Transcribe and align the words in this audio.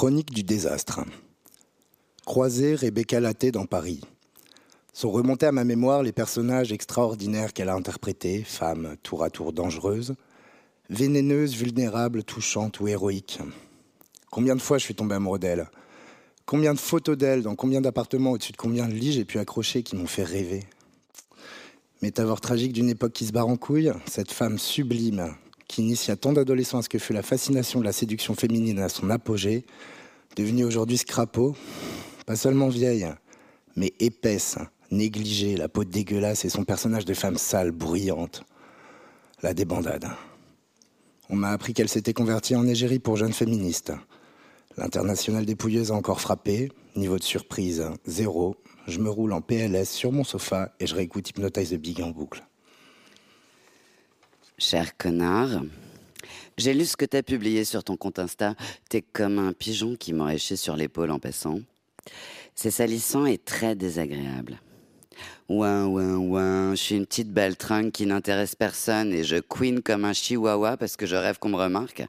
Chronique 0.00 0.32
du 0.32 0.44
désastre. 0.44 1.00
Croiser 2.24 2.74
Rebecca 2.74 3.20
Laté 3.20 3.52
dans 3.52 3.66
Paris. 3.66 4.00
Sont 4.94 5.10
remontés 5.10 5.44
à 5.44 5.52
ma 5.52 5.64
mémoire 5.64 6.02
les 6.02 6.12
personnages 6.12 6.72
extraordinaires 6.72 7.52
qu'elle 7.52 7.68
a 7.68 7.74
interprétés, 7.74 8.42
femmes 8.42 8.96
tour 9.02 9.22
à 9.22 9.28
tour 9.28 9.52
dangereuses, 9.52 10.14
vénéneuses, 10.88 11.54
vulnérables, 11.54 12.24
touchantes 12.24 12.80
ou 12.80 12.88
héroïques. 12.88 13.40
Combien 14.30 14.56
de 14.56 14.62
fois 14.62 14.78
je 14.78 14.84
suis 14.84 14.94
tombé 14.94 15.16
amoureux 15.16 15.38
d'elle? 15.38 15.68
Combien 16.46 16.72
de 16.72 16.78
photos 16.78 17.18
d'elle 17.18 17.42
dans 17.42 17.54
combien 17.54 17.82
d'appartements 17.82 18.30
au-dessus 18.30 18.52
de 18.52 18.56
combien 18.56 18.88
de 18.88 18.94
lits 18.94 19.12
j'ai 19.12 19.26
pu 19.26 19.38
accrocher 19.38 19.82
qui 19.82 19.96
m'ont 19.96 20.06
fait 20.06 20.24
rêver? 20.24 20.64
Métaphore 22.00 22.40
tragique 22.40 22.72
d'une 22.72 22.88
époque 22.88 23.12
qui 23.12 23.26
se 23.26 23.32
barre 23.32 23.48
en 23.48 23.58
couille, 23.58 23.92
cette 24.06 24.32
femme 24.32 24.58
sublime 24.58 25.34
qui 25.70 25.82
initia 25.82 26.16
tant 26.16 26.32
d'adolescents 26.32 26.78
à 26.78 26.82
ce 26.82 26.88
que 26.88 26.98
fut 26.98 27.12
la 27.12 27.22
fascination 27.22 27.78
de 27.78 27.84
la 27.84 27.92
séduction 27.92 28.34
féminine 28.34 28.80
à 28.80 28.88
son 28.88 29.08
apogée, 29.08 29.64
devenue 30.34 30.64
aujourd'hui 30.64 30.98
scrapo, 30.98 31.54
pas 32.26 32.34
seulement 32.34 32.68
vieille, 32.68 33.06
mais 33.76 33.92
épaisse, 34.00 34.58
négligée, 34.90 35.56
la 35.56 35.68
peau 35.68 35.84
dégueulasse 35.84 36.44
et 36.44 36.48
son 36.48 36.64
personnage 36.64 37.04
de 37.04 37.14
femme 37.14 37.36
sale, 37.36 37.70
bruyante. 37.70 38.42
La 39.42 39.54
débandade. 39.54 40.08
On 41.28 41.36
m'a 41.36 41.50
appris 41.50 41.72
qu'elle 41.72 41.88
s'était 41.88 42.12
convertie 42.12 42.56
en 42.56 42.66
égérie 42.66 42.98
pour 42.98 43.16
jeunes 43.16 43.32
féministes. 43.32 43.92
L'international 44.76 45.46
dépouilleuse 45.46 45.92
a 45.92 45.94
encore 45.94 46.20
frappé. 46.20 46.72
Niveau 46.96 47.16
de 47.16 47.22
surprise, 47.22 47.86
zéro. 48.04 48.56
Je 48.88 48.98
me 48.98 49.08
roule 49.08 49.32
en 49.32 49.40
PLS 49.40 49.88
sur 49.88 50.10
mon 50.10 50.24
sofa 50.24 50.74
et 50.80 50.88
je 50.88 50.96
réécoute 50.96 51.30
Hypnotize 51.30 51.70
the 51.70 51.76
Big 51.76 52.02
en 52.02 52.10
boucle. 52.10 52.44
Cher 54.60 54.94
connard, 54.98 55.62
j'ai 56.58 56.74
lu 56.74 56.84
ce 56.84 56.94
que 56.94 57.06
t'as 57.06 57.22
publié 57.22 57.64
sur 57.64 57.82
ton 57.82 57.96
compte 57.96 58.18
Insta. 58.18 58.54
T'es 58.90 59.00
comme 59.00 59.38
un 59.38 59.54
pigeon 59.54 59.96
qui 59.96 60.12
m'aurait 60.12 60.36
chié 60.36 60.54
sur 60.54 60.76
l'épaule 60.76 61.10
en 61.12 61.18
passant. 61.18 61.60
C'est 62.54 62.70
salissant 62.70 63.24
et 63.24 63.38
très 63.38 63.74
désagréable. 63.74 64.60
Ouin, 65.48 65.86
ouin, 65.86 66.16
ouin, 66.18 66.70
je 66.72 66.82
suis 66.82 66.94
une 66.96 67.06
petite 67.06 67.32
baltringue 67.32 67.90
qui 67.90 68.04
n'intéresse 68.04 68.54
personne 68.54 69.14
et 69.14 69.24
je 69.24 69.36
queen 69.36 69.80
comme 69.80 70.04
un 70.04 70.12
chihuahua 70.12 70.76
parce 70.76 70.98
que 70.98 71.06
je 71.06 71.16
rêve 71.16 71.38
qu'on 71.38 71.48
me 71.48 71.56
remarque. 71.56 72.06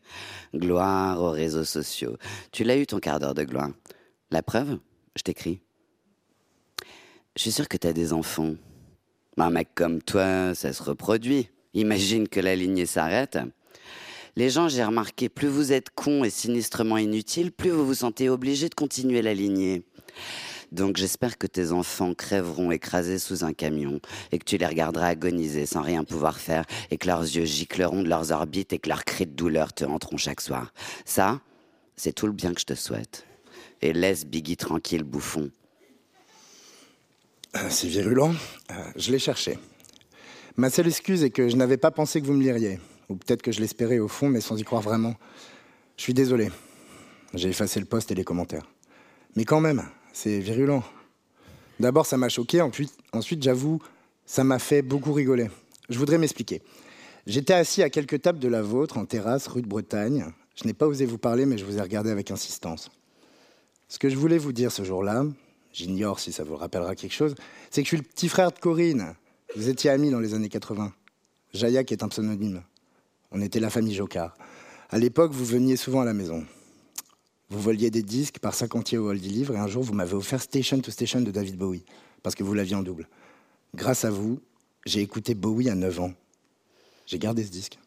Gloire 0.54 1.22
aux 1.22 1.32
réseaux 1.32 1.64
sociaux. 1.64 2.18
Tu 2.52 2.66
l'as 2.66 2.76
eu 2.76 2.86
ton 2.86 3.00
quart 3.00 3.22
d'heure 3.22 3.34
de 3.34 3.46
gloire. 3.46 3.72
La 4.30 4.44
preuve 4.44 4.78
Je 5.16 5.22
t'écris. 5.22 5.62
Je 7.38 7.44
suis 7.44 7.54
sûr 7.54 7.70
que 7.70 7.78
t'as 7.78 7.94
des 7.94 8.12
enfants. 8.12 8.56
Un 9.38 9.52
mec 9.52 9.70
comme 9.74 10.02
toi, 10.02 10.54
ça 10.54 10.74
se 10.74 10.84
reproduit. 10.84 11.48
Imagine 11.74 12.28
que 12.28 12.40
la 12.40 12.56
lignée 12.56 12.86
s'arrête. 12.86 13.38
Les 14.36 14.50
gens, 14.50 14.70
j'ai 14.70 14.84
remarqué, 14.84 15.30
plus 15.30 15.48
vous 15.48 15.74
êtes 15.74 15.90
cons 15.90 16.24
et 16.24 16.30
sinistrement 16.30 16.98
inutiles, 16.98 17.52
plus 17.52 17.70
vous 17.70 17.86
vous 17.86 17.96
sentez 17.96 18.30
obligé 18.30 18.70
de 18.70 18.76
continuer 18.76 19.22
la 19.22 19.34
lignée. 19.34 19.84
Donc 20.72 20.96
j'espère 20.96 21.38
que 21.38 21.48
tes 21.48 21.74
enfants 21.74 22.14
crèveront 22.14 22.72
écrasés 22.72 23.20
sous 23.20 23.44
un 23.44 23.52
camion 23.52 24.00
et 24.32 24.40
que 24.40 24.46
tu 24.46 24.58
les 24.58 24.66
regarderas 24.66 25.08
agoniser 25.08 25.66
sans 25.66 25.82
rien 25.82 26.06
pouvoir 26.06 26.40
faire 26.40 26.64
et 26.92 26.98
que 26.98 27.08
leurs 27.08 27.24
yeux 27.24 27.44
gicleront 27.44 28.04
de 28.04 28.08
leurs 28.08 28.32
orbites 28.32 28.72
et 28.72 28.80
que 28.80 28.88
leurs 28.88 29.04
cris 29.04 29.26
de 29.26 29.34
douleur 29.34 29.74
te 29.74 29.84
hanteront 29.84 30.16
chaque 30.16 30.40
soir. 30.40 30.74
Ça, 31.04 31.42
c'est 31.98 32.14
tout 32.14 32.26
le 32.26 32.32
bien 32.32 32.54
que 32.54 32.62
je 32.62 32.66
te 32.66 32.76
souhaite. 32.76 33.26
Et 33.82 33.92
laisse 33.92 34.26
Biggie 34.26 34.56
tranquille, 34.56 35.04
bouffon. 35.04 35.52
Euh, 37.58 37.68
c'est 37.70 37.88
virulent. 37.88 38.34
Euh, 38.72 38.92
je 38.96 39.12
l'ai 39.12 39.20
cherché. 39.20 39.60
Ma 40.58 40.70
seule 40.70 40.88
excuse 40.88 41.24
est 41.24 41.30
que 41.30 41.48
je 41.48 41.56
n'avais 41.56 41.78
pas 41.78 41.92
pensé 41.92 42.22
que 42.22 42.26
vous 42.26 42.34
me 42.34 42.44
liriez. 42.44 42.80
Ou 43.10 43.16
peut-être 43.16 43.42
que 43.42 43.52
je 43.52 43.60
l'espérais 43.60 44.00
au 44.00 44.08
fond, 44.08 44.28
mais 44.30 44.42
sans 44.42 44.58
y 44.58 44.64
croire 44.64 44.82
vraiment. 44.82 45.16
Je 45.98 46.04
suis 46.04 46.14
désolé. 46.14 46.50
J'ai 47.34 47.50
effacé 47.50 47.80
le 47.80 47.86
post 47.86 48.12
et 48.12 48.16
les 48.16 48.24
commentaires. 48.24 48.68
Mais 49.36 49.46
quand 49.46 49.62
même, 49.62 49.84
c'est 50.12 50.40
virulent. 50.40 50.84
D'abord, 51.80 52.06
ça 52.06 52.18
m'a 52.18 52.30
choqué, 52.30 52.62
ensuite, 52.62 52.94
ensuite 53.14 53.42
j'avoue, 53.42 53.82
ça 54.26 54.44
m'a 54.44 54.60
fait 54.60 54.82
beaucoup 54.82 55.14
rigoler. 55.14 55.50
Je 55.90 55.98
voudrais 55.98 56.18
m'expliquer. 56.18 56.62
J'étais 57.28 57.54
assis 57.54 57.82
à 57.84 57.90
quelques 57.90 58.22
tables 58.22 58.40
de 58.40 58.48
la 58.48 58.62
vôtre, 58.62 58.98
en 58.98 59.06
terrasse, 59.06 59.48
rue 59.48 59.62
de 59.62 59.68
Bretagne. 59.68 60.26
Je 60.56 60.66
n'ai 60.66 60.74
pas 60.74 60.88
osé 60.88 61.06
vous 61.06 61.18
parler, 61.18 61.46
mais 61.46 61.58
je 61.58 61.66
vous 61.66 61.78
ai 61.78 61.82
regardé 61.82 62.12
avec 62.12 62.32
insistance. 62.32 62.92
Ce 63.88 64.00
que 64.00 64.10
je 64.10 64.18
voulais 64.18 64.38
vous 64.38 64.54
dire 64.54 64.72
ce 64.72 64.84
jour-là, 64.84 65.26
j'ignore 65.74 66.20
si 66.20 66.32
ça 66.32 66.44
vous 66.44 66.56
rappellera 66.56 66.96
quelque 66.96 67.14
chose, 67.14 67.36
c'est 67.70 67.82
que 67.82 67.86
je 67.86 67.96
suis 67.96 67.98
le 67.98 68.04
petit 68.04 68.30
frère 68.30 68.52
de 68.52 68.60
Corinne. 68.60 69.16
Vous 69.54 69.68
étiez 69.68 69.90
amis 69.90 70.10
dans 70.10 70.22
les 70.22 70.34
années 70.34 70.48
80. 70.48 70.94
Jaillac 71.54 71.92
est 71.92 72.04
un 72.04 72.08
pseudonyme. 72.08 72.64
On 73.32 73.42
était 73.42 73.60
la 73.60 73.70
famille 73.70 73.94
Jocard. 73.94 74.38
À 74.90 74.98
l'époque, 74.98 75.34
vous 75.34 75.44
veniez 75.44 75.76
souvent 75.76 76.00
à 76.00 76.06
la 76.06 76.14
maison. 76.14 76.46
Vous 77.50 77.60
voliez 77.60 77.92
des 77.92 78.02
disques 78.02 78.40
par 78.40 78.54
50 78.54 78.94
au 78.94 79.10
hall 79.10 79.18
livre 79.18 79.54
et 79.56 79.60
un 79.60 79.68
jour 79.68 79.84
vous 79.84 79.94
m'avez 79.94 80.14
offert 80.14 80.42
Station 80.42 80.80
to 80.80 80.90
Station 80.90 81.20
de 81.20 81.32
David 81.32 81.58
Bowie 81.58 81.84
parce 82.24 82.34
que 82.34 82.44
vous 82.44 82.54
l'aviez 82.54 82.76
en 82.76 82.82
double. 82.82 83.10
Grâce 83.76 84.06
à 84.06 84.10
vous, 84.10 84.40
j'ai 84.86 85.02
écouté 85.02 85.36
Bowie 85.36 85.70
à 85.70 85.76
9 85.76 86.00
ans. 86.00 86.14
J'ai 87.06 87.20
gardé 87.20 87.44
ce 87.44 87.52
disque. 87.52 87.78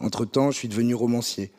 Entre-temps, 0.00 0.50
je 0.50 0.56
suis 0.56 0.68
devenu 0.68 0.96
romancier. 0.96 1.52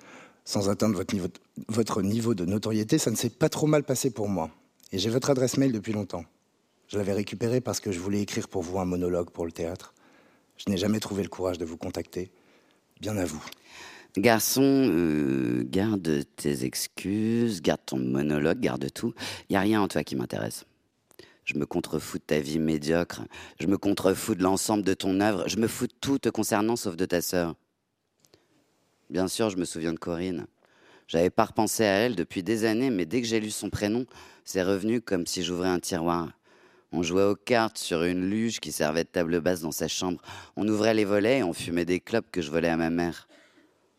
Sans 0.44 0.68
atteindre 0.68 0.98
votre 0.98 1.16
niveau, 1.16 1.30
votre 1.70 2.02
niveau 2.02 2.36
de 2.36 2.44
notoriété, 2.44 2.98
ça 2.98 3.10
ne 3.10 3.16
s'est 3.16 3.30
pas 3.30 3.48
trop 3.48 3.68
mal 3.68 3.84
passé 3.84 4.12
pour 4.12 4.28
moi. 4.28 4.52
Et 4.92 5.00
j'ai 5.00 5.10
votre 5.10 5.30
adresse 5.30 5.56
mail 5.58 5.72
depuis 5.72 5.94
longtemps. 5.94 6.26
Je 6.88 6.98
l'avais 6.98 7.14
récupérée 7.14 7.62
parce 7.62 7.80
que 7.80 7.92
je 7.92 8.00
voulais 8.00 8.22
écrire 8.22 8.48
pour 8.48 8.62
vous 8.62 8.80
un 8.80 8.86
monologue 8.86 9.30
pour 9.30 9.46
le 9.46 9.52
théâtre. 9.52 9.94
Je 10.58 10.70
n'ai 10.70 10.78
jamais 10.78 11.00
trouvé 11.00 11.24
le 11.24 11.30
courage 11.30 11.58
de 11.58 11.66
vous 11.66 11.78
contacter. 11.78 12.32
Bien 13.02 13.18
à 13.18 13.26
vous. 13.26 13.44
Garçon, 14.18 14.62
euh, 14.64 15.64
garde 15.66 16.24
tes 16.38 16.64
excuses, 16.64 17.62
garde 17.62 17.82
ton 17.86 17.98
monologue, 17.98 18.60
garde 18.60 18.88
tout. 18.94 19.14
Il 19.50 19.54
n'y 19.54 19.58
a 19.58 19.62
rien 19.62 19.82
en 19.82 19.88
toi 19.90 20.04
qui 20.04 20.16
m'intéresse. 20.16 20.66
Je 21.44 21.56
me 21.56 21.66
contrefous 21.66 22.18
de 22.18 22.24
ta 22.24 22.40
vie 22.40 22.60
médiocre. 22.60 23.24
Je 23.60 23.68
me 23.68 23.78
contrefous 23.78 24.36
de 24.36 24.42
l'ensemble 24.42 24.84
de 24.84 24.94
ton 24.94 25.20
œuvre. 25.20 25.48
Je 25.48 25.58
me 25.58 25.68
fous 25.68 25.88
de 25.88 25.94
tout 26.00 26.18
te 26.18 26.30
concernant 26.30 26.76
sauf 26.76 26.96
de 26.96 27.06
ta 27.06 27.22
sœur. 27.22 27.56
Bien 29.10 29.28
sûr, 29.28 29.50
je 29.50 29.58
me 29.58 29.66
souviens 29.66 29.94
de 29.94 30.00
Corinne. 30.00 30.48
J'avais 31.08 31.30
pas 31.30 31.46
repensé 31.46 31.84
à 31.84 31.94
elle 31.94 32.16
depuis 32.16 32.42
des 32.42 32.64
années, 32.64 32.90
mais 32.90 33.06
dès 33.06 33.22
que 33.22 33.28
j'ai 33.28 33.40
lu 33.40 33.52
son 33.52 33.70
prénom, 33.70 34.06
c'est 34.44 34.64
revenu 34.64 35.02
comme 35.02 35.28
si 35.28 35.44
j'ouvrais 35.44 35.70
un 35.70 35.80
tiroir. 35.80 36.32
On 36.92 37.04
jouait 37.04 37.24
aux 37.24 37.36
cartes 37.36 37.78
sur 37.78 38.04
une 38.04 38.30
luge 38.30 38.60
qui 38.60 38.72
servait 38.72 39.04
de 39.04 39.10
table 39.10 39.42
basse 39.42 39.62
dans 39.62 39.72
sa 39.72 39.88
chambre. 39.88 40.22
On 40.56 40.68
ouvrait 40.68 40.94
les 40.94 41.06
volets 41.06 41.40
et 41.40 41.44
on 41.44 41.54
fumait 41.54 41.86
des 41.86 42.00
clopes 42.00 42.32
que 42.32 42.42
je 42.42 42.52
volais 42.52 42.70
à 42.70 42.78
ma 42.78 42.90
mère. 42.90 43.28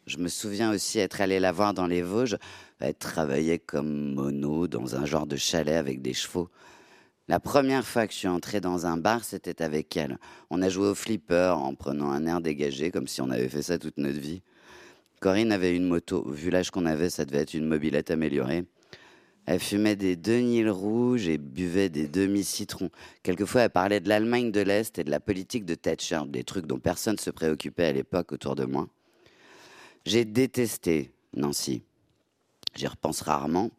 Je 0.07 0.19
me 0.19 0.29
souviens 0.29 0.73
aussi 0.73 1.01
être 1.01 1.21
allé 1.21 1.41
la 1.41 1.51
voir 1.53 1.75
dans 1.75 1.87
les 1.87 2.03
Vosges. 2.03 2.37
Elle 2.79 2.95
travaillait 2.95 3.59
comme 3.59 4.15
mono 4.15 4.69
dans 4.69 4.95
un 4.95 5.05
genre 5.05 5.27
de 5.27 5.37
chalet 5.37 5.77
avec 5.77 6.01
des 6.01 6.15
chevaux. 6.15 6.49
La 7.29 7.41
première 7.41 7.85
fois 7.85 8.07
que 8.07 8.13
je 8.13 8.19
suis 8.19 8.29
entré 8.29 8.61
dans 8.61 8.87
un 8.87 8.97
bar, 8.97 9.25
c'était 9.25 9.61
avec 9.61 9.97
elle. 9.97 10.19
On 10.49 10.63
a 10.63 10.69
joué 10.69 10.87
au 10.87 10.95
flipper 10.95 11.55
en 11.57 11.75
prenant 11.75 12.13
un 12.13 12.25
air 12.25 12.41
dégagé, 12.41 12.93
comme 12.93 13.09
si 13.09 13.21
on 13.21 13.31
avait 13.31 13.49
fait 13.49 13.63
ça 13.63 13.79
toute 13.79 13.99
notre 13.99 14.21
vie. 14.21 14.43
Corinne 15.19 15.51
avait 15.51 15.75
une 15.75 15.89
moto. 15.89 16.25
Vu 16.31 16.51
l'âge 16.51 16.71
qu'on 16.71 16.87
avait, 16.87 17.11
ça 17.11 17.25
devait 17.25 17.41
être 17.41 17.55
une 17.55 17.67
mobilette 17.67 18.13
améliorée. 18.13 18.65
Elle 19.47 19.61
fumait 19.61 19.95
des 19.95 20.17
Denil 20.17 20.69
rouges 20.69 21.29
et 21.29 21.39
buvait 21.39 21.89
des 21.89 22.09
demi-citrons. 22.09 22.91
Quelquefois, 23.23 23.63
elle 23.63 23.71
parlait 23.71 24.01
de 24.01 24.09
l'Allemagne 24.09 24.51
de 24.51 24.61
l'Est 24.61 24.99
et 24.99 25.05
de 25.05 25.11
la 25.11 25.21
politique 25.21 25.65
de 25.65 25.77
Thatcher, 25.77 26.23
des 26.27 26.43
trucs 26.43 26.67
dont 26.67 26.81
personne 26.81 27.15
ne 27.15 27.21
se 27.21 27.31
préoccupait 27.31 27.87
à 27.87 27.93
l'époque 27.93 28.33
autour 28.33 28.57
de 28.57 28.65
moi. 28.65 28.89
J'ai 30.05 30.25
détesté 30.25 31.13
Nancy. 31.35 31.83
J'y 32.75 32.89
repense 32.89 33.21
rarement. 33.21 33.71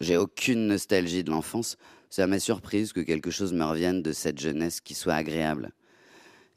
J'ai 0.00 0.16
aucune 0.16 0.66
nostalgie 0.66 1.22
de 1.22 1.30
l'enfance. 1.30 1.76
Ça 2.10 2.26
m'a 2.26 2.40
surprise 2.40 2.92
que 2.92 3.00
quelque 3.00 3.30
chose 3.30 3.52
me 3.52 3.64
revienne 3.64 4.02
de 4.02 4.12
cette 4.12 4.40
jeunesse 4.40 4.80
qui 4.80 4.94
soit 4.94 5.14
agréable. 5.14 5.70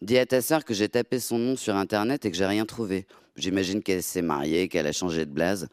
Dis 0.01 0.17
à 0.17 0.25
ta 0.25 0.41
sœur 0.41 0.66
que 0.66 0.73
j'ai 0.73 0.90
tapé 0.90 1.19
son 1.19 1.38
nom 1.38 1.56
sur 1.56 1.75
Internet 1.75 2.25
et 2.25 2.31
que 2.31 2.38
j'ai 2.38 2.46
rien 2.46 2.66
trouvé. 2.66 3.06
J'imagine 3.35 3.84
qu'elle 3.84 4.03
s'est 4.03 4.22
mariée, 4.23 4.67
qu'elle 4.67 4.88
a 4.88 4.91
changé 4.91 5.25
de 5.25 5.31
blase. 5.31 5.67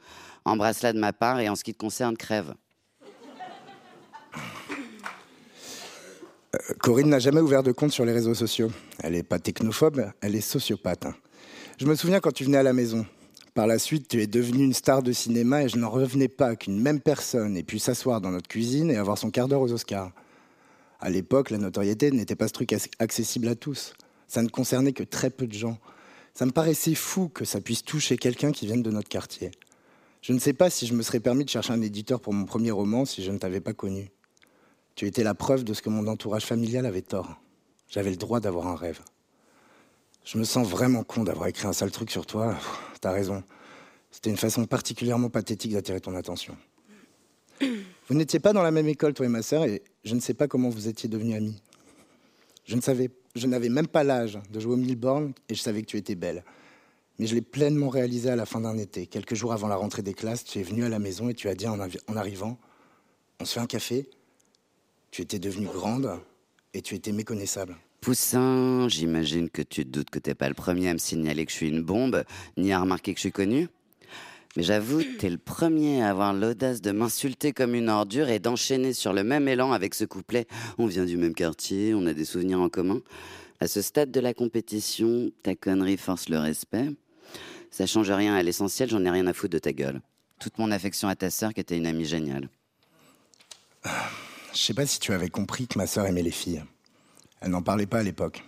Embrasse-la 0.45 0.93
de 0.93 0.99
ma 0.99 1.15
part 1.15 1.41
et 1.41 1.49
en 1.49 1.57
ce 1.57 1.65
qui 1.65 1.73
te 1.73 1.79
concerne, 1.79 2.17
crève. 2.17 2.55
Euh, 6.55 6.75
Corinne 6.81 7.09
n'a 7.09 7.19
jamais 7.19 7.41
ouvert 7.41 7.63
de 7.63 7.73
compte 7.73 7.93
sur 7.93 8.05
les 8.05 8.13
réseaux 8.13 8.35
sociaux. 8.35 8.71
Elle 9.03 9.15
n'est 9.15 9.23
pas 9.23 9.39
technophobe, 9.39 10.11
elle 10.21 10.37
est 10.37 10.41
sociopathe. 10.41 11.07
Je 11.79 11.87
me 11.87 11.95
souviens 11.95 12.21
quand 12.21 12.33
tu 12.33 12.45
venais 12.45 12.59
à 12.59 12.63
la 12.63 12.73
maison. 12.73 13.05
Par 13.55 13.67
la 13.67 13.79
suite, 13.79 14.09
tu 14.09 14.21
es 14.21 14.27
devenu 14.27 14.65
une 14.65 14.73
star 14.73 15.03
de 15.03 15.13
cinéma 15.13 15.63
et 15.63 15.69
je 15.69 15.77
n'en 15.77 15.91
revenais 15.91 16.29
pas 16.29 16.57
qu'une 16.57 16.81
même 16.81 17.01
personne 17.01 17.57
ait 17.57 17.63
pu 17.63 17.79
s'asseoir 17.79 18.21
dans 18.21 18.31
notre 18.31 18.49
cuisine 18.49 18.91
et 18.91 18.97
avoir 18.97 19.17
son 19.17 19.31
quart 19.31 19.49
d'heure 19.49 19.61
aux 19.61 19.73
Oscars. 19.73 20.13
À 21.01 21.11
l'époque, 21.11 21.51
la 21.51 21.59
notoriété 21.59 22.11
n'était 22.11 22.35
pas 22.35 22.49
ce 22.49 22.53
truc 22.53 22.75
accessible 22.99 23.49
à 23.49 23.55
tous. 23.55 23.93
Ça 24.27 24.43
ne 24.43 24.49
concernait 24.49 24.93
que 24.93 25.05
très 25.05 25.31
peu 25.31 25.47
de 25.47 25.53
gens. 25.53 25.79
Ça 26.35 26.47
me 26.47 26.51
paraissait 26.51 26.95
fou 26.95 27.29
que 27.29 27.45
ça 27.45 27.61
puisse 27.61 27.85
toucher 27.85 28.17
quelqu'un 28.17 28.51
qui 28.51 28.67
vienne 28.67 28.83
de 28.83 28.91
notre 28.91 29.09
quartier. 29.09 29.53
Je 30.21 30.33
ne 30.33 30.39
sais 30.39 30.55
pas 30.55 30.71
si 30.71 30.87
je 30.87 30.95
me 30.95 31.03
serais 31.03 31.21
permis 31.21 31.45
de 31.45 31.51
chercher 31.51 31.73
un 31.73 31.83
éditeur 31.83 32.21
pour 32.21 32.33
mon 32.33 32.47
premier 32.47 32.71
roman 32.71 33.05
si 33.05 33.23
je 33.23 33.31
ne 33.31 33.39
t'avais 33.39 33.61
pas 33.61 33.75
connu. 33.75 34.11
Tu 34.95 35.07
étais 35.07 35.25
la 35.25 35.35
preuve 35.35 35.65
de 35.65 35.75
ce 35.75 35.83
que 35.83 35.89
mon 35.89 36.07
entourage 36.07 36.45
familial 36.45 36.87
avait 36.87 37.03
tort. 37.03 37.41
J'avais 37.89 38.11
le 38.11 38.17
droit 38.17 38.41
d'avoir 38.41 38.69
un 38.69 38.77
rêve. 38.77 39.01
Je 40.25 40.39
me 40.39 40.45
sens 40.45 40.69
vraiment 40.69 41.03
con 41.03 41.25
d'avoir 41.25 41.49
écrit 41.49 41.67
un 41.67 41.73
sale 41.73 41.91
truc 41.91 42.11
sur 42.11 42.27
toi. 42.27 42.57
T'as 43.01 43.13
raison. 43.13 43.43
C'était 44.11 44.31
une 44.31 44.37
façon 44.37 44.65
particulièrement 44.67 45.29
pathétique 45.29 45.73
d'attirer 45.73 46.01
ton 46.01 46.15
attention. 46.15 46.57
Vous 47.61 48.15
n'étiez 48.15 48.39
pas 48.39 48.53
dans 48.53 48.63
la 48.63 48.71
même 48.71 48.89
école, 48.89 49.15
toi 49.15 49.27
et 49.27 49.29
ma 49.29 49.43
sœur, 49.43 49.65
et 49.65 49.83
je 50.05 50.15
ne 50.15 50.21
sais 50.21 50.35
pas 50.35 50.47
comment 50.47 50.69
vous 50.69 50.89
étiez 50.89 51.09
devenus 51.09 51.37
amis. 51.37 51.63
Je 52.67 52.77
ne 52.77 52.81
savais, 52.81 53.11
je 53.35 53.47
n'avais 53.47 53.71
même 53.71 53.87
pas 53.87 54.05
l'âge 54.05 54.39
de 54.51 54.61
jouer 54.61 54.75
au 54.75 54.77
Milborn 54.77 55.33
et 55.49 55.55
je 55.55 55.61
savais 55.61 55.83
que 55.83 55.87
tu 55.87 55.97
étais 55.97 56.15
belle. 56.15 56.45
Mais 57.19 57.27
je 57.27 57.35
l'ai 57.35 57.41
pleinement 57.41 57.89
réalisé 57.89 58.29
à 58.29 58.37
la 58.37 58.45
fin 58.45 58.61
d'un 58.61 58.77
été. 58.77 59.07
Quelques 59.07 59.35
jours 59.35 59.53
avant 59.53 59.69
la 59.69 59.77
rentrée 59.77 60.03
des 60.03 60.15
classes, 60.15 60.45
tu 60.45 60.59
es 60.59 60.63
venu 60.63 60.85
à 60.85 60.89
la 60.89 60.99
maison 60.99 61.29
et 61.29 61.35
tu 61.35 61.49
as 61.49 61.55
dit 61.55 61.67
en, 61.67 61.79
en 61.81 62.17
arrivant 62.17 62.59
On 63.41 63.45
se 63.45 63.55
fait 63.55 63.61
un 63.61 63.67
café? 63.67 64.09
Tu 65.15 65.23
étais 65.23 65.39
devenue 65.39 65.69
grande 65.69 66.11
et 66.73 66.83
tu 66.83 66.97
étais 66.97 67.13
méconnaissable. 67.13 67.77
Poussin, 68.01 68.89
j'imagine 68.89 69.49
que 69.49 69.63
tu 69.63 69.85
te 69.85 69.89
doutes 69.89 70.11
que 70.11 70.19
t'es 70.19 70.35
pas 70.35 70.49
le 70.49 70.55
premier 70.55 70.89
à 70.89 70.93
me 70.93 70.99
signaler 70.99 71.47
que 71.47 71.53
je 71.53 71.57
suis 71.57 71.69
une 71.69 71.83
bombe, 71.83 72.25
ni 72.57 72.73
à 72.73 72.81
remarquer 72.81 73.15
que 73.15 73.19
je 73.19 73.21
suis 73.21 73.31
connu. 73.31 73.69
Mais 74.57 74.65
j'avoue, 74.65 75.05
t'es 75.21 75.31
le 75.31 75.39
premier 75.39 76.03
à 76.03 76.11
avoir 76.11 76.35
l'audace 76.35 76.81
de 76.81 76.91
m'insulter 76.91 77.53
comme 77.53 77.77
une 77.77 77.91
ordure 77.91 78.29
et 78.29 78.41
d'enchaîner 78.41 78.93
sur 78.93 79.13
le 79.13 79.23
même 79.23 79.47
élan 79.47 79.71
avec 79.71 79.95
ce 79.95 80.05
couplet. 80.05 80.49
On 80.79 80.87
vient 80.87 81.05
du 81.05 81.17
même 81.17 81.35
quartier, 81.35 81.95
on 81.95 82.07
a 82.07 82.13
des 82.13 82.25
souvenirs 82.25 82.61
en 82.61 82.69
commun. 82.69 83.01
À 83.61 83.69
ce 83.69 83.83
stade 83.83 84.11
de 84.11 84.19
la 84.19 84.35
compétition, 84.35 85.31
ta 85.45 85.55
connerie 85.55 85.97
force 85.97 86.29
le 86.29 86.41
respect. 86.41 86.89
Ça 87.71 87.87
change 87.87 88.11
rien 88.11 88.35
à 88.35 88.43
l'essentiel, 88.43 88.91
j'en 88.91 89.05
ai 89.05 89.11
rien 89.11 89.29
à 89.29 89.33
foutre 89.33 89.53
de 89.53 89.59
ta 89.61 89.73
gueule. 89.73 90.01
Toute 90.41 90.59
mon 90.59 90.73
affection 90.73 91.07
à 91.07 91.15
ta 91.15 91.31
sœur 91.31 91.55
qui 91.55 91.61
était 91.61 91.77
une 91.77 91.87
amie 91.87 92.05
géniale. 92.05 92.49
Je 94.55 94.61
sais 94.61 94.75
pas 94.75 94.87
si 94.87 95.01
tu 95.01 95.13
avais 95.13 95.31
compris 95.31 95.67
que 95.67 95.77
ma 95.79 95.87
sœur 95.89 96.07
aimait 96.07 96.23
les 96.23 96.31
filles. 96.31 96.63
Elle 97.41 97.51
n'en 97.51 97.63
parlait 97.63 97.87
pas 97.87 97.99
à 97.99 98.03
l'époque. 98.05 98.45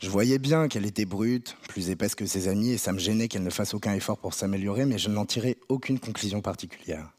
Je 0.00 0.08
voyais 0.08 0.38
bien 0.38 0.68
qu'elle 0.68 0.86
était 0.86 1.04
brute, 1.04 1.56
plus 1.68 1.90
épaisse 1.90 2.14
que 2.14 2.24
ses 2.24 2.46
amies, 2.46 2.70
et 2.70 2.78
ça 2.78 2.92
me 2.92 3.00
gênait 3.00 3.26
qu'elle 3.26 3.42
ne 3.42 3.50
fasse 3.50 3.74
aucun 3.74 3.94
effort 3.94 4.18
pour 4.18 4.32
s'améliorer, 4.32 4.86
mais 4.86 4.98
je 4.98 5.08
n'en 5.08 5.26
tirais 5.26 5.56
aucune 5.68 5.98
conclusion 5.98 6.40
particulière. 6.40 7.10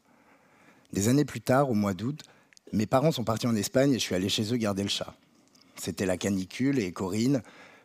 Des 0.94 1.08
années 1.08 1.26
plus 1.26 1.42
tard, 1.42 1.70
au 1.70 1.74
mois 1.74 1.92
d'août, 1.92 2.22
mes 2.72 2.86
parents 2.86 3.12
sont 3.12 3.24
partis 3.24 3.46
en 3.46 3.54
Espagne 3.54 3.92
et 3.92 3.98
je 3.98 4.04
suis 4.04 4.14
allé 4.14 4.30
chez 4.30 4.52
eux 4.52 4.56
garder 4.56 4.82
le 4.82 4.88
chat. 4.88 5.14
C'était 5.76 6.06
la 6.06 6.16
canicule 6.16 6.78
et 6.78 6.90
Corinne, 6.92 7.42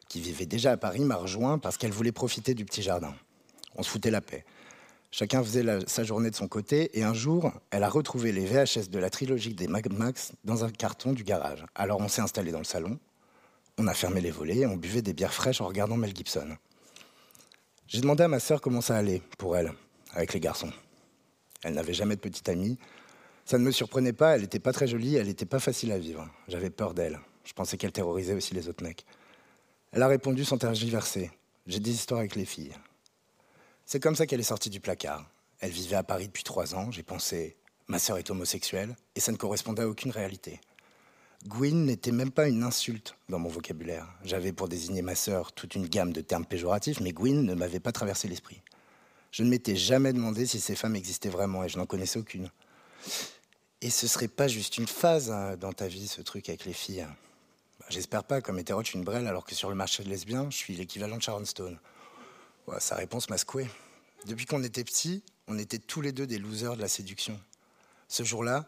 qui 0.07 0.21
vivait 0.21 0.45
déjà 0.45 0.71
à 0.71 0.77
Paris, 0.77 1.01
m'a 1.01 1.15
rejoint 1.15 1.59
parce 1.59 1.77
qu'elle 1.77 1.91
voulait 1.91 2.13
profiter 2.13 2.53
du 2.53 2.63
petit 2.63 2.81
jardin. 2.81 3.13
On 3.75 3.83
se 3.83 3.89
foutait 3.89 4.11
la 4.11 4.21
paix. 4.21 4.45
Chacun 5.11 5.43
faisait 5.43 5.65
sa 5.87 6.03
journée 6.03 6.29
de 6.29 6.35
son 6.35 6.47
côté 6.47 6.97
et 6.97 7.03
un 7.03 7.15
jour, 7.15 7.51
elle 7.71 7.83
a 7.83 7.89
retrouvé 7.89 8.31
les 8.31 8.45
VHS 8.45 8.89
de 8.89 8.99
la 8.99 9.09
trilogie 9.09 9.55
des 9.55 9.67
Mad 9.67 9.91
Max 9.91 10.33
dans 10.43 10.63
un 10.63 10.69
carton 10.69 11.13
du 11.13 11.23
garage. 11.23 11.65
Alors 11.73 11.99
on 11.99 12.07
s'est 12.07 12.21
installé 12.21 12.51
dans 12.51 12.59
le 12.59 12.63
salon, 12.63 12.99
on 13.79 13.87
a 13.87 13.93
fermé 13.93 14.21
les 14.21 14.29
volets, 14.29 14.67
on 14.67 14.77
buvait 14.77 15.01
des 15.01 15.13
bières 15.13 15.33
fraîches 15.33 15.61
en 15.61 15.67
regardant 15.67 15.97
Mel 15.97 16.15
Gibson. 16.15 16.57
J'ai 17.87 18.01
demandé 18.01 18.23
à 18.23 18.27
ma 18.27 18.39
sœur 18.39 18.61
comment 18.61 18.81
ça 18.81 18.95
allait 18.97 19.23
pour 19.39 19.57
elle, 19.57 19.73
avec 20.13 20.33
les 20.33 20.39
garçons. 20.39 20.71
Elle 21.63 21.73
n'avait 21.73 21.93
jamais 21.93 22.15
de 22.15 22.21
petite 22.21 22.47
amie. 22.47 22.77
Ça 23.45 23.57
ne 23.57 23.63
me 23.63 23.71
surprenait 23.71 24.13
pas, 24.13 24.35
elle 24.35 24.41
n'était 24.41 24.59
pas 24.59 24.73
très 24.73 24.87
jolie, 24.87 25.15
elle 25.15 25.25
n'était 25.25 25.47
pas 25.47 25.59
facile 25.59 25.91
à 25.91 25.97
vivre. 25.97 26.29
J'avais 26.47 26.69
peur 26.69 26.93
d'elle. 26.93 27.19
Je 27.43 27.53
pensais 27.53 27.77
qu'elle 27.77 27.91
terrorisait 27.91 28.35
aussi 28.35 28.53
les 28.53 28.69
autres 28.69 28.83
mecs. 28.83 29.05
Elle 29.91 30.03
a 30.03 30.07
répondu 30.07 30.45
sans 30.45 30.59
tergiverser. 30.59 31.31
J'ai 31.65 31.79
des 31.79 31.91
histoires 31.91 32.19
avec 32.19 32.35
les 32.35 32.45
filles. 32.45 32.75
C'est 33.91 33.99
comme 33.99 34.15
ça 34.15 34.27
qu'elle 34.27 34.39
est 34.39 34.43
sortie 34.43 34.69
du 34.69 34.79
placard. 34.79 35.25
Elle 35.61 35.71
vivait 35.71 35.95
à 35.95 36.03
Paris 36.03 36.27
depuis 36.27 36.43
trois 36.43 36.75
ans. 36.75 36.91
J'ai 36.91 37.01
pensé, 37.01 37.57
ma 37.87 37.97
sœur 37.97 38.19
est 38.19 38.29
homosexuelle, 38.29 38.95
et 39.15 39.19
ça 39.19 39.31
ne 39.31 39.37
correspondait 39.37 39.81
à 39.81 39.87
aucune 39.87 40.11
réalité. 40.11 40.61
Gwyn 41.47 41.85
n'était 41.85 42.11
même 42.11 42.29
pas 42.29 42.47
une 42.47 42.61
insulte 42.61 43.15
dans 43.29 43.39
mon 43.39 43.49
vocabulaire. 43.49 44.07
J'avais 44.23 44.51
pour 44.51 44.69
désigner 44.69 45.01
ma 45.01 45.15
sœur 45.15 45.53
toute 45.53 45.73
une 45.73 45.87
gamme 45.87 46.13
de 46.13 46.21
termes 46.21 46.45
péjoratifs, 46.45 46.99
mais 46.99 47.13
Gwyn 47.13 47.41
ne 47.41 47.55
m'avait 47.55 47.79
pas 47.79 47.91
traversé 47.91 48.27
l'esprit. 48.27 48.61
Je 49.31 49.41
ne 49.41 49.49
m'étais 49.49 49.75
jamais 49.75 50.13
demandé 50.13 50.45
si 50.45 50.59
ces 50.59 50.75
femmes 50.75 50.95
existaient 50.95 51.29
vraiment 51.29 51.63
et 51.63 51.69
je 51.69 51.79
n'en 51.79 51.87
connaissais 51.87 52.19
aucune. 52.19 52.51
Et 53.81 53.89
ce 53.89 54.05
serait 54.05 54.27
pas 54.27 54.47
juste 54.47 54.77
une 54.77 54.87
phase 54.87 55.31
hein, 55.31 55.57
dans 55.57 55.73
ta 55.73 55.87
vie, 55.87 56.07
ce 56.07 56.21
truc 56.21 56.47
avec 56.49 56.65
les 56.65 56.73
filles. 56.73 57.07
J'espère 57.89 58.23
pas, 58.23 58.39
comme 58.39 58.59
hétéro, 58.59 58.83
je 58.83 58.89
suis 58.89 58.99
une 58.99 59.03
brêle, 59.03 59.25
alors 59.25 59.45
que 59.45 59.55
sur 59.55 59.69
le 59.69 59.75
marché 59.75 60.03
de 60.03 60.09
lesbiens, 60.09 60.47
je 60.51 60.57
suis 60.57 60.75
l'équivalent 60.75 61.17
de 61.17 61.23
Sharon 61.23 61.45
Stone. 61.45 61.79
Sa 62.79 62.95
réponse 62.95 63.29
m'a 63.29 63.37
secoué. 63.37 63.67
Depuis 64.25 64.45
qu'on 64.45 64.63
était 64.63 64.83
petits, 64.83 65.23
on 65.47 65.57
était 65.57 65.79
tous 65.79 66.01
les 66.01 66.11
deux 66.11 66.27
des 66.27 66.37
losers 66.37 66.75
de 66.75 66.81
la 66.81 66.87
séduction. 66.87 67.39
Ce 68.07 68.23
jour-là, 68.23 68.67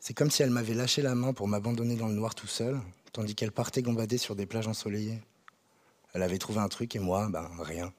c'est 0.00 0.14
comme 0.14 0.30
si 0.30 0.42
elle 0.42 0.50
m'avait 0.50 0.74
lâché 0.74 1.02
la 1.02 1.14
main 1.14 1.32
pour 1.32 1.46
m'abandonner 1.46 1.96
dans 1.96 2.08
le 2.08 2.14
noir 2.14 2.34
tout 2.34 2.46
seul, 2.46 2.80
tandis 3.12 3.34
qu'elle 3.34 3.52
partait 3.52 3.82
gambader 3.82 4.18
sur 4.18 4.34
des 4.34 4.46
plages 4.46 4.66
ensoleillées. 4.66 5.20
Elle 6.14 6.22
avait 6.22 6.38
trouvé 6.38 6.60
un 6.60 6.68
truc 6.68 6.96
et 6.96 6.98
moi, 6.98 7.28
ben 7.28 7.48
rien. 7.60 7.92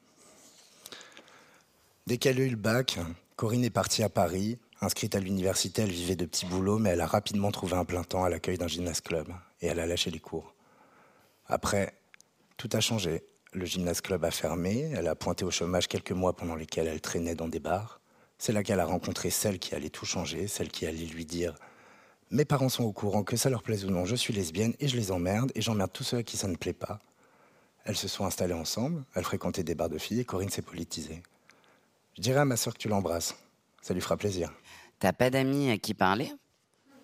Dès 2.06 2.18
qu'elle 2.18 2.40
a 2.40 2.44
eu 2.44 2.50
le 2.50 2.56
bac, 2.56 2.98
Corinne 3.36 3.64
est 3.64 3.70
partie 3.70 4.02
à 4.02 4.08
Paris. 4.08 4.58
Inscrite 4.80 5.14
à 5.14 5.20
l'université, 5.20 5.82
elle 5.82 5.90
vivait 5.90 6.16
de 6.16 6.26
petits 6.26 6.46
boulots, 6.46 6.78
mais 6.78 6.90
elle 6.90 7.00
a 7.00 7.06
rapidement 7.06 7.52
trouvé 7.52 7.74
un 7.74 7.84
plein 7.84 8.02
temps 8.02 8.24
à 8.24 8.28
l'accueil 8.28 8.58
d'un 8.58 8.66
gymnase 8.66 9.00
club 9.00 9.28
et 9.60 9.68
elle 9.68 9.78
a 9.78 9.86
lâché 9.86 10.10
les 10.10 10.18
cours. 10.18 10.54
Après, 11.46 11.94
tout 12.56 12.68
a 12.72 12.80
changé. 12.80 13.22
Le 13.52 13.64
gymnase 13.66 14.00
club 14.00 14.24
a 14.24 14.30
fermé, 14.30 14.90
elle 14.96 15.08
a 15.08 15.14
pointé 15.14 15.44
au 15.44 15.50
chômage 15.50 15.88
quelques 15.88 16.12
mois 16.12 16.34
pendant 16.34 16.54
lesquels 16.54 16.86
elle 16.86 17.00
traînait 17.00 17.34
dans 17.34 17.48
des 17.48 17.60
bars. 17.60 18.00
C'est 18.38 18.52
là 18.52 18.62
qu'elle 18.62 18.80
a 18.80 18.86
rencontré 18.86 19.30
celle 19.30 19.58
qui 19.58 19.74
allait 19.74 19.90
tout 19.90 20.06
changer, 20.06 20.48
celle 20.48 20.70
qui 20.70 20.86
allait 20.86 21.06
lui 21.06 21.26
dire 21.26 21.54
mes 22.32 22.46
parents 22.46 22.70
sont 22.70 22.84
au 22.84 22.92
courant 22.92 23.24
que 23.24 23.36
ça 23.36 23.50
leur 23.50 23.62
plaise 23.62 23.84
ou 23.84 23.90
non, 23.90 24.06
je 24.06 24.16
suis 24.16 24.32
lesbienne 24.32 24.72
et 24.80 24.88
je 24.88 24.96
les 24.96 25.12
emmerde 25.12 25.52
et 25.54 25.60
j'emmerde 25.60 25.92
tous 25.92 26.02
ceux 26.02 26.16
à 26.16 26.22
qui 26.22 26.38
ça 26.38 26.48
ne 26.48 26.56
plaît 26.56 26.72
pas. 26.72 26.98
Elles 27.84 27.96
se 27.96 28.08
sont 28.08 28.24
installées 28.24 28.54
ensemble, 28.54 29.04
elles 29.14 29.24
fréquentaient 29.24 29.64
des 29.64 29.74
bars 29.74 29.90
de 29.90 29.98
filles 29.98 30.20
et 30.20 30.24
Corinne 30.24 30.48
s'est 30.48 30.62
politisée. 30.62 31.22
Je 32.16 32.22
dirais 32.22 32.40
à 32.40 32.46
ma 32.46 32.56
soeur 32.56 32.72
que 32.72 32.78
tu 32.78 32.88
l'embrasses. 32.88 33.36
Ça 33.82 33.92
lui 33.92 34.00
fera 34.00 34.16
plaisir. 34.16 34.50
T'as 34.98 35.12
pas 35.12 35.28
d'amis 35.28 35.70
à 35.70 35.76
qui 35.76 35.92
parler? 35.92 36.32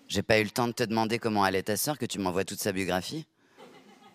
J'ai 0.07 0.23
pas 0.23 0.39
eu 0.39 0.43
le 0.45 0.49
temps 0.49 0.67
de 0.67 0.73
te 0.73 0.83
demander 0.83 1.19
comment 1.19 1.43
allait 1.43 1.61
ta 1.61 1.77
sœur 1.77 1.99
que 1.99 2.07
tu 2.07 2.17
m'envoies 2.17 2.43
toute 2.43 2.59
sa 2.59 2.71
biographie. 2.71 3.27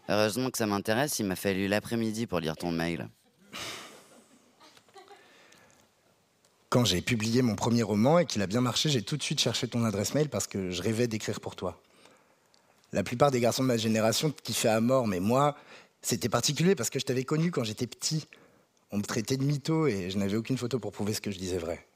Heureusement 0.08 0.50
que 0.50 0.58
ça 0.58 0.66
m'intéresse, 0.66 1.18
il 1.18 1.26
m'a 1.26 1.36
fallu 1.36 1.66
l'après-midi 1.66 2.26
pour 2.26 2.40
lire 2.40 2.56
ton 2.56 2.70
mail. 2.70 3.08
Quand 6.68 6.84
j'ai 6.84 7.00
publié 7.00 7.40
mon 7.40 7.54
premier 7.54 7.82
roman 7.82 8.18
et 8.18 8.26
qu'il 8.26 8.42
a 8.42 8.46
bien 8.46 8.60
marché, 8.60 8.90
j'ai 8.90 9.02
tout 9.02 9.16
de 9.16 9.22
suite 9.22 9.40
cherché 9.40 9.68
ton 9.68 9.84
adresse 9.84 10.12
mail 10.14 10.28
parce 10.28 10.46
que 10.46 10.70
je 10.70 10.82
rêvais 10.82 11.06
d'écrire 11.06 11.40
pour 11.40 11.56
toi. 11.56 11.80
La 12.92 13.02
plupart 13.02 13.30
des 13.30 13.40
garçons 13.40 13.62
de 13.62 13.68
ma 13.68 13.76
génération 13.76 14.32
kiffaient 14.42 14.68
à 14.68 14.80
mort, 14.80 15.06
mais 15.06 15.20
moi, 15.20 15.56
c'était 16.02 16.28
particulier 16.28 16.74
parce 16.74 16.90
que 16.90 16.98
je 16.98 17.04
t'avais 17.04 17.24
connu 17.24 17.50
quand 17.50 17.64
j'étais 17.64 17.86
petit. 17.86 18.28
On 18.90 18.98
me 18.98 19.02
traitait 19.02 19.36
de 19.36 19.44
mytho 19.44 19.86
et 19.86 20.10
je 20.10 20.18
n'avais 20.18 20.36
aucune 20.36 20.58
photo 20.58 20.78
pour 20.78 20.92
prouver 20.92 21.14
ce 21.14 21.20
que 21.20 21.30
je 21.30 21.38
disais 21.38 21.58
vrai. 21.58 21.86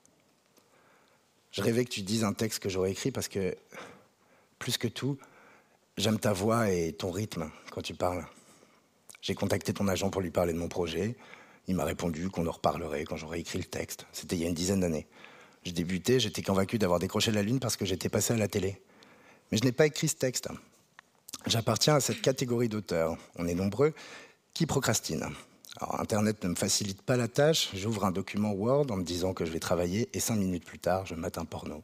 Je 1.50 1.60
rêvais 1.60 1.84
que 1.84 1.90
tu 1.90 2.02
dises 2.02 2.24
un 2.24 2.32
texte 2.32 2.60
que 2.60 2.68
j'aurais 2.68 2.92
écrit 2.92 3.10
parce 3.10 3.28
que, 3.28 3.56
plus 4.58 4.78
que 4.78 4.88
tout, 4.88 5.18
j'aime 5.98 6.18
ta 6.18 6.32
voix 6.32 6.70
et 6.70 6.92
ton 6.92 7.10
rythme 7.10 7.50
quand 7.72 7.82
tu 7.82 7.94
parles. 7.94 8.24
J'ai 9.20 9.34
contacté 9.34 9.72
ton 9.74 9.88
agent 9.88 10.10
pour 10.10 10.22
lui 10.22 10.30
parler 10.30 10.52
de 10.52 10.58
mon 10.58 10.68
projet. 10.68 11.16
Il 11.66 11.74
m'a 11.74 11.84
répondu 11.84 12.30
qu'on 12.30 12.46
en 12.46 12.52
reparlerait 12.52 13.04
quand 13.04 13.16
j'aurais 13.16 13.40
écrit 13.40 13.58
le 13.58 13.64
texte. 13.64 14.06
C'était 14.12 14.36
il 14.36 14.42
y 14.42 14.46
a 14.46 14.48
une 14.48 14.54
dizaine 14.54 14.80
d'années. 14.80 15.06
Je 15.64 15.72
débutais, 15.72 16.20
j'étais 16.20 16.42
convaincu 16.42 16.78
d'avoir 16.78 17.00
décroché 17.00 17.32
la 17.32 17.42
lune 17.42 17.60
parce 17.60 17.76
que 17.76 17.84
j'étais 17.84 18.08
passé 18.08 18.32
à 18.32 18.36
la 18.36 18.48
télé. 18.48 18.80
Mais 19.50 19.58
je 19.58 19.64
n'ai 19.64 19.72
pas 19.72 19.86
écrit 19.86 20.08
ce 20.08 20.14
texte. 20.14 20.48
J'appartiens 21.46 21.96
à 21.96 22.00
cette 22.00 22.22
catégorie 22.22 22.68
d'auteurs, 22.68 23.16
on 23.36 23.46
est 23.46 23.54
nombreux, 23.54 23.92
qui 24.54 24.66
procrastinent. 24.66 25.30
Internet 25.80 26.42
ne 26.42 26.48
me 26.48 26.54
facilite 26.54 27.02
pas 27.02 27.16
la 27.16 27.28
tâche, 27.28 27.70
j'ouvre 27.74 28.04
un 28.04 28.10
document 28.10 28.52
Word 28.52 28.86
en 28.90 28.96
me 28.96 29.04
disant 29.04 29.32
que 29.32 29.44
je 29.44 29.52
vais 29.52 29.60
travailler 29.60 30.08
et 30.12 30.20
cinq 30.20 30.36
minutes 30.36 30.64
plus 30.64 30.78
tard, 30.78 31.06
je 31.06 31.14
mate 31.14 31.38
un 31.38 31.44
porno. 31.44 31.82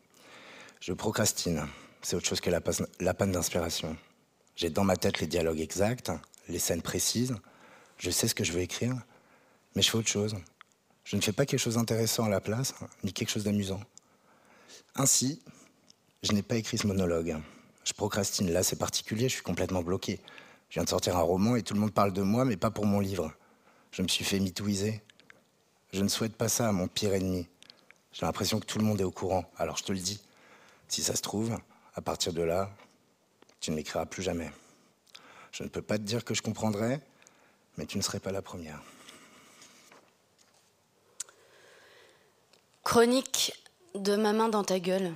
Je 0.81 0.93
procrastine, 0.93 1.67
c'est 2.05 2.17
autre 2.17 2.27
chose 2.27 2.41
que 2.41 2.51
la, 2.51 2.61
panne 2.61 3.33
d'inspiration. 3.33 3.97
J'ai 4.57 4.71
dans 4.71 4.85
ma 4.85 4.97
tête 4.97 5.21
les 5.21 5.27
dialogues 5.27 5.61
exacts, 5.61 6.13
les 6.49 6.59
scènes 6.59 6.83
précises, 6.83 7.35
je 7.99 8.11
sais 8.11 8.29
ce 8.29 8.35
que 8.35 8.45
je 8.45 8.53
veux 8.53 8.61
écrire, 8.61 8.95
mais 9.75 9.83
je 9.83 9.91
fais 9.91 9.99
autre 9.99 10.09
chose. 10.09 10.37
Je 11.05 11.17
ne 11.17 11.21
fais 11.21 11.33
pas 11.33 11.47
quelque 11.47 11.61
chose 11.61 11.75
d'intéressant 11.75 12.25
à 12.25 12.29
la 12.29 12.41
place, 12.41 12.75
ni 13.03 13.13
quelque 13.13 13.31
chose 13.31 13.45
d'amusant. 13.45 13.81
Ainsi, 14.95 15.43
je 16.23 16.33
n'ai 16.33 16.43
pas 16.43 16.57
écrit 16.57 16.79
ce 16.79 16.87
monologue. 16.87 17.37
Je 17.85 17.93
procrastine. 17.93 18.53
Là, 18.53 18.63
c'est 18.63 18.77
particulier, 18.77 19.29
je 19.29 19.35
suis 19.35 19.43
complètement 19.43 19.83
bloqué. 19.83 20.21
Je 20.69 20.75
viens 20.75 20.85
de 20.85 20.89
sortir 20.89 21.17
un 21.17 21.23
roman 21.23 21.57
et 21.57 21.63
tout 21.63 21.75
le 21.75 21.81
monde 21.81 21.93
parle 21.93 22.13
de 22.13 22.23
moi, 22.23 22.45
mais 22.45 22.57
pas 22.57 22.71
pour 22.71 22.87
mon 22.87 23.01
livre. 23.01 23.33
Je 23.93 24.03
me 24.03 24.09
suis 24.09 24.25
fait 24.25 24.41
mitouiser. 24.41 25.03
Je 25.93 26.03
ne 26.03 26.09
souhaite 26.09 26.37
pas 26.37 26.49
ça 26.49 26.69
à 26.69 26.73
mon 26.73 26.89
pire 26.89 27.15
ennemi. 27.15 27.47
J'ai 28.13 28.27
l'impression 28.27 28.61
que 28.61 28.67
tout 28.67 28.79
le 28.79 28.85
monde 28.85 29.01
est 29.01 29.05
au 29.05 29.11
courant. 29.11 29.45
Alors 29.57 29.77
je 29.77 29.85
te 29.85 29.93
le 29.93 29.99
dis, 29.99 30.21
si 30.89 31.03
ça 31.03 31.17
se 31.17 31.23
trouve, 31.23 31.57
à 31.95 32.03
partir 32.03 32.33
de 32.33 32.43
là, 32.43 32.71
tu 33.61 33.71
ne 33.71 33.77
m'écriras 33.77 34.07
plus 34.07 34.23
jamais. 34.23 34.51
Je 35.53 35.63
ne 35.63 35.69
peux 35.69 35.83
pas 35.83 35.99
te 35.99 36.03
dire 36.03 36.25
que 36.25 36.35
je 36.35 36.43
comprendrai, 36.43 37.01
mais 37.77 37.87
tu 37.87 37.97
ne 37.97 38.03
serais 38.03 38.21
pas 38.21 38.33
la 38.33 38.43
première. 38.43 38.83
Chronique 42.83 43.53
de 43.95 44.17
ma 44.17 44.33
main 44.33 44.49
dans 44.49 44.65
ta 44.65 44.81
gueule. 44.81 45.15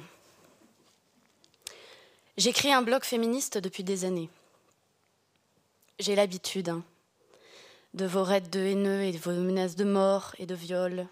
J'écris 2.37 2.73
un 2.73 2.82
blog 2.82 3.02
féministe 3.02 3.58
depuis 3.58 3.82
des 3.82 4.04
années. 4.04 4.30
J'ai 5.99 6.14
l'habitude 6.14 6.68
hein, 6.68 6.85
de 7.94 8.06
vos 8.06 8.23
raids 8.23 8.40
de 8.40 8.61
haineux 8.61 9.02
et 9.02 9.12
de 9.12 9.18
vos 9.18 9.32
menaces 9.32 9.75
de 9.75 9.85
mort 9.85 10.37
et 10.38 10.47
de 10.47 10.54
viol, 10.54 11.08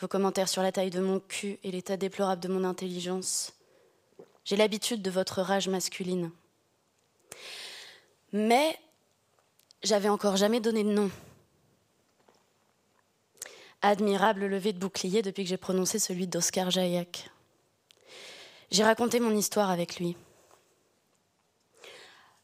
vos 0.00 0.06
commentaires 0.06 0.48
sur 0.48 0.62
la 0.62 0.70
taille 0.70 0.90
de 0.90 1.00
mon 1.00 1.18
cul 1.18 1.58
et 1.64 1.72
l'état 1.72 1.96
déplorable 1.96 2.40
de 2.40 2.48
mon 2.48 2.62
intelligence. 2.62 3.55
J'ai 4.46 4.54
l'habitude 4.54 5.02
de 5.02 5.10
votre 5.10 5.42
rage 5.42 5.68
masculine. 5.68 6.30
Mais 8.32 8.78
j'avais 9.82 10.08
encore 10.08 10.36
jamais 10.36 10.60
donné 10.60 10.84
de 10.84 10.90
nom. 10.90 11.10
Admirable 13.82 14.46
levé 14.46 14.72
de 14.72 14.78
bouclier 14.78 15.20
depuis 15.20 15.42
que 15.42 15.48
j'ai 15.48 15.56
prononcé 15.56 15.98
celui 15.98 16.28
d'Oscar 16.28 16.70
Jaillac. 16.70 17.28
J'ai 18.70 18.84
raconté 18.84 19.18
mon 19.18 19.36
histoire 19.36 19.68
avec 19.68 19.98
lui. 19.98 20.16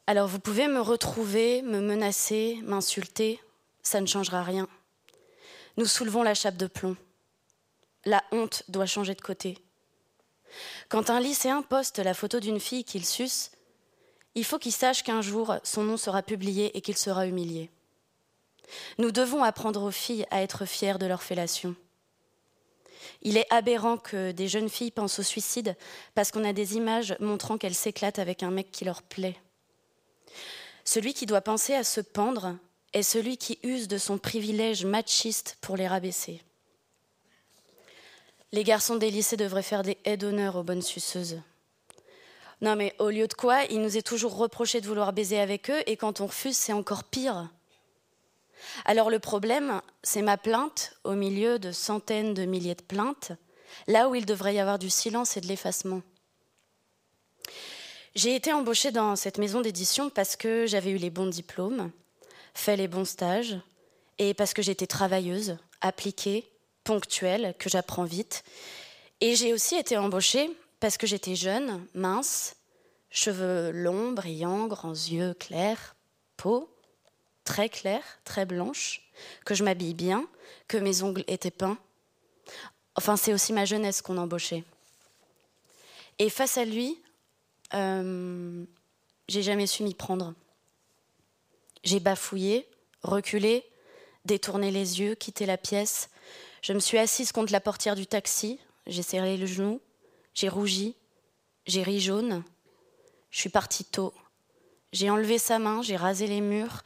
Alors 0.09 0.27
vous 0.27 0.41
pouvez 0.41 0.67
me 0.67 0.81
retrouver, 0.81 1.63
me 1.63 1.81
menacer, 1.81 2.59
m'insulter, 2.65 3.41
ça 3.85 4.01
ne 4.01 4.07
changera 4.07 4.43
rien. 4.43 4.67
Nous 5.77 5.87
soulevons 5.87 6.25
la 6.25 6.35
chape 6.35 6.57
de 6.57 6.67
plomb. 6.67 6.97
La 8.05 8.25
honte 8.33 8.65
doit 8.69 8.87
changer 8.87 9.15
de 9.15 9.23
côté. 9.23 9.57
Quand 10.89 11.11
un 11.11 11.21
lycéen 11.21 11.63
poste 11.63 11.99
la 11.99 12.15
photo 12.15 12.41
d'une 12.41 12.61
fille 12.61 12.85
qu'il 12.85 13.05
suce, 13.05 13.51
il 14.35 14.45
faut 14.45 14.59
qu'il 14.59 14.73
sache 14.73 15.03
qu'un 15.03 15.23
jour 15.23 15.57
son 15.63 15.83
nom 15.83 15.97
sera 15.97 16.23
publié 16.23 16.77
et 16.77 16.81
qu'il 16.81 16.97
sera 16.97 17.27
humilié. 17.27 17.71
Nous 18.99 19.11
devons 19.11 19.43
apprendre 19.43 19.83
aux 19.83 19.91
filles 19.91 20.27
à 20.31 20.43
être 20.43 20.65
fières 20.65 20.99
de 20.99 21.07
leur 21.07 21.23
fellation. 21.23 21.75
Il 23.21 23.37
est 23.37 23.47
aberrant 23.51 23.99
que 23.99 24.33
des 24.33 24.49
jeunes 24.49 24.69
filles 24.69 24.91
pensent 24.91 25.19
au 25.19 25.23
suicide 25.23 25.77
parce 26.15 26.31
qu'on 26.31 26.45
a 26.45 26.53
des 26.53 26.77
images 26.77 27.17
montrant 27.21 27.59
qu'elles 27.59 27.75
s'éclatent 27.75 28.19
avec 28.19 28.43
un 28.43 28.51
mec 28.51 28.71
qui 28.71 28.85
leur 28.85 29.03
plaît. 29.03 29.39
Celui 30.85 31.15
qui 31.15 31.27
doit 31.27 31.41
penser 31.41 31.75
à 31.75 31.85
se 31.85 32.01
pendre 32.01 32.57
est 32.93 33.03
celui 33.03 33.37
qui 33.37 33.59
use 33.63 33.89
de 33.89 33.99
son 33.99 34.19
privilège 34.19 34.85
machiste 34.85 35.57
pour 35.61 35.77
les 35.77 35.87
rabaisser. 35.87 36.43
Les 38.53 38.65
garçons 38.65 38.97
des 38.97 39.11
lycées 39.11 39.39
devraient 39.39 39.63
faire 39.63 39.83
des 39.83 39.97
haies 40.05 40.19
d'honneur 40.19 40.57
aux 40.57 40.63
bonnes 40.63 40.83
suceuses. 40.83 41.41
Non 42.61 42.77
mais 42.77 42.95
au 42.99 43.09
lieu 43.09 43.27
de 43.27 43.35
quoi, 43.35 43.65
il 43.65 43.81
nous 43.81 43.97
est 43.97 44.07
toujours 44.07 44.37
reproché 44.37 44.81
de 44.81 44.87
vouloir 44.87 45.13
baiser 45.13 45.41
avec 45.41 45.71
eux 45.71 45.83
et 45.87 45.97
quand 45.97 46.21
on 46.21 46.27
refuse, 46.27 46.57
c'est 46.57 46.73
encore 46.73 47.05
pire. 47.05 47.51
Alors 48.85 49.11
le 49.11 49.19
problème, 49.19 49.81
c'est 50.03 50.23
ma 50.23 50.37
plainte 50.37 50.95
au 51.03 51.15
milieu 51.15 51.59
de 51.59 51.73
centaines 51.73 52.35
de 52.35 52.45
milliers 52.45 52.75
de 52.75 52.83
plaintes, 52.83 53.33
là 53.89 54.09
où 54.09 54.15
il 54.15 54.27
devrait 54.27 54.55
y 54.55 54.61
avoir 54.61 54.79
du 54.79 54.91
silence 54.91 55.37
et 55.37 55.41
de 55.41 55.49
l'effacement. 55.49 56.03
J'ai 58.15 58.35
été 58.35 58.53
embauchée 58.53 58.93
dans 58.93 59.17
cette 59.17 59.39
maison 59.39 59.63
d'édition 59.63 60.11
parce 60.11 60.37
que 60.37 60.67
j'avais 60.67 60.91
eu 60.91 60.99
les 60.99 61.11
bons 61.11 61.27
diplômes, 61.27 61.91
fait 62.55 62.77
les 62.77 62.87
bons 62.87 63.07
stages, 63.07 63.57
et 64.19 64.35
parce 64.35 64.53
que 64.53 64.61
j'étais 64.61 64.87
travailleuse, 64.87 65.57
appliquée, 65.81 66.52
ponctuelle, 66.85 67.55
que 67.59 67.69
j'apprends 67.69 68.05
vite. 68.05 68.45
Et 69.21 69.37
j'ai 69.37 69.53
aussi 69.53 69.77
été 69.77 69.97
embauchée 69.97 70.51
parce 70.81 70.97
que 70.97 71.07
j'étais 71.07 71.37
jeune, 71.37 71.87
mince, 71.95 72.57
cheveux 73.11 73.71
longs, 73.71 74.13
brillants, 74.13 74.67
grands 74.67 74.91
yeux 74.91 75.35
clairs, 75.35 75.95
peau 76.37 76.69
très 77.45 77.69
claire, 77.69 78.05
très 78.25 78.47
blanche, 78.47 79.03
que 79.45 79.55
je 79.55 79.65
m'habille 79.65 79.95
bien, 79.95 80.27
que 80.69 80.77
mes 80.77 81.03
ongles 81.03 81.25
étaient 81.27 81.51
peints. 81.51 81.79
Enfin, 82.95 83.17
c'est 83.17 83.33
aussi 83.33 83.53
ma 83.53 83.65
jeunesse 83.65 84.03
qu'on 84.03 84.19
embauchait. 84.19 84.65
Et 86.19 86.31
face 86.31 86.59
à 86.59 86.65
lui, 86.65 87.01
euh, 87.75 88.65
j'ai 89.29 89.43
jamais 89.43 89.67
su 89.67 89.83
m'y 89.83 89.95
prendre. 89.95 90.35
J'ai 91.85 92.01
bafouillé, 92.01 92.69
reculé, 93.03 93.65
détourné 94.25 94.71
les 94.71 95.01
yeux, 95.01 95.15
quitté 95.15 95.47
la 95.47 95.57
pièce. 95.57 96.11
Je 96.63 96.73
me 96.73 96.79
suis 96.79 96.99
assise 96.99 97.33
contre 97.33 97.53
la 97.53 97.61
portière 97.61 97.97
du 97.97 98.07
taxi, 98.07 98.61
j'ai 98.87 99.03
serré 99.03 99.37
le 99.37 99.47
genou, 99.47 99.81
j'ai 100.33 100.49
rougi, 100.49 100.95
j'ai 101.67 101.83
ri 101.83 102.01
jaune. 102.01 102.45
Je 103.31 103.39
suis 103.39 103.49
partie 103.49 103.85
tôt. 103.85 104.15
J'ai 104.93 105.11
enlevé 105.11 105.39
sa 105.39 105.59
main, 105.59 105.83
j'ai 105.83 105.97
rasé 105.97 106.29
les 106.29 106.41
murs, 106.41 106.85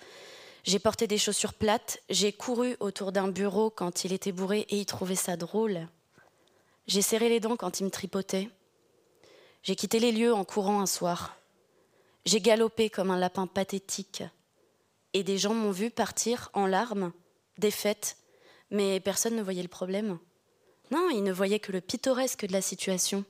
j'ai 0.65 0.79
porté 0.79 1.07
des 1.07 1.19
chaussures 1.19 1.53
plates, 1.53 2.01
j'ai 2.09 2.33
couru 2.33 2.77
autour 2.81 3.13
d'un 3.13 3.29
bureau 3.29 3.69
quand 3.69 4.05
il 4.05 4.15
était 4.15 4.33
bourré 4.33 4.61
et 4.71 4.79
il 4.79 4.87
trouvait 4.87 5.15
ça 5.15 5.37
drôle. 5.37 5.87
J'ai 6.87 7.03
serré 7.03 7.29
les 7.29 7.41
dents 7.41 7.57
quand 7.57 7.81
il 7.81 7.85
me 7.85 7.91
tripotait. 7.91 8.49
J'ai 9.63 9.77
quitté 9.77 9.99
les 9.99 10.13
lieux 10.13 10.33
en 10.33 10.45
courant 10.45 10.81
un 10.81 10.87
soir. 10.87 11.37
J'ai 12.25 12.41
galopé 12.41 12.89
comme 12.89 13.11
un 13.11 13.19
lapin 13.19 13.47
pathétique. 13.47 14.23
Et 15.13 15.23
des 15.23 15.37
gens 15.37 15.55
m'ont 15.55 15.71
vu 15.71 15.91
partir 15.91 16.51
en 16.55 16.67
larmes, 16.67 17.13
défaite, 17.59 18.17
mais 18.71 19.01
personne 19.01 19.37
ne 19.37 19.43
voyait 19.43 19.63
le 19.63 19.69
problème. 19.69 20.19
Non, 20.91 21.11
ils 21.11 21.23
ne 21.23 21.33
voyaient 21.33 21.61
que 21.61 21.73
le 21.73 21.81
pittoresque 21.81 22.47
de 22.47 22.53
la 22.53 22.63
situation. 22.63 23.25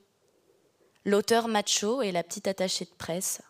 L'auteur 1.05 1.47
macho 1.47 2.01
et 2.01 2.11
la 2.11 2.23
petite 2.23 2.47
attachée 2.47 2.85
de 2.85 2.93
presse. 2.97 3.41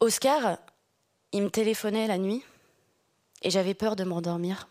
Oscar, 0.00 0.58
il 1.32 1.42
me 1.42 1.50
téléphonait 1.50 2.08
la 2.08 2.18
nuit 2.18 2.42
et 3.42 3.50
j'avais 3.50 3.74
peur 3.74 3.96
de 3.96 4.04
m'endormir. 4.04 4.68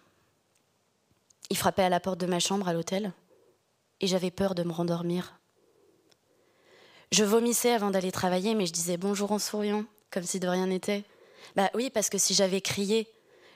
Il 1.49 1.57
frappait 1.57 1.83
à 1.83 1.89
la 1.89 1.99
porte 1.99 2.19
de 2.19 2.25
ma 2.25 2.39
chambre 2.39 2.67
à 2.67 2.73
l'hôtel 2.73 3.13
et 4.01 4.07
j'avais 4.07 4.31
peur 4.31 4.55
de 4.55 4.63
me 4.63 4.71
rendormir. 4.71 5.39
Je 7.11 7.23
vomissais 7.23 7.71
avant 7.71 7.91
d'aller 7.91 8.11
travailler, 8.11 8.55
mais 8.55 8.65
je 8.65 8.73
disais 8.73 8.97
bonjour 8.97 9.31
en 9.31 9.39
souriant, 9.39 9.85
comme 10.11 10.23
si 10.23 10.39
de 10.39 10.47
rien 10.47 10.67
n'était. 10.67 11.03
Bah 11.55 11.69
oui, 11.73 11.89
parce 11.89 12.09
que 12.09 12.17
si 12.17 12.33
j'avais 12.33 12.61
crié, 12.61 13.07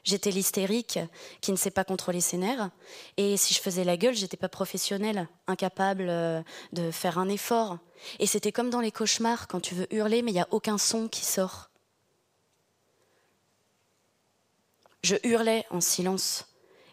j'étais 0.06 0.32
l'hystérique 0.32 1.00
qui 1.42 1.52
ne 1.52 1.58
sait 1.58 1.72
pas 1.72 1.84
contrôler 1.84 2.22
ses 2.22 2.38
nerfs. 2.38 2.70
Et 3.18 3.36
si 3.36 3.54
je 3.54 3.60
faisais 3.60 3.84
la 3.84 3.98
gueule, 3.98 4.16
j'étais 4.16 4.38
pas 4.38 4.48
professionnelle, 4.48 5.28
incapable 5.48 6.08
euh, 6.08 6.42
de 6.72 6.92
faire 6.92 7.18
un 7.18 7.28
effort. 7.28 7.80
Et 8.20 8.28
c'était 8.28 8.52
comme 8.52 8.70
dans 8.70 8.80
les 8.80 8.92
cauchemars, 8.92 9.48
quand 9.48 9.60
tu 9.60 9.76
veux 9.76 9.94
hurler, 9.94 10.22
mais 10.22 10.32
il 10.32 10.36
n'y 10.36 10.40
a 10.40 10.48
aucun 10.52 10.78
son 10.78 11.10
qui 11.10 11.26
sort. 11.26 11.70
Je 15.04 15.16
hurlais 15.24 15.66
en 15.72 15.82
silence. 15.82 16.46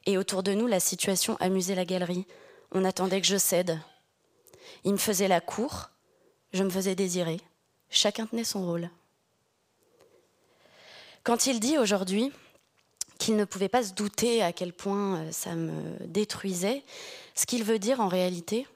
Et 0.07 0.19
autour 0.19 0.43
de 0.43 0.53
nous, 0.53 0.67
la 0.67 0.81
situation 0.81 1.37
amusait 1.39 1.75
la 1.75 1.85
galerie. 1.85 2.27
On 2.73 2.85
attendait 2.85 3.21
que 3.21 3.27
je 3.27 3.37
cède. 3.37 3.79
Il 4.85 4.93
me 4.93 4.99
faisait 4.99 5.29
la 5.29 5.41
cour, 5.41 5.91
je 6.53 6.65
me 6.65 6.71
faisais 6.71 6.95
désirer. 6.95 7.41
Chacun 7.89 8.27
tenait 8.27 8.45
son 8.45 8.67
rôle. 8.67 8.91
Quand 11.25 11.47
il 11.47 11.61
dit 11.61 11.79
aujourd'hui 11.79 12.33
qu'il 13.23 13.37
ne 13.37 13.45
pouvait 13.45 13.69
pas 13.69 13.85
se 13.85 13.93
douter 13.93 14.43
à 14.43 14.53
quel 14.53 14.73
point 14.73 15.21
euh, 15.21 15.31
ça 15.31 15.55
me 15.55 15.73
détruisait, 16.07 16.83
ce 17.37 17.47
qu'il 17.47 17.63
veut 17.63 17.79
dire 17.79 18.01
en 18.01 18.09
réalité, 18.09 18.67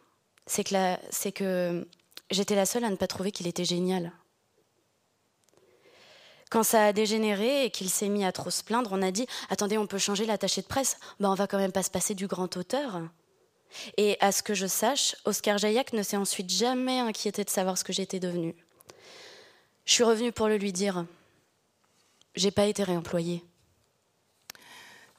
c'est 0.46 0.62
que, 0.62 1.30
que 1.32 1.86
j'étais 2.30 2.54
la 2.54 2.64
seule 2.64 2.84
à 2.84 2.90
ne 2.90 2.96
pas 2.96 3.08
trouver 3.08 3.32
qu'il 3.32 3.48
était 3.48 3.64
génial. 3.64 4.12
Quand 6.48 6.62
ça 6.62 6.86
a 6.86 6.92
dégénéré 6.92 7.64
et 7.64 7.70
qu'il 7.70 7.90
s'est 7.90 8.08
mis 8.08 8.24
à 8.24 8.30
trop 8.30 8.50
se 8.50 8.62
plaindre, 8.62 8.90
on 8.92 9.02
a 9.02 9.10
dit 9.10 9.26
Attendez, 9.50 9.78
on 9.78 9.88
peut 9.88 9.98
changer 9.98 10.26
l'attaché 10.26 10.62
de 10.62 10.68
presse 10.68 10.96
ben, 11.18 11.28
On 11.28 11.34
va 11.34 11.48
quand 11.48 11.58
même 11.58 11.72
pas 11.72 11.82
se 11.82 11.90
passer 11.90 12.14
du 12.14 12.28
grand 12.28 12.56
auteur. 12.56 13.02
Et 13.96 14.16
à 14.20 14.30
ce 14.30 14.44
que 14.44 14.54
je 14.54 14.68
sache, 14.68 15.16
Oscar 15.24 15.58
Jaillac 15.58 15.92
ne 15.92 16.04
s'est 16.04 16.16
ensuite 16.16 16.50
jamais 16.50 17.00
inquiété 17.00 17.42
de 17.42 17.50
savoir 17.50 17.76
ce 17.76 17.82
que 17.82 17.92
j'étais 17.92 18.20
devenue. 18.20 18.54
Je 19.86 19.92
suis 19.92 20.04
revenue 20.04 20.30
pour 20.30 20.46
le 20.46 20.56
lui 20.56 20.72
dire. 20.72 21.04
J'ai 22.36 22.52
pas 22.52 22.66
été 22.66 22.84
réemployée. 22.84 23.42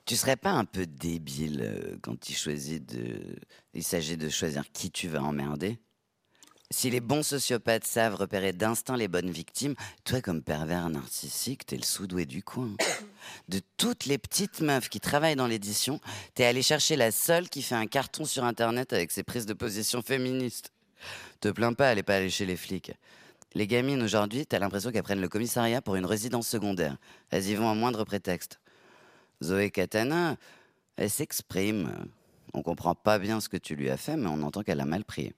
Tu 0.08 0.16
serais 0.16 0.38
pas 0.38 0.52
un 0.52 0.64
peu 0.64 0.86
débile 0.86 1.62
euh, 1.64 1.98
quand 2.02 2.30
il 2.30 2.36
choisit 2.36 2.84
de. 2.86 3.36
Il 3.74 3.84
s'agit 3.84 4.16
de 4.16 4.30
choisir 4.30 4.64
qui 4.72 4.90
tu 4.90 5.10
vas 5.10 5.22
emmerder? 5.22 5.80
Si 6.72 6.90
les 6.90 7.02
bons 7.02 7.24
sociopathes 7.24 7.86
savent 7.86 8.16
repérer 8.16 8.54
d'instinct 8.54 8.96
les 8.96 9.10
bonnes 9.10 9.30
victimes, 9.30 9.76
toi, 10.06 10.22
comme 10.22 10.42
pervers 10.42 10.90
narcissique, 10.90 11.66
t'es 11.66 11.76
le 11.76 11.84
sous-doué 11.84 12.26
du 12.26 12.42
coin. 12.42 12.70
De 13.50 13.60
toutes 13.76 14.06
les 14.06 14.18
petites 14.18 14.62
meufs 14.62 14.88
qui 14.88 15.02
travaillent 15.02 15.36
dans 15.36 15.48
l'édition, 15.48 16.00
t'es 16.36 16.46
allé 16.46 16.62
chercher 16.62 16.96
la 16.96 17.12
seule 17.12 17.50
qui 17.50 17.62
fait 17.62 17.76
un 17.76 17.88
carton 17.88 18.24
sur 18.24 18.46
Internet 18.46 18.94
avec 18.94 19.12
ses 19.12 19.24
prises 19.24 19.46
de 19.46 19.54
position 19.54 20.02
féministes. 20.02 20.72
Te 21.42 21.50
plains 21.50 21.74
pas, 21.74 21.88
elle 21.88 22.00
est 22.00 22.04
pas 22.04 22.16
allée 22.16 22.30
chez 22.30 22.46
les 22.46 22.56
flics. 22.56 22.94
Les 23.56 23.68
gamines 23.68 24.02
aujourd'hui, 24.02 24.46
t'as 24.46 24.60
l'impression 24.60 24.92
qu'elles 24.92 25.04
prennent 25.04 25.20
le 25.20 25.30
commissariat 25.30 25.82
pour 25.82 25.96
une 25.96 26.06
résidence 26.06 26.48
secondaire. 26.48 26.96
Elles 27.30 27.48
y 27.48 27.56
vont 27.56 27.70
à 27.70 27.76
moindre 27.76 28.06
prétexte. 28.06 28.60
Zoé 29.44 29.72
Katana, 29.72 30.38
elle 30.96 31.10
s'exprime. 31.10 32.08
On 32.54 32.64
comprend 32.64 32.96
pas 32.96 33.20
bien 33.20 33.40
ce 33.40 33.50
que 33.50 33.58
tu 33.58 33.76
lui 33.76 33.90
as 33.90 33.98
fait, 33.98 34.18
mais 34.18 34.28
on 34.28 34.42
entend 34.42 34.64
qu'elle 34.64 34.80
a 34.80 34.86
mal 34.86 35.04
pris 35.04 35.34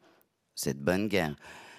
cette 0.56 0.80
bonne 0.80 1.08
guerre. 1.08 1.36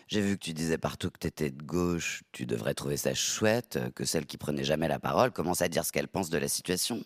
J'ai 0.09 0.21
vu 0.21 0.37
que 0.37 0.43
tu 0.43 0.53
disais 0.53 0.79
partout 0.79 1.11
que 1.11 1.19
tu 1.21 1.29
étais 1.29 1.51
de 1.51 1.63
gauche, 1.63 2.23
tu 2.33 2.45
devrais 2.45 2.75
trouver 2.75 2.97
ça 2.97 3.15
chouette 3.15 3.79
que 3.95 4.05
celle 4.05 4.27
qui 4.27 4.39
prenait 4.39 4.65
jamais 4.65 4.89
la 4.89 4.99
parole 4.99 5.31
commence 5.31 5.63
à 5.63 5.69
dire 5.69 5.85
ce 5.85 5.93
qu'elle 5.93 6.09
pense 6.09 6.31
de 6.31 6.39
la 6.39 6.49
situation. 6.49 7.01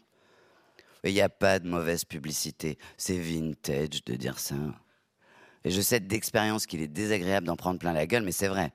Il 1.05 1.13
n'y 1.13 1.21
a 1.21 1.29
pas 1.29 1.59
de 1.59 1.69
mauvaise 1.69 2.07
publicité, 2.07 2.79
c'est 2.97 3.19
vintage 3.19 4.05
de 4.07 4.15
dire 4.15 4.39
ça. 4.39 4.55
Et 5.65 5.71
je 5.71 5.83
sais 5.83 6.01
d'expérience 6.01 6.65
qu'il 6.67 6.81
est 6.81 6.89
désagréable 6.89 7.47
d'en 7.47 7.57
prendre 7.57 7.79
plein 7.79 7.93
la 7.93 8.07
gueule, 8.07 8.23
mais 8.23 8.33
c'est 8.33 8.49
vrai. 8.49 8.73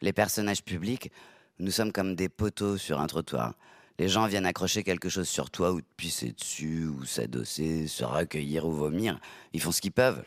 Les 0.00 0.12
personnages 0.12 0.62
publics, 0.62 1.10
nous 1.58 1.72
sommes 1.72 1.90
comme 1.90 2.14
des 2.14 2.28
poteaux 2.28 2.76
sur 2.76 3.00
un 3.00 3.08
trottoir. 3.08 3.54
Les 3.98 4.08
gens 4.08 4.26
viennent 4.26 4.46
accrocher 4.46 4.82
quelque 4.82 5.08
chose 5.08 5.28
sur 5.28 5.50
toi 5.50 5.72
ou 5.72 5.80
te 5.80 5.94
pisser 5.96 6.32
dessus 6.32 6.86
ou 6.86 7.04
s'adosser, 7.04 7.86
se 7.86 8.04
recueillir 8.04 8.66
ou 8.66 8.72
vomir. 8.72 9.20
Ils 9.52 9.60
font 9.60 9.70
ce 9.70 9.80
qu'ils 9.80 9.92
peuvent. 9.92 10.24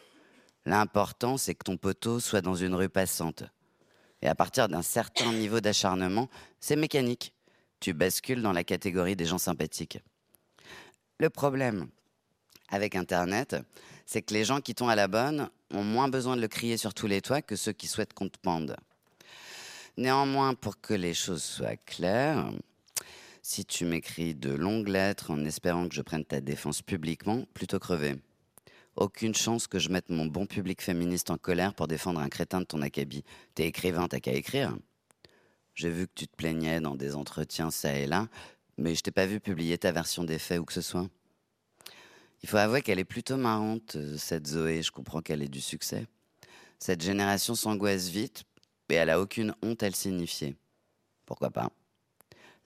L'important, 0.66 1.38
c'est 1.38 1.54
que 1.54 1.64
ton 1.64 1.78
poteau 1.78 2.20
soit 2.20 2.42
dans 2.42 2.56
une 2.56 2.76
rue 2.76 2.90
passante. 2.90 3.44
Et 4.22 4.28
à 4.28 4.36
partir 4.36 4.70
d'un 4.70 4.82
certain 4.82 5.32
niveau 5.34 5.60
d'acharnement, 5.60 6.30
c'est 6.60 6.76
mécanique. 6.76 7.34
Tu 7.80 7.94
bascules 7.94 8.42
dans 8.42 8.54
la 8.54 8.64
catégorie 8.64 9.16
des 9.16 9.26
gens 9.26 9.38
sympathiques. 9.38 10.00
Le 11.20 11.30
problème 11.30 11.88
avec 12.70 12.96
Internet, 12.96 13.56
c'est 14.06 14.22
que 14.22 14.34
les 14.34 14.46
gens 14.46 14.62
qui 14.62 14.76
t'ont 14.76 14.88
à 14.88 14.96
la 14.96 15.08
bonne 15.08 15.50
ont 15.74 15.84
moins 15.84 16.08
besoin 16.08 16.36
de 16.36 16.42
le 16.42 16.48
crier 16.48 16.78
sur 16.78 16.94
tous 16.94 17.08
les 17.08 17.22
toits 17.22 17.42
que 17.42 17.56
ceux 17.56 17.74
qui 17.74 17.88
souhaitent 17.88 18.14
qu'on 18.14 18.30
te 18.30 18.40
pende. 18.40 18.78
Néanmoins, 19.98 20.54
pour 20.54 20.80
que 20.80 20.94
les 20.94 21.14
choses 21.14 21.44
soient 21.44 21.76
claires, 21.76 22.52
si 23.48 23.64
tu 23.64 23.86
m'écris 23.86 24.36
de 24.36 24.50
longues 24.50 24.90
lettres 24.90 25.32
en 25.32 25.46
espérant 25.46 25.88
que 25.88 25.96
je 25.96 26.02
prenne 26.02 26.26
ta 26.26 26.42
défense 26.42 26.82
publiquement, 26.82 27.46
plutôt 27.54 27.80
crever. 27.80 28.16
Aucune 28.98 29.34
chance 29.34 29.68
que 29.68 29.80
je 29.80 29.88
mette 29.88 30.10
mon 30.10 30.26
bon 30.26 30.46
public 30.46 30.82
féministe 30.82 31.30
en 31.30 31.38
colère 31.38 31.74
pour 31.74 31.88
défendre 31.88 32.20
un 32.20 32.28
crétin 32.28 32.60
de 32.60 32.66
ton 32.66 32.82
acabit. 32.82 33.24
T'es 33.56 33.66
écrivain, 33.66 34.10
t'as 34.10 34.20
qu'à 34.20 34.34
écrire. 34.34 34.76
J'ai 35.76 35.90
vu 35.90 36.08
que 36.08 36.12
tu 36.14 36.28
te 36.28 36.36
plaignais 36.36 36.82
dans 36.82 36.96
des 36.96 37.16
entretiens 37.16 37.72
ça 37.72 37.98
et 37.98 38.06
là, 38.06 38.28
mais 38.78 38.96
je 38.96 39.02
t'ai 39.02 39.12
pas 39.12 39.26
vu 39.26 39.40
publier 39.40 39.78
ta 39.78 39.94
version 39.94 40.26
des 40.26 40.40
faits 40.40 40.60
ou 40.60 40.66
que 40.66 40.74
ce 40.74 40.82
soit. 40.82 41.08
Il 42.44 42.50
faut 42.50 42.58
avouer 42.58 42.82
qu'elle 42.82 43.00
est 43.00 43.06
plutôt 43.06 43.38
marrante, 43.38 43.96
euh, 43.96 44.18
cette 44.18 44.46
Zoé. 44.46 44.84
Je 44.84 44.92
comprends 44.92 45.22
qu'elle 45.22 45.42
ait 45.42 45.48
du 45.48 45.62
succès. 45.62 46.06
Cette 46.80 47.02
génération 47.02 47.56
s'angoisse 47.56 48.10
vite, 48.10 48.44
et 48.90 48.96
elle 48.96 49.10
a 49.10 49.22
aucune 49.22 49.56
honte 49.64 49.84
à 49.84 49.88
le 49.88 49.96
signifier. 49.96 50.58
Pourquoi 51.26 51.50
pas? 51.50 51.72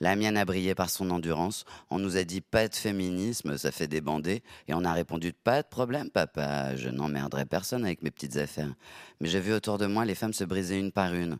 La 0.01 0.15
mienne 0.15 0.35
a 0.35 0.45
brillé 0.45 0.73
par 0.73 0.89
son 0.89 1.11
endurance. 1.11 1.63
On 1.91 1.99
nous 1.99 2.17
a 2.17 2.23
dit 2.23 2.41
pas 2.41 2.67
de 2.67 2.73
féminisme, 2.73 3.55
ça 3.59 3.71
fait 3.71 3.87
débander. 3.87 4.41
Et 4.67 4.73
on 4.73 4.83
a 4.83 4.93
répondu 4.93 5.31
pas 5.31 5.61
de 5.61 5.67
problème, 5.67 6.09
papa. 6.09 6.75
Je 6.75 6.89
n'emmerderai 6.89 7.45
personne 7.45 7.85
avec 7.85 8.01
mes 8.01 8.09
petites 8.09 8.35
affaires. 8.37 8.73
Mais 9.19 9.29
j'ai 9.29 9.39
vu 9.39 9.53
autour 9.53 9.77
de 9.77 9.85
moi 9.85 10.03
les 10.03 10.15
femmes 10.15 10.33
se 10.33 10.43
briser 10.43 10.79
une 10.79 10.91
par 10.91 11.13
une. 11.13 11.37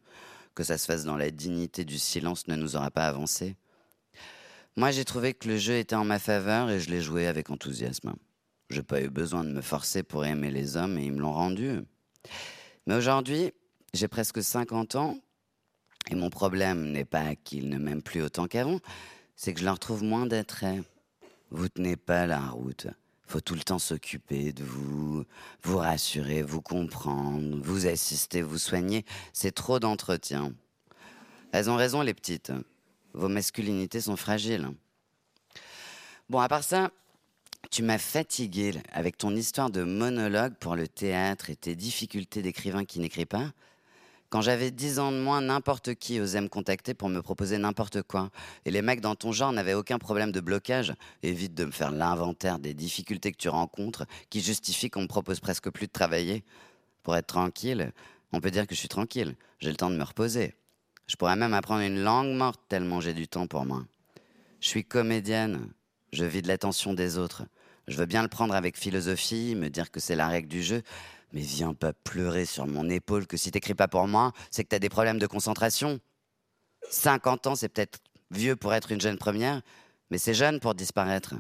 Que 0.53 0.63
ça 0.63 0.77
se 0.77 0.86
fasse 0.86 1.06
dans 1.06 1.18
la 1.18 1.32
dignité 1.32 1.86
du 1.86 1.98
silence 1.98 2.48
ne 2.48 2.56
nous 2.56 2.75
aura 2.75 2.91
pas 2.91 3.08
avancé. 3.08 3.56
Moi, 4.77 4.91
j'ai 4.91 5.06
trouvé 5.06 5.34
que 5.34 5.48
le 5.48 5.58
jeu 5.58 5.77
était 5.77 5.96
en 5.96 6.06
ma 6.06 6.20
faveur 6.20 6.70
et 6.70 6.80
je 6.80 6.91
l'ai 6.91 7.01
joué 7.01 7.25
avec 7.25 7.50
enthousiasme. 7.50 8.13
J'ai 8.70 8.84
pas 8.84 9.01
eu 9.01 9.10
besoin 9.10 9.44
de 9.44 9.50
me 9.50 9.62
forcer 9.62 10.03
pour 10.03 10.24
aimer 10.24 10.51
les 10.51 10.77
hommes 10.77 11.00
et 11.00 11.06
ils 11.06 11.12
me 11.12 11.20
l'ont 11.20 11.34
rendu. 11.34 11.80
Mais 12.86 12.94
aujourd'hui, 12.94 13.53
j'ai 13.96 14.08
presque 14.08 14.44
50 14.44 14.96
ans 14.96 15.18
et 16.10 16.15
mon 16.15 16.29
problème 16.29 16.91
n'est 16.91 17.05
pas 17.05 17.36
qu'ils 17.36 17.70
ne 17.70 17.77
m'aiment 17.77 18.01
plus 18.01 18.22
autant 18.22 18.48
qu'avant, 18.48 18.79
c'est 19.36 19.53
que 19.53 19.60
je 19.60 19.65
leur 19.65 19.79
trouve 19.79 20.03
moins 20.03 20.25
d'attrait. 20.25 20.81
Vous 21.50 21.70
tenez 21.70 21.96
pas 21.96 22.25
la 22.25 22.39
route. 22.39 22.88
Faut 23.27 23.39
tout 23.39 23.55
le 23.55 23.62
temps 23.62 23.79
s'occuper 23.79 24.51
de 24.51 24.63
vous, 24.63 25.24
vous 25.63 25.77
rassurer, 25.77 26.41
vous 26.41 26.62
comprendre, 26.62 27.58
vous 27.62 27.88
assister, 27.88 28.41
vous 28.41 28.58
soigner. 28.58 29.05
C'est 29.31 29.53
trop 29.53 29.79
d'entretien. 29.79 30.53
Elles 31.51 31.70
ont 31.70 31.75
raison, 31.75 32.01
les 32.01 32.13
petites. 32.13 32.51
Vos 33.13 33.29
masculinités 33.29 34.01
sont 34.01 34.17
fragiles. 34.17 34.70
Bon, 36.29 36.39
à 36.39 36.48
part 36.48 36.63
ça, 36.63 36.91
tu 37.70 37.84
m'as 37.84 37.98
fatigué 37.98 38.74
avec 38.91 39.17
ton 39.17 39.36
histoire 39.36 39.70
de 39.70 39.84
monologue 39.84 40.55
pour 40.55 40.75
le 40.75 40.88
théâtre 40.88 41.50
et 41.50 41.55
tes 41.55 41.75
difficultés 41.75 42.41
d'écrivain 42.41 42.86
qui 42.86 43.00
n'écrit 43.00 43.25
pas. 43.25 43.51
Quand 44.32 44.40
j'avais 44.40 44.72
10 44.72 45.00
ans 45.00 45.12
de 45.12 45.18
moins, 45.18 45.42
n'importe 45.42 45.94
qui 45.94 46.22
osait 46.22 46.40
me 46.40 46.48
contacter 46.48 46.94
pour 46.94 47.10
me 47.10 47.22
proposer 47.22 47.58
n'importe 47.58 48.02
quoi. 48.02 48.30
Et 48.64 48.72
les 48.72 48.82
mecs 48.82 49.02
dans 49.02 49.14
ton 49.14 49.34
genre 49.34 49.52
n'avaient 49.52 49.74
aucun 49.74 49.98
problème 49.98 50.32
de 50.32 50.40
blocage. 50.40 50.94
Évite 51.22 51.54
de 51.54 51.66
me 51.66 51.72
faire 51.72 51.92
l'inventaire 51.92 52.58
des 52.58 52.74
difficultés 52.74 53.34
que 53.34 53.38
tu 53.38 53.50
rencontres 53.50 54.06
qui 54.30 54.40
justifient 54.40 54.90
qu'on 54.90 55.02
me 55.02 55.08
propose 55.08 55.42
presque 55.42 55.70
plus 55.70 55.88
de 55.88 55.92
travailler. 55.92 56.46
Pour 57.04 57.18
être 57.18 57.28
tranquille, 57.28 57.92
on 58.32 58.40
peut 58.40 58.52
dire 58.52 58.68
que 58.68 58.74
je 58.74 58.80
suis 58.80 58.88
tranquille. 58.88 59.36
J'ai 59.60 59.70
le 59.70 59.76
temps 59.76 59.90
de 59.90 59.98
me 59.98 60.04
reposer. 60.04 60.56
Je 61.08 61.17
pourrais 61.17 61.36
même 61.36 61.54
apprendre 61.54 61.82
une 61.82 62.02
langue 62.02 62.34
morte 62.34 62.62
tellement 62.70 63.02
j'ai 63.02 63.13
du 63.13 63.28
temps 63.28 63.48
pour 63.48 63.65
moi. 63.65 63.84
Je 64.62 64.70
suis 64.70 64.86
comédienne. 64.86 65.67
Je 66.13 66.24
vis 66.24 66.41
de 66.41 66.48
l'attention 66.48 66.94
des 66.94 67.17
autres. 67.17 67.44
Je 67.89 67.98
veux 67.98 68.06
bien 68.06 68.22
le 68.22 68.30
prendre 68.30 68.56
avec 68.56 68.78
philosophie, 68.78 69.56
me 69.56 69.70
dire 69.70 69.91
que 69.91 70.00
c'est 70.00 70.15
la 70.15 70.30
règle 70.30 70.48
du 70.48 70.63
jeu, 70.63 70.84
mais 71.34 71.41
viens 71.41 71.74
pas 71.74 71.94
pleurer 71.94 72.46
sur 72.46 72.67
mon 72.67 72.89
épaule 72.89 73.28
que 73.28 73.38
si 73.38 73.52
t'écris 73.52 73.74
pas 73.74 73.88
pour 73.88 74.08
moi, 74.08 74.34
c'est 74.50 74.63
que 74.63 74.70
t'as 74.70 74.80
des 74.80 74.89
problèmes 74.89 75.20
de 75.20 75.28
concentration. 75.28 76.00
50 76.89 77.48
ans, 77.48 77.56
c'est 77.56 77.70
peut-être 77.70 78.00
vieux 78.32 78.56
pour 78.56 78.74
être 78.74 78.91
une 78.91 79.02
jeune 79.02 79.17
première, 79.17 79.62
mais 80.10 80.17
c'est 80.17 80.34
jeune 80.34 80.60
pour 80.60 80.76
disparaître. 80.76 81.36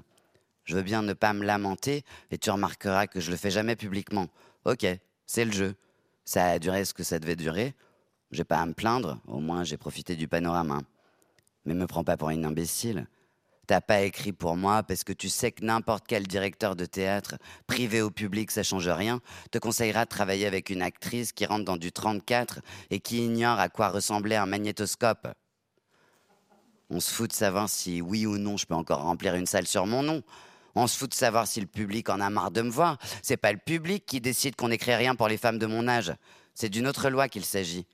Je 0.63 0.75
veux 0.75 0.83
bien 0.83 1.01
ne 1.01 1.13
pas 1.13 1.33
me 1.33 1.43
lamenter, 1.43 2.03
et 2.29 2.37
tu 2.37 2.51
remarqueras 2.51 3.07
que 3.07 3.19
je 3.19 3.31
le 3.31 3.37
fais 3.37 3.51
jamais 3.51 3.75
publiquement. 3.75 4.27
Ok, 4.65 4.85
c'est 5.25 5.45
le 5.45 5.51
jeu. 5.51 5.75
Ça 6.23 6.45
a 6.45 6.59
duré 6.59 6.85
ce 6.85 6.93
que 6.93 7.03
ça 7.03 7.19
devait 7.19 7.35
durer. 7.35 7.73
J'ai 8.31 8.43
pas 8.43 8.59
à 8.59 8.65
me 8.65 8.73
plaindre, 8.73 9.19
au 9.27 9.39
moins 9.39 9.63
j'ai 9.63 9.77
profité 9.77 10.15
du 10.15 10.27
panorama. 10.27 10.81
Mais 11.65 11.73
me 11.73 11.87
prends 11.87 12.03
pas 12.03 12.17
pour 12.17 12.29
une 12.29 12.45
imbécile. 12.45 13.07
T'as 13.71 13.79
pas 13.79 14.01
écrit 14.01 14.33
pour 14.33 14.57
moi 14.57 14.83
parce 14.83 15.05
que 15.05 15.13
tu 15.13 15.29
sais 15.29 15.53
que 15.53 15.63
n'importe 15.63 16.03
quel 16.05 16.27
directeur 16.27 16.75
de 16.75 16.83
théâtre, 16.83 17.37
privé 17.67 18.01
ou 18.01 18.11
public, 18.11 18.51
ça 18.51 18.63
change 18.63 18.89
rien, 18.89 19.21
te 19.49 19.59
conseillera 19.59 20.03
de 20.03 20.09
travailler 20.09 20.45
avec 20.45 20.69
une 20.71 20.81
actrice 20.81 21.31
qui 21.31 21.45
rentre 21.45 21.63
dans 21.63 21.77
du 21.77 21.93
34 21.93 22.59
et 22.89 22.99
qui 22.99 23.23
ignore 23.23 23.61
à 23.61 23.69
quoi 23.69 23.87
ressemblait 23.87 24.35
un 24.35 24.45
magnétoscope. 24.45 25.25
On 26.89 26.99
se 26.99 27.13
fout 27.13 27.29
de 27.29 27.33
savoir 27.33 27.69
si 27.69 28.01
oui 28.01 28.25
ou 28.25 28.37
non 28.37 28.57
je 28.57 28.65
peux 28.65 28.75
encore 28.75 29.03
remplir 29.03 29.35
une 29.35 29.45
salle 29.45 29.67
sur 29.67 29.85
mon 29.85 30.03
nom. 30.03 30.21
On 30.75 30.85
se 30.85 30.97
fout 30.97 31.09
de 31.09 31.15
savoir 31.15 31.47
si 31.47 31.61
le 31.61 31.67
public 31.67 32.09
en 32.09 32.19
a 32.19 32.29
marre 32.29 32.51
de 32.51 32.63
me 32.63 32.69
voir. 32.69 32.97
C'est 33.23 33.37
pas 33.37 33.53
le 33.53 33.57
public 33.57 34.05
qui 34.05 34.19
décide 34.19 34.57
qu'on 34.57 34.67
n'écrit 34.67 34.95
rien 34.95 35.15
pour 35.15 35.29
les 35.29 35.37
femmes 35.37 35.59
de 35.59 35.65
mon 35.65 35.87
âge. 35.87 36.13
C'est 36.55 36.67
d'une 36.67 36.89
autre 36.89 37.09
loi 37.09 37.29
qu'il 37.29 37.45
s'agit. 37.45 37.87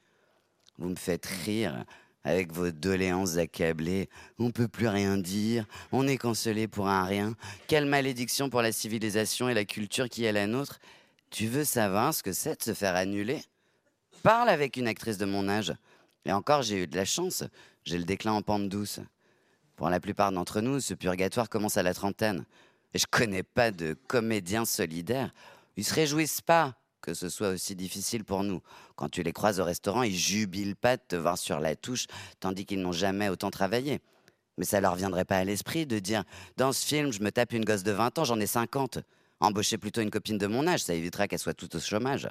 Vous 0.79 0.89
me 0.89 0.95
faites 0.95 1.27
rire 1.27 1.85
avec 2.27 2.51
vos 2.51 2.71
doléances 2.71 3.37
accablées. 3.37 4.09
On 4.37 4.51
peut 4.51 4.67
plus 4.67 4.89
rien 4.89 5.17
dire, 5.17 5.65
on 5.93 6.05
est 6.07 6.17
cancellé 6.17 6.67
pour 6.67 6.89
un 6.89 7.05
rien. 7.05 7.33
Quelle 7.67 7.85
malédiction 7.85 8.49
pour 8.49 8.61
la 8.61 8.73
civilisation 8.73 9.47
et 9.47 9.53
la 9.53 9.63
culture 9.63 10.09
qui 10.09 10.25
est 10.25 10.33
la 10.33 10.45
nôtre. 10.45 10.79
Tu 11.29 11.47
veux 11.47 11.63
savoir 11.63 12.13
ce 12.13 12.23
que 12.23 12.33
c'est 12.33 12.59
de 12.59 12.63
se 12.63 12.73
faire 12.73 12.97
annuler? 12.97 13.41
Parle 14.23 14.49
avec 14.49 14.75
une 14.75 14.87
actrice 14.87 15.17
de 15.17 15.25
mon 15.25 15.47
âge. 15.47 15.73
Et 16.25 16.33
encore, 16.33 16.63
j'ai 16.63 16.83
eu 16.83 16.87
de 16.87 16.97
la 16.97 17.05
chance. 17.05 17.45
J'ai 17.85 17.97
le 17.97 18.03
déclin 18.03 18.33
en 18.33 18.41
pente 18.41 18.67
douce. 18.67 18.99
Pour 19.77 19.89
la 19.89 20.01
plupart 20.01 20.33
d'entre 20.33 20.59
nous, 20.59 20.81
ce 20.81 20.93
purgatoire 20.93 21.47
commence 21.47 21.77
à 21.77 21.83
la 21.83 21.93
trentaine. 21.93 22.43
Et 22.93 22.99
je 22.99 23.05
connais 23.09 23.43
pas 23.43 23.71
de 23.71 23.95
comédiens 24.07 24.65
solidaires. 24.65 25.33
Ils 25.77 25.85
se 25.85 25.93
réjouissent 25.93 26.41
pas 26.41 26.75
que 27.07 27.13
ce 27.13 27.29
soit 27.29 27.51
aussi 27.51 27.73
difficile 27.73 28.25
pour 28.25 28.43
nous. 28.43 28.61
Quand 28.97 29.07
tu 29.07 29.23
les 29.23 29.31
croises 29.31 29.61
au 29.61 29.63
restaurant, 29.63 30.03
ils 30.03 30.13
jubilent 30.13 30.75
pas 30.75 30.97
de 30.97 31.01
te 31.07 31.15
voir 31.15 31.37
sur 31.37 31.61
la 31.61 31.73
touche, 31.73 32.05
tandis 32.41 32.65
qu'ils 32.65 32.81
n'ont 32.81 32.91
jamais 32.91 33.29
autant 33.29 33.49
travaillé. 33.49 34.01
Mais 34.57 34.65
ça 34.65 34.81
leur 34.81 34.95
viendrait 34.95 35.23
pas 35.23 35.37
à 35.37 35.45
l'esprit 35.45 35.85
de 35.85 35.99
dire 35.99 36.25
Dans 36.57 36.73
ce 36.73 36.85
film, 36.85 37.13
je 37.13 37.21
me 37.21 37.31
tape 37.31 37.53
une 37.53 37.63
gosse 37.63 37.83
de 37.83 37.93
20 37.93 38.19
ans, 38.19 38.25
j'en 38.25 38.41
ai 38.41 38.45
50. 38.45 38.99
Embaucher 39.39 39.77
plutôt 39.77 40.01
une 40.01 40.11
copine 40.11 40.37
de 40.37 40.47
mon 40.47 40.67
âge, 40.67 40.81
ça 40.83 40.95
évitera 40.95 41.29
qu'elle 41.29 41.39
soit 41.39 41.53
toute 41.53 41.75
au 41.75 41.79
chômage. 41.79 42.27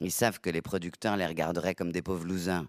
Ils 0.00 0.12
savent 0.12 0.40
que 0.40 0.48
les 0.48 0.62
producteurs 0.62 1.18
les 1.18 1.26
regarderaient 1.26 1.74
comme 1.74 1.92
des 1.92 2.00
pauvres 2.00 2.24
losers. 2.24 2.64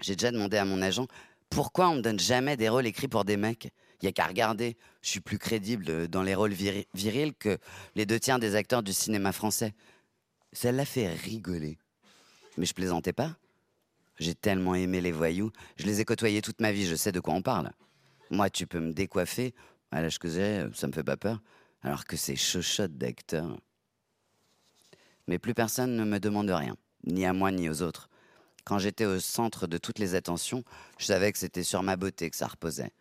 J'ai 0.00 0.16
déjà 0.16 0.32
demandé 0.32 0.56
à 0.56 0.64
mon 0.64 0.80
agent 0.80 1.06
pourquoi 1.50 1.90
on 1.90 1.96
me 1.96 2.00
donne 2.00 2.18
jamais 2.18 2.56
des 2.56 2.70
rôles 2.70 2.86
écrits 2.86 3.08
pour 3.08 3.24
des 3.24 3.36
mecs? 3.36 3.68
Il 4.00 4.06
y 4.06 4.08
a 4.08 4.12
qu'à 4.12 4.26
regarder. 4.26 4.76
Je 5.02 5.10
suis 5.10 5.20
plus 5.20 5.38
crédible 5.38 6.08
dans 6.08 6.22
les 6.22 6.34
rôles 6.34 6.52
virils 6.52 7.34
que 7.38 7.58
les 7.94 8.06
deux 8.06 8.18
tiers 8.18 8.38
des 8.38 8.56
acteurs 8.56 8.82
du 8.82 8.92
cinéma 8.92 9.32
français. 9.32 9.72
Ça 10.54 10.72
l'a 10.72 10.84
fait 10.84 11.08
rigoler. 11.08 11.78
Mais 12.56 12.64
je 12.64 12.72
plaisantais 12.72 13.12
pas. 13.12 13.36
J'ai 14.18 14.34
tellement 14.34 14.76
aimé 14.76 15.00
les 15.00 15.12
voyous. 15.12 15.50
Je 15.76 15.84
les 15.84 16.00
ai 16.00 16.04
côtoyés 16.04 16.40
toute 16.40 16.60
ma 16.60 16.70
vie, 16.70 16.86
je 16.86 16.94
sais 16.94 17.12
de 17.12 17.18
quoi 17.18 17.34
on 17.34 17.42
parle. 17.42 17.72
Moi, 18.30 18.48
tu 18.48 18.66
peux 18.66 18.80
me 18.80 18.92
décoiffer. 18.92 19.52
À 19.90 20.00
l'âge 20.00 20.18
que 20.18 20.28
ça 20.72 20.86
me 20.86 20.92
fait 20.92 21.04
pas 21.04 21.16
peur. 21.16 21.42
Alors 21.82 22.04
que 22.04 22.16
c'est 22.16 22.36
chochotte 22.36 22.96
d'acteur. 22.96 23.58
Mais 25.26 25.38
plus 25.38 25.54
personne 25.54 25.96
ne 25.96 26.04
me 26.04 26.18
demande 26.20 26.50
rien, 26.50 26.76
ni 27.06 27.26
à 27.26 27.32
moi 27.32 27.50
ni 27.50 27.68
aux 27.68 27.82
autres. 27.82 28.08
Quand 28.64 28.78
j'étais 28.78 29.04
au 29.04 29.20
centre 29.20 29.66
de 29.66 29.76
toutes 29.76 29.98
les 29.98 30.14
attentions, 30.14 30.64
je 30.98 31.06
savais 31.06 31.32
que 31.32 31.38
c'était 31.38 31.62
sur 31.62 31.82
ma 31.82 31.96
beauté 31.96 32.30
que 32.30 32.36
ça 32.36 32.46
reposait. 32.46 32.92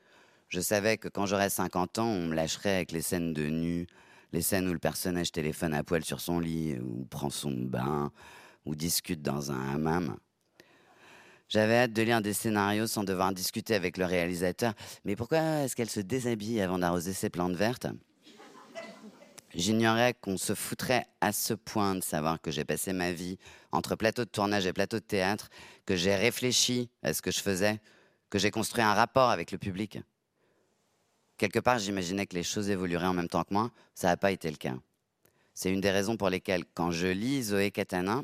Je 0.49 0.59
savais 0.59 0.97
que 0.97 1.07
quand 1.07 1.25
j'aurais 1.25 1.49
50 1.49 1.99
ans, 1.99 2.07
on 2.07 2.27
me 2.27 2.35
lâcherait 2.35 2.75
avec 2.75 2.91
les 2.91 3.01
scènes 3.01 3.33
de 3.33 3.45
nu, 3.45 3.87
les 4.33 4.41
scènes 4.41 4.67
où 4.67 4.73
le 4.73 4.79
personnage 4.79 5.31
téléphone 5.31 5.73
à 5.73 5.83
poil 5.83 6.03
sur 6.03 6.19
son 6.19 6.39
lit, 6.39 6.77
ou 6.79 7.05
prend 7.05 7.29
son 7.29 7.51
bain, 7.51 8.11
ou 8.65 8.75
discute 8.75 9.21
dans 9.21 9.51
un 9.51 9.75
hammam. 9.75 10.17
J'avais 11.47 11.77
hâte 11.77 11.93
de 11.93 12.01
lire 12.01 12.21
des 12.21 12.33
scénarios 12.33 12.87
sans 12.87 13.03
devoir 13.03 13.31
discuter 13.31 13.75
avec 13.75 13.97
le 13.97 14.05
réalisateur. 14.05 14.73
Mais 15.05 15.15
pourquoi 15.15 15.39
est-ce 15.59 15.75
qu'elle 15.75 15.89
se 15.89 15.99
déshabille 15.99 16.59
avant 16.61 16.79
d'arroser 16.79 17.13
ses 17.13 17.29
plantes 17.29 17.55
vertes? 17.55 17.85
J'ignorais 19.53 20.15
qu'on 20.15 20.37
se 20.37 20.55
foutrait 20.55 21.05
à 21.21 21.31
ce 21.31 21.53
point 21.53 21.93
de 21.93 22.01
savoir 22.01 22.41
que 22.41 22.49
j'ai 22.49 22.65
passé 22.65 22.91
ma 22.91 23.11
vie 23.11 23.37
entre 23.71 23.95
plateau 23.95 24.25
de 24.25 24.29
tournage 24.29 24.65
et 24.65 24.73
plateau 24.73 24.97
de 24.97 25.03
théâtre, 25.03 25.49
que 25.85 25.95
j'ai 25.95 26.15
réfléchi 26.15 26.89
à 27.03 27.13
ce 27.13 27.21
que 27.21 27.29
je 27.29 27.39
faisais, 27.39 27.79
que 28.31 28.39
j'ai 28.39 28.49
construit 28.49 28.83
un 28.83 28.95
rapport 28.95 29.29
avec 29.29 29.51
le 29.51 29.59
public. 29.59 29.99
Quelque 31.43 31.59
part, 31.59 31.77
j'imaginais 31.77 32.25
que 32.25 32.35
les 32.35 32.43
choses 32.43 32.69
évolueraient 32.69 33.07
en 33.07 33.13
même 33.13 33.27
temps 33.27 33.43
que 33.43 33.53
moi. 33.53 33.69
Ça 33.95 34.07
n'a 34.07 34.15
pas 34.15 34.31
été 34.31 34.49
le 34.49 34.55
cas. 34.55 34.75
C'est 35.53 35.69
une 35.73 35.81
des 35.81 35.91
raisons 35.91 36.15
pour 36.15 36.29
lesquelles, 36.29 36.63
quand 36.73 36.91
je 36.91 37.07
lis 37.07 37.43
Zoé 37.43 37.69
Katana, 37.69 38.23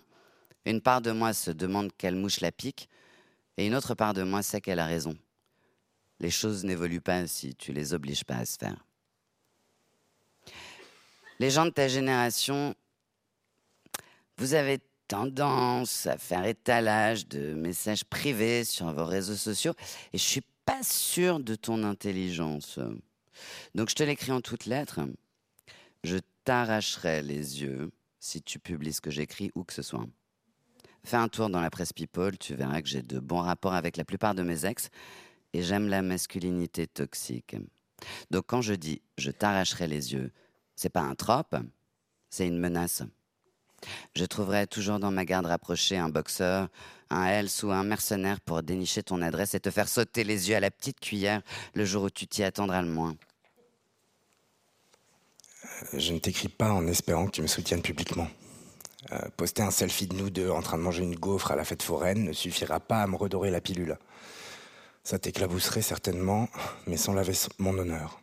une 0.63 0.79
part 0.79 1.01
de 1.01 1.11
moi 1.11 1.33
se 1.33 1.51
demande 1.51 1.91
quelle 1.97 2.15
mouche 2.15 2.39
la 2.39 2.53
pique, 2.53 2.87
et 3.57 3.67
une 3.67 3.75
autre 3.75 3.93
part 3.93 4.13
de 4.13 4.23
moi 4.23 4.41
sait 4.41 4.61
qu'elle 4.61 4.79
a 4.79 4.85
raison. 4.85 5.17
Les 6.21 6.31
choses 6.31 6.63
n'évoluent 6.63 7.01
pas 7.01 7.27
si 7.27 7.55
tu 7.55 7.73
les 7.73 7.93
obliges 7.93 8.23
pas 8.23 8.37
à 8.37 8.45
se 8.45 8.57
faire. 8.57 8.85
Les 11.39 11.49
gens 11.49 11.65
de 11.65 11.71
ta 11.71 11.89
génération, 11.89 12.73
vous 14.37 14.53
avez 14.53 14.79
tendance 15.09 16.05
à 16.07 16.17
faire 16.17 16.45
étalage 16.45 17.27
de 17.27 17.53
messages 17.53 18.05
privés 18.05 18.63
sur 18.63 18.93
vos 18.93 19.05
réseaux 19.05 19.35
sociaux 19.35 19.73
et 20.13 20.17
je 20.17 20.23
suis 20.23 20.43
pas 20.63 20.83
sûr 20.83 21.41
de 21.41 21.55
ton 21.55 21.83
intelligence. 21.83 22.79
Donc 23.75 23.89
je 23.89 23.95
te 23.95 24.03
l'écris 24.03 24.31
en 24.31 24.41
toutes 24.41 24.65
lettres. 24.65 25.01
Je 26.03 26.17
t'arracherai 26.43 27.21
les 27.21 27.61
yeux 27.61 27.91
si 28.19 28.41
tu 28.41 28.59
publies 28.59 28.93
ce 28.93 29.01
que 29.01 29.11
j'écris 29.11 29.51
ou 29.55 29.63
que 29.63 29.73
ce 29.73 29.81
soit. 29.81 30.07
Fais 31.03 31.17
un 31.17 31.29
tour 31.29 31.49
dans 31.49 31.61
la 31.61 31.69
presse 31.69 31.93
People, 31.93 32.37
tu 32.37 32.55
verras 32.55 32.81
que 32.81 32.87
j'ai 32.87 33.01
de 33.01 33.19
bons 33.19 33.41
rapports 33.41 33.73
avec 33.73 33.97
la 33.97 34.03
plupart 34.03 34.35
de 34.35 34.43
mes 34.43 34.65
ex 34.65 34.89
et 35.53 35.63
j'aime 35.63 35.87
la 35.87 36.01
masculinité 36.01 36.87
toxique. 36.87 37.55
Donc 38.31 38.45
quand 38.47 38.61
je 38.61 38.73
dis 38.73 39.01
je 39.17 39.31
t'arracherai 39.31 39.87
les 39.87 40.13
yeux, 40.13 40.31
c'est 40.75 40.89
pas 40.89 41.01
un 41.01 41.15
trope, 41.15 41.55
c'est 42.29 42.47
une 42.47 42.59
menace. 42.59 43.03
Je 44.15 44.25
trouverai 44.25 44.67
toujours 44.67 44.99
dans 44.99 45.11
ma 45.11 45.25
garde 45.25 45.45
rapprochée 45.45 45.97
un 45.97 46.09
boxeur, 46.09 46.67
un 47.09 47.25
Hells 47.25 47.63
ou 47.63 47.71
un 47.71 47.83
mercenaire 47.83 48.41
pour 48.41 48.61
dénicher 48.61 49.03
ton 49.03 49.21
adresse 49.21 49.55
et 49.55 49.59
te 49.59 49.71
faire 49.71 49.87
sauter 49.87 50.23
les 50.23 50.49
yeux 50.49 50.55
à 50.55 50.59
la 50.59 50.71
petite 50.71 50.99
cuillère 50.99 51.41
le 51.73 51.85
jour 51.85 52.03
où 52.03 52.09
tu 52.09 52.27
t'y 52.27 52.43
attendras 52.43 52.81
le 52.81 52.89
moins. 52.89 53.15
Je 55.93 56.13
ne 56.13 56.19
t'écris 56.19 56.49
pas 56.49 56.71
en 56.71 56.87
espérant 56.87 57.25
que 57.27 57.31
tu 57.31 57.41
me 57.41 57.47
soutiennes 57.47 57.81
publiquement. 57.81 58.27
Euh, 59.11 59.19
poster 59.37 59.61
un 59.61 59.71
selfie 59.71 60.07
de 60.07 60.15
nous 60.15 60.29
deux 60.29 60.49
en 60.49 60.61
train 60.61 60.77
de 60.77 60.83
manger 60.83 61.03
une 61.03 61.15
gaufre 61.15 61.51
à 61.51 61.55
la 61.55 61.63
fête 61.63 61.83
foraine 61.83 62.25
ne 62.25 62.33
suffira 62.33 62.79
pas 62.79 63.01
à 63.01 63.07
me 63.07 63.15
redorer 63.15 63.49
la 63.49 63.61
pilule. 63.61 63.97
Ça 65.03 65.17
t'éclabousserait 65.17 65.81
certainement, 65.81 66.49
mais 66.85 66.97
sans 66.97 67.13
laver 67.13 67.33
mon 67.57 67.77
honneur. 67.77 68.21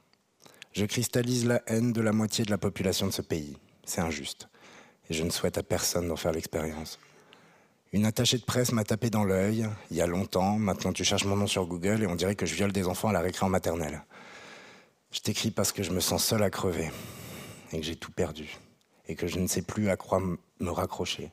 Je 0.73 0.85
cristallise 0.85 1.47
la 1.47 1.63
haine 1.67 1.93
de 1.93 2.03
la 2.03 2.13
moitié 2.13 2.45
de 2.45 2.51
la 2.51 2.59
population 2.59 3.07
de 3.07 3.13
ce 3.13 3.23
pays. 3.23 3.57
C'est 3.85 4.03
injuste. 4.03 4.49
Et 5.09 5.15
je 5.15 5.23
ne 5.23 5.31
souhaite 5.31 5.57
à 5.57 5.63
personne 5.63 6.09
d'en 6.09 6.17
faire 6.17 6.33
l'expérience. 6.33 6.99
Une 7.93 8.05
attachée 8.05 8.37
de 8.37 8.45
presse 8.45 8.73
m'a 8.73 8.85
tapé 8.85 9.09
dans 9.09 9.25
l'œil, 9.25 9.67
il 9.91 9.97
y 9.97 10.03
a 10.03 10.07
longtemps. 10.07 10.59
Maintenant, 10.59 10.93
tu 10.93 11.05
cherches 11.05 11.25
mon 11.25 11.37
nom 11.37 11.47
sur 11.47 11.67
Google 11.67 12.03
et 12.03 12.07
on 12.07 12.17
dirait 12.17 12.35
que 12.35 12.45
je 12.45 12.55
viole 12.55 12.73
des 12.73 12.87
enfants 12.87 13.09
à 13.09 13.13
la 13.13 13.21
récré 13.21 13.47
en 13.47 13.49
maternelle. 13.49 14.05
Je 15.13 15.21
t'écris 15.21 15.51
parce 15.51 15.73
que 15.73 15.83
je 15.83 15.93
me 15.93 16.01
sens 16.01 16.23
seul 16.23 16.43
à 16.43 16.51
crever 16.51 16.91
et 17.73 17.81
que 17.81 17.85
j'ai 17.85 17.97
tout 17.97 18.13
perdu 18.13 18.59
et 19.09 19.15
que 19.15 19.27
je 19.27 19.39
ne 19.39 19.47
sais 19.47 19.63
plus 19.63 19.89
à 19.89 19.97
quoi 19.97 20.21
me 20.21 20.71
raccrocher. 20.71 21.31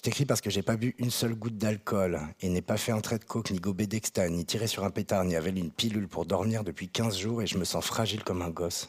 Je 0.00 0.02
t'écris 0.02 0.24
parce 0.24 0.40
que 0.40 0.48
j'ai 0.48 0.62
pas 0.62 0.76
bu 0.76 0.94
une 0.96 1.10
seule 1.10 1.34
goutte 1.34 1.58
d'alcool 1.58 2.20
et 2.40 2.48
n'ai 2.48 2.62
pas 2.62 2.78
fait 2.78 2.90
un 2.90 3.02
trait 3.02 3.18
de 3.18 3.24
coke, 3.24 3.50
ni 3.50 3.58
gobé 3.58 3.86
d'exta, 3.86 4.26
ni 4.30 4.46
tiré 4.46 4.66
sur 4.66 4.84
un 4.84 4.90
pétard, 4.90 5.24
ni 5.24 5.36
avalé 5.36 5.60
une 5.60 5.70
pilule 5.70 6.08
pour 6.08 6.24
dormir 6.24 6.64
depuis 6.64 6.88
15 6.88 7.18
jours 7.18 7.42
et 7.42 7.46
je 7.46 7.58
me 7.58 7.64
sens 7.64 7.84
fragile 7.84 8.24
comme 8.24 8.40
un 8.40 8.48
gosse. 8.48 8.88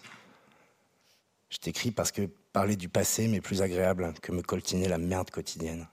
Je 1.50 1.58
t'écris 1.58 1.92
parce 1.92 2.14
que 2.14 2.30
parler 2.54 2.78
du 2.78 2.88
passé 2.88 3.28
m'est 3.28 3.42
plus 3.42 3.62
agréable 3.62 4.14
que 4.22 4.32
me 4.32 4.42
coltiner 4.42 4.88
la 4.88 4.98
merde 4.98 5.32
quotidienne. 5.32 5.86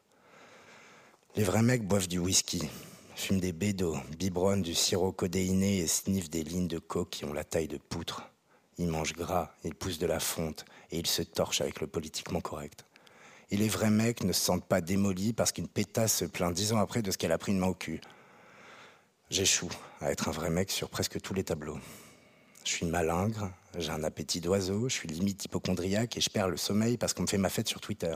Les 1.35 1.42
vrais 1.42 1.62
mecs 1.62 1.85
boivent 1.85 2.07
du 2.07 2.20
whisky, 2.20 2.68
fument 3.16 3.40
des 3.40 3.53
bédos, 3.53 3.96
biberonnent 4.16 4.62
du 4.62 4.74
sirop 4.74 5.11
codéiné 5.11 5.79
et 5.79 5.88
sniffent 5.88 6.31
des 6.31 6.44
lignes 6.44 6.68
de 6.68 6.79
coke 6.79 7.11
qui 7.11 7.24
ont 7.24 7.33
la 7.33 7.42
taille 7.42 7.66
de 7.66 7.79
poutre. 7.79 8.22
Ils 8.78 8.88
mangent 8.88 9.12
gras, 9.12 9.52
ils 9.64 9.74
poussent 9.74 9.98
de 9.98 10.06
la 10.06 10.20
fonte 10.20 10.64
et 10.90 10.98
ils 10.98 11.06
se 11.06 11.22
torchent 11.22 11.60
avec 11.60 11.80
le 11.80 11.86
politiquement 11.86 12.40
correct. 12.40 12.84
Et 13.50 13.56
les 13.56 13.68
vrais 13.68 13.90
mecs 13.90 14.22
ne 14.24 14.32
se 14.32 14.40
sentent 14.40 14.66
pas 14.66 14.80
démolis 14.80 15.32
parce 15.32 15.52
qu'une 15.52 15.68
pétasse 15.68 16.18
se 16.18 16.24
plaint 16.24 16.54
dix 16.54 16.72
ans 16.72 16.78
après 16.78 17.02
de 17.02 17.10
ce 17.10 17.18
qu'elle 17.18 17.32
a 17.32 17.38
pris 17.38 17.52
une 17.52 17.58
main 17.58 17.68
au 17.68 17.74
cul. 17.74 18.00
J'échoue 19.30 19.70
à 20.00 20.10
être 20.12 20.28
un 20.28 20.32
vrai 20.32 20.50
mec 20.50 20.70
sur 20.70 20.88
presque 20.90 21.20
tous 21.20 21.34
les 21.34 21.44
tableaux. 21.44 21.78
Je 22.64 22.70
suis 22.70 22.86
malingre, 22.86 23.50
j'ai 23.76 23.90
un 23.90 24.04
appétit 24.04 24.40
d'oiseau, 24.40 24.88
je 24.88 24.94
suis 24.94 25.08
limite 25.08 25.44
hypochondriaque 25.44 26.16
et 26.16 26.20
je 26.20 26.30
perds 26.30 26.48
le 26.48 26.56
sommeil 26.56 26.98
parce 26.98 27.14
qu'on 27.14 27.22
me 27.22 27.26
fait 27.26 27.38
ma 27.38 27.48
fête 27.48 27.68
sur 27.68 27.80
Twitter. 27.80 28.14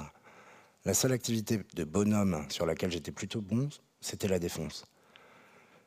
La 0.84 0.94
seule 0.94 1.12
activité 1.12 1.60
de 1.74 1.84
bonhomme 1.84 2.44
sur 2.50 2.66
laquelle 2.66 2.92
j'étais 2.92 3.12
plutôt 3.12 3.40
bon, 3.40 3.68
c'était 4.00 4.28
la 4.28 4.38
défense. 4.38 4.84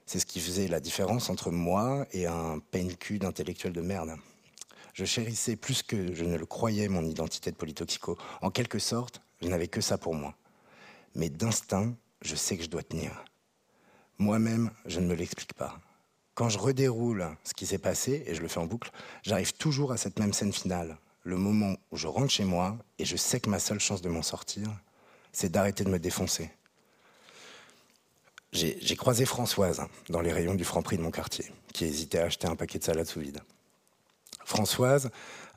C'est 0.06 0.20
ce 0.20 0.26
qui 0.26 0.40
faisait 0.40 0.68
la 0.68 0.80
différence 0.80 1.30
entre 1.30 1.52
moi 1.52 2.06
et 2.12 2.28
un 2.28 2.60
peine 2.60 2.96
cul 2.96 3.20
d'intellectuel 3.20 3.74
de 3.74 3.82
merde. 3.82 4.16
Je 4.96 5.04
chérissais 5.04 5.58
plus 5.58 5.84
que 5.84 6.16
je 6.16 6.24
ne 6.24 6.38
le 6.38 6.46
croyais 6.46 6.88
mon 6.88 7.04
identité 7.04 7.52
de 7.52 7.58
polytoxico. 7.58 8.18
En 8.42 8.50
quelque 8.50 8.80
sorte, 8.80 9.22
je 9.42 9.50
n'avais 9.50 9.68
que 9.68 9.82
ça 9.82 9.98
pour 9.98 10.16
moi. 10.16 10.36
Mais 11.16 11.28
d'instinct, 11.28 11.94
je 12.22 12.34
sais 12.34 12.56
que 12.56 12.64
je 12.64 12.70
dois 12.70 12.82
tenir. 12.82 13.26
Moi-même, 14.20 14.72
je 14.86 15.02
ne 15.02 15.08
me 15.08 15.14
l'explique 15.14 15.54
pas. 15.54 15.82
Quand 16.34 16.48
je 16.48 16.58
redéroule 16.58 17.28
ce 17.44 17.54
qui 17.54 17.66
s'est 17.66 17.78
passé, 17.78 18.24
et 18.26 18.36
je 18.36 18.42
le 18.42 18.48
fais 18.48 18.62
en 18.62 18.68
boucle, 18.68 18.90
j'arrive 19.24 19.52
toujours 19.56 19.92
à 19.92 19.98
cette 19.98 20.18
même 20.18 20.32
scène 20.32 20.54
finale. 20.54 20.98
Le 21.24 21.36
moment 21.36 21.76
où 21.92 21.98
je 21.98 22.08
rentre 22.08 22.32
chez 22.32 22.46
moi 22.46 22.78
et 22.98 23.04
je 23.04 23.18
sais 23.18 23.42
que 23.42 23.50
ma 23.50 23.60
seule 23.60 23.82
chance 23.82 24.02
de 24.02 24.08
m'en 24.08 24.22
sortir, 24.22 24.70
c'est 25.34 25.52
d'arrêter 25.52 25.84
de 25.84 25.90
me 25.90 26.00
défoncer. 26.00 26.50
J'ai 28.54 28.96
croisé 28.96 29.26
Françoise 29.26 29.82
dans 30.08 30.22
les 30.22 30.32
rayons 30.32 30.56
du 30.56 30.64
Franprix 30.64 30.96
de 30.96 31.02
mon 31.02 31.12
quartier, 31.12 31.52
qui 31.74 31.84
hésitait 31.84 32.20
à 32.20 32.26
acheter 32.28 32.48
un 32.48 32.56
paquet 32.56 32.80
de 32.80 32.86
salade 32.86 33.08
sous 33.08 33.20
vide. 33.20 33.42
Françoise 34.46 35.10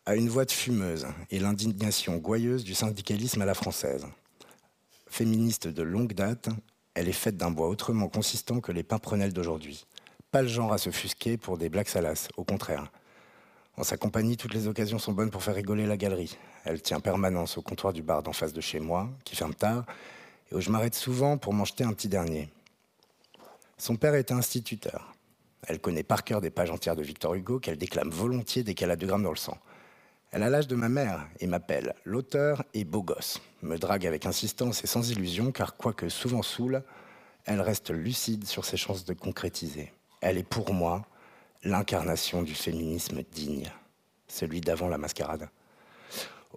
a 0.07 0.17
une 0.17 0.31
voix 0.31 0.47
de 0.47 0.51
fumeuse 0.51 1.07
et 1.31 1.39
l'indignation 1.39 2.17
gouailleuse 2.17 2.65
du 2.65 2.75
syndicalisme 2.75 3.43
à 3.43 3.45
la 3.45 3.53
française. 3.53 4.07
Féministe 5.11 5.69
de 5.69 5.83
longue 5.83 6.15
date, 6.15 6.49
elle 6.95 7.09
est 7.09 7.13
faite 7.13 7.37
d'un 7.37 7.51
bois 7.51 7.69
autrement 7.69 8.09
consistant 8.09 8.61
que 8.61 8.73
les 8.73 8.83
pimprenelles 8.83 9.35
d'aujourd'hui. 9.35 9.87
Pas 10.31 10.41
le 10.41 10.49
genre 10.49 10.73
à 10.73 10.79
se 10.79 10.89
pour 11.37 11.59
des 11.59 11.69
blagues 11.69 11.89
salaces, 11.89 12.29
au 12.39 12.45
contraire. 12.45 12.91
En 13.77 13.85
sa 13.85 13.99
compagnie, 13.99 14.39
toutes 14.39 14.55
les 14.55 14.69
occasions 14.69 14.99
sont 14.99 15.13
bonnes 15.13 15.31
pour 15.31 15.43
faire 15.43 15.55
rigoler 15.55 15.87
la 15.87 15.99
galerie. 15.99 16.39
Elle 16.65 16.81
tient 16.81 17.01
permanence 17.01 17.59
au 17.59 17.63
comptoir 17.63 17.93
du 17.93 18.03
bar 18.03 18.23
d'en 18.23 18.33
face 18.33 18.55
de 18.55 18.63
chez 18.63 18.81
moi, 18.81 19.11
qui 19.23 19.37
ferme 19.37 19.55
tard, 19.55 19.85
et 20.51 20.55
où 20.55 20.61
je 20.63 20.71
m'arrête 20.71 20.95
souvent 20.95 21.37
pour 21.37 21.53
m'en 21.53 21.65
un 21.65 21.93
petit 21.93 22.09
dernier. 22.09 22.49
Son 23.77 23.97
père 23.97 24.15
était 24.15 24.33
instituteur. 24.33 25.15
Elle 25.67 25.81
connaît 25.81 26.03
par 26.03 26.25
cœur 26.25 26.41
des 26.41 26.51
pages 26.51 26.71
entières 26.71 26.97
de 26.97 27.03
Victor 27.03 27.35
Hugo 27.35 27.59
qu'elle 27.59 27.79
déclame 27.79 28.11
volontiers 28.11 28.63
dès 28.63 28.75
qu'elle 28.75 28.91
a 28.91 28.97
deux 28.97 29.07
grammes 29.07 29.23
dans 29.23 29.31
le 29.31 29.37
sang. 29.37 29.59
Elle 30.31 30.43
a 30.43 30.51
l'âge 30.51 30.69
de 30.69 30.77
ma 30.77 30.89
mère 30.89 31.27
et 31.41 31.47
m'appelle 31.47 31.95
l'auteur 32.05 32.63
et 32.75 32.85
beau 32.85 33.03
gosse. 33.03 33.41
Me 33.63 33.79
drague 33.79 34.07
avec 34.07 34.27
insistance 34.27 34.85
et 34.85 34.87
sans 34.87 35.11
illusion, 35.11 35.53
car 35.53 35.77
quoique 35.77 36.09
souvent 36.09 36.43
saoule, 36.43 36.83
elle 37.47 37.63
reste 37.63 37.91
lucide 37.91 38.47
sur 38.47 38.67
ses 38.67 38.77
chances 38.77 39.05
de 39.05 39.15
concrétiser. 39.15 39.93
Elle 40.21 40.37
est 40.37 40.49
pour 40.49 40.75
moi 40.75 41.07
l'incarnation 41.65 42.43
du 42.43 42.55
féminisme 42.55 43.23
digne, 43.33 43.73
celui 44.29 44.61
d'avant 44.61 44.89
la 44.89 44.99
mascarade. 44.99 45.49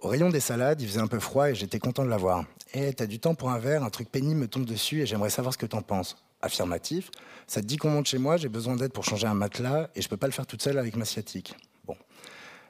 Au 0.00 0.08
rayon 0.08 0.30
des 0.30 0.40
salades, 0.40 0.80
il 0.80 0.88
faisait 0.88 1.00
un 1.00 1.06
peu 1.06 1.18
froid 1.20 1.50
et 1.50 1.54
j'étais 1.54 1.78
content 1.78 2.04
de 2.04 2.10
la 2.10 2.16
voir. 2.16 2.44
Eh, 2.74 2.92
t'as 2.92 3.06
du 3.06 3.20
temps 3.20 3.34
pour 3.34 3.50
un 3.50 3.58
verre, 3.58 3.84
un 3.84 3.90
truc 3.90 4.10
pénible 4.10 4.40
me 4.40 4.48
tombe 4.48 4.64
dessus 4.64 5.00
et 5.00 5.06
j'aimerais 5.06 5.30
savoir 5.30 5.52
ce 5.54 5.58
que 5.58 5.66
t'en 5.66 5.82
penses. 5.82 6.22
Affirmatif. 6.42 7.10
Ça 7.46 7.60
te 7.60 7.66
dit 7.66 7.76
qu'on 7.76 7.90
monte 7.90 8.06
chez 8.06 8.18
moi, 8.18 8.36
j'ai 8.36 8.48
besoin 8.48 8.76
d'aide 8.76 8.92
pour 8.92 9.04
changer 9.04 9.26
un 9.26 9.34
matelas 9.34 9.88
et 9.94 10.02
je 10.02 10.08
peux 10.08 10.16
pas 10.16 10.26
le 10.26 10.32
faire 10.32 10.46
toute 10.46 10.62
seule 10.62 10.78
avec 10.78 10.96
ma 10.96 11.04
sciatique. 11.04 11.54
Bon. 11.84 11.96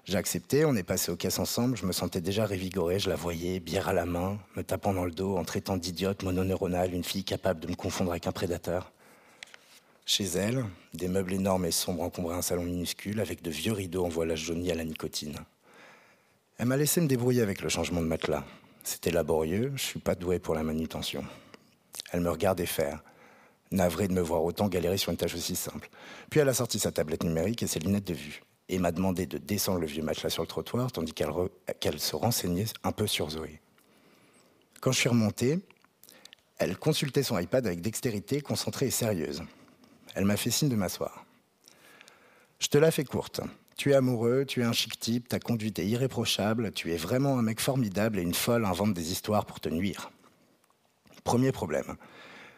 J'ai 0.05 0.17
accepté, 0.17 0.65
on 0.65 0.75
est 0.75 0.83
passé 0.83 1.13
aux 1.13 1.17
caisses 1.17 1.39
ensemble, 1.39 1.77
je 1.77 1.87
me 1.87 1.93
sentais 1.93 2.21
déjà 2.21 2.45
révigoré, 2.45 2.99
je 2.99 3.09
la 3.09 3.17
voyais, 3.17 3.61
bière 3.61 3.89
à 3.89 3.93
la 3.93 4.05
main, 4.05 4.39
me 4.57 4.63
tapant 4.63 4.93
dans 4.93 5.05
le 5.05 5.13
dos, 5.13 5.37
en 5.37 5.45
traitant 5.45 5.77
d'idiote 5.77 6.23
mononeuronale, 6.23 6.93
une 6.93 7.05
fille 7.05 7.25
capable 7.25 7.61
de 7.61 7.69
me 7.69 7.75
confondre 7.75 8.11
avec 8.11 8.27
un 8.27 8.33
prédateur. 8.33 8.93
Chez 10.05 10.25
elle, 10.25 10.65
des 10.95 11.07
meubles 11.07 11.33
énormes 11.33 11.65
et 11.65 11.71
sombres 11.71 12.03
encombraient 12.03 12.37
un 12.37 12.43
salon 12.43 12.65
minuscule 12.65 13.21
avec 13.21 13.43
de 13.43 13.51
vieux 13.51 13.73
rideaux 13.73 14.05
en 14.05 14.09
voilage 14.09 14.45
jauni 14.45 14.73
à 14.73 14.75
la 14.75 14.85
nicotine. 14.85 15.37
Elle 16.59 16.67
m'a 16.67 16.77
laissé 16.77 17.01
me 17.01 17.07
débrouiller 17.07 17.43
avec 17.43 17.63
le 17.63 17.69
changement 17.69 18.01
de 18.01 18.07
matelas. 18.07 18.45
C'était 18.83 19.13
laborieux, 19.13 19.73
je 19.77 19.83
suis 19.83 20.01
pas 20.01 20.17
doué 20.17 20.41
pour 20.41 20.55
la 20.55 20.65
manutention. 20.65 21.25
Elle 22.11 22.21
me 22.21 22.31
regardait 22.31 22.67
faire, 22.67 23.03
navrée 23.73 24.09
de 24.09 24.13
me 24.13 24.21
voir 24.21 24.45
autant 24.45 24.69
galérer 24.69 24.97
sur 24.97 25.11
une 25.11 25.17
tâche 25.17 25.35
aussi 25.35 25.57
simple. 25.57 25.89
Puis 26.31 26.41
elle 26.41 26.49
a 26.49 26.55
sorti 26.55 26.79
sa 26.79 26.93
tablette 26.93 27.25
numérique 27.25 27.63
et 27.63 27.67
ses 27.67 27.81
lunettes 27.81 28.07
de 28.07 28.15
vue 28.15 28.43
et 28.69 28.79
m'a 28.79 28.93
demandé 28.93 29.27
de 29.27 29.39
descendre 29.39 29.81
le 29.81 29.87
vieux 29.87 30.03
matelas 30.03 30.31
sur 30.31 30.43
le 30.43 30.49
trottoir 30.49 30.93
tandis 30.93 31.13
qu'elle 31.13 31.99
se 31.99 32.17
renseignait 32.17 32.67
un 32.85 32.93
peu 32.93 33.07
sur 33.07 33.31
Zoé. 33.31 33.61
Quand 34.81 34.93
je 34.93 34.99
suis 34.99 35.09
remonté, 35.09 35.61
elle 36.59 36.77
consultait 36.77 37.23
son 37.23 37.39
iPad 37.39 37.67
avec 37.67 37.81
dextérité, 37.81 38.41
concentrée 38.41 38.87
et 38.87 38.91
sérieuse. 38.91 39.43
Elle 40.15 40.25
m'a 40.25 40.37
fait 40.37 40.51
signe 40.51 40.69
de 40.69 40.77
m'asseoir. 40.77 41.25
Je 42.59 42.69
te 42.69 42.79
la 42.79 42.91
fais 42.91 43.05
courte. 43.05 43.41
Tu 43.77 43.91
es 43.91 43.95
amoureux, 43.95 44.45
tu 44.47 44.61
es 44.61 44.65
un 44.65 44.73
chic 44.73 44.99
type, 44.99 45.29
ta 45.29 45.41
conduite 45.41 45.79
est 45.79 45.87
irréprochable, 45.87 46.73
tu 46.73 46.93
es 46.93 46.97
vraiment 46.97 47.39
un 47.39 47.43
mec 47.43 47.61
formidable 47.61 48.19
et 48.19 48.23
une 48.23 48.35
folle 48.35 48.65
invente 48.65 48.95
des 48.95 49.11
histoires 49.11 49.45
pour 49.47 49.61
te 49.61 49.69
nuire. 49.69 50.11
Premier 51.25 51.53
problème, 51.53 51.97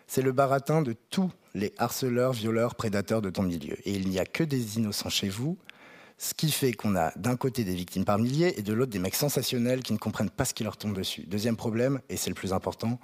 c'est 0.07 0.23
le 0.23 0.33
baratin 0.33 0.83
de 0.83 0.95
tous 1.11 1.31
les 1.55 1.73
harceleurs, 1.79 2.33
violeurs, 2.33 2.75
prédateurs 2.75 3.23
de 3.23 3.31
ton 3.31 3.43
milieu. 3.43 3.77
Et 3.89 3.93
il 3.93 4.09
n'y 4.09 4.19
a 4.19 4.25
que 4.25 4.45
des 4.45 4.77
innocents 4.77 5.11
chez 5.11 5.29
vous, 5.29 5.57
Ce 6.17 6.33
qui 6.33 6.51
fait 6.53 6.73
qu'on 6.73 6.95
a 6.95 7.11
d'un 7.17 7.37
côté 7.37 7.65
des 7.65 7.75
victimes 7.75 8.05
par 8.05 8.19
milliers 8.19 8.59
et 8.59 8.63
de 8.63 8.73
l'autre 8.73 8.93
des 8.93 9.01
mecs 9.01 9.17
sensationnels 9.17 9.83
qui 9.83 9.93
ne 9.93 9.99
comprennent 9.99 10.31
pas 10.31 10.45
ce 10.45 10.55
qui 10.55 10.63
leur 10.63 10.77
tombe 10.77 10.97
dessus. 10.97 11.25
Deuxième 11.27 11.57
problème, 11.57 12.01
et 12.09 12.17
c'est 12.17 12.31
le 12.31 12.35
plus 12.35 12.53
important, 12.53 13.01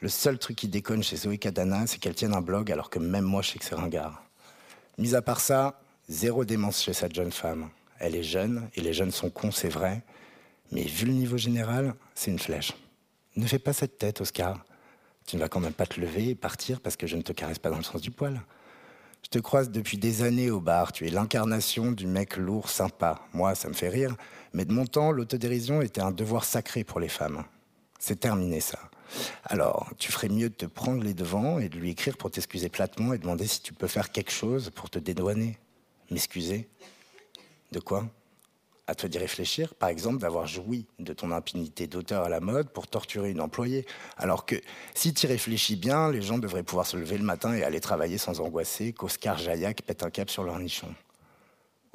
le 0.00 0.08
seul 0.08 0.38
truc 0.38 0.56
qui 0.56 0.66
déconne 0.66 1.02
chez 1.02 1.16
Zoé 1.16 1.38
Kadana, 1.38 1.86
c'est 1.86 1.98
qu'elle 1.98 2.14
tienne 2.14 2.34
un 2.34 2.40
blog 2.40 2.72
alors 2.72 2.88
que 2.90 2.98
même 2.98 3.24
moi 3.24 3.42
je 3.42 3.50
sais 3.50 3.58
que 3.58 3.64
c'est 3.64 3.74
ringard. 3.74 4.24
Mis 4.98 5.14
à 5.14 5.22
part 5.22 5.40
ça, 5.40 5.80
zéro 6.08 6.44
démence 6.44 6.82
chez 6.82 6.94
cette 6.94 7.14
jeune 7.14 7.32
femme. 7.32 7.68
Elle 7.98 8.16
est 8.16 8.22
jeune 8.22 8.68
et 8.74 8.80
les 8.80 8.94
jeunes 8.94 9.12
sont 9.12 9.30
cons, 9.30 9.52
c'est 9.52 9.68
vrai, 9.68 10.02
mais 10.72 10.82
vu 10.82 11.06
le 11.06 11.12
niveau 11.12 11.36
général, 11.36 11.94
c'est 12.14 12.30
une 12.30 12.38
flèche. 12.38 12.72
Ne 13.36 13.46
fais 13.46 13.58
pas 13.58 13.72
cette 13.72 13.98
tête, 13.98 14.20
Oscar. 14.20 14.64
Tu 15.26 15.36
ne 15.36 15.40
vas 15.40 15.48
quand 15.48 15.60
même 15.60 15.72
pas 15.72 15.86
te 15.86 16.00
lever 16.00 16.30
et 16.30 16.34
partir 16.34 16.80
parce 16.80 16.96
que 16.96 17.06
je 17.06 17.16
ne 17.16 17.22
te 17.22 17.32
caresse 17.32 17.58
pas 17.58 17.70
dans 17.70 17.78
le 17.78 17.82
sens 17.82 18.00
du 18.00 18.10
poil. 18.10 18.42
Je 19.22 19.28
te 19.28 19.38
croise 19.38 19.70
depuis 19.70 19.98
des 19.98 20.22
années 20.22 20.50
au 20.50 20.60
bar. 20.60 20.92
Tu 20.92 21.06
es 21.06 21.10
l'incarnation 21.10 21.92
du 21.92 22.06
mec 22.06 22.36
lourd, 22.36 22.68
sympa. 22.68 23.20
Moi, 23.32 23.54
ça 23.54 23.68
me 23.68 23.72
fait 23.72 23.88
rire. 23.88 24.16
Mais 24.52 24.64
de 24.64 24.72
mon 24.72 24.84
temps, 24.84 25.12
l'autodérision 25.12 25.80
était 25.80 26.00
un 26.00 26.10
devoir 26.10 26.44
sacré 26.44 26.84
pour 26.84 27.00
les 27.00 27.08
femmes. 27.08 27.44
C'est 27.98 28.18
terminé, 28.18 28.60
ça. 28.60 28.78
Alors, 29.44 29.90
tu 29.98 30.10
ferais 30.10 30.28
mieux 30.28 30.48
de 30.48 30.54
te 30.54 30.66
prendre 30.66 31.02
les 31.02 31.14
devants 31.14 31.58
et 31.58 31.68
de 31.68 31.78
lui 31.78 31.90
écrire 31.90 32.16
pour 32.16 32.30
t'excuser 32.30 32.68
platement 32.68 33.12
et 33.12 33.18
demander 33.18 33.46
si 33.46 33.62
tu 33.62 33.72
peux 33.72 33.86
faire 33.86 34.10
quelque 34.10 34.32
chose 34.32 34.70
pour 34.74 34.90
te 34.90 34.98
dédouaner. 34.98 35.58
M'excuser? 36.10 36.68
De 37.70 37.80
quoi? 37.80 38.06
À 38.92 38.94
toi 38.94 39.08
d'y 39.08 39.18
réfléchir, 39.18 39.74
par 39.74 39.88
exemple, 39.88 40.18
d'avoir 40.18 40.46
joui 40.46 40.86
de 40.98 41.14
ton 41.14 41.32
impunité 41.32 41.86
d'auteur 41.86 42.24
à 42.24 42.28
la 42.28 42.40
mode 42.40 42.68
pour 42.68 42.86
torturer 42.86 43.30
une 43.30 43.40
employée. 43.40 43.86
Alors 44.18 44.44
que 44.44 44.56
si 44.94 45.14
tu 45.14 45.26
réfléchis 45.26 45.76
bien, 45.76 46.10
les 46.10 46.20
gens 46.20 46.36
devraient 46.36 46.62
pouvoir 46.62 46.86
se 46.86 46.98
lever 46.98 47.16
le 47.16 47.24
matin 47.24 47.54
et 47.54 47.64
aller 47.64 47.80
travailler 47.80 48.18
sans 48.18 48.40
angoisser 48.40 48.92
qu'Oscar 48.92 49.38
Jaillac 49.38 49.80
pète 49.82 50.02
un 50.02 50.10
cap 50.10 50.28
sur 50.28 50.44
leur 50.44 50.58
nichon. 50.58 50.94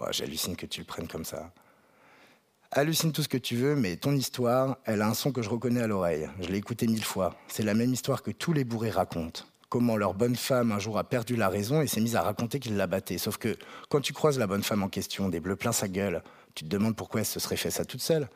J'hallucine 0.09 0.55
que 0.55 0.65
tu 0.65 0.81
le 0.81 0.85
prennes 0.85 1.07
comme 1.07 1.25
ça. 1.25 1.51
Hallucine 2.71 3.11
tout 3.11 3.23
ce 3.23 3.29
que 3.29 3.37
tu 3.37 3.55
veux, 3.55 3.75
mais 3.75 3.95
ton 3.95 4.13
histoire, 4.13 4.77
elle 4.85 5.01
a 5.01 5.07
un 5.07 5.13
son 5.13 5.31
que 5.31 5.41
je 5.41 5.49
reconnais 5.49 5.81
à 5.81 5.87
l'oreille. 5.87 6.27
Je 6.41 6.49
l'ai 6.49 6.57
écouté 6.57 6.87
mille 6.87 7.03
fois. 7.03 7.35
C'est 7.47 7.63
la 7.63 7.73
même 7.75 7.93
histoire 7.93 8.23
que 8.23 8.31
tous 8.31 8.53
les 8.53 8.63
bourrés 8.63 8.89
racontent. 8.89 9.43
Comment 9.69 9.97
leur 9.97 10.13
bonne 10.13 10.35
femme 10.35 10.71
un 10.71 10.79
jour 10.79 10.97
a 10.97 11.03
perdu 11.03 11.35
la 11.35 11.49
raison 11.49 11.81
et 11.81 11.87
s'est 11.87 12.01
mise 12.01 12.15
à 12.15 12.21
raconter 12.21 12.59
qu'il 12.59 12.77
la 12.77 12.87
battait. 12.87 13.17
Sauf 13.17 13.37
que 13.37 13.57
quand 13.89 14.01
tu 14.01 14.13
croises 14.13 14.39
la 14.39 14.47
bonne 14.47 14.63
femme 14.63 14.81
en 14.81 14.87
question, 14.87 15.29
des 15.29 15.39
bleus 15.39 15.57
plein 15.57 15.73
sa 15.73 15.87
gueule, 15.89 16.23
tu 16.57 16.63
te 16.63 16.69
demandes 16.69 16.95
pourquoi 16.95 17.19
elle 17.19 17.25
se 17.27 17.39
serait 17.39 17.55
fait 17.55 17.69
ça 17.69 17.85
toute 17.85 18.01
seule. 18.01 18.27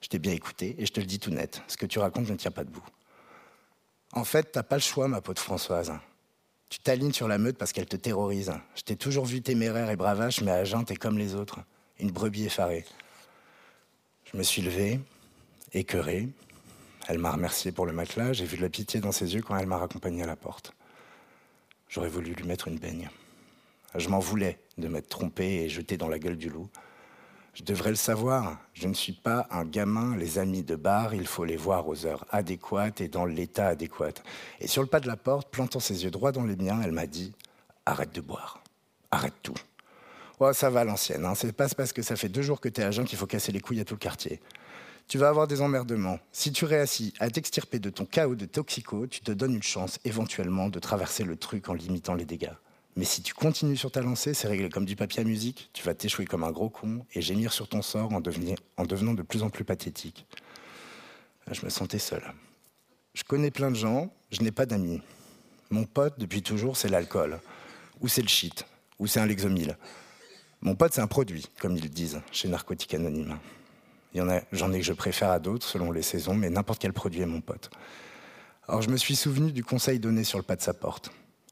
Je 0.00 0.08
t'ai 0.08 0.18
bien 0.18 0.32
écouté 0.32 0.76
et 0.78 0.86
je 0.86 0.92
te 0.92 0.98
le 0.98 1.04
dis 1.04 1.18
tout 1.18 1.30
net. 1.30 1.60
Ce 1.68 1.76
que 1.76 1.84
tu 1.84 1.98
racontes 1.98 2.26
ne 2.30 2.34
tient 2.34 2.50
pas 2.50 2.64
debout. 2.64 2.84
En 4.12 4.24
fait, 4.24 4.50
t'as 4.50 4.62
pas 4.62 4.76
le 4.76 4.80
choix, 4.80 5.08
ma 5.08 5.20
de 5.20 5.38
Françoise. 5.38 5.92
Tu 6.70 6.78
t'alignes 6.78 7.12
sur 7.12 7.28
la 7.28 7.36
meute 7.36 7.58
parce 7.58 7.74
qu'elle 7.74 7.84
te 7.84 7.96
terrorise. 7.96 8.50
Je 8.76 8.80
t'ai 8.80 8.96
toujours 8.96 9.26
vu 9.26 9.42
téméraire 9.42 9.90
et 9.90 9.96
bravache, 9.96 10.40
mais 10.40 10.52
à 10.52 10.64
jeun, 10.64 10.86
t'es 10.86 10.96
comme 10.96 11.18
les 11.18 11.34
autres. 11.34 11.58
Une 12.00 12.12
brebis 12.12 12.46
effarée. 12.46 12.86
Je 14.24 14.38
me 14.38 14.42
suis 14.42 14.62
levé, 14.62 14.98
écœuré. 15.74 16.30
Elle 17.08 17.18
m'a 17.18 17.30
remercié 17.30 17.72
pour 17.72 17.84
le 17.84 17.92
matelas. 17.92 18.32
J'ai 18.32 18.46
vu 18.46 18.56
de 18.56 18.62
la 18.62 18.70
pitié 18.70 19.00
dans 19.00 19.12
ses 19.12 19.34
yeux 19.34 19.42
quand 19.42 19.54
elle 19.54 19.66
m'a 19.66 19.76
raccompagné 19.76 20.22
à 20.22 20.26
la 20.26 20.36
porte. 20.36 20.72
J'aurais 21.90 22.08
voulu 22.08 22.32
lui 22.32 22.44
mettre 22.44 22.68
une 22.68 22.78
baigne. 22.78 23.10
Je 23.94 24.08
m'en 24.08 24.18
voulais 24.18 24.58
de 24.78 24.88
m'être 24.88 25.10
trompé 25.10 25.44
et 25.44 25.68
jeté 25.68 25.98
dans 25.98 26.08
la 26.08 26.18
gueule 26.18 26.38
du 26.38 26.48
loup. 26.48 26.70
Je 27.56 27.62
devrais 27.62 27.88
le 27.88 27.96
savoir, 27.96 28.58
je 28.74 28.86
ne 28.86 28.92
suis 28.92 29.14
pas 29.14 29.46
un 29.50 29.64
gamin, 29.64 30.14
les 30.14 30.38
amis 30.38 30.62
de 30.62 30.76
bar, 30.76 31.14
il 31.14 31.26
faut 31.26 31.46
les 31.46 31.56
voir 31.56 31.88
aux 31.88 32.04
heures 32.04 32.26
adéquates 32.28 33.00
et 33.00 33.08
dans 33.08 33.24
l'état 33.24 33.68
adéquat. 33.68 34.12
Et 34.60 34.66
sur 34.66 34.82
le 34.82 34.88
pas 34.88 35.00
de 35.00 35.06
la 35.06 35.16
porte, 35.16 35.48
plantant 35.50 35.80
ses 35.80 36.04
yeux 36.04 36.10
droits 36.10 36.32
dans 36.32 36.44
les 36.44 36.54
miens, 36.54 36.82
elle 36.84 36.92
m'a 36.92 37.06
dit 37.06 37.32
Arrête 37.86 38.14
de 38.14 38.20
boire, 38.20 38.62
arrête 39.10 39.32
tout. 39.42 39.54
Oh, 40.38 40.52
ça 40.52 40.68
va 40.68 40.84
l'ancienne, 40.84 41.24
hein. 41.24 41.34
c'est 41.34 41.50
pas 41.50 41.66
parce 41.70 41.94
que 41.94 42.02
ça 42.02 42.14
fait 42.14 42.28
deux 42.28 42.42
jours 42.42 42.60
que 42.60 42.68
t'es 42.68 42.82
à 42.82 42.90
jeun 42.90 43.06
qu'il 43.06 43.16
faut 43.16 43.26
casser 43.26 43.52
les 43.52 43.60
couilles 43.60 43.80
à 43.80 43.86
tout 43.86 43.94
le 43.94 44.00
quartier. 44.00 44.42
Tu 45.08 45.16
vas 45.16 45.30
avoir 45.30 45.46
des 45.46 45.62
emmerdements. 45.62 46.18
Si 46.32 46.52
tu 46.52 46.66
réussis 46.66 47.14
à 47.20 47.30
t'extirper 47.30 47.78
de 47.78 47.88
ton 47.88 48.04
chaos 48.04 48.34
de 48.34 48.44
toxico, 48.44 49.06
tu 49.06 49.22
te 49.22 49.32
donnes 49.32 49.54
une 49.54 49.62
chance 49.62 49.98
éventuellement 50.04 50.68
de 50.68 50.78
traverser 50.78 51.24
le 51.24 51.36
truc 51.36 51.70
en 51.70 51.72
limitant 51.72 52.16
les 52.16 52.26
dégâts. 52.26 52.52
Mais 52.96 53.04
si 53.04 53.20
tu 53.22 53.34
continues 53.34 53.76
sur 53.76 53.92
ta 53.92 54.00
lancée, 54.00 54.32
c'est 54.32 54.48
réglé 54.48 54.70
comme 54.70 54.86
du 54.86 54.96
papier 54.96 55.20
à 55.20 55.24
musique, 55.24 55.68
tu 55.74 55.84
vas 55.84 55.92
t'échouer 55.92 56.24
comme 56.24 56.44
un 56.44 56.50
gros 56.50 56.70
con 56.70 57.04
et 57.12 57.20
gémir 57.20 57.52
sur 57.52 57.68
ton 57.68 57.82
sort 57.82 58.12
en, 58.14 58.20
devenant 58.20 59.12
de 59.12 59.22
plus 59.22 59.42
en 59.42 59.50
plus 59.50 59.64
pathétique. 59.64 60.26
Je 61.50 61.62
me 61.64 61.70
sentais 61.70 61.98
seul. 61.98 62.22
Je 63.12 63.22
connais 63.22 63.50
plein 63.50 63.70
de 63.70 63.76
gens, 63.76 64.10
je 64.30 64.40
n'ai 64.42 64.50
pas 64.50 64.64
d'amis. 64.64 65.02
Mon 65.68 65.84
pote, 65.84 66.18
depuis 66.18 66.42
toujours, 66.42 66.76
c'est 66.78 66.88
l'alcool. 66.88 67.38
Ou 68.00 68.08
c'est 68.08 68.22
le 68.22 68.28
shit. 68.28 68.64
Ou 68.98 69.06
c'est 69.06 69.20
un 69.20 69.26
Lexomil. 69.26 69.76
Mon 70.62 70.74
pote, 70.74 70.94
c'est 70.94 71.02
un 71.02 71.06
produit, 71.06 71.46
comme 71.60 71.76
ils 71.76 71.90
disent 71.90 72.22
chez 72.32 72.48
Narcotique 72.48 72.94
Anonyme. 72.94 73.38
J'en 74.52 74.72
ai 74.72 74.78
que 74.78 74.84
je 74.84 74.94
préfère 74.94 75.30
à 75.30 75.38
d'autres, 75.38 75.66
selon 75.66 75.92
les 75.92 76.02
saisons, 76.02 76.34
mais 76.34 76.48
n'importe 76.48 76.80
quel 76.80 76.94
produit 76.94 77.20
est 77.20 77.26
mon 77.26 77.42
pote. 77.42 77.70
Alors 78.66 78.80
je 78.80 78.88
me 78.88 78.96
suis 78.96 79.16
souvenu 79.16 79.52
du 79.52 79.62
conseil 79.62 80.00
donné 80.00 80.24
sur 80.24 80.38
le 80.38 80.44
pas 80.44 80.56
de 80.56 80.62
sa 80.62 80.72
porte. 80.72 81.10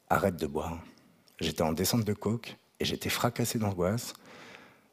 Arrête 0.09 0.35
de 0.37 0.47
boire. 0.47 0.79
J'étais 1.39 1.63
en 1.63 1.73
descente 1.73 2.03
de 2.03 2.13
coke 2.13 2.57
et 2.79 2.85
j'étais 2.85 3.09
fracassé 3.09 3.59
d'angoisse. 3.59 4.13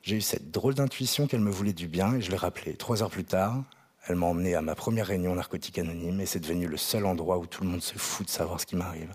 J'ai 0.03 0.17
eu 0.17 0.21
cette 0.21 0.51
drôle 0.51 0.75
d'intuition 0.75 1.27
qu'elle 1.27 1.41
me 1.41 1.51
voulait 1.51 1.73
du 1.73 1.87
bien 1.87 2.17
et 2.17 2.21
je 2.21 2.31
l'ai 2.31 2.37
rappelé. 2.37 2.75
Trois 2.75 3.03
heures 3.03 3.11
plus 3.11 3.25
tard, 3.25 3.63
elle 4.07 4.17
m'a 4.17 4.27
emmené 4.27 4.55
à 4.55 4.63
ma 4.63 4.75
première 4.75 5.07
réunion 5.07 5.35
narcotique 5.35 5.79
anonyme 5.79 6.21
et 6.21 6.27
c'est 6.27 6.41
devenu 6.41 6.67
le 6.67 6.77
seul 6.77 7.07
endroit 7.07 7.39
où 7.39 7.47
tout 7.47 7.63
le 7.63 7.71
monde 7.71 7.83
se 7.83 7.97
fout 7.97 8.27
de 8.27 8.31
savoir 8.31 8.61
ce 8.61 8.67
qui 8.67 8.75
m'arrive. 8.75 9.15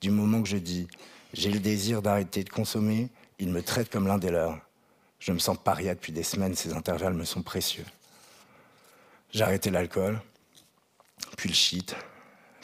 Du 0.00 0.10
moment 0.10 0.42
que 0.42 0.48
je 0.48 0.58
dis 0.58 0.88
j'ai 1.32 1.50
le 1.50 1.60
désir 1.60 2.02
d'arrêter 2.02 2.42
de 2.42 2.50
consommer, 2.50 3.08
ils 3.38 3.50
me 3.50 3.62
traitent 3.62 3.90
comme 3.90 4.06
l'un 4.06 4.18
des 4.18 4.30
leurs. 4.30 4.58
Je 5.20 5.32
me 5.32 5.38
sens 5.38 5.56
paria 5.62 5.94
depuis 5.94 6.12
des 6.12 6.22
semaines, 6.22 6.54
ces 6.56 6.72
intervalles 6.72 7.14
me 7.14 7.24
sont 7.24 7.42
précieux. 7.42 7.84
J'ai 9.32 9.44
arrêté 9.44 9.70
l'alcool, 9.70 10.20
puis 11.36 11.48
le 11.48 11.54
shit, 11.54 11.94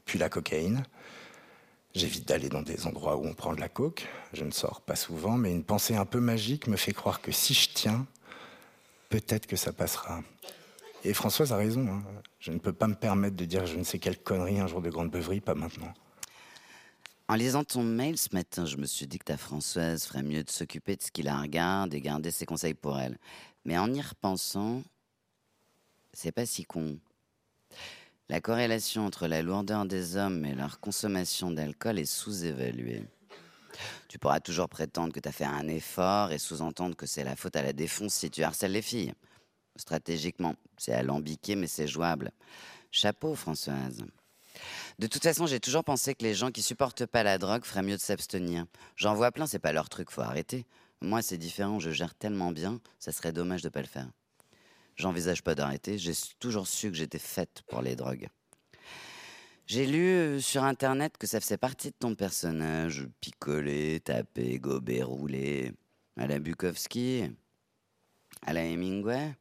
puis 0.05 0.19
la 0.19 0.29
cocaïne. 0.29 0.83
J'évite 1.97 2.29
d'aller 2.29 2.51
dans 2.51 2.61
des 2.61 2.87
endroits 2.87 3.17
où 3.17 3.25
on 3.25 3.33
prend 3.33 3.55
de 3.55 3.61
la 3.61 3.71
coke. 3.71 4.07
Je 4.35 4.45
ne 4.45 4.51
sors 4.51 4.83
pas 4.83 4.97
souvent, 4.97 5.39
mais 5.39 5.51
une 5.51 5.65
pensée 5.65 5.97
un 5.97 6.05
peu 6.05 6.21
magique 6.21 6.67
me 6.67 6.77
fait 6.77 6.93
croire 6.93 7.23
que 7.23 7.33
si 7.33 7.55
je 7.55 7.71
tiens, 7.73 8.07
peut-être 9.09 9.47
que 9.47 9.57
ça 9.57 9.73
passera. 9.73 10.21
Et 11.05 11.15
Françoise 11.15 11.55
a 11.55 11.57
raison. 11.57 11.89
Hein. 11.89 12.03
Je 12.39 12.53
ne 12.53 12.59
peux 12.59 12.75
pas 12.75 12.87
me 12.87 12.95
permettre 12.95 13.35
de 13.35 13.47
dire 13.47 13.65
je 13.65 13.77
ne 13.77 13.83
sais 13.83 13.99
quelle 13.99 14.19
connerie 14.19 14.61
un 14.61 14.67
jour 14.67 14.83
de 14.83 14.91
grande 14.91 15.11
beuverie, 15.11 15.41
pas 15.41 15.55
maintenant. 15.55 15.91
En 17.29 17.35
lisant 17.35 17.65
ton 17.65 17.83
mail 17.83 18.19
ce 18.19 18.29
matin, 18.35 18.67
je 18.67 18.77
me 18.77 18.85
suis 18.85 19.07
dit 19.07 19.19
que 19.19 19.25
ta 19.25 19.39
Françoise 19.39 20.05
ferait 20.05 20.23
mieux 20.23 20.45
de 20.45 20.51
s'occuper 20.51 20.97
de 20.97 21.03
ce 21.03 21.11
qui 21.11 21.23
la 21.23 21.41
regarde 21.41 21.95
et 21.95 22.03
garder 22.03 22.31
ses 22.31 22.45
conseils 22.45 22.75
pour 22.75 22.99
elle. 22.99 23.17
Mais 23.65 23.79
en 23.79 23.91
y 23.95 24.03
repensant, 24.03 24.83
c'est 26.13 26.31
pas 26.31 26.45
si 26.45 26.67
con. 26.67 26.99
La 28.29 28.41
corrélation 28.41 29.07
entre 29.07 29.29
la 29.29 29.41
lourdeur 29.41 29.87
des 29.87 30.17
hommes 30.17 30.45
et 30.45 30.55
leur 30.55 30.81
consommation 30.81 31.53
d'alcool 31.53 32.01
est 32.01 32.05
sous-évaluée. 32.05 33.05
Tu 34.09 34.19
pourras 34.19 34.41
toujours 34.41 34.69
prétendre 34.69 35.13
que 35.13 35.21
tu 35.21 35.29
as 35.29 35.33
fait 35.33 35.45
un 35.45 35.69
effort 35.69 36.33
et 36.33 36.39
sous-entendre 36.39 36.97
que 36.97 37.07
c'est 37.07 37.23
la 37.23 37.37
faute 37.37 37.55
à 37.55 37.63
la 37.63 37.73
défonce 37.73 38.15
si 38.15 38.31
tu 38.31 38.43
harcèles 38.43 38.73
les 38.73 38.83
filles. 38.83 39.13
Stratégiquement, 39.77 40.57
c'est 40.77 40.93
alambiqué, 40.93 41.55
mais 41.55 41.69
c'est 41.69 41.87
jouable. 41.87 42.33
Chapeau, 42.91 43.35
Françoise. 43.35 44.05
De 44.99 45.07
toute 45.07 45.23
façon, 45.23 45.47
j'ai 45.47 45.61
toujours 45.61 45.85
pensé 45.85 46.15
que 46.15 46.25
les 46.25 46.35
gens 46.35 46.51
qui 46.51 46.63
supportent 46.63 47.07
pas 47.07 47.23
la 47.23 47.39
drogue 47.39 47.65
feraient 47.65 47.83
mieux 47.83 47.97
de 47.97 48.01
s'abstenir. 48.01 48.65
J'en 48.97 49.15
vois 49.15 49.31
plein, 49.31 49.47
c'est 49.47 49.59
pas 49.59 49.73
leur 49.73 49.89
truc, 49.89 50.11
faut 50.11 50.23
arrêter. 50.23 50.67
Moi, 51.01 51.23
c'est 51.23 51.39
différent, 51.39 51.79
je 51.79 51.91
gère 51.91 52.15
tellement 52.15 52.51
bien, 52.51 52.81
ça 52.99 53.13
serait 53.13 53.33
dommage 53.33 53.63
de 53.63 53.69
pas 53.69 53.83
le 53.83 53.87
faire. 53.87 54.09
J'envisage 54.97 55.43
pas 55.43 55.55
d'arrêter. 55.55 55.99
J'ai 55.99 56.13
toujours 56.39 56.67
su 56.67 56.91
que 56.91 56.97
j'étais 56.97 57.19
faite 57.19 57.63
pour 57.69 57.83
les 57.83 57.97
drogues. 57.97 58.29
J'ai 59.67 59.85
lu 59.87 60.09
euh, 60.09 60.41
sur 60.41 60.65
internet 60.65 61.19
que 61.19 61.27
ça 61.27 61.41
faisait 61.41 61.59
partie 61.59 61.89
de 61.89 61.97
ton 61.99 62.15
personnage. 62.15 63.07
Picoler, 63.21 64.01
taper, 64.01 64.59
gober, 64.59 65.03
rouler. 65.03 65.73
À 66.17 66.27
la 66.27 66.39
Bukowski. 66.39 67.25
À 68.43 68.53
la 68.53 68.65
Hemingway. 68.65 69.35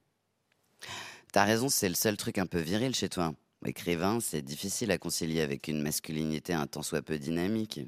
T'as 1.32 1.46
raison, 1.46 1.70
c'est 1.70 1.90
le 1.90 1.96
seul 1.96 2.18
truc 2.18 2.38
un 2.38 2.48
peu 2.48 2.60
viril 2.60 2.96
chez 2.96 3.10
toi. 3.10 3.34
Écrivain, 3.66 4.20
c'est 4.20 4.42
difficile 4.42 4.92
à 4.92 4.98
concilier 4.98 5.42
avec 5.42 5.68
une 5.68 5.82
masculinité 5.82 6.54
un 6.54 6.68
tant 6.68 6.82
soit 6.82 7.02
peu 7.02 7.18
dynamique. 7.18 7.80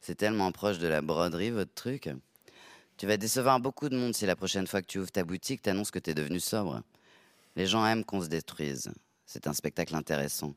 C'est 0.00 0.16
tellement 0.16 0.50
proche 0.50 0.78
de 0.78 0.88
la 0.88 1.00
broderie, 1.00 1.50
votre 1.50 1.74
truc. 1.74 2.10
Tu 2.96 3.06
vas 3.06 3.16
décevoir 3.16 3.60
beaucoup 3.60 3.88
de 3.88 3.96
monde 3.96 4.14
si 4.14 4.26
la 4.26 4.36
prochaine 4.36 4.66
fois 4.66 4.82
que 4.82 4.86
tu 4.86 4.98
ouvres 4.98 5.10
ta 5.10 5.24
boutique, 5.24 5.62
t'annonces 5.62 5.90
que 5.90 5.98
t'es 5.98 6.14
devenu 6.14 6.40
sobre. 6.40 6.82
Les 7.56 7.66
gens 7.66 7.86
aiment 7.86 8.04
qu'on 8.04 8.22
se 8.22 8.28
détruise. 8.28 8.92
C'est 9.26 9.46
un 9.46 9.52
spectacle 9.52 9.94
intéressant. 9.94 10.54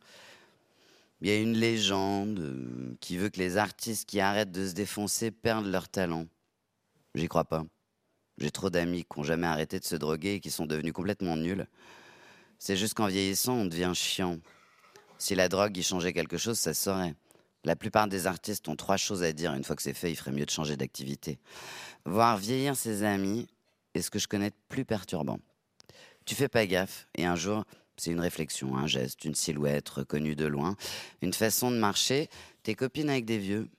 Il 1.22 1.30
y 1.30 1.32
a 1.32 1.40
une 1.40 1.56
légende 1.56 2.40
euh, 2.40 2.96
qui 3.00 3.18
veut 3.18 3.30
que 3.30 3.40
les 3.40 3.58
artistes 3.58 4.08
qui 4.08 4.20
arrêtent 4.20 4.52
de 4.52 4.68
se 4.68 4.74
défoncer 4.74 5.32
perdent 5.32 5.68
leur 5.68 5.88
talent. 5.88 6.26
J'y 7.16 7.28
crois 7.28 7.46
pas. 7.46 7.66
J'ai 8.38 8.52
trop 8.52 8.70
d'amis 8.70 9.06
qui 9.06 9.18
n'ont 9.18 9.24
jamais 9.24 9.48
arrêté 9.48 9.80
de 9.80 9.86
se 9.86 9.96
droguer 9.96 10.36
et 10.36 10.40
qui 10.40 10.52
sont 10.52 10.66
devenus 10.66 10.92
complètement 10.92 11.38
nuls. 11.38 11.68
C'est 12.60 12.76
juste 12.76 12.94
qu'en 12.96 13.08
vieillissant, 13.08 13.54
on 13.54 13.66
devient 13.66 13.94
chiant. 13.94 14.40
Si 15.18 15.36
la 15.36 15.48
drogue 15.48 15.78
y 15.78 15.84
changeait 15.84 16.14
quelque 16.14 16.38
chose, 16.38 16.60
ça 16.60 16.74
saurait. 16.74 17.16
La 17.64 17.76
plupart 17.76 18.08
des 18.08 18.28
artistes 18.28 18.68
ont 18.68 18.76
trois 18.76 18.98
choses 18.98 19.24
à 19.24 19.32
dire. 19.32 19.54
Une 19.54 19.64
fois 19.64 19.76
que 19.76 19.82
c'est 19.82 19.94
fait, 19.94 20.12
il 20.12 20.16
ferait 20.16 20.32
mieux 20.32 20.46
de 20.46 20.52
changer 20.52 20.76
d'activité. 20.76 21.40
Voir 22.06 22.38
vieillir 22.38 22.76
ses 22.76 23.04
amis, 23.04 23.48
est 23.94 24.02
ce 24.02 24.12
que 24.12 24.20
je 24.20 24.28
connais 24.28 24.50
de 24.50 24.56
plus 24.68 24.86
perturbant. 24.86 25.40
Tu 26.26 26.36
fais 26.36 26.48
pas 26.48 26.66
gaffe, 26.66 27.08
et 27.16 27.26
un 27.26 27.36
jour, 27.36 27.66
c'est 27.98 28.12
une 28.12 28.20
réflexion, 28.20 28.76
un 28.76 28.88
geste, 28.88 29.26
une 29.26 29.36
silhouette 29.36 29.88
reconnue 29.90 30.36
de 30.36 30.46
loin, 30.46 30.76
une 31.22 31.34
façon 31.34 31.72
de 31.72 31.78
marcher, 31.78 32.30
tes 32.64 32.76
copines 32.76 33.10
avec 33.10 33.26
des 33.26 33.38
vieux. 33.38 33.70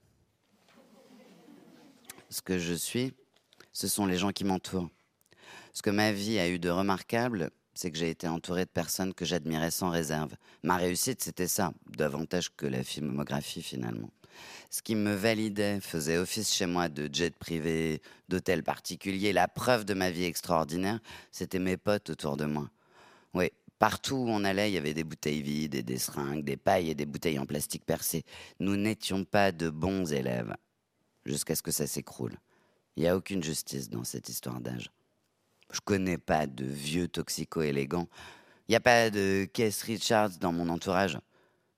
Ce 2.30 2.42
que 2.42 2.58
je 2.58 2.74
suis, 2.74 3.12
ce 3.72 3.88
sont 3.88 4.06
les 4.06 4.16
gens 4.16 4.32
qui 4.32 4.44
m'entourent. 4.44 4.88
Ce 5.72 5.82
que 5.82 5.90
ma 5.90 6.12
vie 6.12 6.38
a 6.38 6.48
eu 6.48 6.58
de 6.58 6.70
remarquable, 6.70 7.50
c'est 7.74 7.90
que 7.90 7.98
j'ai 7.98 8.10
été 8.10 8.26
entouré 8.26 8.64
de 8.64 8.70
personnes 8.70 9.12
que 9.12 9.24
j'admirais 9.24 9.70
sans 9.70 9.90
réserve. 9.90 10.34
Ma 10.62 10.76
réussite, 10.76 11.22
c'était 11.22 11.48
ça, 11.48 11.72
davantage 11.96 12.54
que 12.56 12.66
la 12.66 12.82
filmographie 12.82 13.62
finalement. 13.62 14.10
Ce 14.70 14.82
qui 14.82 14.94
me 14.94 15.14
validait 15.14 15.80
faisait 15.80 16.18
office 16.18 16.52
chez 16.52 16.66
moi 16.66 16.88
de 16.88 17.08
jet 17.12 17.34
privé, 17.36 18.02
d'hôtel 18.28 18.62
particulier. 18.62 19.32
La 19.32 19.48
preuve 19.48 19.84
de 19.84 19.94
ma 19.94 20.10
vie 20.10 20.24
extraordinaire, 20.24 21.00
c'était 21.32 21.58
mes 21.58 21.76
potes 21.76 22.10
autour 22.10 22.36
de 22.36 22.44
moi. 22.44 22.70
Oui, 23.34 23.50
partout 23.78 24.16
où 24.16 24.28
on 24.28 24.44
allait, 24.44 24.70
il 24.70 24.74
y 24.74 24.78
avait 24.78 24.94
des 24.94 25.04
bouteilles 25.04 25.42
vides 25.42 25.74
et 25.74 25.82
des 25.82 25.98
seringues, 25.98 26.44
des 26.44 26.56
pailles 26.56 26.90
et 26.90 26.94
des 26.94 27.06
bouteilles 27.06 27.38
en 27.38 27.46
plastique 27.46 27.84
percées. 27.84 28.24
Nous 28.60 28.76
n'étions 28.76 29.24
pas 29.24 29.52
de 29.52 29.70
bons 29.70 30.12
élèves, 30.12 30.54
jusqu'à 31.24 31.54
ce 31.54 31.62
que 31.62 31.70
ça 31.70 31.86
s'écroule. 31.86 32.36
Il 32.96 33.02
n'y 33.02 33.08
a 33.08 33.16
aucune 33.16 33.42
justice 33.42 33.90
dans 33.90 34.04
cette 34.04 34.28
histoire 34.28 34.60
d'âge. 34.60 34.90
Je 35.72 35.80
connais 35.80 36.18
pas 36.18 36.46
de 36.46 36.64
vieux 36.64 37.08
toxico 37.08 37.60
élégants. 37.60 38.08
Il 38.68 38.72
n'y 38.72 38.76
a 38.76 38.80
pas 38.80 39.10
de 39.10 39.46
Keith 39.52 39.82
Richards 39.82 40.38
dans 40.40 40.52
mon 40.52 40.68
entourage. 40.68 41.18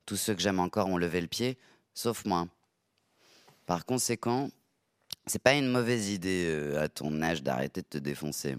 Tous 0.06 0.16
ceux 0.16 0.34
que 0.34 0.40
j'aime 0.40 0.60
encore 0.60 0.88
ont 0.88 0.96
levé 0.96 1.20
le 1.20 1.26
pied, 1.26 1.58
sauf 1.98 2.24
moi. 2.24 2.46
Par 3.66 3.84
conséquent, 3.84 4.50
c'est 5.26 5.42
pas 5.42 5.54
une 5.54 5.68
mauvaise 5.68 6.10
idée 6.10 6.46
euh, 6.48 6.80
à 6.80 6.88
ton 6.88 7.20
âge 7.22 7.42
d'arrêter 7.42 7.82
de 7.82 7.86
te 7.86 7.98
défoncer. 7.98 8.56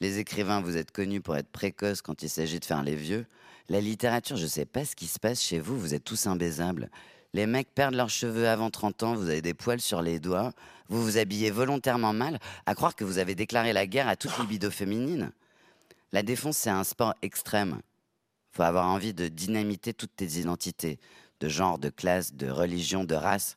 Les 0.00 0.18
écrivains, 0.18 0.62
vous 0.62 0.78
êtes 0.78 0.90
connus 0.90 1.20
pour 1.20 1.36
être 1.36 1.50
précoces 1.50 2.00
quand 2.00 2.22
il 2.22 2.30
s'agit 2.30 2.58
de 2.58 2.64
faire 2.64 2.82
les 2.82 2.96
vieux. 2.96 3.26
La 3.68 3.80
littérature, 3.80 4.38
je 4.38 4.46
sais 4.46 4.64
pas 4.64 4.86
ce 4.86 4.96
qui 4.96 5.06
se 5.06 5.18
passe 5.18 5.42
chez 5.42 5.60
vous, 5.60 5.78
vous 5.78 5.92
êtes 5.92 6.04
tous 6.04 6.26
imbaisables. 6.26 6.90
Les 7.34 7.46
mecs 7.46 7.74
perdent 7.74 7.94
leurs 7.94 8.08
cheveux 8.08 8.48
avant 8.48 8.70
30 8.70 9.02
ans, 9.02 9.14
vous 9.14 9.28
avez 9.28 9.42
des 9.42 9.54
poils 9.54 9.80
sur 9.80 10.00
les 10.00 10.18
doigts, 10.18 10.52
vous 10.88 11.02
vous 11.02 11.18
habillez 11.18 11.50
volontairement 11.50 12.14
mal, 12.14 12.38
à 12.64 12.74
croire 12.74 12.96
que 12.96 13.04
vous 13.04 13.18
avez 13.18 13.34
déclaré 13.34 13.74
la 13.74 13.86
guerre 13.86 14.08
à 14.08 14.16
toute 14.16 14.38
libido 14.38 14.70
féminine. 14.70 15.30
La 16.12 16.22
défense, 16.22 16.56
c'est 16.56 16.70
un 16.70 16.84
sport 16.84 17.14
extrême. 17.20 17.80
Faut 18.52 18.62
avoir 18.62 18.86
envie 18.86 19.12
de 19.12 19.28
dynamiter 19.28 19.92
toutes 19.92 20.16
tes 20.16 20.38
identités, 20.38 20.98
de 21.40 21.48
genre, 21.48 21.78
de 21.78 21.88
classe, 21.88 22.34
de 22.34 22.48
religion, 22.50 23.04
de 23.04 23.14
race. 23.14 23.56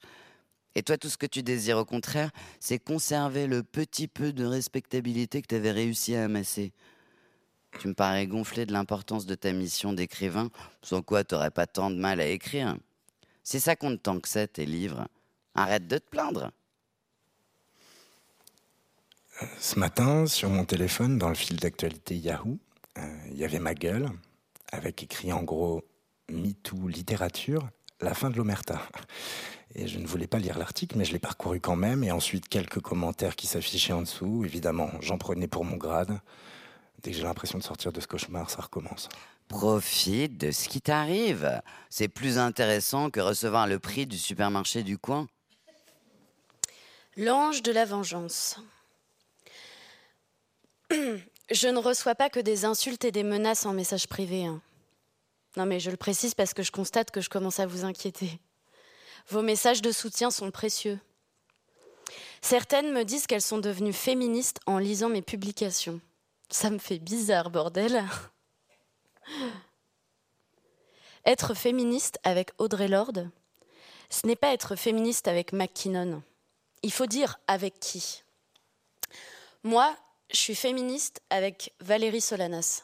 Et 0.76 0.84
toi, 0.84 0.98
tout 0.98 1.10
ce 1.10 1.18
que 1.18 1.26
tu 1.26 1.44
désires 1.44 1.78
au 1.78 1.86
contraire, 1.86 2.32
c'est 2.60 2.80
conserver 2.80 3.48
le 3.48 3.64
petit 3.64 4.08
peu 4.08 4.34
de 4.34 4.46
respectabilité 4.46 5.42
que 5.42 5.48
tu 5.48 5.56
avais 5.56 5.72
réussi 5.72 6.16
à 6.16 6.26
amasser. 6.26 6.72
Tu 7.80 7.88
me 7.88 7.94
parais 7.94 8.28
gonflé 8.28 8.66
de 8.66 8.74
l'importance 8.74 9.26
de 9.26 9.36
ta 9.36 9.52
mission 9.52 9.94
d'écrivain, 9.94 10.50
sans 10.82 11.02
quoi 11.02 11.24
tu 11.24 11.36
n'aurais 11.36 11.52
pas 11.52 11.68
tant 11.68 11.90
de 11.90 11.96
mal 11.96 12.20
à 12.20 12.28
écrire. 12.28 12.78
C'est 13.44 13.60
ça 13.60 13.76
qu'on 13.76 13.98
tant 13.98 14.20
que 14.20 14.28
c'est, 14.28 14.48
tes 14.48 14.66
livres. 14.66 15.08
Arrête 15.56 15.88
de 15.88 15.98
te 15.98 16.10
plaindre. 16.10 16.52
Ce 19.60 19.80
matin, 19.80 20.26
sur 20.26 20.50
mon 20.50 20.66
téléphone, 20.66 21.18
dans 21.18 21.30
le 21.30 21.36
fil 21.36 21.58
d'actualité 21.58 22.16
Yahoo, 22.16 22.58
euh, 22.98 23.18
il 23.32 23.38
y 23.38 23.46
avait 23.46 23.60
ma 23.60 23.74
gueule, 23.74 24.10
avec 24.72 25.02
écrit 25.04 25.32
en 25.32 25.44
gros 25.44 25.84
MeToo 26.32 26.88
littérature, 26.88 27.70
la 28.02 28.14
fin 28.14 28.30
de 28.30 28.38
l'omerta. 28.38 28.82
Et 29.76 29.88
je 29.88 30.00
ne 30.00 30.08
voulais 30.08 30.28
pas 30.28 30.40
lire 30.40 30.58
l'article, 30.58 30.98
mais 30.98 31.06
je 31.06 31.12
l'ai 31.12 31.20
parcouru 31.20 31.60
quand 31.60 31.76
même. 31.76 32.04
Et 32.04 32.12
ensuite, 32.12 32.50
quelques 32.50 32.80
commentaires 32.80 33.36
qui 33.36 33.48
s'affichaient 33.48 33.94
en 33.94 34.02
dessous. 34.02 34.44
Évidemment, 34.46 34.90
j'en 35.02 35.18
prenais 35.18 35.48
pour 35.48 35.64
mon 35.64 35.78
grade. 35.78 36.20
Dès 37.04 37.12
que 37.12 37.18
j'ai 37.18 37.24
l'impression 37.24 37.58
de 37.58 37.64
sortir 37.64 37.92
de 37.92 38.02
ce 38.02 38.08
cauchemar, 38.08 38.50
ça 38.50 38.62
recommence. 38.62 39.10
Profite 39.48 40.38
de 40.38 40.52
ce 40.52 40.68
qui 40.68 40.82
t'arrive. 40.82 41.62
C'est 41.90 42.08
plus 42.08 42.38
intéressant 42.38 43.10
que 43.10 43.20
recevoir 43.20 43.68
le 43.68 43.80
prix 43.80 44.06
du 44.06 44.18
supermarché 44.18 44.84
du 44.84 44.98
coin. 44.98 45.28
L'ange 47.16 47.62
de 47.64 47.72
la 47.72 47.86
vengeance. 47.86 48.60
Je 50.92 51.68
ne 51.68 51.80
reçois 51.80 52.16
pas 52.16 52.30
que 52.30 52.40
des 52.40 52.66
insultes 52.66 53.06
et 53.06 53.12
des 53.12 53.24
menaces 53.24 53.66
en 53.66 53.74
message 53.74 54.08
privé. 54.08 54.46
Hein. 54.46 54.62
Non 55.58 55.66
mais 55.66 55.80
je 55.80 55.92
le 55.92 55.98
précise 55.98 56.36
parce 56.36 56.54
que 56.54 56.64
je 56.64 56.72
constate 56.72 57.12
que 57.12 57.22
je 57.22 57.30
commence 57.30 57.60
à 57.60 57.66
vous 57.66 57.86
inquiéter. 57.86 58.40
Vos 59.28 59.42
messages 59.42 59.82
de 59.82 59.92
soutien 59.92 60.32
sont 60.32 60.52
précieux. 60.52 61.00
Certaines 62.42 62.92
me 62.92 63.04
disent 63.04 63.28
qu'elles 63.28 63.42
sont 63.42 63.60
devenues 63.60 63.94
féministes 63.94 64.60
en 64.66 64.78
lisant 64.78 65.10
mes 65.10 65.22
publications. 65.22 66.00
Ça 66.50 66.70
me 66.70 66.80
fait 66.80 67.00
bizarre, 67.00 67.50
bordel. 67.50 68.04
Être 71.26 71.54
féministe 71.54 72.18
avec 72.24 72.52
Audrey 72.58 72.88
Lorde, 72.88 73.30
ce 74.10 74.26
n'est 74.26 74.36
pas 74.36 74.54
être 74.54 74.76
féministe 74.76 75.28
avec 75.28 75.54
McKinnon. 75.54 76.24
Il 76.82 76.92
faut 76.92 77.06
dire 77.06 77.40
avec 77.48 77.80
qui. 77.80 78.24
Moi, 79.64 79.96
je 80.32 80.38
suis 80.38 80.56
féministe 80.56 81.22
avec 81.30 81.74
Valérie 81.80 82.22
Solanas. 82.22 82.84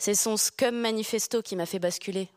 C'est 0.00 0.14
son 0.14 0.38
Scum 0.38 0.76
Manifesto 0.76 1.42
qui 1.42 1.56
m'a 1.56 1.66
fait 1.66 1.78
basculer. 1.78 2.30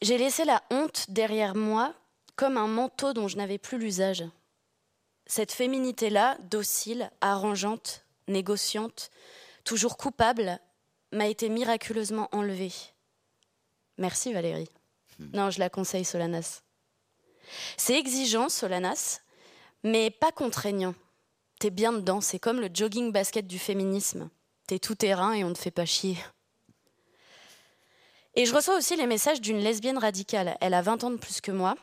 J'ai 0.00 0.16
laissé 0.16 0.46
la 0.46 0.62
honte 0.70 1.10
derrière 1.10 1.54
moi 1.54 1.94
comme 2.34 2.56
un 2.56 2.66
manteau 2.66 3.12
dont 3.12 3.28
je 3.28 3.36
n'avais 3.36 3.58
plus 3.58 3.76
l'usage. 3.76 4.24
Cette 5.26 5.52
féminité-là, 5.52 6.38
docile, 6.44 7.10
arrangeante, 7.20 8.06
négociante, 8.26 9.10
toujours 9.64 9.98
coupable, 9.98 10.58
m'a 11.12 11.26
été 11.26 11.50
miraculeusement 11.50 12.30
enlevée. 12.32 12.72
Merci 13.98 14.32
Valérie. 14.32 14.70
Hmm. 15.18 15.28
Non, 15.34 15.50
je 15.50 15.58
la 15.58 15.68
conseille, 15.68 16.06
Solanas. 16.06 16.62
C'est 17.76 17.98
exigeant, 17.98 18.48
Solanas, 18.48 19.20
mais 19.84 20.10
pas 20.10 20.32
contraignant. 20.32 20.94
T'es 21.62 21.70
bien 21.70 21.92
dedans, 21.92 22.20
c'est 22.20 22.40
comme 22.40 22.58
le 22.58 22.68
jogging 22.74 23.12
basket 23.12 23.46
du 23.46 23.56
féminisme. 23.56 24.28
T'es 24.66 24.80
tout 24.80 24.96
terrain 24.96 25.32
et 25.32 25.44
on 25.44 25.48
ne 25.48 25.54
fait 25.54 25.70
pas 25.70 25.84
chier. 25.84 26.16
Et 28.34 28.46
je 28.46 28.52
reçois 28.52 28.76
aussi 28.76 28.96
les 28.96 29.06
messages 29.06 29.40
d'une 29.40 29.60
lesbienne 29.60 29.96
radicale. 29.96 30.56
Elle 30.60 30.74
a 30.74 30.82
20 30.82 31.04
ans 31.04 31.12
de 31.12 31.18
plus 31.18 31.40
que 31.40 31.52
moi. 31.52 31.76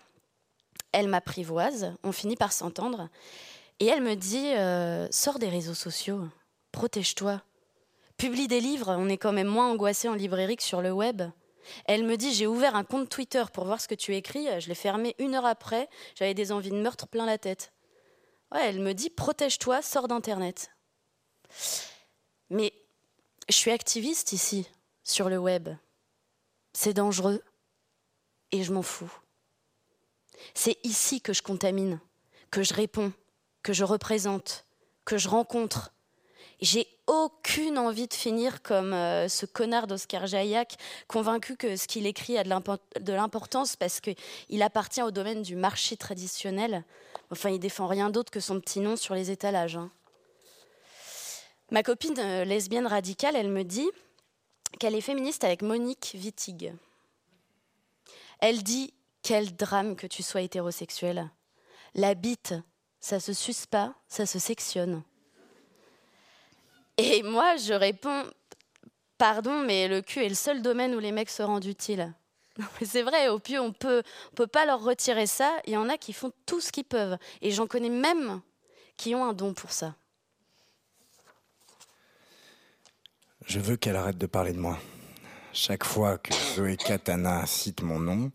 Elle 0.91 1.07
m'apprivoise, 1.07 1.93
on 2.03 2.11
finit 2.11 2.35
par 2.35 2.51
s'entendre. 2.51 3.07
Et 3.79 3.85
elle 3.85 4.01
me 4.01 4.15
dit 4.15 4.51
euh, 4.57 5.07
Sors 5.11 5.39
des 5.39 5.47
réseaux 5.47 5.73
sociaux, 5.73 6.27
protège-toi. 6.73 7.41
Publie 8.17 8.49
des 8.49 8.59
livres, 8.59 8.93
on 8.99 9.07
est 9.07 9.17
quand 9.17 9.31
même 9.31 9.47
moins 9.47 9.71
angoissé 9.71 10.09
en 10.09 10.13
librairie 10.13 10.57
que 10.57 10.63
sur 10.63 10.81
le 10.81 10.91
web. 10.91 11.21
Elle 11.85 12.03
me 12.03 12.17
dit 12.17 12.33
J'ai 12.33 12.47
ouvert 12.47 12.75
un 12.75 12.83
compte 12.83 13.07
Twitter 13.07 13.45
pour 13.53 13.63
voir 13.63 13.79
ce 13.79 13.87
que 13.87 13.95
tu 13.95 14.13
écris. 14.13 14.45
Je 14.59 14.67
l'ai 14.67 14.75
fermé 14.75 15.15
une 15.19 15.35
heure 15.35 15.45
après. 15.45 15.87
J'avais 16.15 16.33
des 16.33 16.51
envies 16.51 16.71
de 16.71 16.81
meurtre 16.81 17.07
plein 17.07 17.25
la 17.25 17.37
tête. 17.37 17.71
Elle 18.51 18.79
me 18.79 18.93
dit 18.93 19.09
protège-toi, 19.09 19.81
sors 19.81 20.07
d'Internet. 20.07 20.71
Mais 22.49 22.73
je 23.47 23.55
suis 23.55 23.71
activiste 23.71 24.33
ici, 24.33 24.67
sur 25.03 25.29
le 25.29 25.37
web. 25.37 25.69
C'est 26.73 26.93
dangereux 26.93 27.43
et 28.51 28.63
je 28.63 28.73
m'en 28.73 28.81
fous. 28.81 29.11
C'est 30.53 30.77
ici 30.83 31.21
que 31.21 31.33
je 31.33 31.41
contamine, 31.41 31.99
que 32.51 32.63
je 32.63 32.73
réponds, 32.73 33.11
que 33.63 33.73
je 33.73 33.83
représente, 33.83 34.65
que 35.05 35.17
je 35.17 35.27
rencontre. 35.27 35.93
J'ai 36.61 36.87
aucune 37.07 37.77
envie 37.77 38.07
de 38.07 38.13
finir 38.13 38.61
comme 38.61 38.93
euh, 38.93 39.27
ce 39.29 39.45
connard 39.45 39.87
d'Oscar 39.87 40.27
Jaillac, 40.27 40.75
convaincu 41.07 41.55
que 41.55 41.75
ce 41.75 41.87
qu'il 41.87 42.05
écrit 42.05 42.37
a 42.37 42.43
de 42.43 43.13
l'importance 43.13 43.75
parce 43.75 43.99
qu'il 43.99 44.61
appartient 44.61 45.01
au 45.01 45.11
domaine 45.11 45.41
du 45.41 45.55
marché 45.55 45.97
traditionnel. 45.97 46.83
Enfin, 47.31 47.49
il 47.49 47.59
défend 47.59 47.87
rien 47.87 48.09
d'autre 48.09 48.31
que 48.31 48.39
son 48.39 48.59
petit 48.59 48.79
nom 48.79 48.95
sur 48.95 49.13
les 49.13 49.31
étalages. 49.31 49.77
Hein. 49.77 49.91
Ma 51.71 51.83
copine 51.83 52.17
euh, 52.17 52.45
lesbienne 52.45 52.87
radicale, 52.87 53.35
elle 53.35 53.49
me 53.49 53.63
dit 53.63 53.89
qu'elle 54.79 54.95
est 54.95 55.01
féministe 55.01 55.43
avec 55.43 55.61
Monique 55.61 56.11
Wittig. 56.15 56.73
Elle 58.39 58.63
dit 58.63 58.93
Quel 59.21 59.55
drame 59.55 59.95
que 59.95 60.07
tu 60.07 60.23
sois 60.23 60.41
hétérosexuel. 60.41 61.29
La 61.93 62.15
bite, 62.15 62.55
ça 62.99 63.19
se 63.19 63.33
suce 63.33 63.65
pas, 63.65 63.93
ça 64.07 64.25
se 64.25 64.39
sectionne. 64.39 65.03
Et 66.97 67.23
moi, 67.23 67.57
je 67.57 67.73
réponds 67.73 68.25
Pardon, 69.19 69.63
mais 69.65 69.89
le 69.89 70.01
cul 70.01 70.23
est 70.23 70.29
le 70.29 70.35
seul 70.35 70.61
domaine 70.61 70.95
où 70.95 70.99
les 70.99 71.11
mecs 71.11 71.29
se 71.29 71.43
rendent 71.43 71.65
utiles. 71.65 72.13
C'est 72.83 73.03
vrai, 73.03 73.29
au 73.29 73.39
pieu, 73.39 73.59
on 73.59 73.71
peut, 73.71 74.03
peut 74.35 74.47
pas 74.47 74.65
leur 74.65 74.83
retirer 74.83 75.27
ça. 75.27 75.59
Il 75.65 75.73
y 75.73 75.77
en 75.77 75.89
a 75.89 75.97
qui 75.97 76.13
font 76.13 76.31
tout 76.45 76.61
ce 76.61 76.71
qu'ils 76.71 76.85
peuvent. 76.85 77.17
Et 77.41 77.51
j'en 77.51 77.67
connais 77.67 77.89
même 77.89 78.41
qui 78.97 79.15
ont 79.15 79.25
un 79.25 79.33
don 79.33 79.53
pour 79.53 79.71
ça. 79.71 79.95
Je 83.45 83.59
veux 83.59 83.77
qu'elle 83.77 83.95
arrête 83.95 84.17
de 84.17 84.27
parler 84.27 84.53
de 84.53 84.59
moi. 84.59 84.77
Chaque 85.53 85.83
fois 85.83 86.17
que 86.17 86.33
Zoé 86.33 86.77
Katana 86.77 87.45
cite 87.45 87.81
mon 87.81 87.99
nom, 87.99 88.31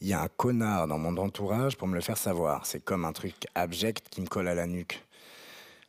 Il 0.00 0.08
y 0.08 0.12
a 0.12 0.20
un 0.20 0.28
connard 0.28 0.86
dans 0.86 0.98
mon 0.98 1.16
entourage 1.16 1.76
pour 1.76 1.88
me 1.88 1.94
le 1.94 2.00
faire 2.00 2.18
savoir. 2.18 2.66
C'est 2.66 2.84
comme 2.84 3.04
un 3.04 3.12
truc 3.12 3.34
abject 3.54 4.08
qui 4.10 4.20
me 4.20 4.26
colle 4.26 4.48
à 4.48 4.54
la 4.54 4.66
nuque. 4.66 5.02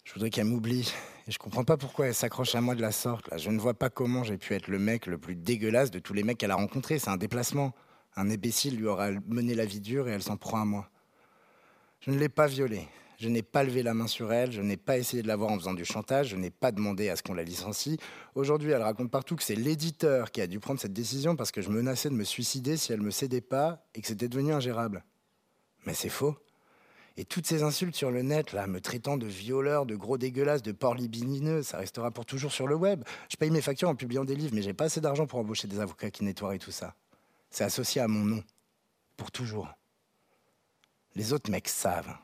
Je 0.03 0.13
voudrais 0.13 0.29
qu'elle 0.29 0.45
m'oublie. 0.45 0.91
Et 1.28 1.32
je 1.32 1.39
comprends 1.39 1.63
pas 1.63 1.78
pourquoi 1.78 2.07
elle 2.07 2.13
s'accroche 2.13 2.53
à 2.55 2.61
moi 2.61 2.76
de 2.76 2.82
la 2.82 2.91
sorte. 2.91 3.30
Je 3.38 3.49
ne 3.49 3.59
vois 3.59 3.74
pas 3.74 3.89
comment 3.89 4.24
j'ai 4.24 4.38
pu 4.38 4.53
être 4.53 4.67
le 4.67 4.78
mec 4.78 5.05
le 5.05 5.17
plus 5.17 5.36
dégueulasse 5.36 5.89
de 5.89 5.99
tous 5.99 6.13
les 6.13 6.24
mecs 6.24 6.38
qu'elle 6.38 6.51
a 6.51 6.55
rencontrés. 6.55 6.99
C'est 6.99 7.09
un 7.09 7.17
déplacement. 7.17 7.74
Un 8.15 8.30
imbécile 8.30 8.78
lui 8.78 8.88
aura 8.88 9.11
mené 9.28 9.55
la 9.55 9.65
vie 9.65 9.80
dure 9.80 10.09
et 10.09 10.11
elle 10.11 10.21
s'en 10.21 10.38
prend 10.38 10.61
à 10.61 10.65
moi. 10.65 10.89
Je 12.01 12.11
ne 12.11 12.17
l'ai 12.17 12.30
pas 12.30 12.47
violée. 12.47 12.88
Je 13.17 13.30
n'ai 13.30 13.41
pas 13.41 13.63
levé 13.63 13.84
la 13.84 13.93
main 13.93 14.07
sur 14.07 14.34
elle, 14.34 14.51
je 14.51 14.61
n'ai 14.61 14.76
pas 14.76 14.97
essayé 14.97 15.24
de 15.24 15.30
la 15.30 15.38
voir 15.38 15.51
en 15.51 15.57
faisant 15.57 15.74
du 15.74 15.86
chantage, 15.86 16.30
je 16.30 16.36
n'ai 16.36 16.49
pas 16.49 16.74
demandé 16.74 17.07
à 17.07 17.15
ce 17.15 17.24
qu'on 17.24 17.34
la 17.34 17.43
licencie. 17.43 17.97
Aujourd'hui, 18.36 18.71
elle 18.71 18.82
raconte 18.82 19.11
partout 19.11 19.38
que 19.38 19.43
c'est 19.43 19.55
l'éditeur 19.55 20.30
qui 20.32 20.41
a 20.41 20.47
dû 20.47 20.59
prendre 20.59 20.82
cette 20.82 20.91
décision 20.91 21.38
parce 21.38 21.51
que 21.51 21.61
je 21.61 21.69
menaçais 21.69 22.09
de 22.09 22.15
me 22.15 22.26
suicider 22.26 22.76
si 22.76 22.91
elle 22.91 23.01
me 23.01 23.11
cédait 23.11 23.39
pas 23.39 23.86
et 23.95 24.01
que 24.01 24.07
c'était 24.07 24.28
devenu 24.28 24.51
ingérable. 24.51 25.05
Mais 25.86 25.93
c'est 25.93 26.09
faux. 26.09 26.36
Et 27.16 27.26
toutes 27.26 27.45
ces 27.45 27.61
insultes 27.61 27.95
sur 27.95 28.09
le 28.09 28.24
net, 28.24 28.53
là, 28.53 28.66
me 28.66 28.82
traitant 28.82 29.18
de 29.18 29.28
violeur, 29.28 29.86
de 29.86 29.95
gros 29.95 30.18
dégueulasse, 30.18 30.64
de 30.64 30.72
porc 30.72 30.95
libidineux, 30.95 31.61
ça 31.61 31.78
restera 31.78 32.09
pour 32.09 32.26
toujours 32.26 32.51
sur 32.51 32.68
le 32.68 32.76
web. 32.76 33.03
Je 33.30 33.38
paye 33.38 33.51
mes 33.51 33.61
factures 33.61 33.89
en 33.89 33.95
publiant 33.95 34.26
des 34.26 34.36
livres, 34.36 34.55
mais 34.55 34.64
j'ai 34.64 34.74
pas 34.74 34.86
assez 34.86 34.99
d'argent 34.99 35.28
pour 35.28 35.39
embaucher 35.39 35.68
des 35.68 35.80
avocats 35.80 36.09
qui 36.09 36.24
nettoient 36.24 36.57
tout 36.57 36.72
ça. 36.72 36.95
C'est 37.51 37.64
associé 37.64 38.01
à 38.01 38.07
mon 38.07 38.26
nom. 38.26 38.43
Pour 39.16 39.32
toujours. 39.32 39.70
Les 41.14 41.34
autres 41.34 41.51
mecs 41.51 41.70
savent. 41.70 42.18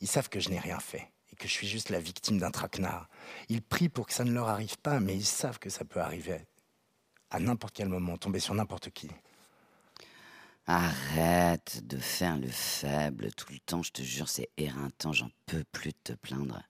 Ils 0.00 0.06
savent 0.06 0.28
que 0.28 0.38
je 0.38 0.50
n'ai 0.50 0.60
rien 0.60 0.78
fait 0.78 1.10
et 1.32 1.36
que 1.36 1.48
je 1.48 1.52
suis 1.52 1.66
juste 1.66 1.90
la 1.90 1.98
victime 1.98 2.38
d'un 2.38 2.52
traquenard. 2.52 3.08
Ils 3.48 3.62
prient 3.62 3.88
pour 3.88 4.06
que 4.06 4.12
ça 4.12 4.22
ne 4.22 4.32
leur 4.32 4.48
arrive 4.48 4.78
pas, 4.78 5.00
mais 5.00 5.16
ils 5.16 5.26
savent 5.26 5.58
que 5.58 5.70
ça 5.70 5.84
peut 5.84 6.00
arriver 6.00 6.46
à 7.30 7.40
n'importe 7.40 7.74
quel 7.74 7.88
moment, 7.88 8.16
tomber 8.18 8.38
sur 8.38 8.54
n'importe 8.54 8.90
qui. 8.90 9.08
Arrête 10.66 11.86
de 11.86 11.96
faire 11.98 12.38
le 12.38 12.48
faible 12.48 13.32
tout 13.32 13.52
le 13.52 13.58
temps, 13.58 13.82
je 13.82 13.90
te 13.90 14.02
jure, 14.02 14.28
c'est 14.28 14.50
éreintant, 14.56 15.12
j'en 15.12 15.30
peux 15.46 15.64
plus 15.72 15.92
te 15.92 16.12
plaindre. 16.12 16.62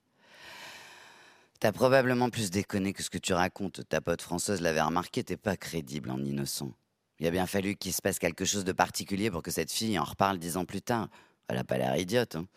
T'as 1.61 1.73
probablement 1.73 2.31
plus 2.31 2.51
déconné 2.51 2.93
que 2.93 3.03
ce 3.03 3.11
que 3.11 3.19
tu 3.19 3.35
racontes. 3.35 3.87
Ta 3.89 4.01
pote 4.01 4.23
Françoise 4.23 4.61
l'avait 4.61 4.81
remarqué, 4.81 5.23
t'es 5.23 5.37
pas 5.37 5.57
crédible 5.57 6.11
en 6.11 6.19
innocent. 6.25 6.73
Il 7.21 7.27
a 7.27 7.31
bien 7.31 7.47
fallu 7.47 7.77
qu'il 7.77 7.93
se 7.93 8.03
passe 8.03 8.19
quelque 8.19 8.45
chose 8.45 8.65
de 8.65 8.73
particulier 8.73 9.31
pour 9.31 9.43
que 9.43 9.53
cette 9.53 9.71
fille 9.71 9.97
en 9.97 10.03
reparle 10.05 10.39
dix 10.39 10.57
ans 10.57 10.65
plus 10.65 10.83
tard. 10.83 11.09
Elle 11.47 11.59
a 11.59 11.63
pas 11.63 11.79
l'air 11.79 11.97
idiote. 11.97 12.35
Hein. 12.35 12.49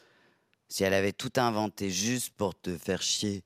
Si 0.69 0.83
elle 0.83 0.95
avait 0.95 1.11
tout 1.11 1.33
inventé 1.35 1.91
juste 1.91 2.31
pour 2.31 2.59
te 2.59 2.75
faire 2.77 3.03
chier, 3.03 3.43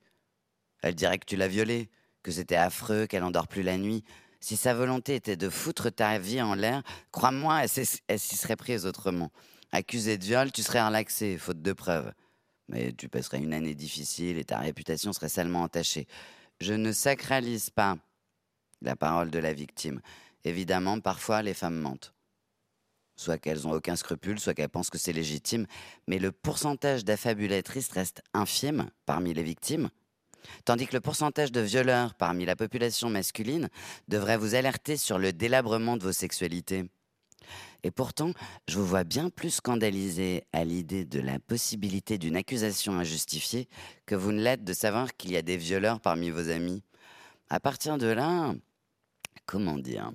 elle 0.81 0.95
dirait 0.95 1.17
que 1.17 1.25
tu 1.25 1.35
l'as 1.35 1.49
violée, 1.49 1.89
que 2.23 2.31
c'était 2.31 2.55
affreux, 2.55 3.05
qu'elle 3.05 3.23
endort 3.23 3.49
plus 3.49 3.63
la 3.63 3.77
nuit. 3.77 4.05
Si 4.39 4.55
sa 4.55 4.73
volonté 4.73 5.15
était 5.15 5.35
de 5.35 5.49
foutre 5.49 5.91
ta 5.91 6.17
vie 6.17 6.41
en 6.41 6.55
l'air, 6.55 6.81
crois-moi, 7.11 7.63
elle 7.63 8.19
s'y 8.19 8.35
serait 8.37 8.55
prise 8.55 8.85
autrement. 8.85 9.31
Accusée 9.71 10.17
de 10.17 10.23
viol, 10.23 10.51
tu 10.51 10.63
serais 10.63 10.85
relaxé, 10.85 11.37
faute 11.37 11.61
de 11.61 11.73
preuves. 11.73 12.11
Mais 12.67 12.93
tu 12.93 13.09
passerais 13.09 13.39
une 13.39 13.53
année 13.53 13.75
difficile 13.75 14.37
et 14.37 14.45
ta 14.45 14.59
réputation 14.59 15.11
serait 15.13 15.29
salement 15.29 15.63
entachée. 15.63 16.07
Je 16.59 16.73
ne 16.73 16.91
sacralise 16.91 17.69
pas 17.69 17.97
la 18.81 18.95
parole 18.95 19.29
de 19.31 19.39
la 19.39 19.53
victime. 19.53 20.01
Évidemment, 20.45 20.99
parfois, 20.99 21.41
les 21.41 21.53
femmes 21.53 21.79
mentent 21.79 22.13
soit 23.19 23.37
qu'elles 23.37 23.63
n'ont 23.63 23.73
aucun 23.73 23.97
scrupule, 23.97 24.39
soit 24.39 24.53
qu'elles 24.53 24.69
pensent 24.69 24.89
que 24.89 24.97
c'est 24.97 25.11
légitime, 25.11 25.67
mais 26.07 26.19
le 26.19 26.31
pourcentage 26.31 27.03
d'affabulatrices 27.03 27.91
reste 27.91 28.21
infime 28.33 28.89
parmi 29.05 29.33
les 29.33 29.43
victimes, 29.43 29.89
tandis 30.65 30.87
que 30.87 30.95
le 30.95 31.01
pourcentage 31.01 31.51
de 31.51 31.61
violeurs 31.61 32.13
parmi 32.15 32.45
la 32.45 32.55
population 32.55 33.09
masculine 33.09 33.69
devrait 34.07 34.37
vous 34.37 34.55
alerter 34.55 34.97
sur 34.97 35.19
le 35.19 35.33
délabrement 35.33 35.97
de 35.97 36.03
vos 36.03 36.11
sexualités. 36.11 36.85
Et 37.83 37.91
pourtant, 37.91 38.33
je 38.67 38.77
vous 38.77 38.85
vois 38.85 39.05
bien 39.05 39.29
plus 39.29 39.51
scandalisé 39.51 40.43
à 40.51 40.65
l'idée 40.65 41.05
de 41.05 41.19
la 41.19 41.39
possibilité 41.39 42.17
d'une 42.17 42.35
accusation 42.35 42.99
injustifiée 42.99 43.69
que 44.05 44.15
vous 44.15 44.31
ne 44.31 44.41
l'êtes 44.41 44.65
de 44.65 44.73
savoir 44.73 45.15
qu'il 45.15 45.31
y 45.31 45.37
a 45.37 45.41
des 45.41 45.57
violeurs 45.57 46.01
parmi 46.01 46.29
vos 46.29 46.49
amis. 46.49 46.83
À 47.49 47.59
partir 47.59 47.97
de 47.97 48.07
là, 48.07 48.53
comment 49.45 49.77
dire? 49.77 50.11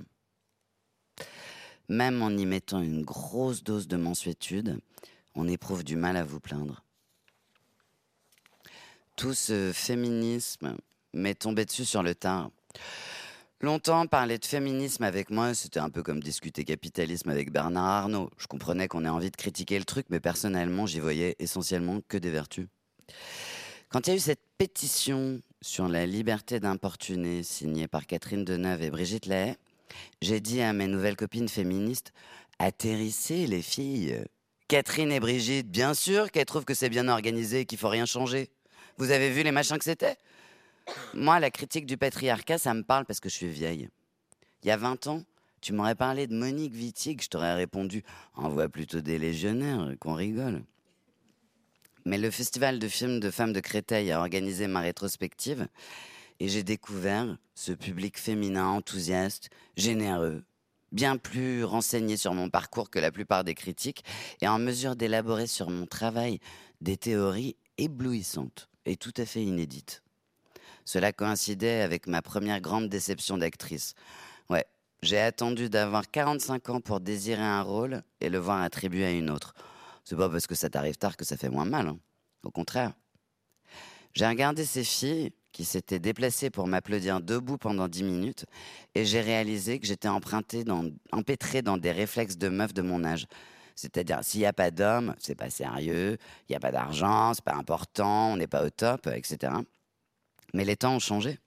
Même 1.88 2.22
en 2.22 2.30
y 2.30 2.46
mettant 2.46 2.80
une 2.80 3.02
grosse 3.02 3.62
dose 3.62 3.88
de 3.88 3.96
mansuétude, 3.96 4.78
on 5.34 5.48
éprouve 5.48 5.84
du 5.84 5.96
mal 5.96 6.16
à 6.16 6.24
vous 6.24 6.40
plaindre. 6.40 6.84
Tout 9.16 9.34
ce 9.34 9.70
féminisme 9.72 10.76
m'est 11.12 11.36
tombé 11.36 11.64
dessus 11.64 11.84
sur 11.84 12.02
le 12.02 12.14
tard. 12.14 12.50
Longtemps, 13.60 14.06
parler 14.06 14.38
de 14.38 14.44
féminisme 14.44 15.04
avec 15.04 15.30
moi, 15.30 15.54
c'était 15.54 15.78
un 15.78 15.88
peu 15.88 16.02
comme 16.02 16.20
discuter 16.20 16.64
capitalisme 16.64 17.30
avec 17.30 17.52
Bernard 17.52 17.84
Arnault. 17.84 18.28
Je 18.36 18.48
comprenais 18.48 18.88
qu'on 18.88 19.04
ait 19.04 19.08
envie 19.08 19.30
de 19.30 19.36
critiquer 19.36 19.78
le 19.78 19.84
truc, 19.84 20.06
mais 20.10 20.18
personnellement, 20.18 20.86
j'y 20.86 20.98
voyais 20.98 21.36
essentiellement 21.38 22.00
que 22.08 22.18
des 22.18 22.30
vertus. 22.30 22.66
Quand 23.88 24.06
il 24.06 24.10
y 24.10 24.12
a 24.14 24.16
eu 24.16 24.20
cette 24.20 24.42
pétition 24.58 25.40
sur 25.62 25.88
la 25.88 26.06
liberté 26.06 26.58
d'importuner, 26.58 27.44
signée 27.44 27.86
par 27.86 28.06
Catherine 28.06 28.44
Deneuve 28.44 28.82
et 28.82 28.90
Brigitte 28.90 29.26
Lahaye, 29.26 29.54
j'ai 30.20 30.40
dit 30.40 30.60
à 30.60 30.72
mes 30.72 30.88
nouvelles 30.88 31.16
copines 31.16 31.48
féministes, 31.48 32.12
atterrissez 32.58 33.46
les 33.46 33.62
filles. 33.62 34.24
Catherine 34.66 35.12
et 35.12 35.20
Brigitte, 35.20 35.70
bien 35.70 35.94
sûr 35.94 36.32
qu'elles 36.32 36.46
trouvent 36.46 36.64
que 36.64 36.74
c'est 36.74 36.88
bien 36.88 37.06
organisé 37.08 37.60
et 37.60 37.64
qu'il 37.64 37.78
faut 37.78 37.88
rien 37.88 38.06
changer. 38.06 38.50
Vous 38.96 39.10
avez 39.10 39.30
vu 39.30 39.42
les 39.42 39.50
machins 39.50 39.76
que 39.76 39.84
c'était? 39.84 40.16
Moi, 41.14 41.40
la 41.40 41.50
critique 41.50 41.84
du 41.84 41.96
patriarcat, 41.96 42.58
ça 42.58 42.74
me 42.74 42.82
parle 42.82 43.04
parce 43.04 43.18
que 43.18 43.28
je 43.28 43.34
suis 43.34 43.48
vieille. 43.48 43.88
Il 44.62 44.68
y 44.68 44.70
a 44.70 44.76
20 44.76 45.08
ans, 45.08 45.24
tu 45.60 45.72
m'aurais 45.72 45.96
parlé 45.96 46.28
de 46.28 46.34
Monique 46.34 46.74
Wittig, 46.74 47.20
je 47.20 47.28
t'aurais 47.28 47.54
répondu 47.54 48.04
envoie 48.34 48.68
plutôt 48.68 49.00
des 49.00 49.18
légionnaires, 49.18 49.94
qu'on 49.98 50.14
rigole. 50.14 50.62
Mais 52.04 52.18
le 52.18 52.30
festival 52.30 52.78
de 52.78 52.86
films 52.86 53.18
de 53.18 53.30
femmes 53.30 53.52
de 53.52 53.60
Créteil 53.60 54.12
a 54.12 54.20
organisé 54.20 54.68
ma 54.68 54.80
rétrospective 54.80 55.66
et 56.38 56.48
j'ai 56.48 56.62
découvert 56.62 57.36
ce 57.54 57.72
public 57.72 58.16
féminin 58.16 58.66
enthousiaste, 58.66 59.50
généreux, 59.76 60.44
bien 60.92 61.16
plus 61.16 61.64
renseigné 61.64 62.16
sur 62.16 62.34
mon 62.34 62.48
parcours 62.48 62.90
que 62.90 63.00
la 63.00 63.10
plupart 63.10 63.42
des 63.42 63.54
critiques, 63.54 64.04
et 64.40 64.48
en 64.48 64.58
mesure 64.58 64.96
d'élaborer 64.96 65.46
sur 65.46 65.70
mon 65.70 65.86
travail 65.86 66.38
des 66.80 66.96
théories 66.96 67.56
éblouissantes 67.78 68.68
et 68.86 68.96
tout 68.96 69.12
à 69.16 69.24
fait 69.24 69.42
inédites. 69.42 70.02
Cela 70.84 71.12
coïncidait 71.12 71.80
avec 71.80 72.06
ma 72.06 72.22
première 72.22 72.60
grande 72.60 72.88
déception 72.88 73.38
d'actrice. 73.38 73.94
Ouais, 74.50 74.66
j'ai 75.02 75.18
attendu 75.18 75.70
d'avoir 75.70 76.10
45 76.10 76.70
ans 76.70 76.80
pour 76.80 77.00
désirer 77.00 77.42
un 77.42 77.62
rôle 77.62 78.02
et 78.20 78.28
le 78.28 78.38
voir 78.38 78.60
attribué 78.60 79.04
à 79.04 79.10
une 79.10 79.30
autre. 79.30 79.54
C'est 80.04 80.16
pas 80.16 80.28
parce 80.28 80.46
que 80.46 80.54
ça 80.54 80.68
t'arrive 80.68 80.96
tard 80.96 81.16
que 81.16 81.24
ça 81.24 81.36
fait 81.36 81.48
moins 81.48 81.64
mal. 81.64 81.88
Hein. 81.88 81.98
Au 82.42 82.50
contraire. 82.50 82.92
J'ai 84.12 84.26
regardé 84.26 84.64
ces 84.64 84.84
filles 84.84 85.32
qui 85.54 85.64
s'était 85.64 85.98
déplacé 85.98 86.50
pour 86.50 86.66
m'applaudir 86.66 87.20
debout 87.20 87.58
pendant 87.58 87.88
dix 87.88 88.02
minutes, 88.02 88.44
et 88.94 89.04
j'ai 89.04 89.20
réalisé 89.20 89.78
que 89.78 89.86
j'étais 89.86 90.08
emprunté 90.08 90.64
dans, 90.64 90.90
empêtré 91.12 91.62
dans 91.62 91.76
des 91.76 91.92
réflexes 91.92 92.36
de 92.36 92.48
meuf 92.48 92.74
de 92.74 92.82
mon 92.82 93.04
âge. 93.04 93.26
C'est-à-dire, 93.74 94.20
s'il 94.22 94.40
n'y 94.40 94.46
a 94.46 94.52
pas 94.52 94.70
d'homme, 94.70 95.14
c'est 95.18 95.34
pas 95.34 95.50
sérieux, 95.50 96.16
il 96.48 96.52
n'y 96.52 96.56
a 96.56 96.60
pas 96.60 96.70
d'argent, 96.70 97.34
c'est 97.34 97.44
pas 97.44 97.54
important, 97.54 98.32
on 98.32 98.36
n'est 98.36 98.46
pas 98.46 98.64
au 98.64 98.70
top, 98.70 99.08
etc. 99.08 99.52
Mais 100.52 100.64
les 100.64 100.76
temps 100.76 100.94
ont 100.94 101.00
changé. 101.00 101.38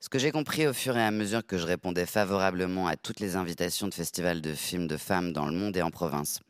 Ce 0.00 0.08
que 0.08 0.18
j'ai 0.18 0.30
compris 0.30 0.66
au 0.66 0.72
fur 0.72 0.96
et 0.96 1.02
à 1.02 1.10
mesure 1.10 1.44
que 1.44 1.58
je 1.58 1.66
répondais 1.66 2.06
favorablement 2.06 2.86
à 2.86 2.96
toutes 2.96 3.18
les 3.18 3.34
invitations 3.34 3.88
de 3.88 3.94
festivals 3.94 4.40
de 4.40 4.54
films 4.54 4.86
de 4.86 4.96
femmes 4.96 5.32
dans 5.32 5.46
le 5.46 5.52
monde 5.52 5.76
et 5.76 5.82
en 5.82 5.90
province. 5.90 6.40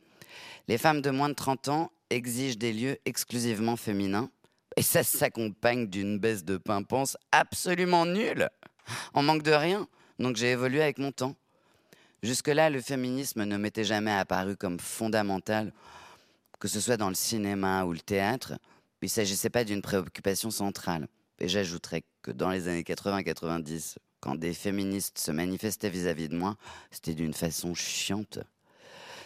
Les 0.68 0.78
femmes 0.78 1.00
de 1.00 1.10
moins 1.10 1.28
de 1.28 1.34
30 1.34 1.68
ans 1.68 1.92
exigent 2.10 2.58
des 2.58 2.72
lieux 2.72 2.98
exclusivement 3.04 3.76
féminins 3.76 4.30
et 4.76 4.82
ça 4.82 5.02
s'accompagne 5.02 5.86
d'une 5.86 6.18
baisse 6.18 6.44
de 6.44 6.56
pimpance 6.56 7.16
absolument 7.32 8.04
nulle. 8.04 8.50
On 9.14 9.22
manque 9.22 9.42
de 9.42 9.52
rien. 9.52 9.88
Donc 10.18 10.36
j'ai 10.36 10.50
évolué 10.50 10.82
avec 10.82 10.98
mon 10.98 11.12
temps. 11.12 11.34
Jusque-là, 12.26 12.70
le 12.70 12.80
féminisme 12.80 13.44
ne 13.44 13.56
m'était 13.56 13.84
jamais 13.84 14.10
apparu 14.10 14.56
comme 14.56 14.80
fondamental, 14.80 15.72
que 16.58 16.66
ce 16.66 16.80
soit 16.80 16.96
dans 16.96 17.08
le 17.08 17.14
cinéma 17.14 17.84
ou 17.84 17.92
le 17.92 18.00
théâtre. 18.00 18.54
Il 19.00 19.06
ne 19.06 19.10
s'agissait 19.10 19.48
pas 19.48 19.62
d'une 19.62 19.80
préoccupation 19.80 20.50
centrale. 20.50 21.06
Et 21.38 21.46
j'ajouterais 21.46 22.02
que 22.22 22.32
dans 22.32 22.50
les 22.50 22.66
années 22.66 22.82
80-90, 22.82 23.98
quand 24.18 24.34
des 24.34 24.54
féministes 24.54 25.18
se 25.18 25.30
manifestaient 25.30 25.88
vis-à-vis 25.88 26.28
de 26.28 26.36
moi, 26.36 26.56
c'était 26.90 27.14
d'une 27.14 27.32
façon 27.32 27.74
chiante. 27.74 28.40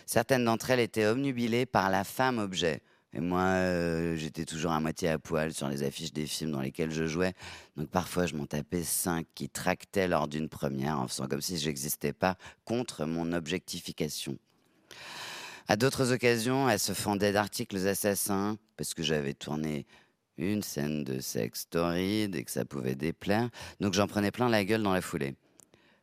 Certaines 0.04 0.44
d'entre 0.44 0.68
elles 0.68 0.80
étaient 0.80 1.06
omnubilées 1.06 1.64
par 1.64 1.88
la 1.88 2.04
femme 2.04 2.38
objet, 2.38 2.82
et 3.12 3.20
moi, 3.20 3.42
euh, 3.42 4.14
j'étais 4.16 4.44
toujours 4.44 4.70
à 4.70 4.80
moitié 4.80 5.08
à 5.08 5.18
poil 5.18 5.52
sur 5.52 5.68
les 5.68 5.82
affiches 5.82 6.12
des 6.12 6.26
films 6.26 6.52
dans 6.52 6.60
lesquels 6.60 6.92
je 6.92 7.06
jouais. 7.06 7.34
Donc 7.76 7.88
parfois, 7.88 8.26
je 8.26 8.36
m'en 8.36 8.46
tapais 8.46 8.84
cinq 8.84 9.26
qui 9.34 9.48
tractaient 9.48 10.06
lors 10.06 10.28
d'une 10.28 10.48
première 10.48 11.00
en 11.00 11.08
faisant 11.08 11.26
comme 11.26 11.40
si 11.40 11.58
je 11.58 11.68
n'existais 11.68 12.12
pas 12.12 12.36
contre 12.64 13.06
mon 13.06 13.32
objectification. 13.32 14.38
À 15.66 15.76
d'autres 15.76 16.12
occasions, 16.12 16.68
elles 16.68 16.78
se 16.78 16.92
fendaient 16.92 17.32
d'articles 17.32 17.88
assassins 17.88 18.56
parce 18.76 18.94
que 18.94 19.02
j'avais 19.02 19.34
tourné 19.34 19.86
une 20.36 20.62
scène 20.62 21.02
de 21.02 21.20
sexe 21.20 21.68
torride 21.68 22.36
et 22.36 22.44
que 22.44 22.50
ça 22.50 22.64
pouvait 22.64 22.94
déplaire. 22.94 23.50
Donc 23.80 23.94
j'en 23.94 24.06
prenais 24.06 24.30
plein 24.30 24.48
la 24.48 24.64
gueule 24.64 24.82
dans 24.82 24.92
la 24.92 25.02
foulée. 25.02 25.34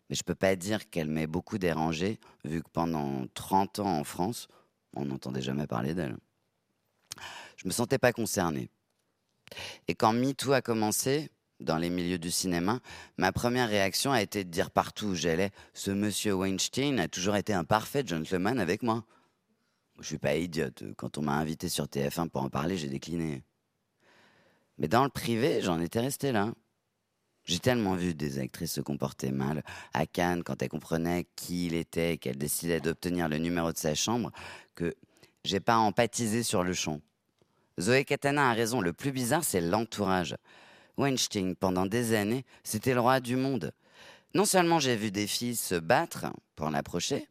Mais 0.09 0.15
je 0.15 0.23
peux 0.23 0.35
pas 0.35 0.55
dire 0.55 0.89
qu'elle 0.89 1.09
m'ait 1.09 1.27
beaucoup 1.27 1.57
dérangé, 1.57 2.19
vu 2.43 2.61
que 2.61 2.69
pendant 2.71 3.25
30 3.33 3.79
ans 3.79 3.97
en 3.97 4.03
France, 4.03 4.47
on 4.95 5.05
n'entendait 5.05 5.41
jamais 5.41 5.67
parler 5.67 5.93
d'elle. 5.93 6.17
Je 7.57 7.67
me 7.67 7.73
sentais 7.73 7.97
pas 7.97 8.13
concerné. 8.13 8.69
Et 9.87 9.95
quand 9.95 10.13
MeToo 10.13 10.53
a 10.53 10.61
commencé, 10.61 11.29
dans 11.59 11.77
les 11.77 11.89
milieux 11.89 12.19
du 12.19 12.31
cinéma, 12.31 12.79
ma 13.17 13.31
première 13.31 13.67
réaction 13.67 14.11
a 14.11 14.21
été 14.21 14.43
de 14.43 14.49
dire 14.49 14.69
partout 14.69 15.07
où 15.07 15.15
j'allais 15.15 15.51
Ce 15.73 15.91
monsieur 15.91 16.33
Weinstein 16.33 16.99
a 16.99 17.07
toujours 17.07 17.35
été 17.35 17.53
un 17.53 17.63
parfait 17.63 18.03
gentleman 18.05 18.59
avec 18.59 18.83
moi. 18.83 19.03
Je 19.99 20.05
suis 20.05 20.17
pas 20.19 20.35
idiote. 20.35 20.83
Quand 20.95 21.17
on 21.17 21.23
m'a 21.23 21.33
invité 21.33 21.69
sur 21.69 21.85
TF1 21.85 22.29
pour 22.29 22.43
en 22.43 22.49
parler, 22.49 22.77
j'ai 22.77 22.89
décliné. 22.89 23.43
Mais 24.77 24.87
dans 24.87 25.03
le 25.03 25.09
privé, 25.09 25.61
j'en 25.61 25.81
étais 25.81 25.99
resté 25.99 26.31
là. 26.31 26.53
J'ai 27.45 27.59
tellement 27.59 27.95
vu 27.95 28.13
des 28.13 28.39
actrices 28.39 28.73
se 28.73 28.81
comporter 28.81 29.31
mal 29.31 29.63
à 29.93 30.05
Cannes 30.05 30.43
quand 30.43 30.61
elles 30.61 30.69
comprenaient 30.69 31.25
qui 31.35 31.67
il 31.67 31.73
était 31.73 32.13
et 32.13 32.17
qu'elles 32.17 32.37
décidaient 32.37 32.81
d'obtenir 32.81 33.29
le 33.29 33.37
numéro 33.37 33.71
de 33.71 33.77
sa 33.77 33.95
chambre 33.95 34.31
que 34.75 34.93
j'ai 35.45 35.61
pas 35.61 35.77
empathisé 35.77 36.43
sur 36.43 36.61
le 36.61 36.73
champ. 36.73 36.99
Zoé 37.79 38.05
Katana 38.05 38.49
a 38.49 38.53
raison, 38.53 38.81
le 38.81 38.93
plus 38.93 39.11
bizarre 39.11 39.43
c'est 39.43 39.61
l'entourage. 39.61 40.35
Weinstein, 40.97 41.55
pendant 41.55 41.85
des 41.85 42.15
années, 42.15 42.43
c'était 42.63 42.95
le 42.95 43.01
roi 43.01 43.19
du 43.19 43.35
monde. 43.35 43.71
Non 44.33 44.45
seulement 44.45 44.79
j'ai 44.79 44.95
vu 44.95 45.11
des 45.11 45.27
filles 45.27 45.55
se 45.55 45.75
battre 45.75 46.27
pour 46.55 46.69
l'approcher, 46.71 47.27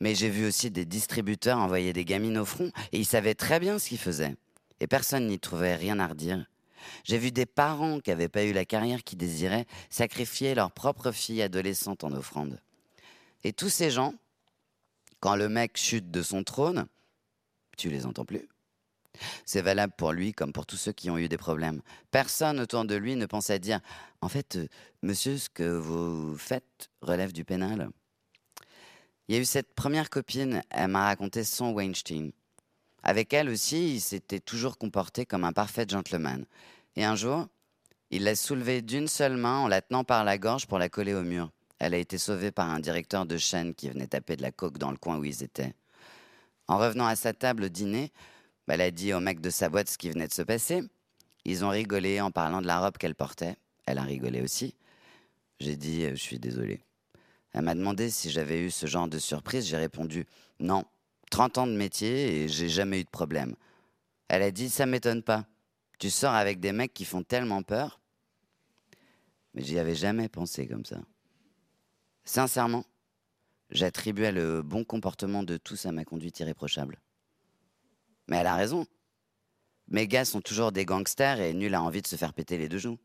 mais 0.00 0.14
j'ai 0.14 0.28
vu 0.28 0.46
aussi 0.46 0.70
des 0.70 0.84
distributeurs 0.84 1.58
envoyer 1.58 1.92
des 1.92 2.04
gamines 2.04 2.38
au 2.38 2.44
front 2.44 2.72
et 2.92 2.98
ils 2.98 3.06
savaient 3.06 3.34
très 3.34 3.60
bien 3.60 3.78
ce 3.78 3.88
qu'ils 3.88 3.98
faisaient. 3.98 4.36
Et 4.80 4.86
personne 4.88 5.28
n'y 5.28 5.38
trouvait 5.38 5.76
rien 5.76 6.00
à 6.00 6.08
redire. 6.08 6.44
J'ai 7.04 7.16
vu 7.16 7.30
des 7.30 7.46
parents 7.46 8.00
qui 8.00 8.10
n'avaient 8.10 8.28
pas 8.28 8.44
eu 8.44 8.52
la 8.52 8.64
carrière 8.64 9.04
qu'ils 9.04 9.18
désiraient 9.18 9.66
sacrifier 9.88 10.54
leur 10.54 10.72
propre 10.72 11.12
fille 11.12 11.42
adolescente 11.42 12.04
en 12.04 12.12
offrande. 12.12 12.60
Et 13.44 13.52
tous 13.52 13.68
ces 13.68 13.90
gens, 13.90 14.14
quand 15.20 15.36
le 15.36 15.48
mec 15.48 15.76
chute 15.76 16.10
de 16.10 16.22
son 16.22 16.42
trône, 16.42 16.86
tu 17.78 17.88
les 17.88 18.04
entends 18.04 18.24
plus. 18.24 18.48
C'est 19.44 19.62
valable 19.62 19.92
pour 19.96 20.12
lui 20.12 20.32
comme 20.32 20.52
pour 20.52 20.66
tous 20.66 20.76
ceux 20.76 20.92
qui 20.92 21.10
ont 21.10 21.18
eu 21.18 21.28
des 21.28 21.36
problèmes. 21.36 21.80
Personne 22.10 22.60
autour 22.60 22.84
de 22.84 22.94
lui 22.94 23.16
ne 23.16 23.26
pense 23.26 23.50
à 23.50 23.58
dire 23.58 23.80
En 24.20 24.28
fait, 24.28 24.56
euh, 24.56 24.68
monsieur, 25.02 25.38
ce 25.38 25.48
que 25.48 25.76
vous 25.76 26.36
faites 26.36 26.90
relève 27.00 27.32
du 27.32 27.44
pénal. 27.44 27.90
Il 29.28 29.34
y 29.34 29.38
a 29.38 29.40
eu 29.40 29.44
cette 29.44 29.74
première 29.74 30.10
copine, 30.10 30.62
elle 30.70 30.88
m'a 30.88 31.04
raconté 31.04 31.44
son 31.44 31.72
Weinstein. 31.72 32.32
Avec 33.02 33.32
elle 33.32 33.48
aussi, 33.48 33.94
il 33.94 34.00
s'était 34.00 34.40
toujours 34.40 34.78
comporté 34.78 35.26
comme 35.26 35.44
un 35.44 35.52
parfait 35.52 35.86
gentleman. 35.88 36.44
Et 36.96 37.04
un 37.04 37.16
jour, 37.16 37.46
il 38.10 38.24
l'a 38.24 38.36
soulevée 38.36 38.82
d'une 38.82 39.08
seule 39.08 39.36
main 39.36 39.58
en 39.58 39.68
la 39.68 39.82
tenant 39.82 40.04
par 40.04 40.24
la 40.24 40.38
gorge 40.38 40.66
pour 40.66 40.78
la 40.78 40.88
coller 40.88 41.14
au 41.14 41.22
mur. 41.22 41.50
Elle 41.78 41.94
a 41.94 41.98
été 41.98 42.18
sauvée 42.18 42.50
par 42.50 42.70
un 42.70 42.80
directeur 42.80 43.26
de 43.26 43.36
chaîne 43.36 43.74
qui 43.74 43.88
venait 43.88 44.06
taper 44.06 44.36
de 44.36 44.42
la 44.42 44.52
coque 44.52 44.78
dans 44.78 44.90
le 44.90 44.96
coin 44.96 45.18
où 45.18 45.24
ils 45.24 45.42
étaient. 45.42 45.74
En 46.68 46.78
revenant 46.78 47.06
à 47.06 47.16
sa 47.16 47.32
table 47.32 47.64
au 47.64 47.68
dîner, 47.68 48.12
elle 48.72 48.80
a 48.80 48.90
dit 48.90 49.12
au 49.12 49.20
mec 49.20 49.40
de 49.40 49.50
sa 49.50 49.68
boîte 49.68 49.88
ce 49.90 49.98
qui 49.98 50.10
venait 50.10 50.28
de 50.28 50.32
se 50.32 50.42
passer. 50.42 50.82
Ils 51.44 51.64
ont 51.64 51.68
rigolé 51.68 52.20
en 52.20 52.30
parlant 52.30 52.62
de 52.62 52.66
la 52.66 52.80
robe 52.80 52.96
qu'elle 52.96 53.14
portait. 53.14 53.56
Elle 53.86 53.98
a 53.98 54.02
rigolé 54.02 54.40
aussi. 54.40 54.74
J'ai 55.60 55.76
dit, 55.76 56.04
euh, 56.04 56.10
je 56.10 56.20
suis 56.20 56.38
désolé. 56.38 56.80
Elle 57.52 57.62
m'a 57.62 57.74
demandé 57.74 58.10
si 58.10 58.30
j'avais 58.30 58.60
eu 58.60 58.70
ce 58.70 58.86
genre 58.86 59.08
de 59.08 59.18
surprise. 59.18 59.66
J'ai 59.66 59.76
répondu, 59.76 60.26
non. 60.58 60.84
30 61.30 61.58
ans 61.58 61.66
de 61.66 61.76
métier 61.76 62.42
et 62.42 62.48
j'ai 62.48 62.68
jamais 62.68 63.00
eu 63.00 63.04
de 63.04 63.10
problème. 63.10 63.54
Elle 64.28 64.42
a 64.42 64.50
dit, 64.50 64.70
ça 64.70 64.86
m'étonne 64.86 65.22
pas. 65.22 65.46
Tu 65.98 66.10
sors 66.10 66.32
avec 66.32 66.60
des 66.60 66.72
mecs 66.72 66.94
qui 66.94 67.04
font 67.04 67.22
tellement 67.22 67.62
peur. 67.62 68.00
Mais 69.54 69.62
j'y 69.62 69.78
avais 69.78 69.94
jamais 69.94 70.28
pensé 70.28 70.66
comme 70.66 70.84
ça. 70.84 71.00
Sincèrement, 72.24 72.84
j'attribuais 73.70 74.32
le 74.32 74.62
bon 74.62 74.84
comportement 74.84 75.42
de 75.42 75.56
tous 75.56 75.86
à 75.86 75.92
ma 75.92 76.04
conduite 76.04 76.40
irréprochable. 76.40 76.98
Mais 78.28 78.38
elle 78.38 78.46
a 78.46 78.54
raison. 78.54 78.86
Mes 79.88 80.08
gars 80.08 80.24
sont 80.24 80.40
toujours 80.40 80.72
des 80.72 80.84
gangsters 80.84 81.40
et 81.40 81.52
nul 81.52 81.74
a 81.74 81.82
envie 81.82 82.02
de 82.02 82.06
se 82.06 82.16
faire 82.16 82.32
péter 82.32 82.56
les 82.56 82.68
deux 82.68 82.78
genoux. 82.78 82.98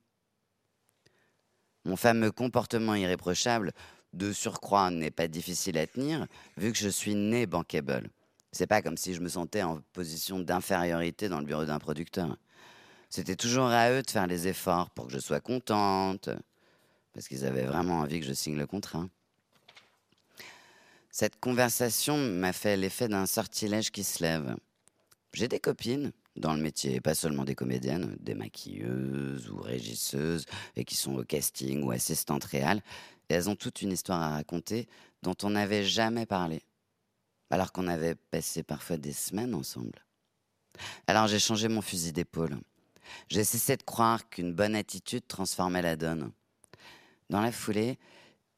Mon 1.85 1.95
fameux 1.95 2.31
comportement 2.31 2.95
irréprochable, 2.95 3.73
de 4.13 4.31
surcroît, 4.33 4.91
n'est 4.91 5.11
pas 5.11 5.27
difficile 5.27 5.77
à 5.77 5.87
tenir, 5.87 6.25
vu 6.57 6.71
que 6.71 6.77
je 6.77 6.89
suis 6.89 7.15
né 7.15 7.45
bankable. 7.45 8.09
C'est 8.51 8.67
pas 8.67 8.81
comme 8.81 8.97
si 8.97 9.13
je 9.13 9.21
me 9.21 9.29
sentais 9.29 9.61
en 9.61 9.81
position 9.93 10.39
d'infériorité 10.39 11.29
dans 11.29 11.39
le 11.39 11.45
bureau 11.45 11.65
d'un 11.65 11.79
producteur. 11.79 12.37
C'était 13.09 13.35
toujours 13.35 13.67
à 13.67 13.91
eux 13.91 14.01
de 14.01 14.09
faire 14.09 14.27
les 14.27 14.47
efforts 14.47 14.89
pour 14.91 15.07
que 15.07 15.13
je 15.13 15.19
sois 15.19 15.39
contente, 15.39 16.29
parce 17.13 17.27
qu'ils 17.27 17.45
avaient 17.45 17.65
vraiment 17.65 17.99
envie 17.99 18.19
que 18.19 18.25
je 18.25 18.33
signe 18.33 18.57
le 18.57 18.67
contrat. 18.67 19.07
Cette 21.11 21.39
conversation 21.39 22.17
m'a 22.17 22.53
fait 22.53 22.77
l'effet 22.77 23.07
d'un 23.07 23.25
sortilège 23.25 23.91
qui 23.91 24.03
se 24.03 24.23
lève. 24.23 24.55
J'ai 25.33 25.47
des 25.47 25.59
copines 25.59 26.11
dans 26.35 26.53
le 26.53 26.61
métier, 26.61 27.01
pas 27.01 27.13
seulement 27.13 27.43
des 27.43 27.55
comédiennes, 27.55 28.17
des 28.19 28.33
maquilleuses 28.33 29.49
ou 29.49 29.61
régisseuses, 29.61 30.45
et 30.75 30.85
qui 30.85 30.95
sont 30.95 31.15
au 31.15 31.23
casting 31.23 31.83
ou 31.83 31.91
assistantes 31.91 32.45
réelles. 32.45 32.81
Et 33.29 33.35
elles 33.35 33.49
ont 33.49 33.55
toute 33.55 33.81
une 33.81 33.91
histoire 33.91 34.21
à 34.21 34.29
raconter 34.29 34.87
dont 35.21 35.35
on 35.43 35.51
n'avait 35.51 35.83
jamais 35.83 36.25
parlé, 36.25 36.63
alors 37.51 37.71
qu'on 37.71 37.87
avait 37.87 38.15
passé 38.15 38.63
parfois 38.63 38.97
des 38.97 39.13
semaines 39.13 39.53
ensemble. 39.53 40.05
Alors 41.07 41.27
j'ai 41.27 41.39
changé 41.39 41.67
mon 41.67 41.81
fusil 41.81 42.11
d'épaule. 42.11 42.57
J'ai 43.27 43.43
cessé 43.43 43.75
de 43.75 43.83
croire 43.83 44.29
qu'une 44.29 44.53
bonne 44.53 44.75
attitude 44.75 45.27
transformait 45.27 45.81
la 45.81 45.95
donne. 45.95 46.31
Dans 47.29 47.41
la 47.41 47.51
foulée, 47.51 47.99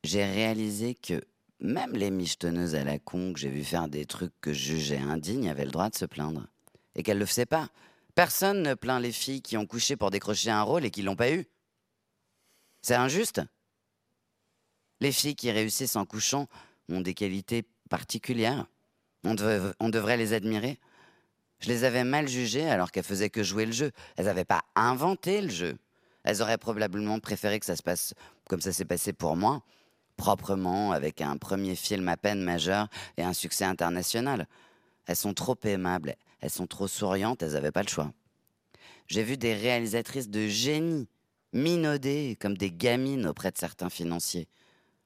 j'ai 0.04 0.24
réalisé 0.24 0.96
que 0.96 1.22
même 1.60 1.94
les 1.94 2.12
michetonneuses 2.12 2.76
à 2.76 2.84
la 2.84 3.00
con 3.00 3.34
que 3.34 3.40
j'ai 3.40 3.50
vu 3.50 3.64
faire 3.64 3.88
des 3.88 4.06
trucs 4.06 4.34
que 4.42 4.54
je 4.54 4.76
jugeais 4.76 4.98
indignes 4.98 5.50
avaient 5.50 5.66
le 5.66 5.72
droit 5.72 5.90
de 5.90 5.96
se 5.96 6.06
plaindre 6.06 6.48
et 6.96 7.04
qu'elle 7.04 7.18
ne 7.18 7.22
le 7.22 7.26
faisait 7.26 7.46
pas. 7.46 7.70
Personne 8.16 8.62
ne 8.62 8.74
plaint 8.74 9.02
les 9.02 9.12
filles 9.12 9.42
qui 9.42 9.58
ont 9.58 9.66
couché 9.66 9.96
pour 9.96 10.12
décrocher 10.12 10.50
un 10.52 10.64
rôle 10.64 10.86
et 10.86 10.92
qui 10.92 11.02
l'ont 11.02 11.16
pas 11.16 11.32
eu. 11.32 11.46
C'est 12.82 12.96
injuste. 12.96 13.42
Les 15.00 15.12
filles 15.12 15.36
qui 15.36 15.52
réussissent 15.52 15.96
en 15.96 16.06
couchant 16.06 16.48
ont 16.90 17.02
des 17.02 17.14
qualités 17.14 17.64
particulières. 17.90 18.66
On, 19.24 19.36
on 19.80 19.90
devrait 19.90 20.18
les 20.18 20.34
admirer. 20.34 20.80
Je 21.60 21.68
les 21.68 21.84
avais 21.84 22.04
mal 22.04 22.28
jugées 22.28 22.70
alors 22.70 22.92
qu'elles 22.92 23.04
faisaient 23.04 23.30
que 23.30 23.44
jouer 23.44 23.66
le 23.66 23.72
jeu. 23.72 23.92
Elles 24.18 24.26
n'avaient 24.26 24.46
pas 24.46 24.64
inventé 24.76 25.42
le 25.42 25.50
jeu. 25.50 25.78
Elles 26.24 26.42
auraient 26.42 26.58
probablement 26.58 27.20
préféré 27.20 27.60
que 27.60 27.66
ça 27.66 27.76
se 27.76 27.84
passe 27.84 28.14
comme 28.48 28.62
ça 28.62 28.74
s'est 28.74 28.86
passé 28.86 29.14
pour 29.14 29.38
moi, 29.38 29.64
proprement, 30.18 30.92
avec 30.92 31.22
un 31.22 31.38
premier 31.38 31.76
film 31.76 32.10
à 32.10 32.18
peine 32.18 32.42
majeur 32.42 32.90
et 33.18 33.24
un 33.24 33.34
succès 33.34 33.64
international. 33.64 34.48
Elles 35.06 35.16
sont 35.16 35.34
trop 35.34 35.58
aimables, 35.64 36.16
elles 36.42 36.50
sont 36.50 36.68
trop 36.68 36.88
souriantes, 36.88 37.42
elles 37.44 37.54
n'avaient 37.54 37.72
pas 37.72 37.84
le 37.84 37.88
choix. 37.88 38.12
J'ai 39.08 39.24
vu 39.24 39.38
des 39.38 39.54
réalisatrices 39.54 40.30
de 40.30 40.48
génie 40.48 41.08
minaudées 41.54 42.38
comme 42.40 42.58
des 42.58 42.72
gamines 42.72 43.28
auprès 43.28 43.52
de 43.52 43.58
certains 43.58 43.90
financiers. 43.90 44.48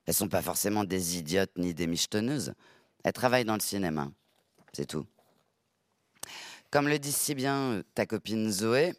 Elles 0.06 0.14
sont 0.14 0.30
pas 0.30 0.42
forcément 0.42 0.84
des 0.84 1.18
idiotes 1.18 1.52
ni 1.58 1.74
des 1.74 1.88
michetonneuses. 1.88 2.54
Elles 3.04 3.14
travaillent 3.14 3.46
dans 3.46 3.56
le 3.56 3.62
cinéma. 3.62 4.12
C'est 4.74 4.86
tout. 4.86 5.06
Comme 6.72 6.88
le 6.88 7.00
dit 7.00 7.12
si 7.12 7.36
bien 7.36 7.56
euh, 7.56 7.84
ta 7.94 8.06
copine 8.06 8.52
Zoé, 8.52 8.94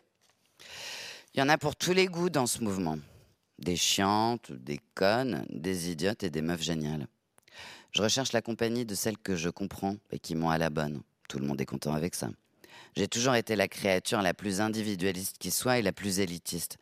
il 1.35 1.41
y 1.41 1.43
en 1.43 1.49
a 1.49 1.59
pour 1.59 1.77
tous 1.77 1.93
les 1.93 2.07
goûts 2.07 2.31
dans 2.31 2.47
ce 2.47 2.63
mouvement. 2.65 2.99
Des 3.59 3.77
chiantes, 3.77 4.53
des 4.53 4.81
connes, 4.95 5.45
des 5.51 5.91
idiotes 5.91 6.23
et 6.23 6.31
des 6.31 6.43
meufs 6.43 6.63
géniales. 6.63 7.07
Je 7.93 8.03
recherche 8.03 8.33
la 8.33 8.43
compagnie 8.43 8.85
de 8.85 8.95
celles 8.95 9.19
que 9.19 9.37
je 9.37 9.49
comprends 9.49 9.97
et 10.11 10.19
qui 10.19 10.35
m'ont 10.35 10.51
à 10.51 10.59
la 10.59 10.71
bonne. 10.71 11.03
Tout 11.29 11.39
le 11.39 11.47
monde 11.47 11.61
est 11.61 11.67
content 11.67 11.93
avec 11.93 12.15
ça. 12.15 12.31
J'ai 12.97 13.09
toujours 13.09 13.35
été 13.35 13.57
la 13.57 13.69
créature 13.69 14.23
la 14.23 14.35
plus 14.35 14.61
individualiste 14.61 15.37
qui 15.39 15.51
soit 15.51 15.79
et 15.79 15.83
la 15.83 15.93
plus 15.93 16.21
élitiste. 16.21 16.79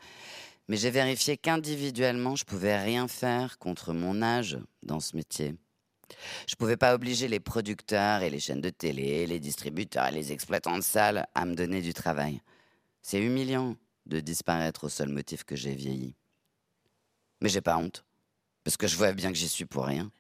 Mais 0.69 0.77
j'ai 0.77 0.91
vérifié 0.91 1.37
qu'individuellement, 1.37 2.37
je 2.37 2.45
pouvais 2.45 2.81
rien 2.83 3.09
faire 3.09 3.59
contre 3.59 3.93
mon 3.93 4.23
âge 4.23 4.59
dans 4.83 5.01
ce 5.01 5.17
métier. 5.17 5.55
Je 6.47 6.55
pouvais 6.55 6.77
pas 6.77 6.95
obliger 6.95 7.29
les 7.29 7.41
producteurs 7.41 8.23
et 8.23 8.31
les 8.31 8.41
chaînes 8.41 8.61
de 8.61 8.71
télé, 8.71 9.27
les 9.27 9.41
distributeurs 9.41 10.09
et 10.09 10.13
les 10.13 10.33
exploitants 10.33 10.77
de 10.77 10.83
salles 10.83 11.27
à 11.35 11.45
me 11.45 11.55
donner 11.55 11.83
du 11.83 11.93
travail. 11.93 12.41
C'est 13.03 13.21
humiliant 13.21 13.77
de 14.07 14.21
disparaître 14.21 14.85
au 14.85 14.89
seul 14.89 15.09
motif 15.09 15.45
que 15.45 15.57
j'ai 15.57 15.75
vieilli. 15.75 16.15
Mais 17.41 17.49
j'ai 17.49 17.61
pas 17.61 17.77
honte, 17.77 18.05
parce 18.63 18.77
que 18.77 18.87
je 18.87 18.97
vois 18.97 19.13
bien 19.13 19.33
que 19.33 19.39
j'y 19.39 19.49
suis 19.49 19.65
pour 19.65 19.85
rien. 19.85 20.11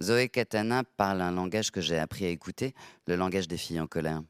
Zoé 0.00 0.28
Katana 0.28 0.84
parle 0.84 1.22
un 1.22 1.30
langage 1.30 1.70
que 1.70 1.80
j'ai 1.80 1.98
appris 1.98 2.26
à 2.26 2.28
écouter, 2.28 2.74
le 3.06 3.16
langage 3.16 3.48
des 3.48 3.56
filles 3.56 3.80
en 3.80 3.86
colère. 3.86 4.22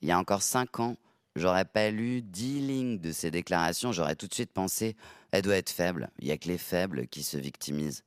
Il 0.00 0.08
y 0.08 0.12
a 0.12 0.18
encore 0.18 0.42
cinq 0.42 0.78
ans, 0.78 0.96
j'aurais 1.34 1.64
pas 1.64 1.90
lu 1.90 2.22
dix 2.22 2.60
lignes 2.60 2.98
de 2.98 3.10
ses 3.10 3.30
déclarations, 3.30 3.92
j'aurais 3.92 4.14
tout 4.14 4.28
de 4.28 4.34
suite 4.34 4.52
pensé, 4.52 4.96
elle 5.32 5.42
doit 5.42 5.56
être 5.56 5.70
faible, 5.70 6.10
il 6.20 6.28
y 6.28 6.30
a 6.30 6.38
que 6.38 6.48
les 6.48 6.58
faibles 6.58 7.08
qui 7.08 7.22
se 7.22 7.36
victimisent. 7.36 8.04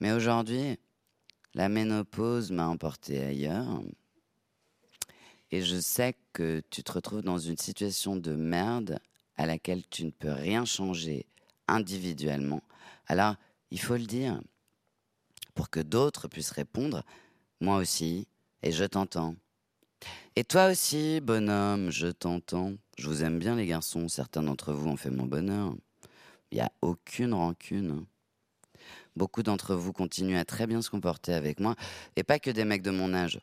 Mais 0.00 0.12
aujourd'hui, 0.12 0.78
la 1.54 1.68
ménopause 1.68 2.50
m'a 2.50 2.68
emporté 2.68 3.24
ailleurs. 3.24 3.82
Et 5.50 5.62
je 5.62 5.80
sais 5.80 6.14
que 6.34 6.62
tu 6.68 6.82
te 6.82 6.92
retrouves 6.92 7.22
dans 7.22 7.38
une 7.38 7.56
situation 7.56 8.16
de 8.16 8.36
merde 8.36 8.98
à 9.36 9.46
laquelle 9.46 9.82
tu 9.88 10.04
ne 10.04 10.10
peux 10.10 10.30
rien 10.30 10.64
changer 10.64 11.26
individuellement, 11.68 12.62
Alors, 13.06 13.36
il 13.70 13.78
faut 13.78 13.96
le 13.96 14.06
dire, 14.06 14.40
pour 15.58 15.70
que 15.70 15.80
d'autres 15.80 16.28
puissent 16.28 16.52
répondre, 16.52 17.02
moi 17.60 17.78
aussi, 17.78 18.28
et 18.62 18.70
je 18.70 18.84
t'entends. 18.84 19.34
Et 20.36 20.44
toi 20.44 20.70
aussi, 20.70 21.20
bonhomme, 21.20 21.90
je 21.90 22.06
t'entends. 22.06 22.74
Je 22.96 23.08
vous 23.08 23.24
aime 23.24 23.40
bien 23.40 23.56
les 23.56 23.66
garçons, 23.66 24.06
certains 24.06 24.44
d'entre 24.44 24.72
vous 24.72 24.88
ont 24.88 24.96
fait 24.96 25.10
mon 25.10 25.26
bonheur. 25.26 25.74
Il 26.52 26.58
n'y 26.58 26.60
a 26.60 26.70
aucune 26.80 27.34
rancune. 27.34 28.06
Beaucoup 29.16 29.42
d'entre 29.42 29.74
vous 29.74 29.92
continuent 29.92 30.38
à 30.38 30.44
très 30.44 30.68
bien 30.68 30.80
se 30.80 30.90
comporter 30.90 31.34
avec 31.34 31.58
moi, 31.58 31.74
et 32.14 32.22
pas 32.22 32.38
que 32.38 32.52
des 32.52 32.64
mecs 32.64 32.82
de 32.82 32.92
mon 32.92 33.12
âge. 33.12 33.40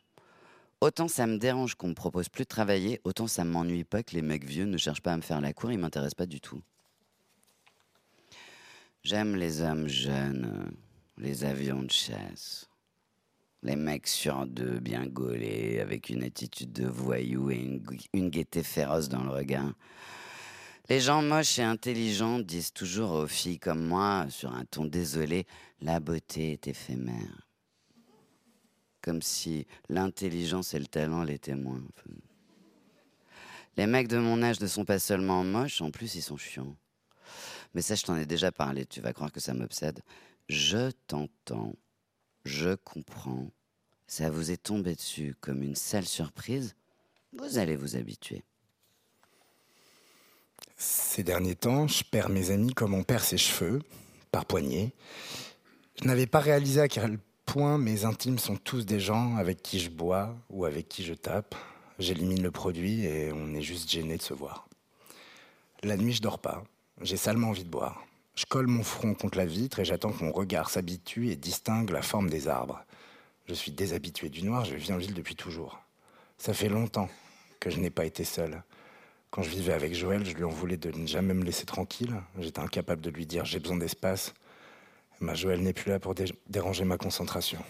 Autant 0.80 1.08
ça 1.08 1.26
me 1.26 1.36
dérange 1.36 1.74
qu'on 1.74 1.88
me 1.88 1.94
propose 1.94 2.30
plus 2.30 2.44
de 2.44 2.48
travailler, 2.48 2.98
autant 3.04 3.26
ça 3.26 3.44
m'ennuie 3.44 3.84
pas 3.84 4.02
que 4.02 4.14
les 4.14 4.22
mecs 4.22 4.46
vieux 4.46 4.64
ne 4.64 4.78
cherchent 4.78 5.02
pas 5.02 5.12
à 5.12 5.16
me 5.18 5.22
faire 5.22 5.42
la 5.42 5.52
cour, 5.52 5.70
ils 5.70 5.78
m'intéressent 5.78 6.14
pas 6.14 6.24
du 6.24 6.40
tout. 6.40 6.62
J'aime 9.04 9.36
les 9.36 9.60
hommes 9.60 9.86
jeunes, 9.86 10.72
les 11.18 11.44
avions 11.44 11.82
de 11.82 11.90
chasse, 11.90 12.68
les 13.62 13.76
mecs 13.76 14.06
sur 14.06 14.46
deux, 14.46 14.78
bien 14.78 15.06
gaulés, 15.06 15.80
avec 15.80 16.10
une 16.10 16.22
attitude 16.22 16.72
de 16.72 16.86
voyou 16.86 17.50
et 17.50 17.56
une, 17.56 17.82
une 18.12 18.30
gaieté 18.30 18.62
féroce 18.62 19.08
dans 19.08 19.24
le 19.24 19.30
regard. 19.30 19.72
Les 20.88 21.00
gens 21.00 21.22
moches 21.22 21.58
et 21.58 21.62
intelligents 21.62 22.38
disent 22.38 22.72
toujours 22.72 23.12
aux 23.12 23.26
filles 23.26 23.58
comme 23.58 23.84
moi, 23.84 24.26
sur 24.28 24.52
un 24.52 24.64
ton 24.64 24.84
désolé, 24.84 25.46
la 25.80 25.98
beauté 25.98 26.52
est 26.52 26.68
éphémère. 26.68 27.48
Comme 29.02 29.22
si 29.22 29.66
l'intelligence 29.88 30.74
et 30.74 30.78
le 30.78 30.86
talent 30.86 31.24
l'étaient 31.24 31.56
moins. 31.56 31.82
Les 33.76 33.86
mecs 33.86 34.08
de 34.08 34.18
mon 34.18 34.42
âge 34.42 34.60
ne 34.60 34.66
sont 34.66 34.84
pas 34.84 34.98
seulement 34.98 35.42
moches, 35.44 35.80
en 35.80 35.90
plus 35.90 36.14
ils 36.14 36.22
sont 36.22 36.36
chiants. 36.36 36.76
Mais 37.74 37.82
ça, 37.82 37.94
je 37.94 38.04
t'en 38.04 38.16
ai 38.16 38.24
déjà 38.24 38.52
parlé, 38.52 38.86
tu 38.86 39.00
vas 39.00 39.12
croire 39.12 39.32
que 39.32 39.40
ça 39.40 39.54
m'obsède. 39.54 40.00
Je 40.48 40.92
t'entends, 41.08 41.74
je 42.44 42.76
comprends. 42.76 43.50
Ça 44.06 44.30
vous 44.30 44.52
est 44.52 44.62
tombé 44.62 44.94
dessus 44.94 45.34
comme 45.40 45.64
une 45.64 45.74
sale 45.74 46.06
surprise? 46.06 46.76
Vous 47.32 47.58
allez 47.58 47.74
vous 47.74 47.96
habituer. 47.96 48.44
Ces 50.76 51.24
derniers 51.24 51.56
temps, 51.56 51.88
je 51.88 52.04
perds 52.04 52.28
mes 52.28 52.52
amis 52.52 52.74
comme 52.74 52.94
on 52.94 53.02
perd 53.02 53.24
ses 53.24 53.38
cheveux, 53.38 53.82
par 54.30 54.44
poignée. 54.44 54.92
Je 56.00 56.06
n'avais 56.06 56.26
pas 56.26 56.38
réalisé 56.38 56.80
à 56.80 56.88
quel 56.88 57.18
point 57.44 57.76
mes 57.76 58.04
intimes 58.04 58.38
sont 58.38 58.56
tous 58.56 58.86
des 58.86 59.00
gens 59.00 59.36
avec 59.36 59.62
qui 59.62 59.80
je 59.80 59.90
bois 59.90 60.36
ou 60.50 60.64
avec 60.64 60.88
qui 60.88 61.02
je 61.02 61.14
tape. 61.14 61.56
J'élimine 61.98 62.42
le 62.42 62.52
produit 62.52 63.04
et 63.04 63.32
on 63.32 63.52
est 63.54 63.62
juste 63.62 63.90
gêné 63.90 64.16
de 64.16 64.22
se 64.22 64.34
voir. 64.34 64.68
La 65.82 65.96
nuit, 65.96 66.12
je 66.12 66.22
dors 66.22 66.38
pas. 66.38 66.62
J'ai 67.00 67.16
salement 67.16 67.48
envie 67.48 67.64
de 67.64 67.70
boire. 67.70 68.06
Je 68.36 68.44
colle 68.44 68.66
mon 68.66 68.82
front 68.82 69.14
contre 69.14 69.38
la 69.38 69.46
vitre 69.46 69.80
et 69.80 69.84
j'attends 69.84 70.12
que 70.12 70.22
mon 70.22 70.30
regard 70.30 70.68
s'habitue 70.68 71.30
et 71.30 71.36
distingue 71.36 71.90
la 71.90 72.02
forme 72.02 72.28
des 72.28 72.48
arbres. 72.48 72.84
Je 73.46 73.54
suis 73.54 73.72
déshabitué 73.72 74.28
du 74.28 74.42
noir, 74.42 74.64
je 74.66 74.74
vis 74.74 74.92
en 74.92 74.98
ville 74.98 75.14
depuis 75.14 75.36
toujours. 75.36 75.80
Ça 76.36 76.52
fait 76.52 76.68
longtemps 76.68 77.08
que 77.60 77.70
je 77.70 77.78
n'ai 77.80 77.90
pas 77.90 78.04
été 78.04 78.24
seul. 78.24 78.62
Quand 79.30 79.42
je 79.42 79.48
vivais 79.48 79.72
avec 79.72 79.94
Joël, 79.94 80.24
je 80.24 80.34
lui 80.34 80.44
en 80.44 80.50
voulais 80.50 80.76
de 80.76 80.90
ne 80.90 81.06
jamais 81.06 81.32
me 81.32 81.44
laisser 81.44 81.64
tranquille. 81.64 82.14
J'étais 82.38 82.60
incapable 82.60 83.00
de 83.00 83.10
lui 83.10 83.24
dire 83.24 83.46
j'ai 83.46 83.58
besoin 83.58 83.78
d'espace. 83.78 84.34
Ma 85.20 85.34
Joël 85.34 85.62
n'est 85.62 85.72
plus 85.72 85.90
là 85.90 85.98
pour 85.98 86.14
déranger 86.48 86.84
ma 86.84 86.98
concentration. 86.98 87.62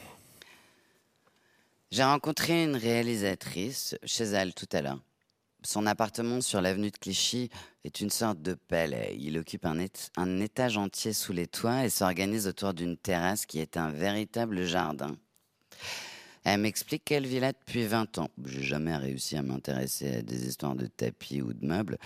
J'ai 1.92 2.02
rencontré 2.02 2.64
une 2.64 2.74
réalisatrice 2.74 3.96
chez 4.04 4.24
elle 4.24 4.52
tout 4.52 4.68
à 4.72 4.82
l'heure. 4.82 5.00
Son 5.66 5.84
appartement 5.84 6.40
sur 6.40 6.60
l'avenue 6.60 6.92
de 6.92 6.96
Clichy 6.96 7.50
est 7.82 8.00
une 8.00 8.08
sorte 8.08 8.40
de 8.40 8.54
palais. 8.54 9.16
Il 9.18 9.36
occupe 9.36 9.66
un, 9.66 10.40
étage 10.40 10.76
entier 10.76 11.12
sous 11.12 11.32
les 11.32 11.48
toits 11.48 11.84
et 11.84 11.90
s'organise 11.90 12.46
autour 12.46 12.72
d'une 12.72 12.96
terrasse 12.96 13.46
qui 13.46 13.58
est 13.58 13.76
un 13.76 13.90
véritable 13.90 14.62
jardin. 14.62 15.16
Elle 16.44 16.60
m'explique 16.60 17.04
qu'elle 17.04 17.26
vit 17.26 17.40
là 17.40 17.50
depuis 17.52 17.84
20 17.84 18.18
ans. 18.18 18.30
J'ai 18.44 18.62
jamais 18.62 18.96
réussi 18.96 19.36
à 19.36 19.42
m'intéresser 19.42 20.18
à 20.18 20.22
des 20.22 20.46
histoires 20.46 20.76
de 20.76 20.86
tapis 20.86 21.42
ou 21.42 21.52
de 21.52 21.66
meubles 21.66 21.98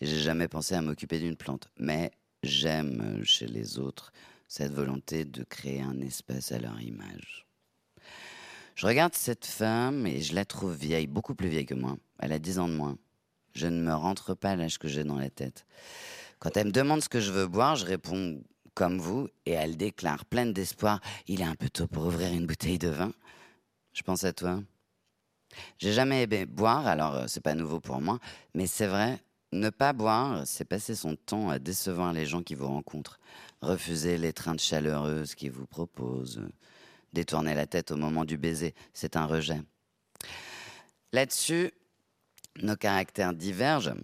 j'ai 0.00 0.20
jamais 0.20 0.46
pensé 0.46 0.76
à 0.76 0.80
m'occuper 0.80 1.18
d'une 1.18 1.36
plante. 1.36 1.68
Mais 1.76 2.12
j'aime 2.44 3.20
chez 3.24 3.48
les 3.48 3.80
autres 3.80 4.12
cette 4.46 4.72
volonté 4.72 5.24
de 5.24 5.42
créer 5.42 5.80
un 5.82 6.00
espace 6.02 6.52
à 6.52 6.60
leur 6.60 6.80
image. 6.80 7.48
Je 8.76 8.86
regarde 8.86 9.16
cette 9.16 9.44
femme 9.44 10.06
et 10.06 10.20
je 10.20 10.36
la 10.36 10.44
trouve 10.44 10.76
vieille, 10.76 11.08
beaucoup 11.08 11.34
plus 11.34 11.48
vieille 11.48 11.66
que 11.66 11.74
moi. 11.74 11.96
Elle 12.20 12.32
a 12.32 12.38
10 12.38 12.60
ans 12.60 12.68
de 12.68 12.74
moins. 12.74 12.96
Je 13.54 13.66
ne 13.66 13.80
me 13.80 13.94
rentre 13.94 14.34
pas 14.34 14.56
l'âge 14.56 14.78
que 14.78 14.88
j'ai 14.88 15.04
dans 15.04 15.18
la 15.18 15.30
tête. 15.30 15.66
Quand 16.38 16.56
elle 16.56 16.68
me 16.68 16.72
demande 16.72 17.02
ce 17.02 17.08
que 17.08 17.20
je 17.20 17.32
veux 17.32 17.46
boire, 17.46 17.76
je 17.76 17.84
réponds 17.84 18.40
comme 18.74 18.98
vous 18.98 19.28
et 19.44 19.52
elle 19.52 19.76
déclare 19.76 20.24
pleine 20.24 20.52
d'espoir 20.52 21.00
Il 21.26 21.40
est 21.40 21.44
un 21.44 21.56
peu 21.56 21.68
tôt 21.68 21.88
pour 21.88 22.06
ouvrir 22.06 22.32
une 22.32 22.46
bouteille 22.46 22.78
de 22.78 22.88
vin. 22.88 23.12
Je 23.92 24.02
pense 24.02 24.22
à 24.22 24.32
toi. 24.32 24.62
J'ai 25.78 25.92
jamais 25.92 26.22
aimé 26.22 26.46
boire, 26.46 26.86
alors 26.86 27.14
euh, 27.16 27.24
c'est 27.26 27.40
pas 27.40 27.54
nouveau 27.54 27.80
pour 27.80 28.00
moi, 28.00 28.18
mais 28.54 28.66
c'est 28.66 28.86
vrai, 28.86 29.18
ne 29.52 29.70
pas 29.70 29.92
boire, 29.92 30.42
c'est 30.46 30.64
passer 30.64 30.94
son 30.94 31.16
temps 31.16 31.48
à 31.48 31.58
décevoir 31.58 32.12
les 32.12 32.26
gens 32.26 32.42
qui 32.42 32.54
vous 32.54 32.68
rencontrent, 32.68 33.18
refuser 33.62 34.18
l'étreinte 34.18 34.60
chaleureuse 34.60 35.34
qu'ils 35.34 35.50
vous 35.50 35.66
proposent, 35.66 36.42
détourner 37.12 37.54
la 37.54 37.66
tête 37.66 37.90
au 37.90 37.96
moment 37.96 38.24
du 38.24 38.36
baiser, 38.36 38.74
c'est 38.92 39.16
un 39.16 39.26
rejet. 39.26 39.60
Là-dessus, 41.12 41.72
nos 42.62 42.76
caractères 42.76 43.34
divergent. 43.34 43.94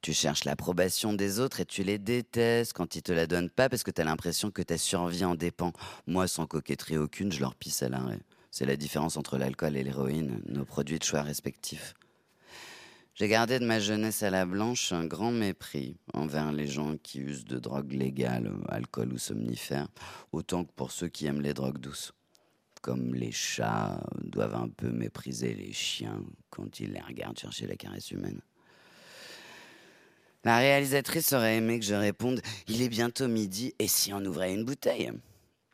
Tu 0.00 0.12
cherches 0.12 0.44
l'approbation 0.44 1.12
des 1.12 1.38
autres 1.38 1.60
et 1.60 1.64
tu 1.64 1.84
les 1.84 1.98
détestes 1.98 2.72
quand 2.72 2.96
ils 2.96 3.02
te 3.02 3.12
la 3.12 3.26
donnent 3.26 3.50
pas 3.50 3.68
parce 3.68 3.84
que 3.84 3.92
tu 3.92 4.00
as 4.00 4.04
l'impression 4.04 4.50
que 4.50 4.62
ta 4.62 4.76
survie 4.76 5.24
en 5.24 5.36
dépend. 5.36 5.72
Moi, 6.06 6.26
sans 6.26 6.46
coquetterie 6.46 6.98
aucune, 6.98 7.30
je 7.30 7.40
leur 7.40 7.54
pisse 7.54 7.82
à 7.82 7.88
l'arrêt. 7.88 8.18
C'est 8.50 8.66
la 8.66 8.76
différence 8.76 9.16
entre 9.16 9.38
l'alcool 9.38 9.76
et 9.76 9.84
l'héroïne, 9.84 10.42
nos 10.46 10.64
produits 10.64 10.98
de 10.98 11.04
choix 11.04 11.22
respectifs. 11.22 11.94
J'ai 13.14 13.28
gardé 13.28 13.58
de 13.58 13.66
ma 13.66 13.78
jeunesse 13.78 14.22
à 14.22 14.30
la 14.30 14.46
blanche 14.46 14.92
un 14.92 15.04
grand 15.04 15.30
mépris 15.30 15.96
envers 16.14 16.50
les 16.50 16.66
gens 16.66 16.96
qui 16.96 17.20
usent 17.20 17.44
de 17.44 17.58
drogues 17.58 17.92
légales, 17.92 18.50
alcool 18.68 19.12
ou 19.12 19.18
somnifères, 19.18 19.88
autant 20.32 20.64
que 20.64 20.72
pour 20.72 20.90
ceux 20.90 21.08
qui 21.08 21.26
aiment 21.26 21.42
les 21.42 21.54
drogues 21.54 21.78
douces. 21.78 22.12
Comme 22.82 23.14
les 23.14 23.30
chats 23.30 24.00
doivent 24.24 24.56
un 24.56 24.68
peu 24.68 24.90
mépriser 24.90 25.54
les 25.54 25.72
chiens 25.72 26.20
quand 26.50 26.80
ils 26.80 26.92
les 26.92 27.00
regardent 27.00 27.38
chercher 27.38 27.66
la 27.66 27.76
caresse 27.76 28.10
humaine. 28.10 28.40
La 30.44 30.58
réalisatrice 30.58 31.32
aurait 31.32 31.58
aimé 31.58 31.78
que 31.78 31.84
je 31.84 31.94
réponde 31.94 32.42
Il 32.66 32.82
est 32.82 32.88
bientôt 32.88 33.28
midi, 33.28 33.72
et 33.78 33.86
si 33.86 34.12
on 34.12 34.24
ouvrait 34.24 34.52
une 34.52 34.64
bouteille? 34.64 35.12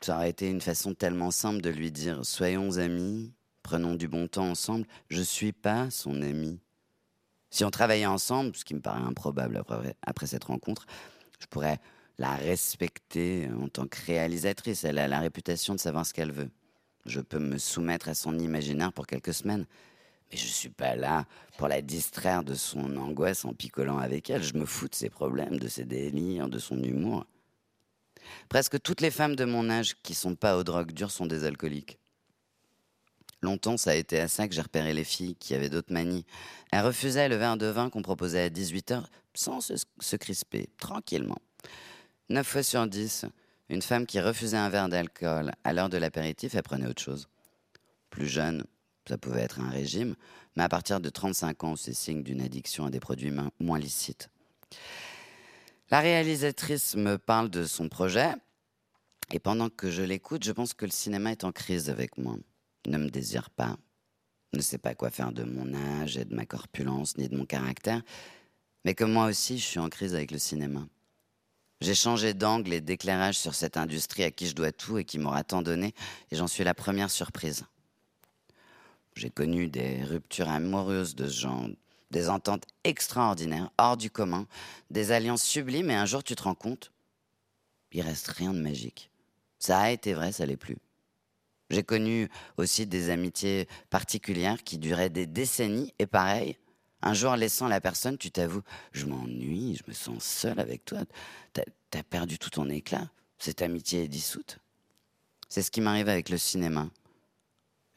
Ça 0.01 0.17
aurait 0.17 0.29
été 0.29 0.47
une 0.47 0.61
façon 0.61 0.93
tellement 0.93 1.31
simple 1.31 1.61
de 1.61 1.71
lui 1.71 1.91
dire 1.91 2.23
Soyons 2.23 2.77
amis, 2.77 3.33
prenons 3.63 3.95
du 3.95 4.07
bon 4.07 4.27
temps 4.27 4.51
ensemble. 4.51 4.85
Je 5.09 5.23
suis 5.23 5.51
pas 5.51 5.89
son 5.89 6.21
ami. 6.21 6.59
Si 7.49 7.65
on 7.65 7.71
travaillait 7.71 8.05
ensemble, 8.05 8.55
ce 8.55 8.63
qui 8.63 8.75
me 8.75 8.81
paraît 8.81 9.01
improbable 9.01 9.57
après, 9.57 9.95
après 10.03 10.27
cette 10.27 10.43
rencontre, 10.43 10.85
je 11.39 11.47
pourrais 11.47 11.79
la 12.19 12.35
respecter 12.35 13.49
en 13.59 13.67
tant 13.67 13.87
que 13.87 13.97
réalisatrice. 14.05 14.83
Elle 14.83 14.99
a 14.99 15.07
la 15.07 15.19
réputation 15.19 15.73
de 15.73 15.79
savoir 15.79 16.05
ce 16.05 16.13
qu'elle 16.13 16.31
veut. 16.31 16.51
Je 17.05 17.21
peux 17.21 17.39
me 17.39 17.57
soumettre 17.57 18.09
à 18.09 18.13
son 18.13 18.37
imaginaire 18.37 18.93
pour 18.93 19.07
quelques 19.07 19.33
semaines. 19.33 19.65
Mais 20.31 20.37
je 20.37 20.45
suis 20.45 20.69
pas 20.69 20.95
là 20.95 21.25
pour 21.57 21.67
la 21.67 21.81
distraire 21.81 22.43
de 22.43 22.53
son 22.53 22.97
angoisse 22.97 23.45
en 23.45 23.53
picolant 23.53 23.97
avec 23.97 24.29
elle. 24.29 24.43
Je 24.43 24.53
me 24.53 24.65
fous 24.65 24.87
de 24.87 24.95
ses 24.95 25.09
problèmes, 25.09 25.57
de 25.57 25.67
ses 25.67 25.85
délires, 25.85 26.49
de 26.49 26.59
son 26.59 26.81
humour. 26.83 27.25
Presque 28.47 28.79
toutes 28.81 29.01
les 29.01 29.11
femmes 29.11 29.35
de 29.35 29.45
mon 29.45 29.69
âge 29.69 29.95
qui 30.03 30.13
sont 30.13 30.35
pas 30.35 30.57
aux 30.57 30.63
drogues 30.63 30.91
dures 30.91 31.11
sont 31.11 31.25
des 31.25 31.45
alcooliques. 31.45 31.97
Longtemps, 33.41 33.77
ça 33.77 33.91
a 33.91 33.95
été 33.95 34.19
à 34.19 34.27
ça 34.27 34.47
que 34.47 34.53
j'ai 34.53 34.61
repéré 34.61 34.93
les 34.93 35.05
filles 35.05 35.35
qui 35.35 35.55
avaient 35.55 35.69
d'autres 35.69 35.93
manies. 35.93 36.25
Elles 36.71 36.85
refusaient 36.85 37.29
le 37.29 37.37
verre 37.37 37.57
de 37.57 37.67
vin 37.67 37.89
qu'on 37.89 38.01
proposait 38.01 38.43
à 38.43 38.49
18h 38.49 39.05
sans 39.33 39.61
se, 39.61 40.15
crisper, 40.17 40.69
tranquillement. 40.77 41.39
Neuf 42.27 42.47
fois 42.47 42.63
sur 42.63 42.85
dix, 42.87 43.25
une 43.69 43.81
femme 43.81 44.05
qui 44.05 44.19
refusait 44.19 44.57
un 44.57 44.69
verre 44.69 44.89
d'alcool 44.89 45.51
à 45.63 45.73
l'heure 45.73 45.89
de 45.89 45.97
l'apéritif, 45.97 46.55
elle 46.55 46.63
prenait 46.63 46.87
autre 46.87 47.01
chose. 47.01 47.29
Plus 48.09 48.27
jeune, 48.27 48.65
ça 49.07 49.17
pouvait 49.17 49.41
être 49.41 49.59
un 49.59 49.69
régime, 49.69 50.15
mais 50.55 50.63
à 50.63 50.69
partir 50.69 50.99
de 50.99 51.09
35 51.09 51.63
ans, 51.63 51.75
c'est 51.75 51.93
signe 51.93 52.23
d'une 52.23 52.41
addiction 52.41 52.85
à 52.85 52.89
des 52.89 52.99
produits 52.99 53.33
moins 53.59 53.79
licites. 53.79 54.29
La 55.91 55.99
réalisatrice 55.99 56.95
me 56.95 57.17
parle 57.17 57.49
de 57.49 57.65
son 57.65 57.89
projet, 57.89 58.33
et 59.31 59.39
pendant 59.39 59.69
que 59.69 59.91
je 59.91 60.01
l'écoute, 60.01 60.43
je 60.43 60.51
pense 60.51 60.73
que 60.73 60.85
le 60.85 60.91
cinéma 60.91 61.31
est 61.31 61.43
en 61.43 61.51
crise 61.51 61.89
avec 61.89 62.17
moi. 62.17 62.35
Ne 62.87 62.97
me 62.97 63.09
désire 63.09 63.49
pas, 63.49 63.77
ne 64.53 64.61
sait 64.61 64.77
pas 64.77 64.95
quoi 64.95 65.11
faire 65.11 65.31
de 65.31 65.43
mon 65.43 65.73
âge 65.73 66.17
et 66.17 66.25
de 66.25 66.33
ma 66.33 66.45
corpulence, 66.45 67.17
ni 67.17 67.27
de 67.27 67.37
mon 67.37 67.45
caractère, 67.45 68.01
mais 68.85 68.95
que 68.95 69.03
moi 69.03 69.25
aussi, 69.25 69.57
je 69.57 69.65
suis 69.65 69.79
en 69.79 69.89
crise 69.89 70.15
avec 70.15 70.31
le 70.31 70.39
cinéma. 70.39 70.87
J'ai 71.81 71.95
changé 71.95 72.33
d'angle 72.33 72.73
et 72.73 72.81
d'éclairage 72.81 73.37
sur 73.37 73.55
cette 73.55 73.77
industrie 73.77 74.23
à 74.23 74.31
qui 74.31 74.47
je 74.47 74.55
dois 74.55 74.71
tout 74.71 74.97
et 74.97 75.05
qui 75.05 75.19
m'aura 75.19 75.43
tant 75.43 75.61
donné, 75.61 75.93
et 76.31 76.35
j'en 76.35 76.47
suis 76.47 76.63
la 76.63 76.73
première 76.73 77.09
surprise. 77.09 77.65
J'ai 79.15 79.29
connu 79.29 79.67
des 79.67 80.03
ruptures 80.03 80.49
amoureuses 80.49 81.15
de 81.15 81.27
ce 81.27 81.41
genre, 81.41 81.67
des 82.11 82.29
ententes 82.29 82.65
extraordinaires, 82.83 83.71
hors 83.77 83.97
du 83.97 84.09
commun, 84.09 84.47
des 84.91 85.11
alliances 85.11 85.43
sublimes, 85.43 85.89
et 85.89 85.95
un 85.95 86.05
jour 86.05 86.23
tu 86.23 86.35
te 86.35 86.43
rends 86.43 86.55
compte 86.55 86.91
il 87.91 88.01
reste 88.01 88.27
rien 88.27 88.53
de 88.53 88.59
magique. 88.59 89.09
Ça 89.57 89.79
a 89.79 89.91
été 89.91 90.13
vrai, 90.13 90.31
ça 90.31 90.45
l'est 90.45 90.57
plus. 90.57 90.77
J'ai 91.69 91.83
connu 91.83 92.29
aussi 92.57 92.87
des 92.87 93.09
amitiés 93.09 93.67
particulières 93.89 94.63
qui 94.63 94.77
duraient 94.77 95.09
des 95.09 95.27
décennies 95.27 95.93
et 95.99 96.07
pareil, 96.07 96.57
un 97.01 97.13
jour 97.13 97.35
laissant 97.35 97.67
la 97.67 97.81
personne, 97.81 98.17
tu 98.17 98.31
t'avoues, 98.31 98.61
je 98.91 99.05
m'ennuie, 99.05 99.75
je 99.75 99.89
me 99.89 99.93
sens 99.93 100.23
seul 100.23 100.59
avec 100.59 100.85
toi, 100.85 100.99
t'as 101.53 101.63
as 101.93 102.03
perdu 102.03 102.37
tout 102.37 102.49
ton 102.49 102.69
éclat, 102.69 103.09
cette 103.37 103.61
amitié 103.61 104.03
est 104.03 104.07
dissoute. 104.07 104.59
C'est 105.47 105.61
ce 105.61 105.71
qui 105.71 105.81
m'arrive 105.81 106.09
avec 106.09 106.29
le 106.29 106.37
cinéma. 106.37 106.89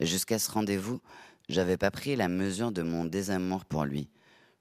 Jusqu'à 0.00 0.38
ce 0.38 0.50
rendez-vous, 0.50 1.00
j'avais 1.48 1.76
pas 1.76 1.90
pris 1.90 2.16
la 2.16 2.28
mesure 2.28 2.72
de 2.72 2.82
mon 2.82 3.05
désamour 3.05 3.64
pour 3.64 3.84
lui. 3.84 4.09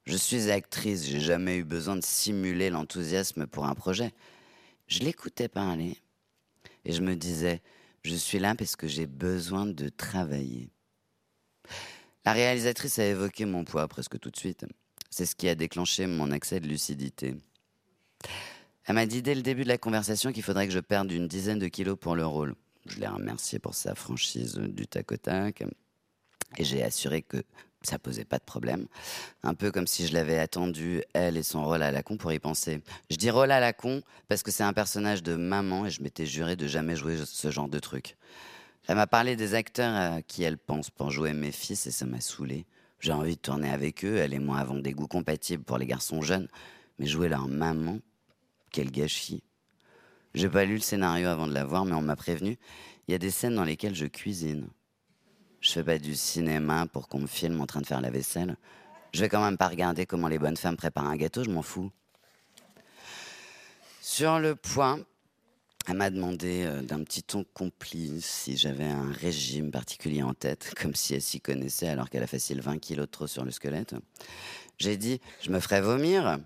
Je 0.06 0.18
suis 0.18 0.50
actrice, 0.50 1.06
j'ai 1.06 1.20
jamais 1.20 1.58
eu 1.58 1.64
besoin 1.64 1.96
de 1.96 2.04
simuler 2.04 2.70
l'enthousiasme 2.70 3.48
pour 3.48 3.66
un 3.66 3.76
projet. 3.76 4.12
Je 4.88 5.00
l'écoutais 5.00 5.48
parler 5.48 5.98
et 6.84 6.92
je 6.92 7.02
me 7.02 7.16
disais, 7.16 7.62
je 8.04 8.16
suis 8.16 8.40
là 8.40 8.56
parce 8.56 8.76
que 8.76 8.88
j'ai 8.88 9.06
besoin 9.06 9.66
de 9.66 9.90
travailler. 9.90 10.70
La 12.26 12.34
réalisatrice 12.34 13.00
a 13.00 13.06
évoqué 13.06 13.46
mon 13.46 13.64
poids 13.64 13.88
presque 13.88 14.20
tout 14.20 14.30
de 14.30 14.38
suite. 14.38 14.66
C'est 15.10 15.26
ce 15.26 15.36
qui 15.36 15.50
a 15.50 15.56
déclenché 15.56 16.06
mon 16.06 16.32
accès 16.32 16.60
de 16.60 16.68
lucidité. 16.68 17.36
Elle 18.86 18.96
m'a 18.96 19.06
dit 19.06 19.22
dès 19.22 19.36
le 19.36 19.42
début 19.42 19.64
de 19.64 19.68
la 19.68 19.78
conversation 19.78 20.32
qu'il 20.32 20.44
faudrait 20.44 20.68
que 20.68 20.74
je 20.74 20.80
perde 20.80 21.12
une 21.12 21.28
dizaine 21.28 21.60
de 21.60 21.68
kilos 21.68 21.98
pour 22.00 22.16
le 22.16 22.26
rôle. 22.26 22.56
Je 22.86 23.00
l'ai 23.00 23.08
remercié 23.08 23.60
pour 23.60 23.76
sa 23.76 23.96
franchise 23.96 24.56
du 24.56 24.88
tac 24.88 25.12
au 25.12 25.18
tac. 25.18 25.64
Et 26.58 26.64
j'ai 26.64 26.84
assuré 26.84 27.22
que 27.22 27.44
ça 27.84 27.98
posait 27.98 28.26
pas 28.26 28.38
de 28.38 28.44
problème. 28.44 28.88
Un 29.44 29.54
peu 29.54 29.72
comme 29.72 29.88
si 29.88 30.06
je 30.08 30.14
l'avais 30.14 30.38
attendu, 30.38 31.04
elle 31.14 31.38
et 31.38 31.44
son 31.44 31.66
rôle 31.66 31.82
à 31.82 31.92
la 31.92 32.04
con, 32.04 32.18
pour 32.18 32.32
y 32.32 32.40
penser. 32.40 32.82
Je 33.10 33.16
dis 33.16 33.30
rôle 33.30 33.52
à 33.52 33.60
la 33.60 33.74
con 33.74 34.02
parce 34.28 34.44
que 34.44 34.52
c'est 34.52 34.64
un 34.64 34.74
personnage 34.74 35.24
de 35.24 35.36
maman 35.36 35.86
et 35.86 35.90
je 35.90 36.02
m'étais 36.04 36.26
juré 36.26 36.56
de 36.56 36.68
jamais 36.68 36.96
jouer 36.96 37.18
ce 37.26 37.50
genre 37.50 37.70
de 37.70 37.80
truc. 37.80 38.18
Elle 38.88 38.96
m'a 38.96 39.08
parlé 39.08 39.36
des 39.36 39.54
acteurs 39.54 39.96
à 39.96 40.22
qui 40.22 40.44
elle 40.44 40.58
pense 40.58 40.90
pour 40.90 41.12
jouer 41.12 41.34
mes 41.34 41.52
fils 41.52 41.86
et 41.88 41.92
ça 41.92 42.06
m'a 42.06 42.20
saoulé. 42.20 42.66
J'ai 43.00 43.14
envie 43.14 43.36
de 43.36 43.42
tourner 43.42 43.70
avec 43.70 44.04
eux, 44.06 44.18
elle 44.18 44.34
et 44.34 44.40
moi 44.40 44.58
avons 44.60 44.78
des 44.78 44.94
goûts 44.94 45.08
compatibles 45.08 45.64
pour 45.64 45.78
les 45.78 45.86
garçons 45.86 46.22
jeunes, 46.22 46.48
mais 47.00 47.08
jouer 47.08 47.30
leur 47.30 47.48
maman, 47.48 48.00
quel 48.72 48.92
gâchis. 48.92 49.44
J'ai 50.34 50.50
pas 50.50 50.66
lu 50.66 50.76
le 50.76 50.82
scénario 50.82 51.28
avant 51.28 51.48
de 51.48 51.54
la 51.54 51.66
voir, 51.66 51.86
mais 51.86 51.94
on 51.94 52.02
m'a 52.02 52.16
prévenu, 52.16 52.58
il 53.08 53.12
y 53.12 53.16
a 53.16 53.18
des 53.18 53.32
scènes 53.32 53.56
dans 53.56 53.64
lesquelles 53.64 53.96
je 53.96 54.06
cuisine. 54.06 54.68
Je 55.60 55.72
fais 55.72 55.84
pas 55.84 56.00
du 56.00 56.16
cinéma 56.16 56.88
pour 56.88 57.08
qu'on 57.08 57.20
me 57.20 57.28
filme 57.28 57.62
en 57.62 57.66
train 57.66 57.82
de 57.82 57.88
faire 57.88 58.02
la 58.02 58.10
vaisselle. 58.10 58.56
Je 59.14 59.22
vais 59.22 59.30
quand 59.30 59.44
même 59.44 59.58
pas 59.58 59.68
regarder 59.68 60.06
comment 60.06 60.28
les 60.28 60.40
bonnes 60.40 60.58
femmes 60.58 60.78
préparent 60.78 61.08
un 61.08 61.18
gâteau, 61.18 61.44
je 61.44 61.50
m'en 61.50 61.62
fous. 61.62 61.92
Sur 64.00 64.40
le 64.40 64.56
point, 64.56 65.00
elle 65.88 65.96
m'a 65.96 66.10
demandé 66.10 66.64
euh, 66.64 66.82
d'un 66.82 67.04
petit 67.04 67.24
ton 67.24 67.44
complice 67.54 68.26
si 68.26 68.56
j'avais 68.56 68.86
un 68.86 69.12
régime 69.12 69.72
particulier 69.72 70.24
en 70.24 70.34
tête, 70.34 70.74
comme 70.82 70.96
si 70.96 71.16
elle 71.16 71.22
s'y 71.22 71.42
connaissait 71.42 71.88
alors 71.88 72.10
qu'elle 72.10 72.24
a 72.24 72.28
facile 72.28 72.62
20 72.62 72.80
kilos 72.80 73.08
de 73.08 73.12
trop 73.12 73.28
sur 73.28 73.44
le 73.44 73.52
squelette. 73.52 73.96
J'ai 74.78 74.98
dit, 74.98 75.20
je 75.42 75.52
me 75.52 75.60
ferais 75.60 75.82
vomir. 75.82 76.40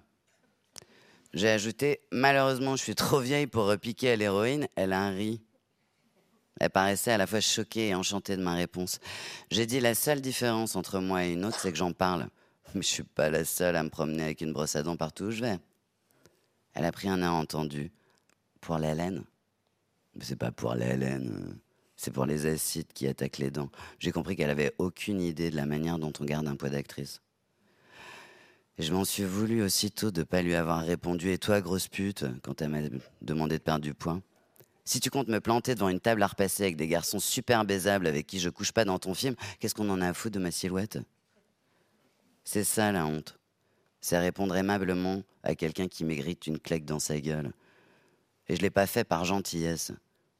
J'ai 1.33 1.49
ajouté, 1.49 1.99
malheureusement, 2.11 2.77
je 2.77 2.83
suis 2.83 2.95
trop 2.95 3.19
vieille 3.19 3.47
pour 3.47 3.65
repiquer 3.65 4.11
à 4.11 4.15
l'héroïne. 4.15 4.67
Elle 4.75 4.93
a 4.93 5.01
un 5.01 5.11
ri. 5.11 5.41
Elle 6.61 6.69
paraissait 6.69 7.11
à 7.11 7.17
la 7.17 7.27
fois 7.27 7.41
choquée 7.41 7.89
et 7.89 7.95
enchantée 7.95 8.37
de 8.37 8.41
ma 8.41 8.53
réponse. 8.53 8.99
J'ai 9.51 9.65
dit 9.65 9.81
la 9.81 9.95
seule 9.95 10.21
différence 10.21 10.77
entre 10.77 10.99
moi 10.99 11.25
et 11.25 11.33
une 11.33 11.43
autre, 11.43 11.59
c'est 11.59 11.71
que 11.71 11.77
j'en 11.77 11.91
parle. 11.91 12.29
Mais 12.73 12.81
je 12.81 12.87
suis 12.87 13.03
pas 13.03 13.29
la 13.29 13.43
seule 13.43 13.75
à 13.75 13.83
me 13.83 13.89
promener 13.89 14.23
avec 14.23 14.41
une 14.41 14.53
brosse 14.53 14.77
à 14.77 14.83
dents 14.83 14.95
partout 14.95 15.25
où 15.25 15.31
je 15.31 15.41
vais. 15.41 15.59
Elle 16.73 16.85
a 16.85 16.91
pris 16.93 17.09
un 17.09 17.21
air 17.21 17.33
entendu. 17.33 17.91
Pour 18.65 18.79
la 18.79 18.95
Mais 18.95 19.21
c'est 20.21 20.35
pas 20.35 20.51
pour 20.51 20.73
la 20.73 20.95
laine. 20.95 21.59
C'est 21.95 22.09
pour 22.09 22.25
les 22.25 22.47
acides 22.47 22.91
qui 22.95 23.05
attaquent 23.05 23.37
les 23.37 23.51
dents. 23.51 23.69
J'ai 23.99 24.11
compris 24.11 24.35
qu'elle 24.35 24.49
avait 24.49 24.73
aucune 24.79 25.21
idée 25.21 25.51
de 25.51 25.55
la 25.55 25.67
manière 25.67 25.99
dont 25.99 26.11
on 26.19 26.25
garde 26.25 26.47
un 26.47 26.55
poids 26.55 26.71
d'actrice. 26.71 27.21
Et 28.79 28.83
je 28.83 28.91
m'en 28.91 29.05
suis 29.05 29.23
voulu 29.23 29.61
aussitôt 29.61 30.09
de 30.09 30.23
pas 30.23 30.41
lui 30.41 30.55
avoir 30.55 30.83
répondu 30.83 31.29
Et 31.29 31.37
toi, 31.37 31.61
grosse 31.61 31.87
pute, 31.87 32.25
quand 32.41 32.59
elle 32.63 32.69
m'a 32.69 32.79
demandé 33.21 33.59
de 33.59 33.63
perdre 33.63 33.83
du 33.83 33.93
poids. 33.93 34.19
Si 34.83 34.99
tu 34.99 35.11
comptes 35.11 35.27
me 35.27 35.39
planter 35.39 35.75
devant 35.75 35.89
une 35.89 35.99
table 35.99 36.23
à 36.23 36.27
repasser 36.27 36.63
avec 36.63 36.75
des 36.75 36.87
garçons 36.87 37.19
super 37.19 37.65
baisables 37.65 38.07
avec 38.07 38.25
qui 38.25 38.39
je 38.39 38.49
couche 38.49 38.71
pas 38.71 38.83
dans 38.83 38.97
ton 38.97 39.13
film, 39.13 39.35
qu'est-ce 39.59 39.75
qu'on 39.75 39.91
en 39.91 40.01
a 40.01 40.07
à 40.07 40.13
foutre 40.15 40.39
de 40.39 40.43
ma 40.43 40.49
silhouette? 40.49 40.97
C'est 42.43 42.63
ça 42.63 42.91
la 42.91 43.05
honte. 43.05 43.37
C'est 44.01 44.17
répondre 44.17 44.55
aimablement 44.55 45.21
à 45.43 45.53
quelqu'un 45.53 45.87
qui 45.87 46.03
mérite 46.03 46.47
une 46.47 46.57
claque 46.57 46.85
dans 46.85 46.99
sa 46.99 47.19
gueule. 47.19 47.53
Et 48.47 48.55
je 48.55 48.61
l'ai 48.61 48.69
pas 48.69 48.85
fait 48.85 49.03
par 49.03 49.25
gentillesse, 49.25 49.91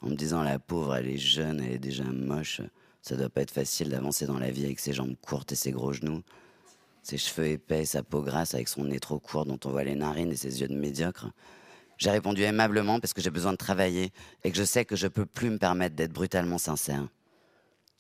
en 0.02 0.10
me 0.10 0.16
disant 0.16 0.44
la 0.44 0.60
pauvre, 0.60 0.96
elle 0.96 1.08
est 1.08 1.18
jeune, 1.18 1.62
elle 1.62 1.74
est 1.74 1.80
déjà 1.80 2.04
moche. 2.04 2.62
Ça 3.02 3.16
doit 3.16 3.30
pas 3.30 3.42
être 3.42 3.52
facile 3.52 3.90
d'avancer 3.90 4.26
dans 4.26 4.40
la 4.40 4.52
vie 4.52 4.66
avec 4.66 4.80
ses 4.80 4.94
jambes 4.94 5.16
courtes 5.22 5.52
et 5.52 5.56
ses 5.56 5.72
gros 5.72 5.94
genoux, 5.94 6.22
ses 7.04 7.18
cheveux 7.18 7.48
épais, 7.48 7.86
sa 7.86 8.04
peau 8.04 8.22
grasse 8.22 8.54
avec 8.54 8.68
son 8.68 8.86
nez 8.86 9.00
trop 9.00 9.20
court 9.20 9.46
dont 9.46 9.60
on 9.66 9.70
voit 9.70 9.84
les 9.84 9.96
narines 9.96 10.32
et 10.32 10.36
ses 10.36 10.62
yeux 10.62 10.68
de 10.68 10.76
médiocre. 10.76 11.32
J'ai 11.98 12.10
répondu 12.10 12.42
aimablement 12.42 13.00
parce 13.00 13.14
que 13.14 13.22
j'ai 13.22 13.30
besoin 13.30 13.52
de 13.52 13.58
travailler 13.58 14.12
et 14.44 14.52
que 14.52 14.58
je 14.58 14.64
sais 14.64 14.86
que 14.86 14.96
je 14.96 15.08
peux 15.08 15.26
plus 15.26 15.50
me 15.50 15.58
permettre 15.58 15.96
d'être 15.96 16.14
brutalement 16.14 16.58
sincère. 16.58 17.08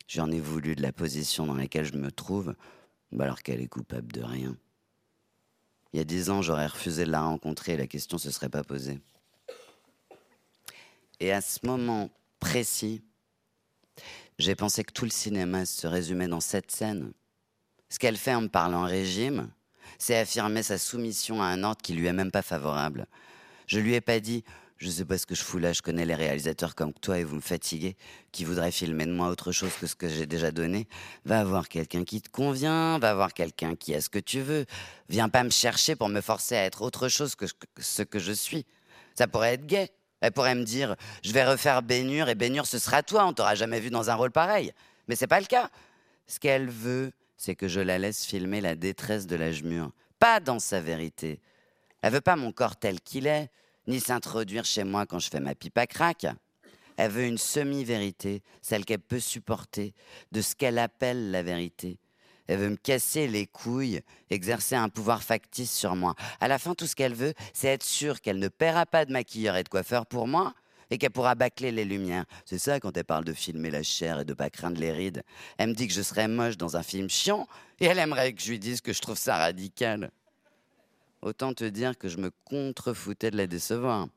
J'en 0.08 0.32
ai 0.32 0.40
voulu 0.40 0.76
de 0.76 0.82
la 0.82 0.92
position 0.92 1.48
dans 1.48 1.56
laquelle 1.56 1.86
je 1.86 1.98
me 1.98 2.12
trouve, 2.12 2.56
alors 3.20 3.42
qu'elle 3.42 3.62
est 3.62 3.68
coupable 3.68 4.12
de 4.12 4.22
rien. 4.22 4.58
Il 5.94 5.98
y 5.98 6.02
a 6.02 6.04
dix 6.04 6.30
ans, 6.30 6.42
j'aurais 6.42 6.68
refusé 6.68 7.06
de 7.06 7.12
la 7.12 7.22
rencontrer 7.22 7.74
et 7.74 7.78
la 7.78 7.88
question 7.88 8.18
se 8.18 8.30
serait 8.30 8.50
pas 8.50 8.64
posée. 8.64 9.00
Et 11.20 11.32
à 11.32 11.42
ce 11.42 11.66
moment 11.66 12.10
précis, 12.40 13.02
j'ai 14.38 14.56
pensé 14.56 14.84
que 14.84 14.92
tout 14.92 15.06
le 15.06 15.12
cinéma 15.12 15.66
se 15.66 15.88
résumait 15.88 16.28
dans 16.28 16.42
cette 16.42 16.72
scène. 16.72 17.14
Ce 17.90 18.00
qu'elle 18.00 18.18
fait 18.18 18.34
en 18.34 18.42
me 18.42 18.48
parlant 18.48 18.84
régime, 18.84 19.50
c'est 19.98 20.18
affirmer 20.18 20.64
sa 20.64 20.78
soumission 20.78 21.42
à 21.42 21.46
un 21.46 21.64
ordre 21.64 21.82
qui 21.82 21.94
lui 21.94 22.08
est 22.08 22.14
même 22.14 22.32
pas 22.32 22.42
favorable. 22.42 23.08
Je 23.68 23.80
lui 23.80 23.94
ai 23.94 24.02
pas 24.02 24.20
dit, 24.20 24.44
je 24.78 24.90
sais 24.90 25.06
pas 25.06 25.18
ce 25.18 25.26
que 25.26 25.36
je 25.36 25.42
fous 25.42 25.58
là, 25.58 25.72
je 25.72 25.82
connais 25.82 26.06
les 26.06 26.16
réalisateurs 26.16 26.76
comme 26.76 26.94
toi 26.94 27.18
et 27.18 27.24
vous 27.24 27.38
me 27.38 27.42
fatiguez, 27.42 27.96
qui 28.34 28.44
voudraient 28.44 28.72
filmer 28.72 29.06
de 29.06 29.14
moi 29.14 29.30
autre 29.30 29.54
chose 29.54 29.74
que 29.80 29.88
ce 29.88 29.96
que 29.96 30.10
j'ai 30.10 30.26
déjà 30.26 30.52
donné. 30.52 30.88
Va 31.24 31.40
avoir 31.40 31.70
quelqu'un 31.70 32.04
qui 32.04 32.22
te 32.22 32.30
convient, 32.30 33.00
va 33.00 33.12
avoir 33.12 33.34
quelqu'un 33.34 33.76
qui 33.76 33.96
a 33.96 34.02
ce 34.02 34.10
que 34.10 34.20
tu 34.20 34.42
veux. 34.42 34.66
Viens 35.08 35.30
pas 35.30 35.44
me 35.44 35.50
chercher 35.50 35.96
pour 35.96 36.10
me 36.10 36.20
forcer 36.20 36.56
à 36.58 36.66
être 36.66 36.82
autre 36.82 37.08
chose 37.08 37.36
que 37.36 37.46
ce 37.80 38.04
que 38.04 38.20
je 38.20 38.34
suis. 38.34 38.66
Ça 39.18 39.28
pourrait 39.28 39.54
être 39.54 39.66
gay. 39.66 39.90
Elle 40.26 40.32
pourrait 40.32 40.56
me 40.56 40.64
dire, 40.64 40.96
je 41.24 41.32
vais 41.32 41.46
refaire 41.46 41.84
Bénure 41.84 42.30
et 42.30 42.36
Bénure 42.36 42.66
ce 42.66 42.80
sera 42.80 43.04
toi, 43.04 43.28
on 43.28 43.34
t'aura 43.34 43.54
jamais 43.54 43.80
vu 43.80 43.92
dans 43.92 44.10
un 44.10 44.16
rôle 44.16 44.32
pareil. 44.32 44.74
Mais 45.08 45.16
c'est 45.16 45.28
pas 45.28 45.40
le 45.40 45.46
cas. 45.46 45.70
Ce 46.26 46.40
qu'elle 46.40 46.68
veut, 46.68 47.12
c'est 47.38 47.54
que 47.54 47.68
je 47.68 47.80
la 47.80 48.00
laisse 48.00 48.26
filmer 48.26 48.60
la 48.60 48.76
détresse 48.76 49.28
de 49.28 49.36
l'âge 49.36 49.62
mûr, 49.62 49.92
pas 50.18 50.40
dans 50.40 50.58
sa 50.58 50.82
vérité, 50.82 51.40
elle 52.02 52.14
veut 52.14 52.22
pas 52.22 52.36
mon 52.36 52.52
corps 52.52 52.76
tel 52.76 53.02
qu'il 53.02 53.28
est, 53.28 53.50
ni 53.86 54.00
s'introduire 54.00 54.66
chez 54.66 54.84
moi 54.84 55.06
quand 55.06 55.20
je 55.20 55.30
fais 55.30 55.40
ma 55.40 55.54
pipe 55.54 55.78
à 55.78 55.86
crack. 55.86 56.26
Elle 56.98 57.12
veut 57.12 57.26
une 57.26 57.38
semi-vérité, 57.38 58.42
celle 58.64 58.84
qu'elle 58.84 59.00
peut 59.00 59.20
supporter, 59.20 59.94
de 60.32 60.42
ce 60.42 60.56
qu'elle 60.56 60.80
appelle 60.80 61.30
la 61.30 61.44
vérité. 61.44 62.00
Elle 62.48 62.60
veut 62.60 62.70
me 62.70 62.76
casser 62.76 63.28
les 63.28 63.48
couilles, 63.48 64.02
exercer 64.30 64.76
un 64.76 64.90
pouvoir 64.90 65.24
factice 65.24 65.72
sur 65.72 65.96
moi. 65.96 66.16
À 66.40 66.48
la 66.48 66.60
fin, 66.60 66.76
tout 66.76 66.86
ce 66.86 66.96
qu'elle 66.96 67.16
veut, 67.16 67.34
c'est 67.54 67.68
être 67.70 67.84
sûre 67.84 68.22
qu'elle 68.22 68.40
ne 68.40 68.48
paiera 68.48 68.86
pas 68.86 69.06
de 69.06 69.12
maquilleur 69.12 69.56
et 69.56 69.64
de 69.64 69.70
coiffeur 69.70 70.06
pour 70.06 70.28
moi 70.28 70.54
et 70.92 70.98
qu'elle 70.98 71.12
pourra 71.12 71.36
bâcler 71.36 71.72
les 71.72 71.86
lumières. 71.86 72.26
C'est 72.46 72.60
ça 72.60 72.80
quand 72.80 72.96
elle 72.96 73.06
parle 73.06 73.26
de 73.26 73.34
filmer 73.34 73.72
la 73.72 73.84
chair 73.84 74.20
et 74.20 74.26
de 74.26 74.34
pas 74.34 74.50
craindre 74.50 74.80
les 74.80 74.92
rides. 74.92 75.24
Elle 75.58 75.70
me 75.70 75.74
dit 75.74 75.88
que 75.88 75.94
je 75.94 76.02
serais 76.02 76.28
moche 76.28 76.58
dans 76.58 76.78
un 76.78 76.84
film 76.84 77.10
chiant 77.10 77.48
et 77.80 77.86
elle 77.86 78.00
aimerait 78.00 78.34
que 78.34 78.42
je 78.42 78.52
lui 78.52 78.60
dise 78.60 78.82
que 78.82 78.94
je 78.94 79.02
trouve 79.02 79.18
ça 79.18 79.38
radical. 79.38 80.12
Autant 81.22 81.54
te 81.54 81.64
dire 81.64 81.98
que 81.98 82.08
je 82.08 82.18
me 82.18 82.30
contrefoutais 82.44 83.32
de 83.32 83.38
la 83.38 83.48
décevoir. 83.48 84.08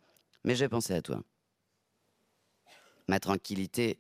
Mais 0.44 0.54
j'ai 0.54 0.68
pensé 0.68 0.92
à 0.92 1.00
toi. 1.00 1.22
Ma 3.08 3.18
tranquillité 3.18 3.98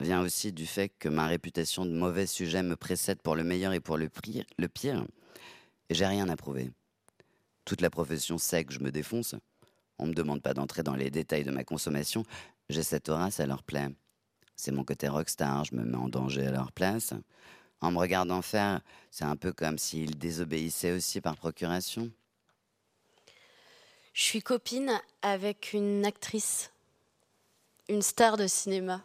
vient 0.00 0.22
aussi 0.22 0.52
du 0.52 0.66
fait 0.66 0.90
que 0.98 1.08
ma 1.08 1.26
réputation 1.26 1.86
de 1.86 1.92
mauvais 1.92 2.26
sujet 2.26 2.62
me 2.62 2.76
précède 2.76 3.20
pour 3.22 3.34
le 3.34 3.44
meilleur 3.44 3.72
et 3.72 3.80
pour 3.80 3.96
le, 3.96 4.08
pire. 4.08 5.06
Et 5.88 5.94
j'ai 5.94 6.06
rien 6.06 6.28
à 6.28 6.36
prouver. 6.36 6.70
Toute 7.64 7.80
la 7.80 7.90
profession 7.90 8.38
sait 8.38 8.64
que 8.64 8.72
je 8.72 8.80
me 8.80 8.90
défonce. 8.90 9.34
On 9.98 10.04
ne 10.04 10.10
me 10.10 10.14
demande 10.14 10.42
pas 10.42 10.54
d'entrer 10.54 10.82
dans 10.82 10.94
les 10.94 11.10
détails 11.10 11.44
de 11.44 11.50
ma 11.50 11.64
consommation. 11.64 12.24
J'ai 12.68 12.82
cette 12.82 13.08
aura, 13.08 13.30
ça 13.30 13.46
leur 13.46 13.62
plaît. 13.62 13.88
C'est 14.54 14.72
mon 14.72 14.84
côté 14.84 15.08
rockstar, 15.08 15.64
je 15.64 15.74
me 15.74 15.84
mets 15.84 15.96
en 15.96 16.08
danger 16.08 16.46
à 16.46 16.50
leur 16.50 16.72
place. 16.72 17.12
En 17.80 17.92
me 17.92 17.98
regardant 17.98 18.42
faire, 18.42 18.80
c'est 19.10 19.24
un 19.24 19.36
peu 19.36 19.52
comme 19.52 19.78
s'ils 19.78 20.18
désobéissaient 20.18 20.92
aussi 20.92 21.20
par 21.20 21.36
procuration. 21.36 22.10
Je 24.12 24.22
suis 24.22 24.40
copine 24.40 24.98
avec 25.20 25.74
une 25.74 26.06
actrice, 26.06 26.72
une 27.88 28.00
star 28.00 28.38
de 28.38 28.46
cinéma. 28.46 29.02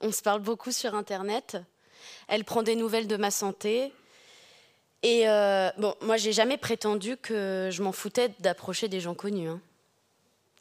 On 0.00 0.12
se 0.12 0.22
parle 0.22 0.40
beaucoup 0.40 0.70
sur 0.70 0.94
Internet. 0.94 1.56
Elle 2.28 2.44
prend 2.44 2.62
des 2.62 2.76
nouvelles 2.76 3.08
de 3.08 3.16
ma 3.16 3.30
santé. 3.30 3.92
Et 5.02 5.28
euh, 5.28 5.70
bon, 5.78 5.94
moi, 6.02 6.16
j'ai 6.16 6.32
jamais 6.32 6.56
prétendu 6.56 7.16
que 7.16 7.68
je 7.72 7.82
m'en 7.82 7.92
foutais 7.92 8.30
d'approcher 8.40 8.88
des 8.88 9.00
gens 9.00 9.14
connus. 9.14 9.48
Hein. 9.48 9.60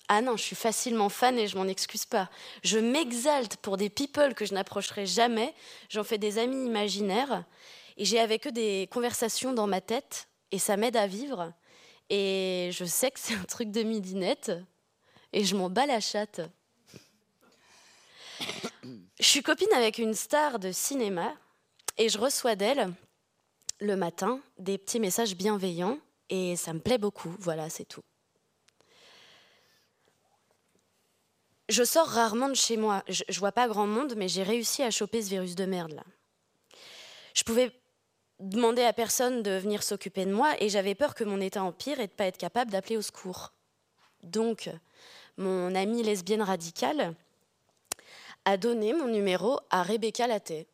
Ah 0.09 0.21
non, 0.21 0.37
je 0.37 0.43
suis 0.43 0.55
facilement 0.55 1.09
fan 1.09 1.37
et 1.37 1.47
je 1.47 1.57
m'en 1.57 1.67
excuse 1.67 2.05
pas. 2.05 2.29
Je 2.63 2.79
m'exalte 2.79 3.57
pour 3.57 3.77
des 3.77 3.89
people 3.89 4.33
que 4.33 4.45
je 4.45 4.53
n'approcherai 4.53 5.05
jamais. 5.05 5.53
J'en 5.89 6.03
fais 6.03 6.17
des 6.17 6.37
amis 6.37 6.65
imaginaires 6.65 7.43
et 7.97 8.05
j'ai 8.05 8.19
avec 8.19 8.47
eux 8.47 8.51
des 8.51 8.87
conversations 8.91 9.53
dans 9.53 9.67
ma 9.67 9.81
tête 9.81 10.29
et 10.51 10.59
ça 10.59 10.77
m'aide 10.77 10.95
à 10.95 11.07
vivre. 11.07 11.51
Et 12.09 12.69
je 12.71 12.85
sais 12.85 13.11
que 13.11 13.19
c'est 13.19 13.33
un 13.35 13.43
truc 13.43 13.69
de 13.69 13.83
midinette 13.83 14.51
et 15.33 15.43
je 15.43 15.55
m'en 15.55 15.69
bats 15.69 15.85
la 15.85 15.99
chatte. 15.99 16.41
Je 19.19 19.25
suis 19.25 19.41
copine 19.41 19.73
avec 19.73 19.97
une 19.97 20.13
star 20.13 20.59
de 20.59 20.71
cinéma 20.71 21.33
et 21.97 22.07
je 22.07 22.19
reçois 22.19 22.55
d'elle 22.55 22.93
le 23.79 23.95
matin 23.95 24.39
des 24.59 24.77
petits 24.77 24.99
messages 24.99 25.35
bienveillants 25.35 25.97
et 26.29 26.55
ça 26.55 26.71
me 26.71 26.79
plaît 26.79 26.99
beaucoup. 26.99 27.35
Voilà, 27.39 27.67
c'est 27.71 27.85
tout. 27.85 28.03
Je 31.67 31.83
sors 31.83 32.07
rarement 32.07 32.47
de 32.47 32.53
chez 32.53 32.77
moi. 32.77 33.03
Je, 33.07 33.39
vois 33.39 33.51
pas 33.51 33.67
grand 33.67 33.87
monde, 33.87 34.13
mais 34.15 34.27
j'ai 34.27 34.43
réussi 34.43 34.83
à 34.83 34.91
choper 34.91 35.23
ce 35.23 35.29
virus 35.29 35.55
de 35.55 35.65
merde 35.65 35.93
là. 35.93 36.03
Je 37.33 37.43
pouvais 37.43 37.71
demander 38.39 38.83
à 38.83 38.93
personne 38.93 39.41
de 39.41 39.51
venir 39.57 39.81
s'occuper 39.81 40.25
de 40.25 40.33
moi 40.33 40.53
et 40.61 40.69
j'avais 40.69 40.93
peur 40.93 41.15
que 41.15 41.23
mon 41.23 41.41
état 41.41 41.63
empire 41.63 41.99
et 41.99 42.07
de 42.07 42.11
pas 42.11 42.25
être 42.25 42.37
capable 42.37 42.69
d'appeler 42.69 42.97
au 42.97 43.01
secours. 43.01 43.51
Donc, 44.21 44.69
mon 45.37 45.73
amie 45.73 46.03
lesbienne 46.03 46.43
radicale 46.43 47.15
a 48.47 48.55
donné 48.55 48.93
mon 48.93 49.09
numéro 49.09 49.59
à 49.69 49.83
Rebecca 49.83 50.25
Latte. 50.25 50.65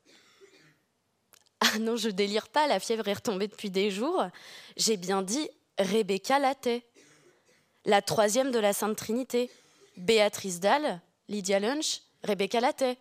Ah 1.60 1.80
non, 1.80 1.96
je 1.96 2.10
délire 2.10 2.50
pas, 2.50 2.68
la 2.68 2.80
fièvre 2.80 3.08
est 3.08 3.14
retombée 3.14 3.48
depuis 3.48 3.72
des 3.72 3.90
jours. 3.90 4.24
J'ai 4.78 4.96
bien 4.96 5.24
dit 5.24 5.50
Rebecca 5.80 6.38
Latte, 6.38 6.84
la 7.86 8.04
troisième 8.04 8.52
de 8.52 8.60
la 8.60 8.74
Sainte 8.74 8.96
Trinité. 8.96 9.50
Béatrice 9.98 10.60
Dalle, 10.60 11.02
Lydia 11.30 11.60
Lunch, 11.60 12.02
Rebecca 12.24 12.60
Latte. 12.60 12.96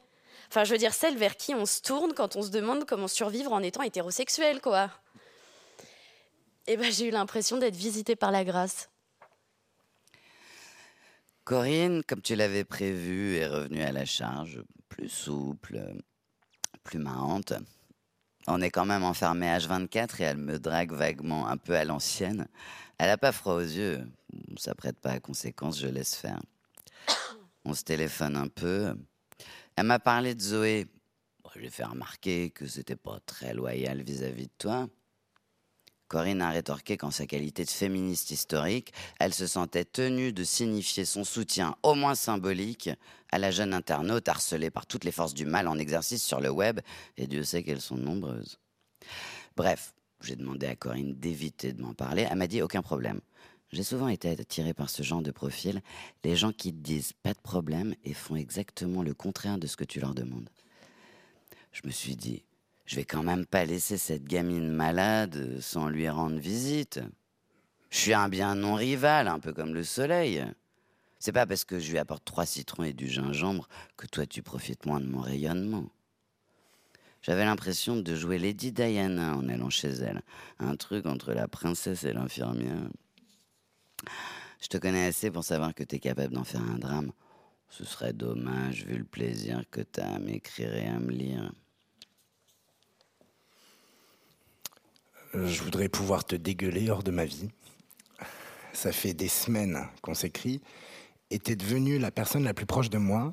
Enfin, 0.49 0.65
je 0.65 0.73
veux 0.73 0.79
dire, 0.79 0.95
celle 0.95 1.19
vers 1.19 1.37
qui 1.37 1.55
on 1.55 1.67
se 1.67 1.83
tourne 1.83 2.15
quand 2.15 2.37
on 2.37 2.43
se 2.43 2.49
demande 2.49 2.87
comment 2.87 3.09
survivre 3.09 3.53
en 3.53 3.63
étant 3.63 3.83
hétérosexuel, 3.83 4.63
quoi. 4.63 4.91
Et 6.67 6.73
eh 6.73 6.77
ben, 6.79 6.91
j'ai 6.91 7.09
eu 7.09 7.11
l'impression 7.11 7.59
d'être 7.59 7.77
visitée 7.77 8.17
par 8.17 8.31
la 8.31 8.43
grâce. 8.43 8.89
Corinne, 11.45 12.03
comme 12.05 12.23
tu 12.23 12.37
l'avais 12.37 12.65
prévu, 12.65 13.37
est 13.37 13.49
revenue 13.49 13.83
à 13.83 13.91
la 13.91 14.05
charge, 14.05 14.63
plus 14.89 15.09
souple, 15.09 15.81
plus 16.85 16.99
marrante. 16.99 17.53
On 18.47 18.61
est 18.61 18.71
quand 18.71 18.87
même 18.87 19.03
enfermé 19.03 19.47
H24 19.47 20.21
et 20.21 20.25
elle 20.25 20.37
me 20.37 20.59
drague 20.59 20.93
vaguement, 20.93 21.49
un 21.49 21.57
peu 21.57 21.75
à 21.75 21.85
l'ancienne. 21.85 22.47
Elle 22.99 23.09
n'a 23.09 23.19
pas 23.19 23.33
froid 23.33 23.55
aux 23.55 23.61
yeux. 23.61 24.07
Ça 24.57 24.75
prête 24.75 24.99
pas 25.01 25.11
à 25.11 25.21
conséquence, 25.21 25.81
je 25.81 25.89
laisse 25.89 26.15
faire. 26.15 26.41
On 27.65 27.75
se 27.75 27.83
téléphone 27.83 28.37
un 28.37 28.49
peu. 28.49 28.95
Elle 29.77 29.87
m'a 29.87 29.99
parlé 29.99 30.35
de 30.35 30.41
Zoé. 30.41 30.87
je 31.55 31.59
lui 31.59 31.67
ai 31.67 31.71
fait 31.71 31.85
remarquer 31.85 32.51
que 32.51 32.67
c'était 32.67 32.97
pas 32.97 33.19
très 33.27 33.53
loyal 33.55 34.03
vis-à-vis 34.03 34.47
de 34.47 34.53
toi. 34.59 34.89
Corinne 36.13 36.43
a 36.43 36.51
rétorqué 36.51 36.99
qu'en 36.99 37.11
sa 37.11 37.25
qualité 37.25 37.65
de 37.65 37.71
féministe 37.71 38.31
historique, 38.33 38.93
elle 39.19 39.33
se 39.33 39.47
sentait 39.47 39.87
tenue 39.87 40.35
de 40.35 40.45
signifier 40.45 41.07
son 41.07 41.25
soutien, 41.25 41.75
au 41.83 41.95
moins 41.95 42.15
symbolique, 42.15 42.91
à 43.31 43.39
la 43.39 43.51
jeune 43.51 43.73
internaute 43.73 44.29
harcelée 44.29 44.69
par 44.69 44.85
toutes 44.85 45.05
les 45.05 45.11
forces 45.11 45.33
du 45.33 45.47
mal 45.47 45.67
en 45.69 45.79
exercice 45.79 46.23
sur 46.23 46.43
le 46.43 46.51
web, 46.51 46.81
et 47.17 47.27
Dieu 47.27 47.45
sait 47.45 47.63
qu'elles 47.63 47.81
sont 47.81 47.97
nombreuses. 47.97 48.59
Bref, 49.57 49.95
j'ai 50.21 50.37
demandé 50.37 50.67
à 50.67 50.77
Corinne 50.77 51.15
d'éviter 51.15 51.73
de 51.73 51.81
m'en 51.81 51.95
parler. 51.95 52.27
Elle 52.31 52.37
m'a 52.37 52.47
dit 52.47 52.61
aucun 52.61 52.83
problème. 52.83 53.23
J'ai 53.73 53.83
souvent 53.83 54.09
été 54.09 54.29
attiré 54.29 54.75
par 54.75 54.91
ce 54.91 55.03
genre 55.03 55.23
de 55.23 55.31
profil, 55.31 55.81
les 56.25 56.37
gens 56.37 56.53
qui 56.53 56.75
te 56.75 56.79
disent 56.79 57.15
pas 57.23 57.33
de 57.33 57.41
problème 57.41 57.95
et 58.05 58.13
font 58.13 58.37
exactement 58.37 59.03
le 59.03 59.15
contraire 59.15 59.57
de 59.57 59.67
ce 59.67 59.79
que 59.79 59.85
tu 59.85 59.99
leur 59.99 60.15
demandes. 60.15 60.51
Je 61.73 61.81
me 61.87 61.91
suis 61.91 62.17
dit, 62.17 62.43
je 62.93 62.97
vais 62.97 63.07
quand 63.07 63.23
même 63.23 63.47
pas 63.47 63.65
laisser 63.65 63.97
cette 63.97 64.25
gamine 64.25 64.69
malade 64.69 65.59
sans 65.63 65.89
lui 65.89 66.11
rendre 66.11 66.37
visite. 66.37 67.01
Je 67.89 67.97
suis 67.97 68.13
un 68.13 68.29
bien 68.29 68.55
non 68.55 68.75
rival, 68.75 69.29
un 69.29 69.39
peu 69.39 69.55
comme 69.55 69.73
le 69.73 69.83
soleil. 69.83 70.45
C'est 71.19 71.33
pas 71.33 71.47
parce 71.47 71.65
que 71.65 71.79
je 71.79 71.91
lui 71.91 71.97
apporte 71.97 72.27
trois 72.27 72.45
citrons 72.45 72.83
et 72.83 72.93
du 72.93 73.09
gingembre 73.09 73.67
que 73.97 74.07
toi 74.07 74.27
tu 74.27 74.43
profites 74.43 74.85
moins 74.85 75.01
de 75.01 75.07
mon 75.07 75.23
rayonnement. 75.23 75.87
J'avais 77.23 77.47
l'impression 77.47 77.97
de 77.97 78.15
jouer 78.15 78.37
Lady 78.39 78.73
Diana 78.73 79.37
en 79.37 79.49
allant 79.49 79.71
chez 79.71 79.89
elle. 79.89 80.21
Un 80.59 80.77
truc 80.77 81.07
entre 81.07 81.33
la 81.33 81.49
princesse 81.49 82.05
et 82.05 82.13
l'infirmière. 82.13 82.91
Je 84.61 84.67
te 84.67 84.77
connais 84.77 85.07
assez 85.07 85.31
pour 85.31 85.45
savoir 85.45 85.75
que 85.75 85.83
tu 85.83 85.97
es 85.97 85.99
capable 85.99 86.35
d'en 86.35 86.45
faire 86.45 86.61
un 86.61 86.79
drame. 86.79 87.13
Ce 87.71 87.87
serait 87.87 88.13
dommage 88.13 88.85
vu 88.85 88.99
le 88.99 89.05
plaisir 89.05 89.65
que 89.71 89.81
tu 89.81 89.99
as 90.03 90.13
à 90.13 90.19
m'écrire 90.19 90.75
et 90.75 90.89
à 90.89 91.01
me 91.01 91.11
lire. 91.11 91.55
Je 95.35 95.63
voudrais 95.63 95.89
pouvoir 95.89 96.25
te 96.25 96.37
dégueuler 96.37 96.91
hors 96.91 97.03
de 97.03 97.11
ma 97.11 97.25
vie. 97.25 97.49
Ça 98.75 98.93
fait 98.93 99.15
des 99.15 99.29
semaines 99.29 99.89
qu'on 100.03 100.15
s'écrit 100.15 100.61
et 101.31 101.39
t'es 101.39 101.57
devenue 101.57 101.99
la 101.99 102.11
personne 102.11 102.45
la 102.45 102.53
plus 102.53 102.67
proche 102.67 102.91
de 102.91 102.99
moi 102.99 103.33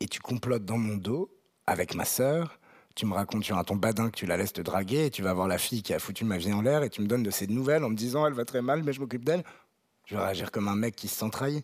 et 0.00 0.08
tu 0.08 0.20
complotes 0.20 0.64
dans 0.64 0.78
mon 0.78 0.96
dos 0.96 1.30
avec 1.66 1.94
ma 1.94 2.06
sœur. 2.06 2.58
Tu 2.94 3.04
me 3.04 3.12
racontes 3.12 3.42
tu 3.42 3.52
as 3.52 3.62
ton 3.64 3.76
badin 3.76 4.08
que 4.08 4.16
tu 4.16 4.24
la 4.24 4.38
laisses 4.38 4.54
te 4.54 4.62
draguer 4.62 5.06
et 5.06 5.10
tu 5.10 5.20
vas 5.20 5.34
voir 5.34 5.46
la 5.46 5.58
fille 5.58 5.82
qui 5.82 5.92
a 5.92 5.98
foutu 5.98 6.24
ma 6.24 6.38
vie 6.38 6.52
en 6.52 6.62
l'air 6.62 6.82
et 6.82 6.88
tu 6.88 7.02
me 7.02 7.06
donnes 7.06 7.22
de 7.22 7.30
ses 7.30 7.46
nouvelles 7.46 7.84
en 7.84 7.90
me 7.90 7.96
disant 7.96 8.26
elle 8.26 8.32
va 8.32 8.46
très 8.46 8.62
mal 8.62 8.82
mais 8.82 8.94
je 8.94 9.00
m'occupe 9.00 9.24
d'elle. 9.24 9.44
Je 10.06 10.16
vais 10.16 10.22
réagir 10.22 10.50
comme 10.50 10.68
un 10.68 10.76
mec 10.76 10.96
qui 10.96 11.08
se 11.08 11.16
sent 11.16 11.30
trahi. 11.30 11.62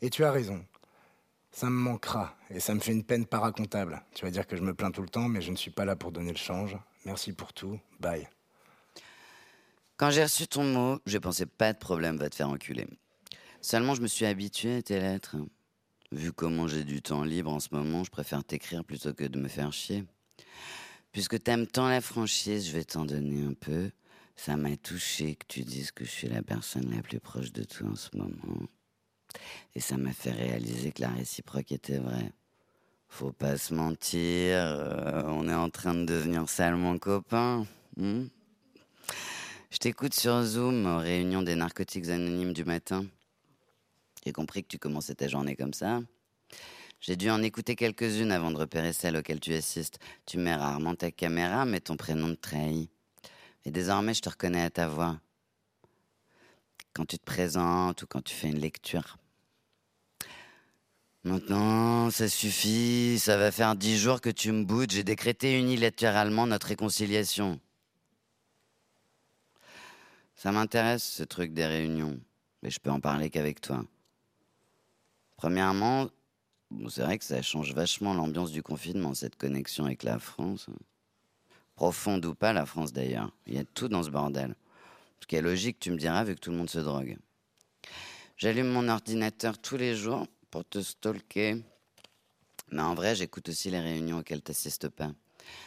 Et 0.00 0.08
tu 0.08 0.24
as 0.24 0.32
raison. 0.32 0.64
Ça 1.50 1.66
me 1.68 1.76
manquera 1.76 2.36
et 2.50 2.58
ça 2.58 2.74
me 2.74 2.80
fait 2.80 2.92
une 2.92 3.04
peine 3.04 3.26
pas 3.26 3.38
racontable. 3.38 4.02
Tu 4.14 4.24
vas 4.24 4.30
dire 4.30 4.46
que 4.46 4.56
je 4.56 4.62
me 4.62 4.72
plains 4.72 4.90
tout 4.90 5.02
le 5.02 5.08
temps, 5.08 5.28
mais 5.28 5.42
je 5.42 5.50
ne 5.50 5.56
suis 5.56 5.70
pas 5.70 5.84
là 5.84 5.94
pour 5.94 6.10
donner 6.10 6.32
le 6.32 6.38
change. 6.38 6.76
Merci 7.04 7.32
pour 7.32 7.52
tout. 7.52 7.78
Bye. 8.00 8.26
Quand 9.96 10.10
j'ai 10.10 10.24
reçu 10.24 10.48
ton 10.48 10.64
mot, 10.64 10.98
j'ai 11.06 11.20
pensé 11.20 11.46
pas 11.46 11.72
de 11.72 11.78
problème, 11.78 12.16
va 12.16 12.28
te 12.28 12.34
faire 12.34 12.48
enculer. 12.48 12.86
Seulement, 13.60 13.94
je 13.94 14.02
me 14.02 14.08
suis 14.08 14.26
habitué 14.26 14.76
à 14.76 14.82
tes 14.82 14.98
lettres. 14.98 15.36
Vu 16.10 16.32
comment 16.32 16.66
j'ai 16.66 16.82
du 16.82 17.00
temps 17.00 17.22
libre 17.22 17.52
en 17.52 17.60
ce 17.60 17.68
moment, 17.70 18.02
je 18.02 18.10
préfère 18.10 18.42
t'écrire 18.42 18.84
plutôt 18.84 19.14
que 19.14 19.24
de 19.24 19.38
me 19.38 19.48
faire 19.48 19.72
chier. 19.72 20.04
Puisque 21.12 21.40
t'aimes 21.40 21.68
tant 21.68 21.88
la 21.88 22.00
franchise, 22.00 22.66
je 22.66 22.72
vais 22.72 22.84
t'en 22.84 23.04
donner 23.04 23.44
un 23.44 23.54
peu. 23.54 23.90
Ça 24.34 24.56
m'a 24.56 24.76
touché 24.76 25.36
que 25.36 25.46
tu 25.46 25.62
dises 25.62 25.92
que 25.92 26.04
je 26.04 26.10
suis 26.10 26.28
la 26.28 26.42
personne 26.42 26.90
la 26.92 27.00
plus 27.00 27.20
proche 27.20 27.52
de 27.52 27.62
toi 27.62 27.86
en 27.92 27.94
ce 27.94 28.16
moment. 28.16 28.66
Et 29.76 29.80
ça 29.80 29.96
m'a 29.96 30.12
fait 30.12 30.32
réaliser 30.32 30.90
que 30.90 31.02
la 31.02 31.10
réciproque 31.10 31.70
était 31.70 31.98
vraie. 31.98 32.32
Faut 33.08 33.32
pas 33.32 33.56
se 33.56 33.72
mentir, 33.72 34.56
euh, 34.56 35.22
on 35.26 35.48
est 35.48 35.54
en 35.54 35.70
train 35.70 35.94
de 35.94 36.04
devenir 36.04 36.48
salement 36.48 36.98
copains. 36.98 37.64
Hmm? 37.96 38.24
Je 39.74 39.80
t'écoute 39.80 40.14
sur 40.14 40.40
Zoom 40.44 40.86
aux 40.86 40.98
réunions 40.98 41.42
des 41.42 41.56
narcotiques 41.56 42.08
anonymes 42.08 42.52
du 42.52 42.64
matin. 42.64 43.06
J'ai 44.24 44.32
compris 44.32 44.62
que 44.62 44.68
tu 44.68 44.78
commençais 44.78 45.16
ta 45.16 45.26
journée 45.26 45.56
comme 45.56 45.74
ça. 45.74 46.00
J'ai 47.00 47.16
dû 47.16 47.28
en 47.28 47.42
écouter 47.42 47.74
quelques-unes 47.74 48.30
avant 48.30 48.52
de 48.52 48.56
repérer 48.56 48.92
celle 48.92 49.16
auxquelles 49.16 49.40
tu 49.40 49.52
assistes. 49.52 49.98
Tu 50.26 50.38
mets 50.38 50.54
rarement 50.54 50.94
ta 50.94 51.10
caméra, 51.10 51.64
mais 51.64 51.80
ton 51.80 51.96
prénom 51.96 52.28
te 52.36 52.40
trahit. 52.40 52.88
Et 53.64 53.72
désormais, 53.72 54.14
je 54.14 54.20
te 54.20 54.28
reconnais 54.28 54.62
à 54.62 54.70
ta 54.70 54.86
voix. 54.86 55.18
Quand 56.92 57.04
tu 57.04 57.18
te 57.18 57.24
présentes 57.24 58.00
ou 58.02 58.06
quand 58.06 58.22
tu 58.22 58.32
fais 58.32 58.50
une 58.50 58.60
lecture. 58.60 59.16
Maintenant, 61.24 62.12
ça 62.12 62.28
suffit. 62.28 63.18
Ça 63.18 63.36
va 63.36 63.50
faire 63.50 63.74
dix 63.74 63.98
jours 63.98 64.20
que 64.20 64.30
tu 64.30 64.52
me 64.52 64.62
boudes. 64.62 64.92
J'ai 64.92 65.02
décrété 65.02 65.58
unilatéralement 65.58 66.46
notre 66.46 66.68
réconciliation. 66.68 67.58
Ça 70.44 70.52
m'intéresse, 70.52 71.04
ce 71.04 71.22
truc 71.22 71.54
des 71.54 71.64
réunions. 71.64 72.20
Mais 72.62 72.68
je 72.68 72.78
peux 72.78 72.90
en 72.90 73.00
parler 73.00 73.30
qu'avec 73.30 73.62
toi. 73.62 73.82
Premièrement, 75.38 76.10
c'est 76.90 77.00
vrai 77.00 77.16
que 77.16 77.24
ça 77.24 77.40
change 77.40 77.72
vachement 77.72 78.12
l'ambiance 78.12 78.52
du 78.52 78.62
confinement, 78.62 79.14
cette 79.14 79.36
connexion 79.36 79.86
avec 79.86 80.02
la 80.02 80.18
France. 80.18 80.66
Profonde 81.76 82.26
ou 82.26 82.34
pas, 82.34 82.52
la 82.52 82.66
France 82.66 82.92
d'ailleurs. 82.92 83.32
Il 83.46 83.54
y 83.54 83.58
a 83.58 83.64
tout 83.64 83.88
dans 83.88 84.02
ce 84.02 84.10
bordel. 84.10 84.54
Ce 85.22 85.26
qui 85.26 85.36
est 85.36 85.40
logique, 85.40 85.78
tu 85.78 85.90
me 85.90 85.96
diras, 85.96 86.24
vu 86.24 86.34
que 86.34 86.40
tout 86.40 86.50
le 86.50 86.58
monde 86.58 86.68
se 86.68 86.80
drogue. 86.80 87.16
J'allume 88.36 88.68
mon 88.68 88.90
ordinateur 88.90 89.56
tous 89.56 89.78
les 89.78 89.96
jours 89.96 90.26
pour 90.50 90.66
te 90.66 90.82
stalker. 90.82 91.64
Mais 92.70 92.82
en 92.82 92.94
vrai, 92.94 93.14
j'écoute 93.14 93.48
aussi 93.48 93.70
les 93.70 93.80
réunions 93.80 94.18
auxquelles 94.18 94.42
tu 94.42 94.50
n'assistes 94.50 94.90
pas. 94.90 95.10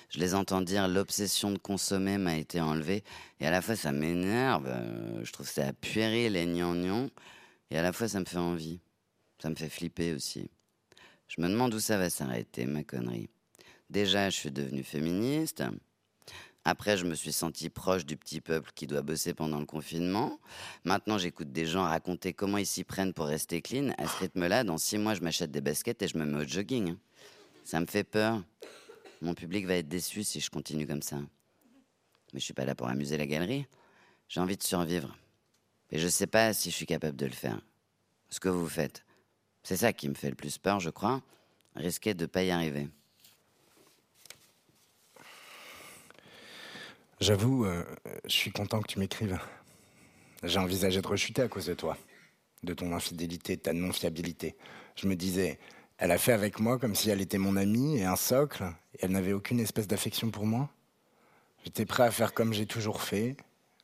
Je 0.10 0.20
les 0.20 0.36
entends 0.36 0.62
dire 0.62 0.88
l'obsession 0.88 1.52
de 1.52 1.58
consommer 1.58 2.18
m'a 2.18 2.38
été 2.38 2.62
enlevée. 2.62 3.04
Et 3.40 3.48
à 3.48 3.52
la 3.52 3.62
fois, 3.62 3.76
ça 3.76 3.92
m'énerve. 3.92 4.68
Euh, 4.68 5.24
je 5.24 5.32
trouve 5.32 5.48
ça 5.48 5.74
puéril 5.74 6.36
et 6.36 6.46
gnangnan. 6.46 7.10
Et 7.72 7.78
à 7.78 7.82
la 7.82 7.92
fois, 7.94 8.08
ça 8.08 8.20
me 8.20 8.26
fait 8.26 8.38
envie. 8.38 8.80
Ça 9.42 9.50
me 9.50 9.56
fait 9.56 9.70
flipper 9.70 10.14
aussi. 10.14 10.50
Je 11.28 11.42
me 11.42 11.50
demande 11.50 11.74
où 11.74 11.80
ça 11.80 11.98
va 11.98 12.10
s'arrêter, 12.10 12.66
ma 12.66 12.84
connerie. 12.84 13.30
Déjà, 13.90 14.30
je 14.30 14.36
suis 14.36 14.52
devenue 14.52 14.84
féministe. 14.84 15.64
Après, 16.70 16.98
je 16.98 17.06
me 17.06 17.16
suis 17.16 17.32
senti 17.32 17.70
proche 17.70 18.06
du 18.06 18.18
petit 18.18 18.42
peuple 18.42 18.72
qui 18.76 18.88
doit 18.88 19.02
bosser 19.02 19.34
pendant 19.34 19.60
le 19.60 19.66
confinement. 19.66 20.38
Maintenant, 20.84 21.18
j'écoute 21.18 21.52
des 21.52 21.66
gens 21.66 21.84
raconter 21.84 22.34
comment 22.34 22.58
ils 22.58 22.66
s'y 22.66 22.84
prennent 22.84 23.14
pour 23.14 23.28
rester 23.28 23.62
clean. 23.62 23.94
À 23.98 24.06
ce 24.06 24.18
rythme-là, 24.18 24.66
dans 24.66 24.78
six 24.78 24.98
mois, 24.98 25.14
je 25.14 25.22
m'achète 25.22 25.50
des 25.50 25.62
baskets 25.62 26.02
et 26.02 26.10
je 26.10 26.18
me 26.18 26.26
mets 26.26 26.44
au 26.44 26.46
jogging. 26.46 26.96
Ça 27.64 27.80
me 27.80 27.86
fait 27.86 28.04
peur. 28.04 28.44
Mon 29.22 29.34
public 29.34 29.66
va 29.66 29.76
être 29.76 29.88
déçu 29.88 30.24
si 30.24 30.40
je 30.40 30.50
continue 30.50 30.86
comme 30.86 31.02
ça. 31.02 31.18
Mais 32.34 32.40
je 32.40 32.46
suis 32.46 32.54
pas 32.54 32.66
là 32.66 32.76
pour 32.76 32.88
amuser 32.88 33.18
la 33.18 33.26
galerie. 33.26 33.66
J'ai 34.30 34.40
envie 34.40 34.58
de 34.58 34.64
survivre. 34.64 35.18
Et 35.92 36.00
je 36.00 36.08
sais 36.08 36.28
pas 36.28 36.54
si 36.54 36.70
je 36.70 36.76
suis 36.76 36.86
capable 36.86 37.16
de 37.16 37.26
le 37.26 37.32
faire. 37.32 37.60
Ce 38.30 38.40
que 38.40 38.50
vous 38.50 38.68
faites, 38.68 39.06
c'est 39.64 39.78
ça 39.78 39.94
qui 39.94 40.10
me 40.10 40.14
fait 40.14 40.30
le 40.30 40.36
plus 40.36 40.58
peur, 40.58 40.80
je 40.80 40.90
crois. 40.90 41.22
Risquer 41.76 42.14
de 42.14 42.26
pas 42.26 42.44
y 42.44 42.52
arriver. 42.52 42.90
J'avoue, 47.20 47.66
euh, 47.66 47.84
je 48.26 48.32
suis 48.32 48.52
content 48.52 48.82
que 48.82 48.88
tu 48.88 49.00
m'écrives. 49.00 49.40
J'ai 50.44 50.60
envisagé 50.60 51.02
de 51.02 51.08
rechuter 51.08 51.42
à 51.42 51.48
cause 51.48 51.66
de 51.66 51.74
toi, 51.74 51.98
de 52.64 52.74
ton 52.74 52.94
infidélité, 52.94 53.56
de 53.56 53.62
ta 53.62 53.74
non-fiabilité. 53.74 54.56
Je 54.96 55.08
me 55.08 55.16
disais, 55.16 55.58
elle 55.98 56.12
a 56.12 56.18
fait 56.18 56.32
avec 56.32 56.60
moi 56.60 56.78
comme 56.78 56.96
si 56.96 57.10
elle 57.10 57.22
était 57.22 57.38
mon 57.38 57.56
amie 57.56 57.98
et 57.98 58.06
un 58.06 58.16
socle, 58.16 58.64
et 58.96 59.00
elle 59.02 59.12
n'avait 59.12 59.34
aucune 59.34 59.60
espèce 59.60 59.88
d'affection 59.88 60.30
pour 60.30 60.46
moi. 60.46 60.70
J'étais 61.64 61.86
prêt 61.86 62.04
à 62.04 62.12
faire 62.12 62.34
comme 62.34 62.54
j'ai 62.54 62.66
toujours 62.66 63.02
fait, 63.02 63.36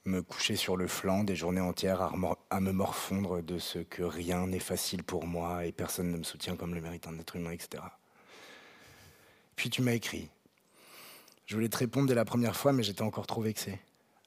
me 0.06 0.22
coucher 0.22 0.56
sur 0.56 0.78
le 0.78 0.88
flanc 0.88 1.24
des 1.24 1.36
journées 1.36 1.62
entières 1.62 2.02
à, 2.50 2.60
me 2.60 2.72
morfondre 2.72 3.42
de 3.42 3.58
ce 3.58 3.80
que 3.80 4.04
rien 4.04 4.48
n'est 4.48 4.60
facile 4.60 5.04
pour 5.04 5.26
moi 5.26 5.66
et 5.66 5.72
personne 5.72 6.12
ne 6.12 6.18
me 6.18 6.24
soutient 6.24 6.56
comme 6.56 6.76
le 6.76 6.82
mérite 6.82 7.08
un 7.08 7.18
être 7.18 7.36
humain, 7.36 7.52
etc. 7.52 7.84
Puis 9.56 9.70
tu 9.70 9.82
m'as 9.82 9.94
écrit, 9.94 10.30
je 11.46 11.56
voulais 11.56 11.70
te 11.70 11.78
répondre 11.78 12.08
dès 12.08 12.16
la 12.16 12.26
première 12.26 12.56
fois, 12.56 12.74
mais 12.74 12.84
j'étais 12.84 13.02
encore 13.02 13.28
trop 13.28 13.42
vexé. 13.42 13.80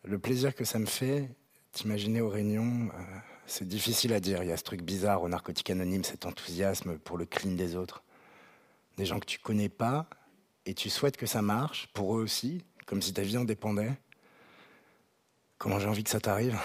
Le 0.04 0.18
plaisir 0.18 0.54
que 0.54 0.64
ça 0.64 0.78
me 0.78 0.86
fait, 0.86 1.28
t'imaginer 1.72 2.20
aux 2.20 2.28
réunions, 2.28 2.88
euh, 2.94 3.18
c'est 3.46 3.66
difficile 3.66 4.12
à 4.12 4.20
dire. 4.20 4.42
Il 4.42 4.48
y 4.48 4.52
a 4.52 4.56
ce 4.56 4.62
truc 4.62 4.82
bizarre 4.82 5.22
au 5.22 5.28
narcotique 5.28 5.70
anonyme, 5.70 6.04
cet 6.04 6.26
enthousiasme 6.26 6.98
pour 6.98 7.16
le 7.16 7.26
clean 7.26 7.52
des 7.52 7.76
autres. 7.76 8.02
Des 8.96 9.06
gens 9.06 9.20
que 9.20 9.26
tu 9.26 9.38
connais 9.38 9.68
pas, 9.68 10.06
et 10.64 10.74
tu 10.74 10.90
souhaites 10.90 11.16
que 11.16 11.26
ça 11.26 11.42
marche, 11.42 11.88
pour 11.94 12.16
eux 12.16 12.22
aussi, 12.22 12.64
comme 12.86 13.02
si 13.02 13.12
ta 13.12 13.22
vie 13.22 13.36
en 13.38 13.44
dépendait. 13.44 13.92
Comment 15.58 15.78
j'ai 15.78 15.88
envie 15.88 16.04
que 16.04 16.10
ça 16.10 16.20
t'arrive? 16.20 16.58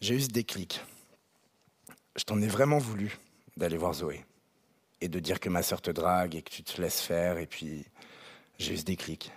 J'ai 0.00 0.14
eu 0.14 0.20
ce 0.20 0.28
déclic. 0.28 0.80
Je 2.16 2.24
t'en 2.24 2.40
ai 2.40 2.46
vraiment 2.46 2.78
voulu 2.78 3.18
d'aller 3.56 3.76
voir 3.76 3.94
Zoé 3.94 4.24
et 5.00 5.08
de 5.08 5.18
dire 5.18 5.40
que 5.40 5.48
ma 5.48 5.62
sœur 5.62 5.82
te 5.82 5.90
drague 5.90 6.36
et 6.36 6.42
que 6.42 6.50
tu 6.50 6.62
te 6.62 6.80
laisses 6.80 7.00
faire. 7.00 7.38
Et 7.38 7.46
puis, 7.46 7.84
j'ai 8.58 8.74
eu 8.74 8.76
ce 8.76 8.84
déclic. 8.84 9.32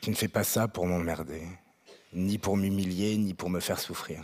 Tu 0.00 0.10
ne 0.10 0.14
fais 0.14 0.28
pas 0.28 0.44
ça 0.44 0.68
pour 0.68 0.86
m'emmerder, 0.86 1.46
ni 2.14 2.38
pour 2.38 2.56
m'humilier, 2.56 3.16
ni 3.16 3.34
pour 3.34 3.50
me 3.50 3.60
faire 3.60 3.80
souffrir. 3.80 4.22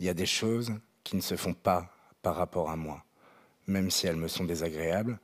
Il 0.00 0.06
y 0.06 0.08
a 0.08 0.14
des 0.14 0.26
choses 0.26 0.72
qui 1.04 1.16
ne 1.16 1.20
se 1.20 1.36
font 1.36 1.54
pas 1.54 1.94
par 2.22 2.36
rapport 2.36 2.70
à 2.70 2.76
moi. 2.76 3.04
Même 3.66 3.90
si 3.90 4.06
elles 4.06 4.16
me 4.16 4.28
sont 4.28 4.44
désagréables, 4.44 5.18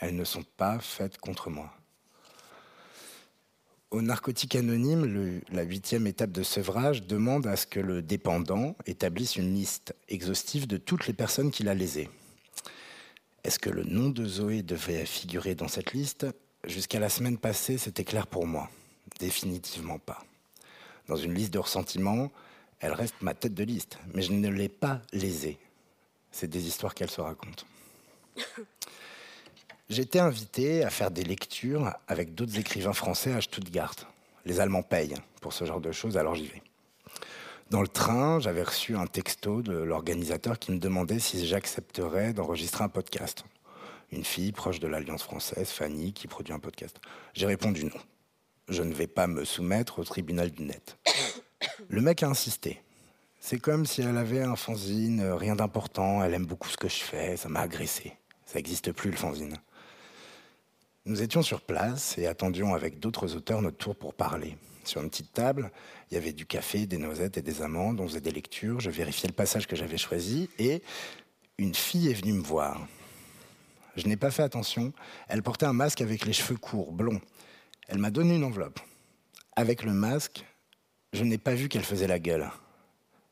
elles 0.00 0.16
ne 0.16 0.24
sont 0.24 0.44
pas 0.56 0.78
faites 0.80 1.18
contre 1.18 1.50
moi. 1.50 1.72
Au 3.90 4.02
narcotique 4.02 4.56
anonyme, 4.56 5.40
la 5.52 5.62
huitième 5.62 6.08
étape 6.08 6.32
de 6.32 6.42
sevrage 6.42 7.06
demande 7.06 7.46
à 7.46 7.54
ce 7.54 7.66
que 7.66 7.78
le 7.78 8.02
dépendant 8.02 8.74
établisse 8.86 9.36
une 9.36 9.54
liste 9.54 9.94
exhaustive 10.08 10.66
de 10.66 10.78
toutes 10.78 11.06
les 11.06 11.12
personnes 11.12 11.52
qu'il 11.52 11.68
a 11.68 11.74
lésées. 11.74 12.10
Est-ce 13.44 13.60
que 13.60 13.70
le 13.70 13.84
nom 13.84 14.08
de 14.08 14.24
Zoé 14.24 14.62
devait 14.62 15.06
figurer 15.06 15.54
dans 15.54 15.68
cette 15.68 15.92
liste? 15.92 16.26
Jusqu'à 16.66 16.98
la 16.98 17.08
semaine 17.08 17.38
passée, 17.38 17.78
c'était 17.78 18.04
clair 18.04 18.26
pour 18.26 18.46
moi. 18.46 18.68
Définitivement 19.20 20.00
pas. 20.00 20.24
Dans 21.08 21.16
une 21.16 21.34
liste 21.34 21.52
de 21.52 21.58
ressentiments, 21.58 22.30
elle 22.80 22.92
reste 22.92 23.14
ma 23.20 23.34
tête 23.34 23.54
de 23.54 23.64
liste, 23.64 23.98
mais 24.12 24.22
je 24.22 24.32
ne 24.32 24.48
l'ai 24.48 24.68
pas 24.68 25.00
lésée. 25.12 25.58
C'est 26.30 26.48
des 26.48 26.66
histoires 26.66 26.94
qu'elle 26.94 27.10
se 27.10 27.20
raconte. 27.20 27.66
J'étais 29.90 30.18
invité 30.18 30.82
à 30.82 30.90
faire 30.90 31.10
des 31.10 31.24
lectures 31.24 31.92
avec 32.08 32.34
d'autres 32.34 32.58
écrivains 32.58 32.94
français 32.94 33.32
à 33.32 33.40
Stuttgart. 33.40 33.94
Les 34.46 34.60
Allemands 34.60 34.82
payent 34.82 35.14
pour 35.40 35.52
ce 35.52 35.64
genre 35.64 35.80
de 35.80 35.92
choses, 35.92 36.16
alors 36.16 36.34
j'y 36.34 36.46
vais. 36.46 36.62
Dans 37.70 37.82
le 37.82 37.88
train, 37.88 38.40
j'avais 38.40 38.62
reçu 38.62 38.96
un 38.96 39.06
texto 39.06 39.62
de 39.62 39.72
l'organisateur 39.72 40.58
qui 40.58 40.72
me 40.72 40.78
demandait 40.78 41.18
si 41.18 41.46
j'accepterais 41.46 42.32
d'enregistrer 42.32 42.84
un 42.84 42.88
podcast. 42.88 43.44
Une 44.12 44.24
fille 44.24 44.52
proche 44.52 44.80
de 44.80 44.86
l'Alliance 44.86 45.22
française, 45.22 45.70
Fanny, 45.70 46.12
qui 46.12 46.28
produit 46.28 46.52
un 46.52 46.58
podcast. 46.58 46.98
J'ai 47.32 47.46
répondu 47.46 47.84
non. 47.84 48.00
Je 48.68 48.82
ne 48.82 48.94
vais 48.94 49.06
pas 49.06 49.26
me 49.26 49.44
soumettre 49.44 49.98
au 49.98 50.04
tribunal 50.04 50.50
du 50.50 50.62
net. 50.62 50.96
Le 51.88 52.00
mec 52.00 52.22
a 52.22 52.28
insisté. 52.28 52.82
C'est 53.40 53.58
comme 53.58 53.84
si 53.84 54.00
elle 54.00 54.16
avait 54.16 54.42
un 54.42 54.56
fanzine, 54.56 55.20
euh, 55.20 55.36
rien 55.36 55.54
d'important, 55.54 56.24
elle 56.24 56.32
aime 56.32 56.46
beaucoup 56.46 56.68
ce 56.68 56.78
que 56.78 56.88
je 56.88 57.02
fais, 57.02 57.36
ça 57.36 57.50
m'a 57.50 57.60
agressé. 57.60 58.14
Ça 58.46 58.54
n'existe 58.58 58.92
plus 58.92 59.10
le 59.10 59.16
fanzine. 59.16 59.58
Nous 61.04 61.20
étions 61.20 61.42
sur 61.42 61.60
place 61.60 62.16
et 62.16 62.26
attendions 62.26 62.74
avec 62.74 62.98
d'autres 62.98 63.36
auteurs 63.36 63.60
notre 63.60 63.76
tour 63.76 63.96
pour 63.96 64.14
parler. 64.14 64.56
Sur 64.84 65.02
une 65.02 65.10
petite 65.10 65.34
table, 65.34 65.70
il 66.10 66.14
y 66.14 66.16
avait 66.16 66.32
du 66.32 66.46
café, 66.46 66.86
des 66.86 66.96
noisettes 66.96 67.36
et 67.36 67.42
des 67.42 67.60
amandes. 67.60 68.00
On 68.00 68.08
faisait 68.08 68.22
des 68.22 68.30
lectures. 68.30 68.80
Je 68.80 68.90
vérifiais 68.90 69.28
le 69.28 69.34
passage 69.34 69.66
que 69.66 69.76
j'avais 69.76 69.98
choisi 69.98 70.48
et 70.58 70.82
une 71.58 71.74
fille 71.74 72.08
est 72.08 72.14
venue 72.14 72.32
me 72.32 72.42
voir. 72.42 72.86
Je 73.96 74.06
n'ai 74.08 74.16
pas 74.16 74.30
fait 74.30 74.42
attention. 74.42 74.92
Elle 75.28 75.42
portait 75.42 75.66
un 75.66 75.72
masque 75.72 76.00
avec 76.00 76.24
les 76.24 76.32
cheveux 76.32 76.56
courts, 76.56 76.92
blonds. 76.92 77.20
Elle 77.88 77.98
m'a 77.98 78.10
donné 78.10 78.36
une 78.36 78.44
enveloppe. 78.44 78.80
Avec 79.56 79.82
le 79.82 79.92
masque, 79.92 80.44
je 81.12 81.24
n'ai 81.24 81.38
pas 81.38 81.54
vu 81.54 81.68
qu'elle 81.68 81.84
faisait 81.84 82.06
la 82.06 82.18
gueule. 82.18 82.50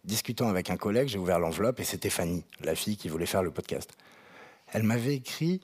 Discutant 0.05 0.49
avec 0.49 0.71
un 0.71 0.77
collègue, 0.77 1.09
j'ai 1.09 1.19
ouvert 1.19 1.39
l'enveloppe 1.39 1.81
et 1.81 1.85
c'était 1.85 2.11
Fanny, 2.11 2.45
la 2.61 2.75
fille 2.75 2.97
qui 2.97 3.09
voulait 3.09 3.27
faire 3.27 3.43
le 3.43 3.51
podcast. 3.51 3.97
Elle 4.73 4.83
m'avait 4.83 5.17
écrit 5.17 5.61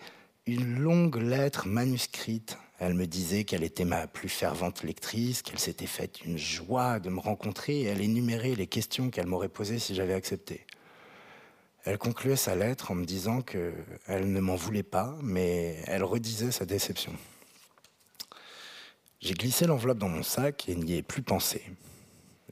une 0.46 0.78
longue 0.78 1.16
lettre 1.16 1.66
manuscrite 1.66 2.56
elle 2.80 2.94
me 2.94 3.06
disait 3.06 3.42
qu'elle 3.42 3.64
était 3.64 3.84
ma 3.84 4.06
plus 4.06 4.28
fervente 4.28 4.84
lectrice, 4.84 5.42
qu'elle 5.42 5.58
s'était 5.58 5.86
faite 5.86 6.24
une 6.24 6.38
joie 6.38 7.00
de 7.00 7.10
me 7.10 7.18
rencontrer 7.18 7.80
et 7.80 7.84
elle 7.84 8.00
énumérait 8.00 8.54
les 8.54 8.68
questions 8.68 9.10
qu'elle 9.10 9.26
m'aurait 9.26 9.48
posées 9.48 9.80
si 9.80 9.96
j'avais 9.96 10.14
accepté. 10.14 10.64
Elle 11.84 11.98
concluait 11.98 12.36
sa 12.36 12.54
lettre 12.54 12.92
en 12.92 12.94
me 12.94 13.04
disant 13.04 13.42
qu'elle 13.42 14.32
ne 14.32 14.40
m'en 14.40 14.54
voulait 14.54 14.84
pas, 14.84 15.16
mais 15.22 15.82
elle 15.86 16.04
redisait 16.04 16.52
sa 16.52 16.66
déception. 16.66 17.12
J'ai 19.20 19.34
glissé 19.34 19.66
l'enveloppe 19.66 19.98
dans 19.98 20.08
mon 20.08 20.22
sac 20.22 20.68
et 20.68 20.76
n'y 20.76 20.94
ai 20.94 21.02
plus 21.02 21.22
pensé. 21.22 21.62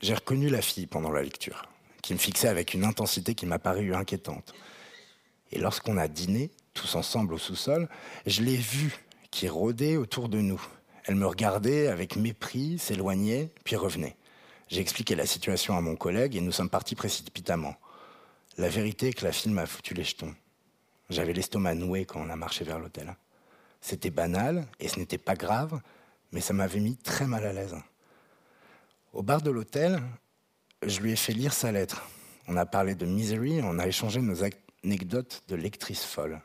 J'ai 0.00 0.14
reconnu 0.14 0.48
la 0.48 0.60
fille 0.60 0.88
pendant 0.88 1.12
la 1.12 1.22
lecture, 1.22 1.62
qui 2.02 2.12
me 2.12 2.18
fixait 2.18 2.48
avec 2.48 2.74
une 2.74 2.84
intensité 2.84 3.34
qui 3.36 3.46
m'a 3.46 3.60
paru 3.60 3.94
inquiétante. 3.94 4.52
Et 5.52 5.60
lorsqu'on 5.60 5.96
a 5.96 6.08
dîné, 6.08 6.50
tous 6.74 6.96
ensemble 6.96 7.34
au 7.34 7.38
sous-sol, 7.38 7.88
je 8.26 8.42
l'ai 8.42 8.56
vue 8.56 8.96
qui 9.30 9.48
rôdait 9.48 9.96
autour 9.96 10.28
de 10.28 10.40
nous. 10.40 10.60
Elle 11.04 11.14
me 11.14 11.26
regardait 11.26 11.86
avec 11.86 12.16
mépris, 12.16 12.78
s'éloignait, 12.78 13.52
puis 13.62 13.76
revenait. 13.76 14.16
J'ai 14.68 14.80
expliqué 14.80 15.14
la 15.14 15.26
situation 15.26 15.76
à 15.76 15.80
mon 15.80 15.94
collègue 15.94 16.34
et 16.34 16.40
nous 16.40 16.50
sommes 16.50 16.68
partis 16.68 16.96
précipitamment. 16.96 17.76
La 18.58 18.68
vérité 18.68 19.08
est 19.08 19.12
que 19.12 19.24
la 19.24 19.30
fille 19.30 19.52
m'a 19.52 19.66
foutu 19.66 19.94
les 19.94 20.02
jetons. 20.02 20.34
J'avais 21.10 21.32
l'estomac 21.32 21.76
noué 21.76 22.04
quand 22.04 22.20
on 22.20 22.28
a 22.28 22.36
marché 22.36 22.64
vers 22.64 22.80
l'hôtel. 22.80 23.14
C'était 23.80 24.10
banal 24.10 24.66
et 24.80 24.88
ce 24.88 24.98
n'était 24.98 25.18
pas 25.18 25.36
grave, 25.36 25.80
mais 26.36 26.42
ça 26.42 26.52
m'avait 26.52 26.80
mis 26.80 26.98
très 26.98 27.26
mal 27.26 27.46
à 27.46 27.52
l'aise. 27.54 27.74
Au 29.14 29.22
bar 29.22 29.40
de 29.40 29.50
l'hôtel, 29.50 30.02
je 30.82 31.00
lui 31.00 31.12
ai 31.12 31.16
fait 31.16 31.32
lire 31.32 31.54
sa 31.54 31.72
lettre. 31.72 32.06
On 32.46 32.58
a 32.58 32.66
parlé 32.66 32.94
de 32.94 33.06
Misery, 33.06 33.62
on 33.62 33.78
a 33.78 33.86
échangé 33.86 34.20
nos 34.20 34.44
anecdotes 34.84 35.44
de 35.48 35.56
lectrice 35.56 36.04
folle. 36.04 36.42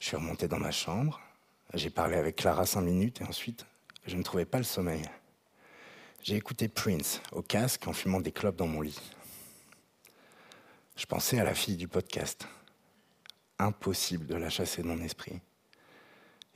Je 0.00 0.06
suis 0.06 0.16
remonté 0.16 0.48
dans 0.48 0.58
ma 0.58 0.70
chambre, 0.70 1.20
j'ai 1.74 1.90
parlé 1.90 2.16
avec 2.16 2.36
Clara 2.36 2.64
cinq 2.64 2.80
minutes 2.80 3.20
et 3.20 3.24
ensuite, 3.24 3.66
je 4.06 4.16
ne 4.16 4.22
trouvais 4.22 4.46
pas 4.46 4.56
le 4.56 4.64
sommeil. 4.64 5.02
J'ai 6.22 6.36
écouté 6.36 6.66
Prince 6.66 7.20
au 7.32 7.42
casque 7.42 7.86
en 7.86 7.92
fumant 7.92 8.20
des 8.20 8.32
clopes 8.32 8.56
dans 8.56 8.66
mon 8.66 8.80
lit. 8.80 8.98
Je 10.96 11.04
pensais 11.04 11.38
à 11.38 11.44
la 11.44 11.54
fille 11.54 11.76
du 11.76 11.86
podcast. 11.86 12.48
Impossible 13.58 14.26
de 14.26 14.36
la 14.36 14.48
chasser 14.48 14.80
de 14.80 14.86
mon 14.86 15.02
esprit. 15.02 15.38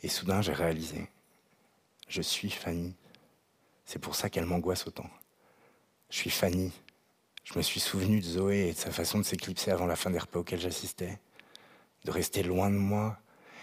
Et 0.02 0.08
soudain, 0.08 0.40
j'ai 0.40 0.54
réalisé. 0.54 1.06
Je 2.10 2.22
suis 2.22 2.50
Fanny. 2.50 2.96
C'est 3.84 4.00
pour 4.00 4.16
ça 4.16 4.28
qu'elle 4.28 4.44
m'angoisse 4.44 4.88
autant. 4.88 5.08
Je 6.10 6.16
suis 6.16 6.30
Fanny. 6.30 6.72
Je 7.44 7.56
me 7.56 7.62
suis 7.62 7.78
souvenu 7.78 8.18
de 8.18 8.24
Zoé 8.24 8.68
et 8.68 8.72
de 8.72 8.76
sa 8.76 8.90
façon 8.90 9.18
de 9.18 9.22
s'éclipser 9.22 9.70
avant 9.70 9.86
la 9.86 9.94
fin 9.94 10.10
des 10.10 10.18
repas 10.18 10.40
auxquels 10.40 10.60
j'assistais. 10.60 11.20
De 12.04 12.10
rester 12.10 12.42
loin 12.42 12.68
de 12.68 12.74
moi, 12.74 13.16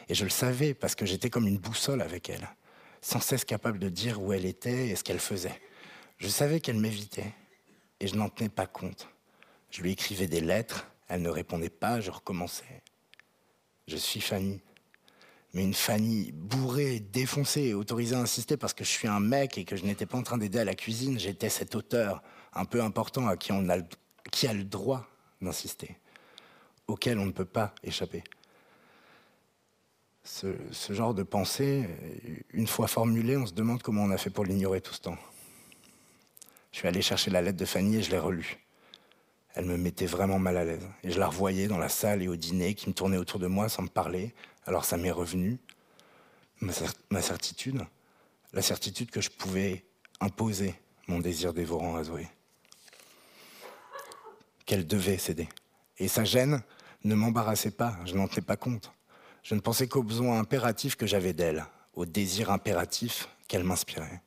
et 0.07 0.15
je 0.15 0.23
le 0.23 0.29
savais 0.29 0.73
parce 0.73 0.95
que 0.95 1.05
j'étais 1.05 1.29
comme 1.29 1.45
une 1.45 1.57
boussole 1.57 2.01
avec 2.01 2.29
elle, 2.29 2.47
sans 3.01 3.19
cesse 3.19 3.43
capable 3.43 3.79
de 3.79 3.89
dire 3.89 4.21
où 4.21 4.31
elle 4.31 4.45
était 4.45 4.87
et 4.87 4.95
ce 4.95 5.03
qu'elle 5.03 5.19
faisait. 5.19 5.61
Je 6.17 6.29
savais 6.29 6.61
qu'elle 6.61 6.79
m'évitait 6.79 7.33
et 7.99 8.07
je 8.07 8.15
n'en 8.15 8.29
tenais 8.29 8.47
pas 8.47 8.65
compte. 8.65 9.09
Je 9.71 9.81
lui 9.81 9.91
écrivais 9.91 10.27
des 10.27 10.39
lettres, 10.39 10.87
elle 11.09 11.21
ne 11.21 11.29
répondait 11.29 11.69
pas, 11.69 11.99
je 11.99 12.11
recommençais. 12.11 12.81
Je 13.87 13.97
suis 13.97 14.21
Fanny. 14.21 14.61
Mais 15.53 15.63
une 15.63 15.73
Fanny 15.73 16.31
bourrée, 16.33 16.99
défoncée, 16.99 17.73
autorisée 17.73 18.15
à 18.15 18.19
insister 18.19 18.57
parce 18.57 18.73
que 18.73 18.83
je 18.83 18.89
suis 18.89 19.07
un 19.07 19.19
mec 19.19 19.57
et 19.57 19.65
que 19.65 19.75
je 19.75 19.85
n'étais 19.85 20.05
pas 20.05 20.17
en 20.17 20.23
train 20.23 20.37
d'aider 20.37 20.59
à 20.59 20.65
la 20.65 20.75
cuisine, 20.75 21.19
j'étais 21.19 21.49
cet 21.49 21.75
auteur 21.75 22.21
un 22.53 22.65
peu 22.65 22.81
important 22.81 23.27
à 23.27 23.37
qui 23.37 23.51
on 23.51 23.69
a, 23.69 23.77
qui 24.31 24.47
a 24.47 24.53
le 24.53 24.63
droit 24.63 25.07
d'insister, 25.41 25.97
auquel 26.87 27.17
on 27.19 27.25
ne 27.25 27.31
peut 27.31 27.45
pas 27.45 27.73
échapper. 27.83 28.23
Ce, 30.23 30.47
ce, 30.71 30.91
genre 30.91 31.13
de 31.13 31.23
pensée, 31.23 31.87
une 32.51 32.67
fois 32.67 32.87
formulée, 32.87 33.37
on 33.37 33.45
se 33.45 33.53
demande 33.53 33.81
comment 33.81 34.03
on 34.03 34.11
a 34.11 34.17
fait 34.17 34.29
pour 34.29 34.43
l'ignorer 34.43 34.81
tout 34.81 34.93
ce 34.93 34.99
temps. 34.99 35.17
Je 36.73 36.79
suis 36.79 36.87
allé 36.87 37.01
chercher 37.01 37.31
la 37.31 37.41
lettre 37.41 37.57
de 37.57 37.65
Fanny 37.65 37.97
et 37.97 38.03
je 38.03 38.11
l'ai 38.11 38.19
relue. 38.19 38.59
Elle 39.55 39.65
me 39.65 39.77
mettait 39.77 40.05
vraiment 40.05 40.37
mal 40.37 40.57
à 40.57 40.65
l'aise. 40.65 40.87
Et 41.03 41.09
je 41.09 41.19
la 41.19 41.27
revoyais 41.27 41.67
dans 41.67 41.79
la 41.79 41.89
salle 41.89 42.21
et 42.21 42.27
au 42.27 42.35
dîner, 42.35 42.75
qui 42.75 42.87
me 42.89 42.93
tournait 42.93 43.17
autour 43.17 43.39
de 43.39 43.47
moi 43.47 43.69
sans 43.69 43.81
me 43.81 43.87
parler. 43.87 44.35
Alors 44.67 44.83
ça 44.83 44.97
m'est 44.97 45.11
revenu, 45.11 45.59
ma, 46.59 47.21
certitude, 47.21 47.85
la 48.51 48.61
certitude 48.61 49.09
que 49.09 49.21
je 49.21 49.29
pouvais 49.29 49.85
imposer 50.19 50.75
mon 51.07 51.19
désir 51.19 51.53
dévorant 51.53 51.95
à 51.95 52.03
Zoé. 52.03 52.27
Qu'elle 54.65 54.85
devait 54.85 55.17
céder. 55.17 55.47
Et 55.99 56.09
sa 56.09 56.25
gêne 56.25 56.61
ne 57.05 57.15
m'embarrassait 57.15 57.71
pas, 57.71 57.97
je 58.05 58.13
n'en 58.13 58.27
tenais 58.27 58.41
pas 58.41 58.57
compte. 58.57 58.91
Je 59.41 59.55
ne 59.55 59.61
pensais 59.61 59.87
qu'au 59.87 60.03
besoin 60.03 60.37
impératif 60.37 60.97
que 60.97 61.07
j'avais 61.07 61.31
d'elle, 61.31 61.65
au 61.93 62.05
désir 62.05 62.51
impératif 62.51 63.29
qu'elle 63.47 63.63
m'inspirait. 63.63 64.21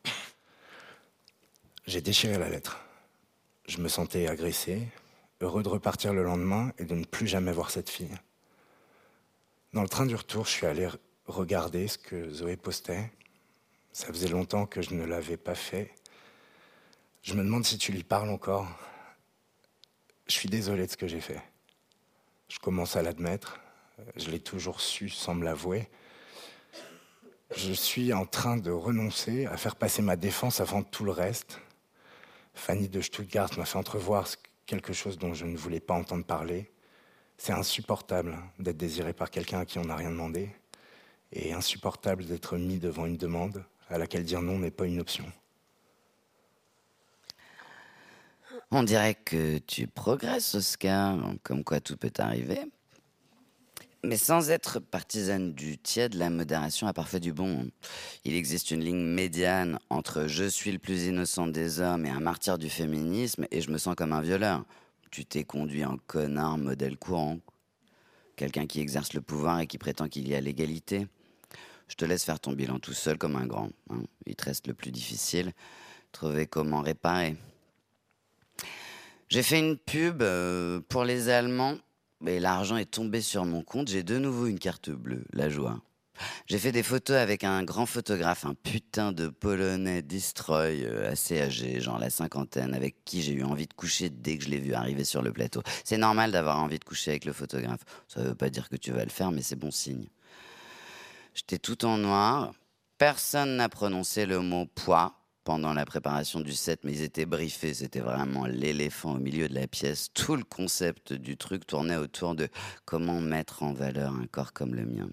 J'ai 1.87 2.01
déchiré 2.01 2.39
la 2.39 2.49
lettre. 2.49 2.81
Je 3.69 3.77
me 3.79 3.89
sentais 3.89 4.27
agressé, 4.27 4.89
heureux 5.43 5.63
de 5.63 5.69
repartir 5.69 6.15
le 6.15 6.23
lendemain 6.23 6.73
et 6.79 6.87
de 6.87 6.95
ne 6.95 7.05
plus 7.05 7.27
jamais 7.27 7.53
voir 7.53 7.71
cette 7.71 7.91
fille. 7.91 8.17
Dans 9.73 9.83
le 9.83 9.89
train 9.89 10.05
du 10.05 10.17
retour, 10.17 10.47
je 10.47 10.51
suis 10.51 10.67
allé 10.67 10.89
regarder 11.27 11.87
ce 11.87 11.97
que 11.97 12.29
Zoé 12.29 12.57
postait. 12.57 13.13
Ça 13.93 14.09
faisait 14.09 14.27
longtemps 14.27 14.67
que 14.67 14.83
je 14.83 14.95
ne 14.95 15.05
l'avais 15.05 15.37
pas 15.37 15.55
fait. 15.55 15.95
Je 17.23 17.35
me 17.35 17.45
demande 17.45 17.65
si 17.65 17.79
tu 17.79 17.93
lui 17.93 18.03
parles 18.03 18.31
encore. 18.31 18.67
Je 20.27 20.33
suis 20.33 20.49
désolé 20.49 20.87
de 20.87 20.91
ce 20.91 20.97
que 20.97 21.07
j'ai 21.07 21.21
fait. 21.21 21.41
Je 22.49 22.59
commence 22.59 22.97
à 22.97 23.03
l'admettre. 23.03 23.61
Je 24.17 24.31
l'ai 24.31 24.41
toujours 24.41 24.81
su 24.81 25.09
sans 25.09 25.35
me 25.35 25.45
l'avouer. 25.45 25.89
Je 27.55 27.73
suis 27.73 28.13
en 28.13 28.27
train 28.27 28.57
de 28.57 28.73
renoncer 28.73 29.47
à 29.47 29.57
faire 29.57 29.77
passer 29.77 30.03
ma 30.03 30.17
défense 30.17 30.59
avant 30.59 30.83
tout 30.83 31.05
le 31.05 31.13
reste. 31.13 31.61
Fanny 32.55 32.89
de 32.89 33.01
Stuttgart 33.01 33.51
m'a 33.57 33.65
fait 33.65 33.79
entrevoir 33.79 34.27
quelque 34.67 34.93
chose 34.93 35.17
dont 35.17 35.33
je 35.33 35.47
ne 35.47 35.57
voulais 35.57 35.79
pas 35.79 35.95
entendre 35.95 36.25
parler. 36.25 36.73
C'est 37.43 37.55
insupportable 37.55 38.37
d'être 38.59 38.77
désiré 38.77 39.15
par 39.15 39.31
quelqu'un 39.31 39.61
à 39.61 39.65
qui 39.65 39.79
on 39.79 39.87
n'a 39.87 39.97
rien 39.97 40.11
demandé, 40.11 40.51
et 41.33 41.55
insupportable 41.55 42.27
d'être 42.27 42.59
mis 42.59 42.79
devant 42.79 43.07
une 43.07 43.17
demande 43.17 43.65
à 43.89 43.97
laquelle 43.97 44.25
dire 44.25 44.43
non 44.43 44.59
n'est 44.59 44.71
pas 44.71 44.85
une 44.85 45.01
option. 45.01 45.25
On 48.71 48.83
dirait 48.83 49.15
que 49.15 49.57
tu 49.57 49.87
progresses, 49.87 50.55
Oscar, 50.55 51.19
comme 51.43 51.65
quoi 51.65 51.81
tout 51.81 51.97
peut 51.97 52.13
arriver. 52.19 52.61
Mais 54.05 54.19
sans 54.19 54.51
être 54.51 54.79
partisane 54.79 55.55
du 55.55 55.79
tiède, 55.79 56.17
la 56.17 56.29
modération 56.29 56.89
a 56.89 56.93
parfait 56.93 57.21
du 57.21 57.33
bon. 57.33 57.71
Il 58.27 58.35
existe 58.35 58.71
une 58.71 58.85
ligne 58.85 59.03
médiane 59.03 59.79
entre 59.89 60.27
je 60.27 60.45
suis 60.45 60.73
le 60.73 60.79
plus 60.79 61.05
innocent 61.05 61.47
des 61.47 61.81
hommes 61.81 62.05
et 62.05 62.11
un 62.11 62.21
martyr 62.21 62.59
du 62.59 62.69
féminisme 62.69 63.47
et 63.51 63.63
je 63.63 63.71
me 63.71 63.79
sens 63.79 63.95
comme 63.95 64.13
un 64.13 64.21
violeur 64.21 64.63
tu 65.11 65.25
t'es 65.25 65.45
conduit 65.45 65.85
en 65.85 65.97
connard 66.07 66.59
modèle 66.59 66.97
courant. 66.97 67.39
Quelqu'un 68.37 68.67
qui 68.67 68.81
exerce 68.81 69.13
le 69.13 69.21
pouvoir 69.21 69.61
et 69.61 69.67
qui 69.67 69.79
prétend 69.79 70.09
qu'il 70.09 70.29
y 70.29 70.35
a 70.35 70.41
l'égalité. 70.41 71.07
Je 71.89 71.97
te 71.97 72.05
laisse 72.05 72.25
faire 72.25 72.41
ton 72.41 72.53
bilan 72.53 72.79
tout 72.79 72.93
seul 72.93 73.19
comme 73.19 73.37
un 73.37 73.47
grand. 73.47 73.71
Hein. 73.91 74.03
Il 74.27 74.37
te 74.37 74.45
reste 74.45 74.69
le 74.69 74.75
plus 74.75 74.93
difficile, 74.93 75.53
trouver 76.13 76.47
comment 76.47 76.81
réparer. 76.81 77.37
J'ai 79.29 79.43
fait 79.43 79.59
une 79.59 79.77
pub 79.77 80.23
euh, 80.23 80.81
pour 80.89 81.05
les 81.05 81.29
Allemands, 81.29 81.77
mais 82.21 82.41
l'argent 82.41 82.77
est 82.77 82.91
tombé 82.91 83.21
sur 83.21 83.45
mon 83.45 83.63
compte. 83.63 83.89
J'ai 83.89 84.03
de 84.03 84.19
nouveau 84.19 84.47
une 84.47 84.59
carte 84.59 84.91
bleue, 84.91 85.25
la 85.33 85.49
joie. 85.49 85.81
J'ai 86.47 86.59
fait 86.59 86.73
des 86.73 86.83
photos 86.83 87.17
avec 87.17 87.45
un 87.45 87.63
grand 87.63 87.87
photographe, 87.87 88.45
un 88.45 88.55
putain 88.55 89.13
de 89.13 89.29
Polonais 89.29 90.03
destroy 90.03 90.85
euh, 90.85 91.11
assez 91.11 91.41
âgé, 91.41 91.81
genre 91.81 91.99
la 91.99 92.11
cinquantaine, 92.11 92.75
avec 92.75 93.05
qui 93.05 93.23
j'ai 93.23 93.33
eu 93.33 93.45
envie 93.45 93.67
de 93.67 93.75
coucher 93.75 94.11
dès 94.11 94.39
que 94.39 94.45
je 94.45 94.51
l'ai 94.51 94.61
vu 94.61 94.75
arriver 94.75 95.05
sur 95.05 95.23
le 95.23 95.33
plateau. 95.33 95.63
C'est 95.85 95.99
normal 95.99 96.33
d'avoir 96.33 96.59
envie 96.59 96.79
de 96.79 96.85
coucher 96.85 97.13
avec 97.13 97.25
le 97.25 97.33
photographe. 97.33 97.81
Ça 98.09 98.23
veut 98.23 98.35
pas 98.35 98.51
dire 98.51 98.69
que 98.69 98.77
tu 98.77 98.93
vas 98.93 99.05
le 99.05 99.11
faire, 99.11 99.31
mais 99.31 99.43
c'est 99.43 99.57
bon 99.57 99.71
signe. 99.71 100.07
J'étais 101.35 101.59
tout 101.59 101.85
en 101.85 101.99
noir. 101.99 102.53
Personne 102.99 103.57
n'a 103.57 103.69
prononcé 103.69 104.27
le 104.27 104.41
mot 104.41 104.67
poids 104.67 105.15
pendant 105.45 105.73
la 105.73 105.85
préparation 105.85 106.41
du 106.41 106.53
set, 106.53 106.81
mais 106.85 106.93
ils 106.93 107.03
étaient 107.03 107.27
briefés. 107.27 107.75
C'était 107.75 108.01
vraiment 108.01 108.47
l'éléphant 108.47 109.15
au 109.15 109.19
milieu 109.19 109.49
de 109.49 109.55
la 109.55 109.67
pièce. 109.67 110.11
Tout 110.13 110.37
le 110.37 110.45
concept 110.45 111.13
du 111.13 111.37
truc 111.37 111.67
tournait 111.67 111.97
autour 111.97 112.35
de 112.35 112.49
comment 112.85 113.21
mettre 113.21 113.63
en 113.63 113.73
valeur 113.73 114.13
un 114.13 114.27
corps 114.27 114.53
comme 114.53 114.75
le 114.75 114.85
mien. 114.85 115.09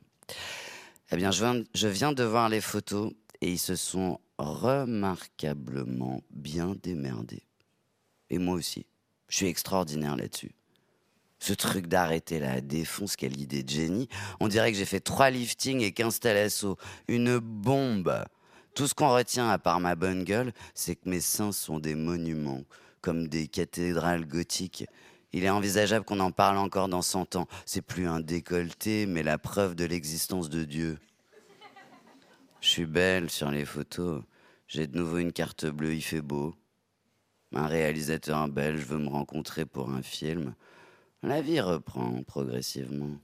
Eh 1.12 1.16
bien, 1.16 1.32
je 1.32 1.88
viens, 1.88 2.12
de 2.12 2.24
voir 2.24 2.50
les 2.50 2.60
photos 2.60 3.14
et 3.40 3.52
ils 3.52 3.60
se 3.60 3.76
sont 3.76 4.20
remarquablement 4.38 6.22
bien 6.32 6.76
démerdés. 6.84 7.44
Et 8.30 8.40
moi 8.40 8.56
aussi. 8.56 8.86
Je 9.30 9.38
suis 9.38 9.48
extraordinaire 9.48 10.16
là-dessus. 10.16 10.52
Ce 11.40 11.54
truc 11.54 11.88
d'arrêter 11.88 12.40
la 12.40 12.62
défonce, 12.62 13.16
quelle 13.16 13.40
idée 13.40 13.64
de 13.64 13.70
génie. 13.70 14.10
On 14.40 14.48
dirait 14.48 14.72
que 14.72 14.78
j'ai 14.78 14.86
fait 14.86 15.00
trois 15.00 15.30
liftings 15.30 15.82
et 15.82 15.92
15 15.92 16.20
l'assaut. 16.24 16.78
Une 17.08 17.40
bombe. 17.40 18.26
Tout 18.74 18.88
ce 18.88 18.94
qu'on 18.94 19.14
retient, 19.14 19.50
à 19.50 19.58
part 19.58 19.80
ma 19.80 19.96
bonne 19.96 20.24
gueule, 20.24 20.52
c'est 20.74 20.96
que 20.96 21.10
mes 21.10 21.22
seins 21.22 21.52
sont 21.52 21.80
des 21.80 21.96
monuments, 21.96 22.64
comme 23.02 23.28
des 23.28 23.48
cathédrales 23.48 24.26
gothiques. 24.26 24.86
Il 25.34 25.44
est 25.44 25.50
envisageable 25.50 26.06
qu'on 26.06 26.20
en 26.20 26.32
parle 26.32 26.58
encore 26.58 26.88
dans 26.88 27.02
100 27.02 27.36
ans. 27.36 27.48
C'est 27.66 27.82
plus 27.82 28.08
un 28.08 28.20
décolleté, 28.20 29.06
mais 29.06 29.24
la 29.24 29.38
preuve 29.38 29.76
de 29.76 29.86
l'existence 29.86 30.50
de 30.50 30.64
Dieu. 30.64 31.00
Je 32.62 32.70
suis 32.70 32.86
belle 32.86 33.30
sur 33.30 33.52
les 33.52 33.66
photos. 33.66 34.24
J'ai 34.68 34.88
de 34.88 34.98
nouveau 34.98 35.18
une 35.18 35.32
carte 35.32 35.66
bleue, 35.66 35.96
il 35.96 36.02
fait 36.02 36.22
beau. 36.22 36.56
Un 37.54 37.68
réalisateur 37.68 38.48
belge 38.50 38.82
veut 38.82 38.98
me 38.98 39.10
rencontrer 39.10 39.66
pour 39.66 39.90
un 39.90 40.02
film. 40.02 40.54
La 41.24 41.42
vie 41.42 41.62
reprend 41.62 42.24
progressivement. 42.24 43.18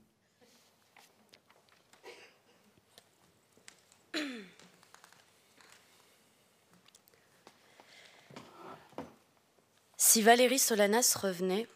Si 9.96 10.22
Valérie 10.22 10.58
Solanas 10.58 11.16
revenait, 11.20 11.66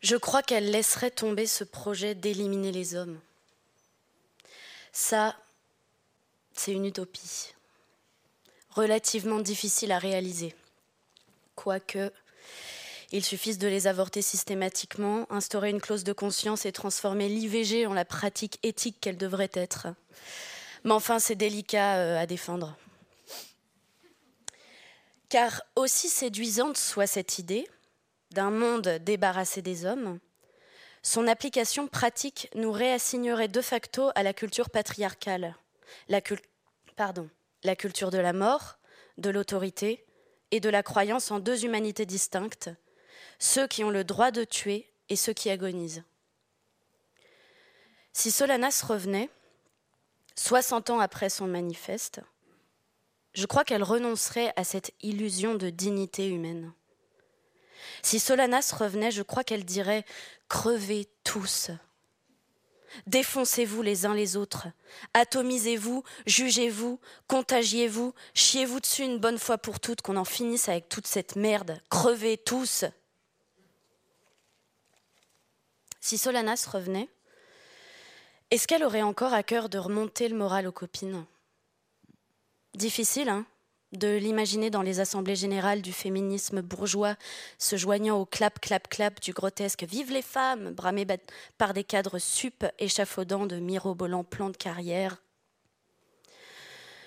je 0.00 0.16
crois 0.16 0.42
qu'elle 0.42 0.70
laisserait 0.70 1.10
tomber 1.10 1.46
ce 1.46 1.64
projet 1.64 2.14
d'éliminer 2.14 2.72
les 2.72 2.94
hommes. 2.94 3.20
Ça, 4.92 5.36
c'est 6.52 6.72
une 6.72 6.86
utopie, 6.86 7.54
relativement 8.70 9.40
difficile 9.40 9.92
à 9.92 9.98
réaliser. 9.98 10.54
Quoique, 11.54 12.12
il 13.10 13.24
suffise 13.24 13.58
de 13.58 13.68
les 13.68 13.86
avorter 13.86 14.22
systématiquement, 14.22 15.26
instaurer 15.30 15.70
une 15.70 15.80
clause 15.80 16.04
de 16.04 16.12
conscience 16.12 16.66
et 16.66 16.72
transformer 16.72 17.28
l'IVG 17.28 17.86
en 17.86 17.94
la 17.94 18.04
pratique 18.04 18.58
éthique 18.62 19.00
qu'elle 19.00 19.16
devrait 19.16 19.50
être. 19.54 19.88
Mais 20.84 20.92
enfin, 20.92 21.18
c'est 21.18 21.34
délicat 21.34 21.96
euh, 21.96 22.18
à 22.18 22.26
défendre. 22.26 22.76
Car 25.28 25.62
aussi 25.76 26.08
séduisante 26.08 26.76
soit 26.76 27.06
cette 27.06 27.38
idée, 27.38 27.68
d'un 28.30 28.50
monde 28.50 28.88
débarrassé 29.00 29.62
des 29.62 29.84
hommes, 29.84 30.18
son 31.02 31.26
application 31.26 31.86
pratique 31.88 32.50
nous 32.54 32.72
réassignerait 32.72 33.48
de 33.48 33.60
facto 33.60 34.10
à 34.14 34.22
la 34.22 34.34
culture 34.34 34.70
patriarcale, 34.70 35.56
la, 36.08 36.20
culture 36.20 38.10
de 38.10 38.18
la 38.18 38.32
mort, 38.32 38.78
de 39.16 39.30
l'autorité 39.30 40.04
et 40.50 40.60
de 40.60 40.68
la 40.68 40.82
croyance 40.82 41.30
en 41.30 41.38
deux 41.38 41.64
humanités 41.64 42.06
distinctes, 42.06 42.70
ceux 43.38 43.66
qui 43.66 43.84
ont 43.84 43.90
le 43.90 44.04
droit 44.04 44.30
de 44.30 44.44
tuer 44.44 44.90
et 45.08 45.16
ceux 45.16 45.32
qui 45.32 45.50
agonisent. 45.50 46.02
Si 48.12 48.30
Solanas 48.30 48.82
revenait, 48.86 49.30
60 50.34 50.90
ans 50.90 51.00
après 51.00 51.30
son 51.30 51.46
manifeste, 51.46 52.20
je 53.34 53.46
crois 53.46 53.64
qu'elle 53.64 53.82
renoncerait 53.82 54.52
à 54.56 54.64
cette 54.64 54.92
illusion 55.00 55.54
de 55.54 55.70
dignité 55.70 56.28
humaine. 56.28 56.72
Si 58.02 58.18
Solanas 58.18 58.74
revenait, 58.78 59.10
je 59.10 59.22
crois 59.22 59.44
qu'elle 59.44 59.64
dirait 59.64 60.04
Crevez 60.48 61.08
tous. 61.24 61.70
Défoncez-vous 63.06 63.82
les 63.82 64.06
uns 64.06 64.14
les 64.14 64.36
autres. 64.36 64.68
Atomisez-vous, 65.14 66.02
jugez-vous, 66.26 66.98
contagiez-vous, 67.26 68.14
chiez-vous 68.34 68.80
dessus 68.80 69.04
une 69.04 69.18
bonne 69.18 69.38
fois 69.38 69.58
pour 69.58 69.78
toutes, 69.78 70.00
qu'on 70.00 70.16
en 70.16 70.24
finisse 70.24 70.68
avec 70.68 70.88
toute 70.88 71.06
cette 71.06 71.36
merde. 71.36 71.80
Crevez 71.90 72.38
tous. 72.38 72.84
Si 76.00 76.16
Solanas 76.16 76.66
revenait, 76.70 77.08
Est-ce 78.50 78.66
qu'elle 78.66 78.84
aurait 78.84 79.02
encore 79.02 79.34
à 79.34 79.42
cœur 79.42 79.68
de 79.68 79.76
remonter 79.76 80.26
le 80.26 80.34
moral 80.34 80.66
aux 80.66 80.72
copines? 80.72 81.26
Difficile, 82.74 83.28
hein? 83.28 83.44
De 83.92 84.16
l'imaginer 84.16 84.70
dans 84.70 84.82
les 84.82 85.00
assemblées 85.00 85.36
générales 85.36 85.82
du 85.82 85.92
féminisme 85.92 86.60
bourgeois, 86.60 87.16
se 87.58 87.76
joignant 87.76 88.18
au 88.18 88.26
clap, 88.26 88.60
clap, 88.60 88.88
clap 88.88 89.20
du 89.20 89.32
grotesque 89.32 89.84
Vive 89.84 90.12
les 90.12 90.22
femmes, 90.22 90.72
bramé 90.72 91.06
par 91.56 91.72
des 91.74 91.84
cadres 91.84 92.18
sup 92.18 92.66
échafaudants 92.78 93.46
de 93.46 93.56
mirobolants 93.56 94.24
plans 94.24 94.50
de 94.50 94.56
carrière. 94.56 95.22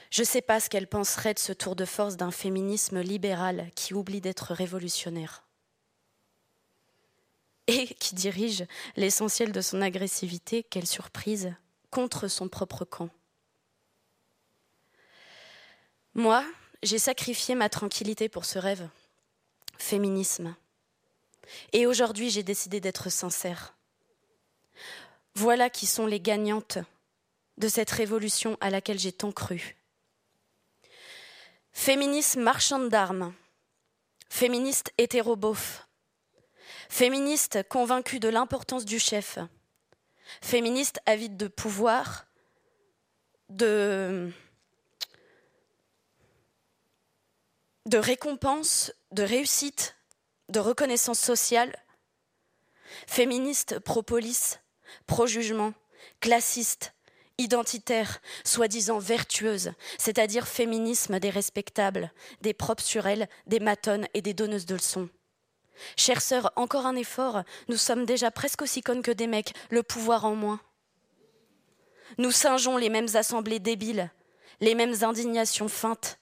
Je 0.09 0.21
ne 0.21 0.27
sais 0.27 0.41
pas 0.41 0.59
ce 0.59 0.69
qu'elle 0.69 0.87
penserait 0.87 1.33
de 1.33 1.39
ce 1.39 1.53
tour 1.53 1.75
de 1.75 1.85
force 1.85 2.17
d'un 2.17 2.31
féminisme 2.31 2.99
libéral 2.99 3.69
qui 3.75 3.93
oublie 3.93 4.19
d'être 4.19 4.53
révolutionnaire 4.53 5.43
et 7.67 7.87
qui 7.87 8.15
dirige 8.15 8.65
l'essentiel 8.97 9.51
de 9.51 9.61
son 9.61 9.81
agressivité, 9.81 10.63
quelle 10.63 10.87
surprise, 10.87 11.53
contre 11.89 12.27
son 12.27 12.49
propre 12.49 12.83
camp. 12.83 13.09
Moi, 16.13 16.43
j'ai 16.83 16.99
sacrifié 16.99 17.55
ma 17.55 17.69
tranquillité 17.69 18.29
pour 18.29 18.45
ce 18.45 18.59
rêve, 18.59 18.87
féminisme. 19.77 20.55
Et 21.73 21.85
aujourd'hui, 21.85 22.29
j'ai 22.29 22.43
décidé 22.43 22.79
d'être 22.79 23.09
sincère. 23.09 23.75
Voilà 25.35 25.69
qui 25.69 25.85
sont 25.85 26.05
les 26.05 26.19
gagnantes 26.19 26.77
de 27.57 27.67
cette 27.67 27.91
révolution 27.91 28.57
à 28.61 28.69
laquelle 28.69 28.99
j'ai 28.99 29.11
tant 29.11 29.31
cru. 29.31 29.77
Féminisme 31.73 32.41
marchande 32.41 32.89
d'armes, 32.89 33.33
féministe 34.29 34.91
hétérobof, 34.97 35.87
féministe 36.89 37.59
convaincu 37.69 38.19
de 38.19 38.27
l'importance 38.27 38.85
du 38.85 38.99
chef, 38.99 39.39
féministe 40.41 40.99
avide 41.05 41.37
de 41.37 41.47
pouvoir, 41.47 42.25
de 43.49 44.31
de 47.91 47.97
récompense, 47.97 48.93
de 49.11 49.21
réussite, 49.21 49.97
de 50.47 50.61
reconnaissance 50.61 51.19
sociale, 51.19 51.75
féministe 53.05 53.79
pro-police, 53.79 54.61
pro-jugement, 55.07 55.73
classiste, 56.21 56.93
identitaire, 57.37 58.21
soi-disant 58.45 58.99
vertueuse, 58.99 59.73
c'est-à-dire 59.97 60.47
féminisme 60.47 61.19
des 61.19 61.29
respectables, 61.29 62.13
des 62.39 62.53
propres 62.53 62.81
sur 62.83 63.07
elles, 63.07 63.27
des 63.45 63.59
matonnes 63.59 64.07
et 64.13 64.21
des 64.21 64.33
donneuses 64.33 64.65
de 64.65 64.75
leçons. 64.75 65.09
Chères 65.97 66.21
sœurs, 66.21 66.53
encore 66.55 66.85
un 66.85 66.95
effort, 66.95 67.43
nous 67.67 67.75
sommes 67.75 68.05
déjà 68.05 68.31
presque 68.31 68.61
aussi 68.61 68.81
connes 68.81 69.01
que 69.01 69.11
des 69.11 69.27
mecs, 69.27 69.53
le 69.69 69.83
pouvoir 69.83 70.23
en 70.23 70.35
moins. 70.35 70.61
Nous 72.17 72.31
singeons 72.31 72.77
les 72.77 72.89
mêmes 72.89 73.13
assemblées 73.15 73.59
débiles, 73.59 74.09
les 74.61 74.75
mêmes 74.75 75.03
indignations 75.03 75.67
feintes, 75.67 76.20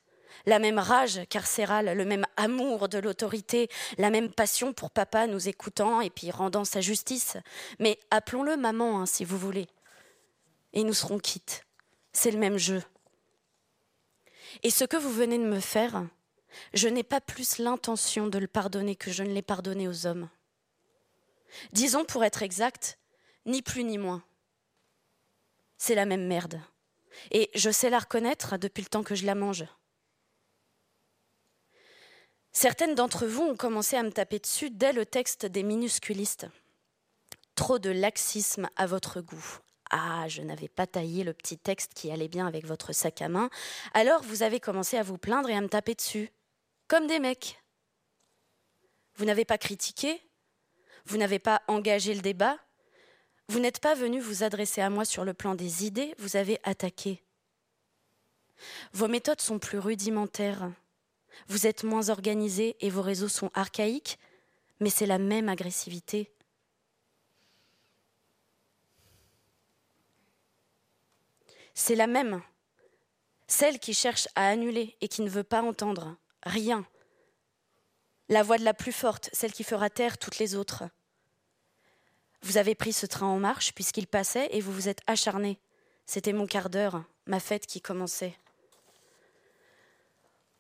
la 0.50 0.60
même 0.60 0.80
rage 0.80 1.22
carcérale, 1.30 1.96
le 1.96 2.06
même 2.06 2.26
amour 2.36 2.90
de 2.90 2.98
l'autorité, 2.98 3.70
la 3.98 4.10
même 4.10 4.32
passion 4.32 4.74
pour 4.74 4.92
papa 4.92 5.28
nous 5.28 5.48
écoutant 5.48 6.02
et 6.02 6.10
puis 6.10 6.32
rendant 6.32 6.66
sa 6.66 6.82
justice. 6.82 7.38
Mais 7.80 8.00
appelons-le 8.12 8.58
maman, 8.58 9.00
hein, 9.00 9.06
si 9.06 9.24
vous 9.24 9.38
voulez. 9.38 9.68
Et 10.74 10.84
nous 10.84 10.94
serons 10.94 11.20
quittes. 11.20 11.66
C'est 12.12 12.32
le 12.32 12.40
même 12.40 12.58
jeu. 12.58 12.84
Et 14.64 14.72
ce 14.72 14.84
que 14.84 14.98
vous 14.98 15.12
venez 15.12 15.38
de 15.38 15.44
me 15.44 15.60
faire, 15.60 16.04
je 16.74 16.88
n'ai 16.88 17.04
pas 17.04 17.22
plus 17.22 17.60
l'intention 17.60 18.28
de 18.28 18.40
le 18.40 18.48
pardonner 18.48 18.96
que 18.96 19.12
je 19.12 19.24
ne 19.24 19.32
l'ai 19.32 19.44
pardonné 19.44 19.88
aux 19.88 20.08
hommes. 20.08 20.30
Disons 21.74 22.06
pour 22.06 22.24
être 22.24 22.42
exact, 22.42 22.98
ni 23.46 23.62
plus 23.62 23.84
ni 23.84 23.98
moins. 23.98 24.24
C'est 25.78 25.96
la 25.96 26.06
même 26.06 26.28
merde. 26.28 26.60
Et 27.32 27.50
je 27.54 27.70
sais 27.70 27.90
la 27.90 28.00
reconnaître 28.00 28.58
depuis 28.58 28.82
le 28.82 28.90
temps 28.90 29.04
que 29.04 29.16
je 29.16 29.26
la 29.26 29.36
mange. 29.36 29.66
Certaines 32.52 32.96
d'entre 32.96 33.26
vous 33.26 33.44
ont 33.44 33.56
commencé 33.56 33.96
à 33.96 34.04
me 34.04 34.12
taper 34.12 34.40
dessus 34.40 34.70
dès 34.70 34.92
le 34.92 35.06
texte 35.06 35.46
des 35.46 35.64
minusculistes. 35.64 36.48
Trop 37.56 37.80
de 37.80 37.90
laxisme 37.90 38.70
à 38.76 38.86
votre 38.86 39.22
goût. 39.22 39.60
Ah, 39.92 40.28
je 40.28 40.42
n'avais 40.42 40.68
pas 40.68 40.88
taillé 40.88 41.24
le 41.24 41.34
petit 41.34 41.58
texte 41.58 41.94
qui 41.94 42.12
allait 42.12 42.28
bien 42.28 42.46
avec 42.48 42.66
votre 42.66 42.94
sac 42.94 43.22
à 43.22 43.30
main. 43.30 43.50
Alors 43.94 44.22
vous 44.24 44.44
avez 44.44 44.60
commencé 44.60 44.98
à 44.98 45.04
vous 45.04 45.18
plaindre 45.18 45.50
et 45.50 45.56
à 45.56 45.62
me 45.62 45.70
taper 45.70 45.96
dessus. 45.96 46.32
Comme 46.88 47.08
des 47.08 47.20
mecs. 47.20 47.62
Vous 49.16 49.26
n'avez 49.26 49.46
pas 49.46 49.58
critiqué 49.58 50.22
Vous 51.06 51.18
n'avez 51.18 51.40
pas 51.40 51.62
engagé 51.68 52.14
le 52.14 52.22
débat 52.22 52.58
Vous 53.48 53.60
n'êtes 53.60 53.80
pas 53.80 53.96
venu 53.96 54.20
vous 54.20 54.44
adresser 54.44 54.82
à 54.82 54.90
moi 54.90 55.06
sur 55.06 55.26
le 55.26 55.34
plan 55.34 55.56
des 55.56 55.86
idées, 55.86 56.16
vous 56.20 56.36
avez 56.36 56.60
attaqué. 56.64 57.24
Vos 58.94 59.08
méthodes 59.08 59.42
sont 59.42 59.60
plus 59.60 59.80
rudimentaires 59.80 60.70
vous 61.48 61.68
êtes 61.68 61.84
moins 61.84 62.10
organisé 62.10 62.76
et 62.80 62.90
vos 62.90 63.02
réseaux 63.02 63.28
sont 63.28 63.52
archaïques, 63.54 64.20
mais 64.80 64.90
c'est 64.90 65.06
la 65.06 65.18
même 65.18 65.50
agressivité. 65.50 66.32
C'est 71.74 71.96
la 71.96 72.08
même. 72.08 72.42
Celle 73.48 73.80
qui 73.80 73.94
cherche 73.94 74.28
à 74.36 74.50
annuler 74.50 74.98
et 75.02 75.08
qui 75.08 75.22
ne 75.22 75.30
veut 75.30 75.44
pas 75.44 75.62
entendre 75.62 76.18
rien. 76.44 76.86
La 78.28 78.44
voix 78.44 78.58
de 78.58 78.66
la 78.66 78.74
plus 78.74 78.92
forte, 78.92 79.30
celle 79.34 79.54
qui 79.54 79.64
fera 79.64 79.90
taire 79.90 80.18
toutes 80.18 80.40
les 80.40 80.56
autres. 80.56 80.84
Vous 82.42 82.58
avez 82.58 82.76
pris 82.76 82.94
ce 82.94 83.06
train 83.06 83.28
en 83.28 83.40
marche 83.40 83.74
puisqu'il 83.74 84.08
passait 84.08 84.50
et 84.52 84.62
vous 84.62 84.74
vous 84.74 84.88
êtes 84.88 85.02
acharné. 85.08 85.60
C'était 86.06 86.34
mon 86.34 86.48
quart 86.48 86.70
d'heure, 86.70 87.04
ma 87.26 87.40
fête 87.40 87.66
qui 87.66 87.82
commençait. 87.82 88.38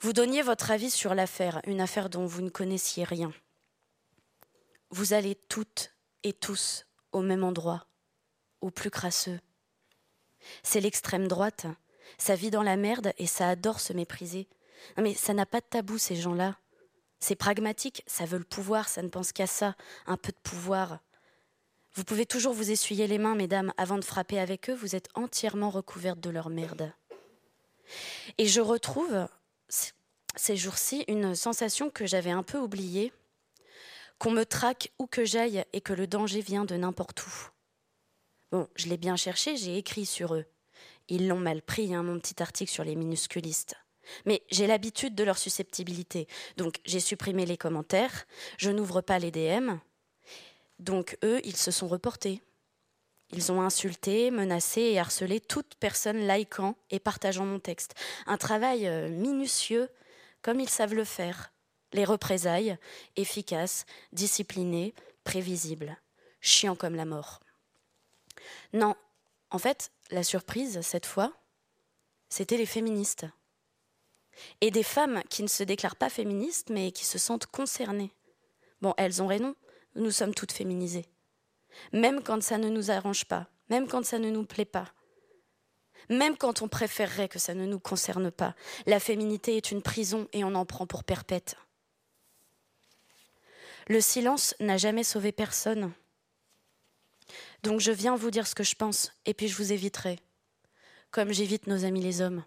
Vous 0.01 0.13
donniez 0.13 0.41
votre 0.41 0.71
avis 0.71 0.89
sur 0.89 1.13
l'affaire, 1.13 1.61
une 1.65 1.81
affaire 1.81 2.09
dont 2.09 2.26
vous 2.26 2.41
ne 2.41 2.49
connaissiez 2.49 3.03
rien. 3.03 3.34
Vous 4.91 5.11
allez 5.11 5.35
toutes 5.35 5.93
et 6.23 6.31
tous 6.31 6.85
au 7.11 7.21
même 7.21 7.43
endroit, 7.43 7.85
au 8.61 8.71
plus 8.71 8.89
crasseux. 8.89 9.39
C'est 10.63 10.80
l'extrême 10.80 11.27
droite, 11.27 11.65
ça 12.17 12.35
vit 12.35 12.49
dans 12.49 12.63
la 12.63 12.77
merde 12.77 13.11
et 13.17 13.27
ça 13.27 13.49
adore 13.49 13.81
se 13.81 13.91
mépriser. 13.91 14.47
mais 14.97 15.13
ça 15.13 15.34
n'a 15.34 15.45
pas 15.45 15.59
de 15.59 15.65
tabou, 15.65 15.97
ces 15.97 16.15
gens-là. 16.15 16.57
C'est 17.19 17.35
pragmatique, 17.35 18.03
ça 18.07 18.26
veut 18.26 18.38
le 18.38 18.45
pouvoir, 18.45 18.88
ça 18.88 19.01
ne 19.01 19.09
pense 19.09 19.34
qu'à 19.34 19.47
ça, 19.47 19.76
un 20.07 20.15
peu 20.15 20.31
de 20.31 20.38
pouvoir. 20.41 20.99
Vous 21.95 22.05
pouvez 22.05 22.26
toujours 22.26 22.53
vous 22.53 22.71
essuyer 22.71 23.07
les 23.07 23.17
mains, 23.17 23.35
mesdames, 23.35 23.73
avant 23.76 23.97
de 23.97 24.05
frapper 24.05 24.39
avec 24.39 24.69
eux, 24.69 24.76
vous 24.76 24.95
êtes 24.95 25.09
entièrement 25.15 25.69
recouvertes 25.69 26.21
de 26.21 26.30
leur 26.30 26.49
merde. 26.49 26.93
Et 28.38 28.45
je 28.45 28.61
retrouve 28.61 29.27
ces 30.35 30.57
jours-ci 30.57 31.03
une 31.07 31.35
sensation 31.35 31.89
que 31.89 32.05
j'avais 32.05 32.31
un 32.31 32.43
peu 32.43 32.57
oubliée, 32.57 33.13
qu'on 34.17 34.31
me 34.31 34.45
traque 34.45 34.91
où 34.99 35.07
que 35.07 35.25
j'aille 35.25 35.63
et 35.73 35.81
que 35.81 35.93
le 35.93 36.07
danger 36.07 36.41
vient 36.41 36.65
de 36.65 36.75
n'importe 36.75 37.25
où. 37.25 37.31
Bon, 38.51 38.67
je 38.75 38.87
l'ai 38.87 38.97
bien 38.97 39.15
cherché, 39.15 39.57
j'ai 39.57 39.77
écrit 39.77 40.05
sur 40.05 40.35
eux. 40.35 40.45
Ils 41.07 41.27
l'ont 41.27 41.39
mal 41.39 41.61
pris, 41.61 41.93
hein, 41.93 42.03
mon 42.03 42.19
petit 42.19 42.41
article 42.41 42.71
sur 42.71 42.83
les 42.83 42.95
minusculistes. 42.95 43.75
Mais 44.25 44.43
j'ai 44.49 44.67
l'habitude 44.67 45.15
de 45.15 45.23
leur 45.23 45.37
susceptibilité, 45.37 46.27
donc 46.57 46.79
j'ai 46.85 46.99
supprimé 46.99 47.45
les 47.45 47.57
commentaires, 47.57 48.25
je 48.57 48.71
n'ouvre 48.71 49.01
pas 49.01 49.19
les 49.19 49.31
DM. 49.31 49.77
Donc 50.79 51.17
eux, 51.23 51.41
ils 51.43 51.57
se 51.57 51.71
sont 51.71 51.87
reportés. 51.87 52.41
Ils 53.31 53.51
ont 53.51 53.61
insulté, 53.61 54.31
menacé 54.31 54.81
et 54.81 54.99
harcelé 54.99 55.39
toute 55.39 55.76
personne 55.76 56.27
likant 56.27 56.76
et 56.89 56.99
partageant 56.99 57.45
mon 57.45 57.60
texte. 57.60 57.93
Un 58.26 58.38
travail 58.38 58.88
euh, 58.88 59.10
minutieux, 59.10 59.89
comme 60.41 60.60
ils 60.60 60.69
savent 60.69 60.95
le 60.95 61.03
faire. 61.03 61.51
Les 61.93 62.06
représailles, 62.06 62.77
efficaces, 63.15 63.85
disciplinées, 64.14 64.93
prévisibles, 65.23 65.97
chiant 66.41 66.76
comme 66.76 66.95
la 66.95 67.06
mort. 67.06 67.39
Non, 68.73 68.95
en 69.51 69.60
fait, 69.60 69.91
la 70.11 70.23
surprise, 70.23 70.81
cette 70.81 71.06
fois, 71.06 71.34
c'était 72.30 72.57
les 72.57 72.65
féministes. 72.65 73.26
Et 74.61 74.72
des 74.72 74.84
femmes 74.84 75.22
qui 75.30 75.43
ne 75.43 75.47
se 75.47 75.64
déclarent 75.64 75.95
pas 75.95 76.10
féministes, 76.10 76.69
mais 76.69 76.91
qui 76.91 77.06
se 77.06 77.18
sentent 77.18 77.47
concernées. 77.47 78.14
Bon, 78.81 78.93
elles 78.97 79.22
ont 79.22 79.27
raison, 79.27 79.56
nous 79.95 80.11
sommes 80.11 80.34
toutes 80.34 80.51
féminisées 80.51 81.06
même 81.93 82.22
quand 82.23 82.41
ça 82.41 82.57
ne 82.57 82.69
nous 82.69 82.91
arrange 82.91 83.26
pas, 83.26 83.47
même 83.69 83.88
quand 83.88 84.06
ça 84.06 84.19
ne 84.19 84.30
nous 84.30 84.45
plaît 84.45 84.65
pas, 84.65 84.93
même 86.10 86.38
quand 86.38 86.61
on 86.61 86.68
préférerait 86.68 87.30
que 87.30 87.39
ça 87.39 87.53
ne 87.53 87.65
nous 87.65 87.80
concerne 87.80 88.31
pas. 88.31 88.56
La 88.85 88.99
féminité 88.99 89.57
est 89.57 89.72
une 89.72 89.81
prison 89.81 90.27
et 90.34 90.43
on 90.43 90.56
en 90.56 90.65
prend 90.65 90.88
pour 90.88 91.03
perpète. 91.03 91.56
Le 93.88 94.01
silence 94.01 94.56
n'a 94.60 94.77
jamais 94.77 95.03
sauvé 95.03 95.31
personne. 95.31 95.91
Donc 97.64 97.80
je 97.80 97.91
viens 97.91 98.15
vous 98.15 98.31
dire 98.31 98.47
ce 98.47 98.56
que 98.56 98.64
je 98.64 98.76
pense, 98.76 99.11
et 99.26 99.34
puis 99.34 99.47
je 99.47 99.56
vous 99.56 99.72
éviterai, 99.72 100.19
comme 101.11 101.31
j'évite 101.31 101.68
nos 101.68 101.85
amis 101.85 102.01
les 102.01 102.22
hommes. 102.22 102.43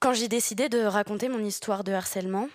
Quand 0.00 0.14
j'ai 0.14 0.28
décidé 0.28 0.68
de 0.68 0.80
raconter 0.80 1.28
mon 1.28 1.44
histoire 1.44 1.82
de 1.82 1.92
harcèlement, 1.92 2.48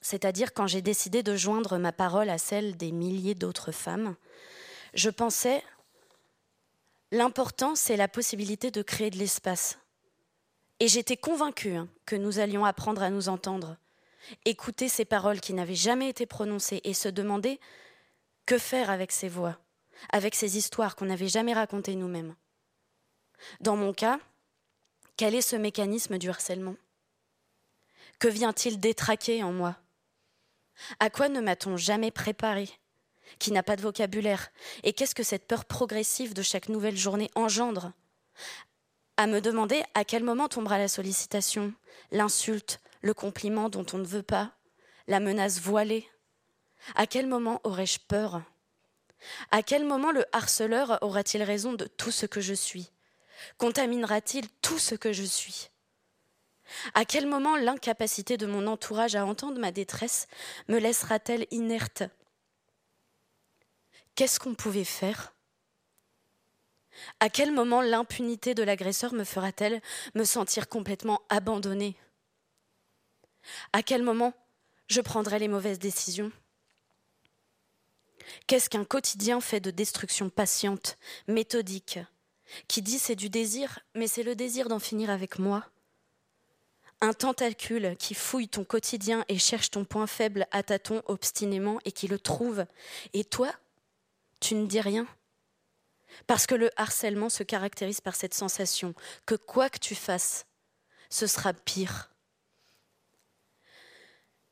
c'est-à-dire 0.00 0.52
quand 0.54 0.66
j'ai 0.66 0.82
décidé 0.82 1.22
de 1.22 1.36
joindre 1.36 1.78
ma 1.78 1.92
parole 1.92 2.30
à 2.30 2.38
celle 2.38 2.76
des 2.76 2.92
milliers 2.92 3.34
d'autres 3.34 3.72
femmes, 3.72 4.16
Je 4.94 5.10
pensais, 5.10 5.62
l'important, 7.12 7.74
c'est 7.74 7.96
la 7.96 8.08
possibilité 8.08 8.70
de 8.70 8.82
créer 8.82 9.10
de 9.10 9.18
l'espace. 9.18 9.78
Et 10.80 10.88
j'étais 10.88 11.16
convaincue 11.16 11.74
hein, 11.74 11.88
que 12.06 12.16
nous 12.16 12.38
allions 12.38 12.64
apprendre 12.64 13.02
à 13.02 13.10
nous 13.10 13.28
entendre, 13.28 13.76
écouter 14.44 14.88
ces 14.88 15.04
paroles 15.04 15.40
qui 15.40 15.52
n'avaient 15.52 15.74
jamais 15.74 16.08
été 16.08 16.26
prononcées 16.26 16.80
et 16.84 16.94
se 16.94 17.08
demander 17.08 17.60
que 18.46 18.58
faire 18.58 18.90
avec 18.90 19.12
ces 19.12 19.28
voix, 19.28 19.58
avec 20.10 20.34
ces 20.34 20.56
histoires 20.56 20.96
qu'on 20.96 21.06
n'avait 21.06 21.28
jamais 21.28 21.54
racontées 21.54 21.96
nous-mêmes? 21.96 22.34
Dans 23.60 23.76
mon 23.76 23.92
cas, 23.92 24.18
quel 25.16 25.34
est 25.34 25.42
ce 25.42 25.56
mécanisme 25.56 26.18
du 26.18 26.28
harcèlement? 26.28 26.76
Que 28.18 28.28
vient-il 28.28 28.80
détraquer 28.80 29.42
en 29.42 29.52
moi? 29.52 29.76
À 31.00 31.10
quoi 31.10 31.28
ne 31.28 31.40
m'a-t-on 31.40 31.76
jamais 31.76 32.10
préparé 32.10 32.68
Qui 33.38 33.52
n'a 33.52 33.62
pas 33.62 33.76
de 33.76 33.82
vocabulaire? 33.82 34.50
Et 34.82 34.92
qu'est-ce 34.92 35.14
que 35.14 35.22
cette 35.22 35.46
peur 35.46 35.64
progressive 35.64 36.34
de 36.34 36.42
chaque 36.42 36.68
nouvelle 36.68 36.96
journée 36.96 37.30
engendre? 37.34 37.92
À 39.16 39.26
me 39.26 39.40
demander 39.40 39.82
à 39.94 40.04
quel 40.04 40.22
moment 40.22 40.48
tombera 40.48 40.78
la 40.78 40.88
sollicitation, 40.88 41.74
l'insulte, 42.12 42.80
le 43.00 43.14
compliment 43.14 43.68
dont 43.68 43.86
on 43.92 43.98
ne 43.98 44.06
veut 44.06 44.22
pas, 44.22 44.52
la 45.06 45.20
menace 45.20 45.60
voilée. 45.60 46.08
À 46.94 47.06
quel 47.06 47.26
moment 47.26 47.60
aurais-je 47.64 47.98
peur? 48.06 48.42
À 49.50 49.62
quel 49.62 49.84
moment 49.84 50.12
le 50.12 50.24
harceleur 50.32 50.98
aura-t-il 51.02 51.42
raison 51.42 51.72
de 51.72 51.86
tout 51.86 52.12
ce 52.12 52.26
que 52.26 52.40
je 52.40 52.54
suis? 52.54 52.90
Contaminera-t-il 53.56 54.48
tout 54.62 54.78
ce 54.78 54.94
que 54.94 55.12
je 55.12 55.24
suis? 55.24 55.70
À 56.94 57.04
quel 57.04 57.26
moment 57.26 57.56
l'incapacité 57.56 58.36
de 58.36 58.46
mon 58.46 58.66
entourage 58.66 59.14
à 59.14 59.24
entendre 59.24 59.58
ma 59.58 59.72
détresse 59.72 60.28
me 60.68 60.78
laissera-t-elle 60.78 61.46
inerte? 61.50 62.02
Qu'est-ce 64.14 64.40
qu'on 64.40 64.54
pouvait 64.54 64.84
faire? 64.84 65.32
À 67.20 67.28
quel 67.28 67.52
moment 67.52 67.80
l'impunité 67.80 68.54
de 68.54 68.62
l'agresseur 68.62 69.12
me 69.12 69.24
fera-t-elle 69.24 69.80
me 70.14 70.24
sentir 70.24 70.68
complètement 70.68 71.22
abandonnée? 71.28 71.96
À 73.72 73.82
quel 73.82 74.02
moment 74.02 74.34
je 74.88 75.00
prendrai 75.00 75.38
les 75.38 75.48
mauvaises 75.48 75.78
décisions? 75.78 76.32
Qu'est-ce 78.46 78.68
qu'un 78.68 78.84
quotidien 78.84 79.40
fait 79.40 79.60
de 79.60 79.70
destruction 79.70 80.28
patiente, 80.28 80.98
méthodique, 81.28 81.98
qui 82.66 82.82
dit 82.82 82.98
c'est 82.98 83.16
du 83.16 83.30
désir, 83.30 83.78
mais 83.94 84.06
c'est 84.06 84.22
le 84.22 84.34
désir 84.34 84.68
d'en 84.68 84.78
finir 84.78 85.10
avec 85.10 85.38
moi? 85.38 85.64
Un 87.00 87.12
tentacule 87.12 87.96
qui 87.96 88.14
fouille 88.14 88.48
ton 88.48 88.64
quotidien 88.64 89.24
et 89.28 89.38
cherche 89.38 89.70
ton 89.70 89.84
point 89.84 90.06
faible 90.06 90.46
à 90.50 90.62
tâtons 90.62 91.02
obstinément 91.06 91.78
et 91.84 91.92
qui 91.92 92.08
le 92.08 92.18
trouve. 92.18 92.66
Et 93.12 93.24
toi, 93.24 93.52
tu 94.40 94.54
ne 94.54 94.66
dis 94.66 94.80
rien. 94.80 95.06
Parce 96.26 96.46
que 96.46 96.54
le 96.54 96.70
harcèlement 96.76 97.28
se 97.28 97.42
caractérise 97.42 98.00
par 98.00 98.16
cette 98.16 98.34
sensation 98.34 98.94
que 99.26 99.34
quoi 99.34 99.70
que 99.70 99.78
tu 99.78 99.94
fasses, 99.94 100.46
ce 101.10 101.26
sera 101.26 101.52
pire. 101.52 102.10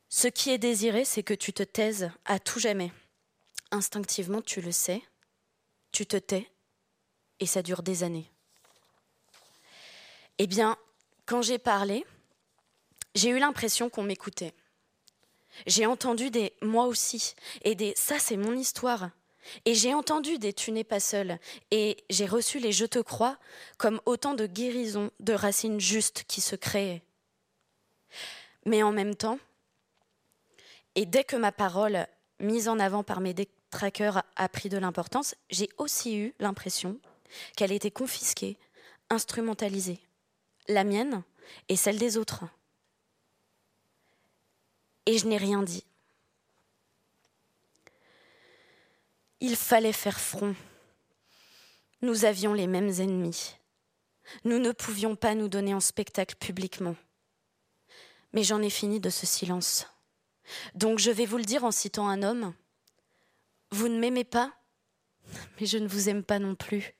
Ce 0.09 0.27
qui 0.27 0.51
est 0.51 0.57
désiré, 0.57 1.03
c'est 1.03 1.23
que 1.23 1.33
tu 1.33 1.51
te 1.51 1.63
taises 1.63 2.09
à 2.25 2.39
tout 2.39 2.59
jamais. 2.59 2.91
Instinctivement, 3.71 4.41
tu 4.41 4.61
le 4.61 4.71
sais, 4.71 5.01
tu 5.91 6.05
te 6.05 6.15
tais 6.15 6.49
et 7.39 7.45
ça 7.45 7.61
dure 7.61 7.83
des 7.83 8.03
années. 8.03 8.31
Eh 10.37 10.47
bien, 10.47 10.77
quand 11.25 11.41
j'ai 11.41 11.59
parlé, 11.59 12.05
j'ai 13.17 13.29
eu 13.29 13.39
l'impression 13.39 13.89
qu'on 13.89 14.03
m'écoutait. 14.03 14.53
J'ai 15.65 15.87
entendu 15.87 16.29
des 16.29 16.53
moi 16.61 16.85
aussi 16.85 17.33
et 17.63 17.73
des 17.73 17.93
ça 17.95 18.19
c'est 18.19 18.37
mon 18.37 18.53
histoire. 18.53 19.09
Et 19.65 19.73
j'ai 19.73 19.93
entendu 19.93 20.37
des 20.39 20.53
tu 20.53 20.71
n'es 20.71 20.83
pas 20.83 20.99
seul. 20.99 21.39
Et 21.71 21.97
j'ai 22.09 22.25
reçu 22.25 22.59
les 22.59 22.71
je 22.71 22.85
te 22.85 22.99
crois 22.99 23.37
comme 23.77 23.99
autant 24.05 24.33
de 24.33 24.45
guérisons, 24.45 25.09
de 25.19 25.33
racines 25.33 25.79
justes 25.79 26.25
qui 26.27 26.41
se 26.41 26.55
créaient. 26.55 27.01
Mais 28.65 28.83
en 28.83 28.91
même 28.91 29.15
temps, 29.15 29.39
et 30.95 31.05
dès 31.05 31.23
que 31.23 31.35
ma 31.35 31.51
parole, 31.51 32.05
mise 32.39 32.67
en 32.67 32.77
avant 32.77 33.03
par 33.03 33.19
mes 33.19 33.33
détraqueurs, 33.33 34.23
a 34.35 34.49
pris 34.49 34.69
de 34.69 34.77
l'importance, 34.77 35.35
j'ai 35.49 35.69
aussi 35.77 36.17
eu 36.17 36.33
l'impression 36.39 36.99
qu'elle 37.55 37.71
était 37.71 37.91
confisquée, 37.91 38.57
instrumentalisée, 39.09 39.99
la 40.67 40.83
mienne 40.83 41.23
et 41.69 41.75
celle 41.75 41.97
des 41.97 42.17
autres. 42.17 42.43
Et 45.07 45.17
je 45.17 45.25
n'ai 45.25 45.37
rien 45.37 45.63
dit. 45.63 45.85
Il 49.39 49.55
fallait 49.55 49.93
faire 49.93 50.19
front. 50.19 50.53
Nous 52.01 52.25
avions 52.25 52.53
les 52.53 52.67
mêmes 52.67 52.91
ennemis. 52.99 53.55
Nous 54.43 54.59
ne 54.59 54.73
pouvions 54.73 55.15
pas 55.15 55.33
nous 55.33 55.47
donner 55.47 55.73
en 55.73 55.79
spectacle 55.79 56.35
publiquement. 56.35 56.97
Mais 58.33 58.43
j'en 58.43 58.61
ai 58.61 58.69
fini 58.69 58.99
de 58.99 59.09
ce 59.09 59.25
silence. 59.25 59.87
Donc 60.75 60.99
je 60.99 61.09
vais 61.09 61.25
vous 61.25 61.37
le 61.37 61.45
dire 61.45 61.63
en 61.63 61.71
citant 61.71 62.09
un 62.09 62.21
homme. 62.21 62.53
Vous 63.71 63.87
ne 63.87 63.99
m'aimez 63.99 64.25
pas, 64.25 64.53
mais 65.57 65.67
je 65.67 65.77
ne 65.77 65.87
vous 65.87 66.09
aime 66.09 66.23
pas 66.23 66.39
non 66.39 66.55
plus. 66.55 66.95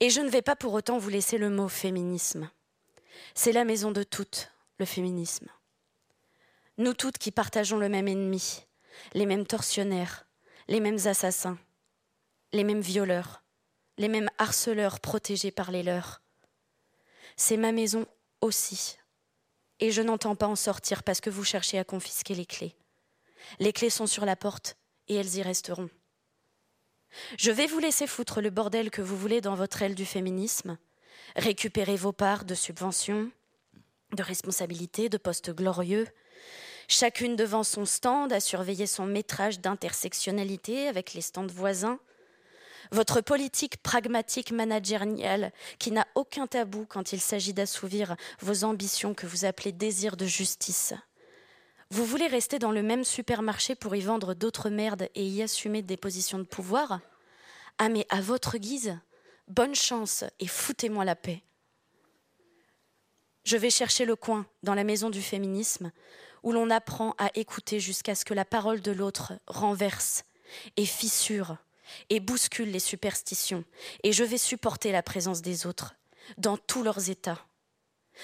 Et 0.00 0.10
je 0.10 0.20
ne 0.20 0.28
vais 0.28 0.42
pas 0.42 0.56
pour 0.56 0.74
autant 0.74 0.98
vous 0.98 1.08
laisser 1.08 1.38
le 1.38 1.48
mot 1.48 1.68
féminisme. 1.68 2.50
C'est 3.34 3.52
la 3.52 3.64
maison 3.64 3.92
de 3.92 4.02
toutes, 4.02 4.52
le 4.78 4.84
féminisme. 4.84 5.50
Nous 6.80 6.94
toutes 6.94 7.18
qui 7.18 7.30
partageons 7.30 7.76
le 7.76 7.90
même 7.90 8.08
ennemi, 8.08 8.64
les 9.12 9.26
mêmes 9.26 9.46
tortionnaires, 9.46 10.26
les 10.66 10.80
mêmes 10.80 10.98
assassins, 11.04 11.58
les 12.54 12.64
mêmes 12.64 12.80
violeurs, 12.80 13.42
les 13.98 14.08
mêmes 14.08 14.30
harceleurs 14.38 14.98
protégés 14.98 15.50
par 15.50 15.72
les 15.72 15.82
leurs. 15.82 16.22
C'est 17.36 17.58
ma 17.58 17.72
maison 17.72 18.06
aussi. 18.40 18.96
Et 19.78 19.90
je 19.90 20.00
n'entends 20.00 20.36
pas 20.36 20.46
en 20.46 20.56
sortir 20.56 21.02
parce 21.02 21.20
que 21.20 21.28
vous 21.28 21.44
cherchez 21.44 21.78
à 21.78 21.84
confisquer 21.84 22.34
les 22.34 22.46
clés. 22.46 22.74
Les 23.58 23.74
clés 23.74 23.90
sont 23.90 24.06
sur 24.06 24.24
la 24.24 24.34
porte 24.34 24.78
et 25.06 25.16
elles 25.16 25.36
y 25.36 25.42
resteront. 25.42 25.90
Je 27.36 27.50
vais 27.50 27.66
vous 27.66 27.78
laisser 27.78 28.06
foutre 28.06 28.40
le 28.40 28.48
bordel 28.48 28.88
que 28.90 29.02
vous 29.02 29.18
voulez 29.18 29.42
dans 29.42 29.54
votre 29.54 29.82
aile 29.82 29.94
du 29.94 30.06
féminisme, 30.06 30.78
récupérer 31.36 31.96
vos 31.96 32.12
parts 32.12 32.46
de 32.46 32.54
subventions, 32.54 33.30
de 34.12 34.22
responsabilités, 34.22 35.10
de 35.10 35.18
postes 35.18 35.50
glorieux, 35.50 36.08
chacune 36.90 37.36
devant 37.36 37.62
son 37.62 37.86
stand 37.86 38.32
à 38.32 38.40
surveiller 38.40 38.86
son 38.86 39.06
métrage 39.06 39.60
d'intersectionnalité 39.60 40.88
avec 40.88 41.14
les 41.14 41.20
stands 41.20 41.46
voisins, 41.46 42.00
votre 42.90 43.20
politique 43.20 43.76
pragmatique 43.82 44.50
managériale 44.50 45.52
qui 45.78 45.92
n'a 45.92 46.06
aucun 46.16 46.48
tabou 46.48 46.86
quand 46.88 47.12
il 47.12 47.20
s'agit 47.20 47.54
d'assouvir 47.54 48.16
vos 48.40 48.64
ambitions 48.64 49.14
que 49.14 49.26
vous 49.26 49.44
appelez 49.44 49.70
désir 49.70 50.16
de 50.16 50.26
justice. 50.26 50.92
Vous 51.90 52.04
voulez 52.04 52.26
rester 52.26 52.58
dans 52.58 52.72
le 52.72 52.82
même 52.82 53.04
supermarché 53.04 53.76
pour 53.76 53.94
y 53.94 54.00
vendre 54.00 54.34
d'autres 54.34 54.70
merdes 54.70 55.08
et 55.14 55.24
y 55.24 55.42
assumer 55.42 55.82
des 55.82 55.96
positions 55.96 56.38
de 56.38 56.44
pouvoir? 56.44 57.00
Ah 57.78 57.88
mais 57.88 58.06
à 58.10 58.20
votre 58.20 58.58
guise, 58.58 58.98
bonne 59.46 59.74
chance 59.74 60.24
et 60.40 60.46
foutez-moi 60.48 61.04
la 61.04 61.16
paix. 61.16 61.42
Je 63.44 63.56
vais 63.56 63.70
chercher 63.70 64.04
le 64.04 64.16
coin 64.16 64.46
dans 64.62 64.74
la 64.74 64.84
maison 64.84 65.10
du 65.10 65.22
féminisme 65.22 65.92
où 66.42 66.52
l'on 66.52 66.70
apprend 66.70 67.14
à 67.18 67.30
écouter 67.34 67.80
jusqu'à 67.80 68.14
ce 68.14 68.24
que 68.24 68.34
la 68.34 68.44
parole 68.44 68.80
de 68.80 68.92
l'autre 68.92 69.34
renverse 69.46 70.24
et 70.76 70.86
fissure 70.86 71.56
et 72.08 72.20
bouscule 72.20 72.70
les 72.70 72.78
superstitions, 72.78 73.64
et 74.04 74.12
je 74.12 74.24
vais 74.24 74.38
supporter 74.38 74.92
la 74.92 75.02
présence 75.02 75.42
des 75.42 75.66
autres 75.66 75.94
dans 76.38 76.56
tous 76.56 76.82
leurs 76.82 77.10
états 77.10 77.44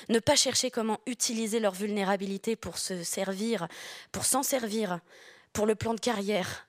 ne 0.09 0.19
pas 0.19 0.37
chercher 0.37 0.71
comment 0.71 1.01
utiliser 1.07 1.61
leur 1.61 1.75
vulnérabilité 1.75 2.57
pour 2.57 2.79
se 2.79 3.03
servir, 3.03 3.69
pour 4.13 4.25
s'en 4.25 4.43
servir, 4.43 5.01
pour 5.53 5.67
le 5.67 5.75
plan 5.75 5.95
de 5.95 6.01
carrière. 6.01 6.69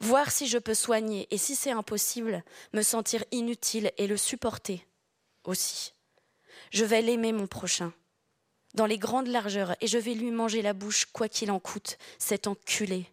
Voir 0.00 0.30
si 0.30 0.46
je 0.46 0.58
peux 0.58 0.74
soigner 0.74 1.26
et 1.30 1.38
si 1.38 1.56
c'est 1.56 1.70
impossible, 1.70 2.44
me 2.72 2.82
sentir 2.82 3.24
inutile 3.30 3.92
et 3.96 4.06
le 4.06 4.16
supporter 4.16 4.86
aussi. 5.44 5.94
Je 6.70 6.84
vais 6.84 7.02
l'aimer 7.02 7.32
mon 7.32 7.46
prochain, 7.46 7.92
dans 8.76 8.86
les 8.86 8.98
grandes 8.98 9.28
largeurs, 9.28 9.74
et 9.80 9.86
je 9.86 9.98
vais 9.98 10.14
lui 10.14 10.30
manger 10.30 10.62
la 10.62 10.72
bouche 10.72 11.06
quoi 11.06 11.28
qu'il 11.28 11.50
en 11.50 11.58
coûte, 11.58 11.98
cet 12.18 12.46
enculé. 12.46 13.06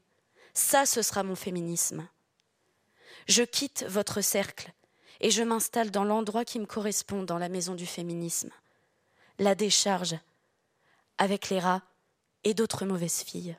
Ça, 0.53 0.85
ce 0.85 1.01
sera 1.01 1.23
mon 1.23 1.35
féminisme. 1.35 2.07
Je 3.27 3.43
quitte 3.43 3.85
votre 3.87 4.21
cercle 4.21 4.71
et 5.21 5.31
je 5.31 5.41
m'installe 5.41 5.89
dans 5.89 6.03
l'endroit 6.03 6.45
qui 6.45 6.59
me 6.59 6.65
correspond 6.65 7.23
dans 7.23 7.37
la 7.37 7.49
maison 7.49 7.75
du 7.75 7.85
féminisme 7.85 8.51
la 9.39 9.55
décharge 9.55 10.15
avec 11.17 11.49
les 11.49 11.59
rats 11.59 11.81
et 12.43 12.53
d'autres 12.53 12.85
mauvaises 12.85 13.21
filles. 13.21 13.55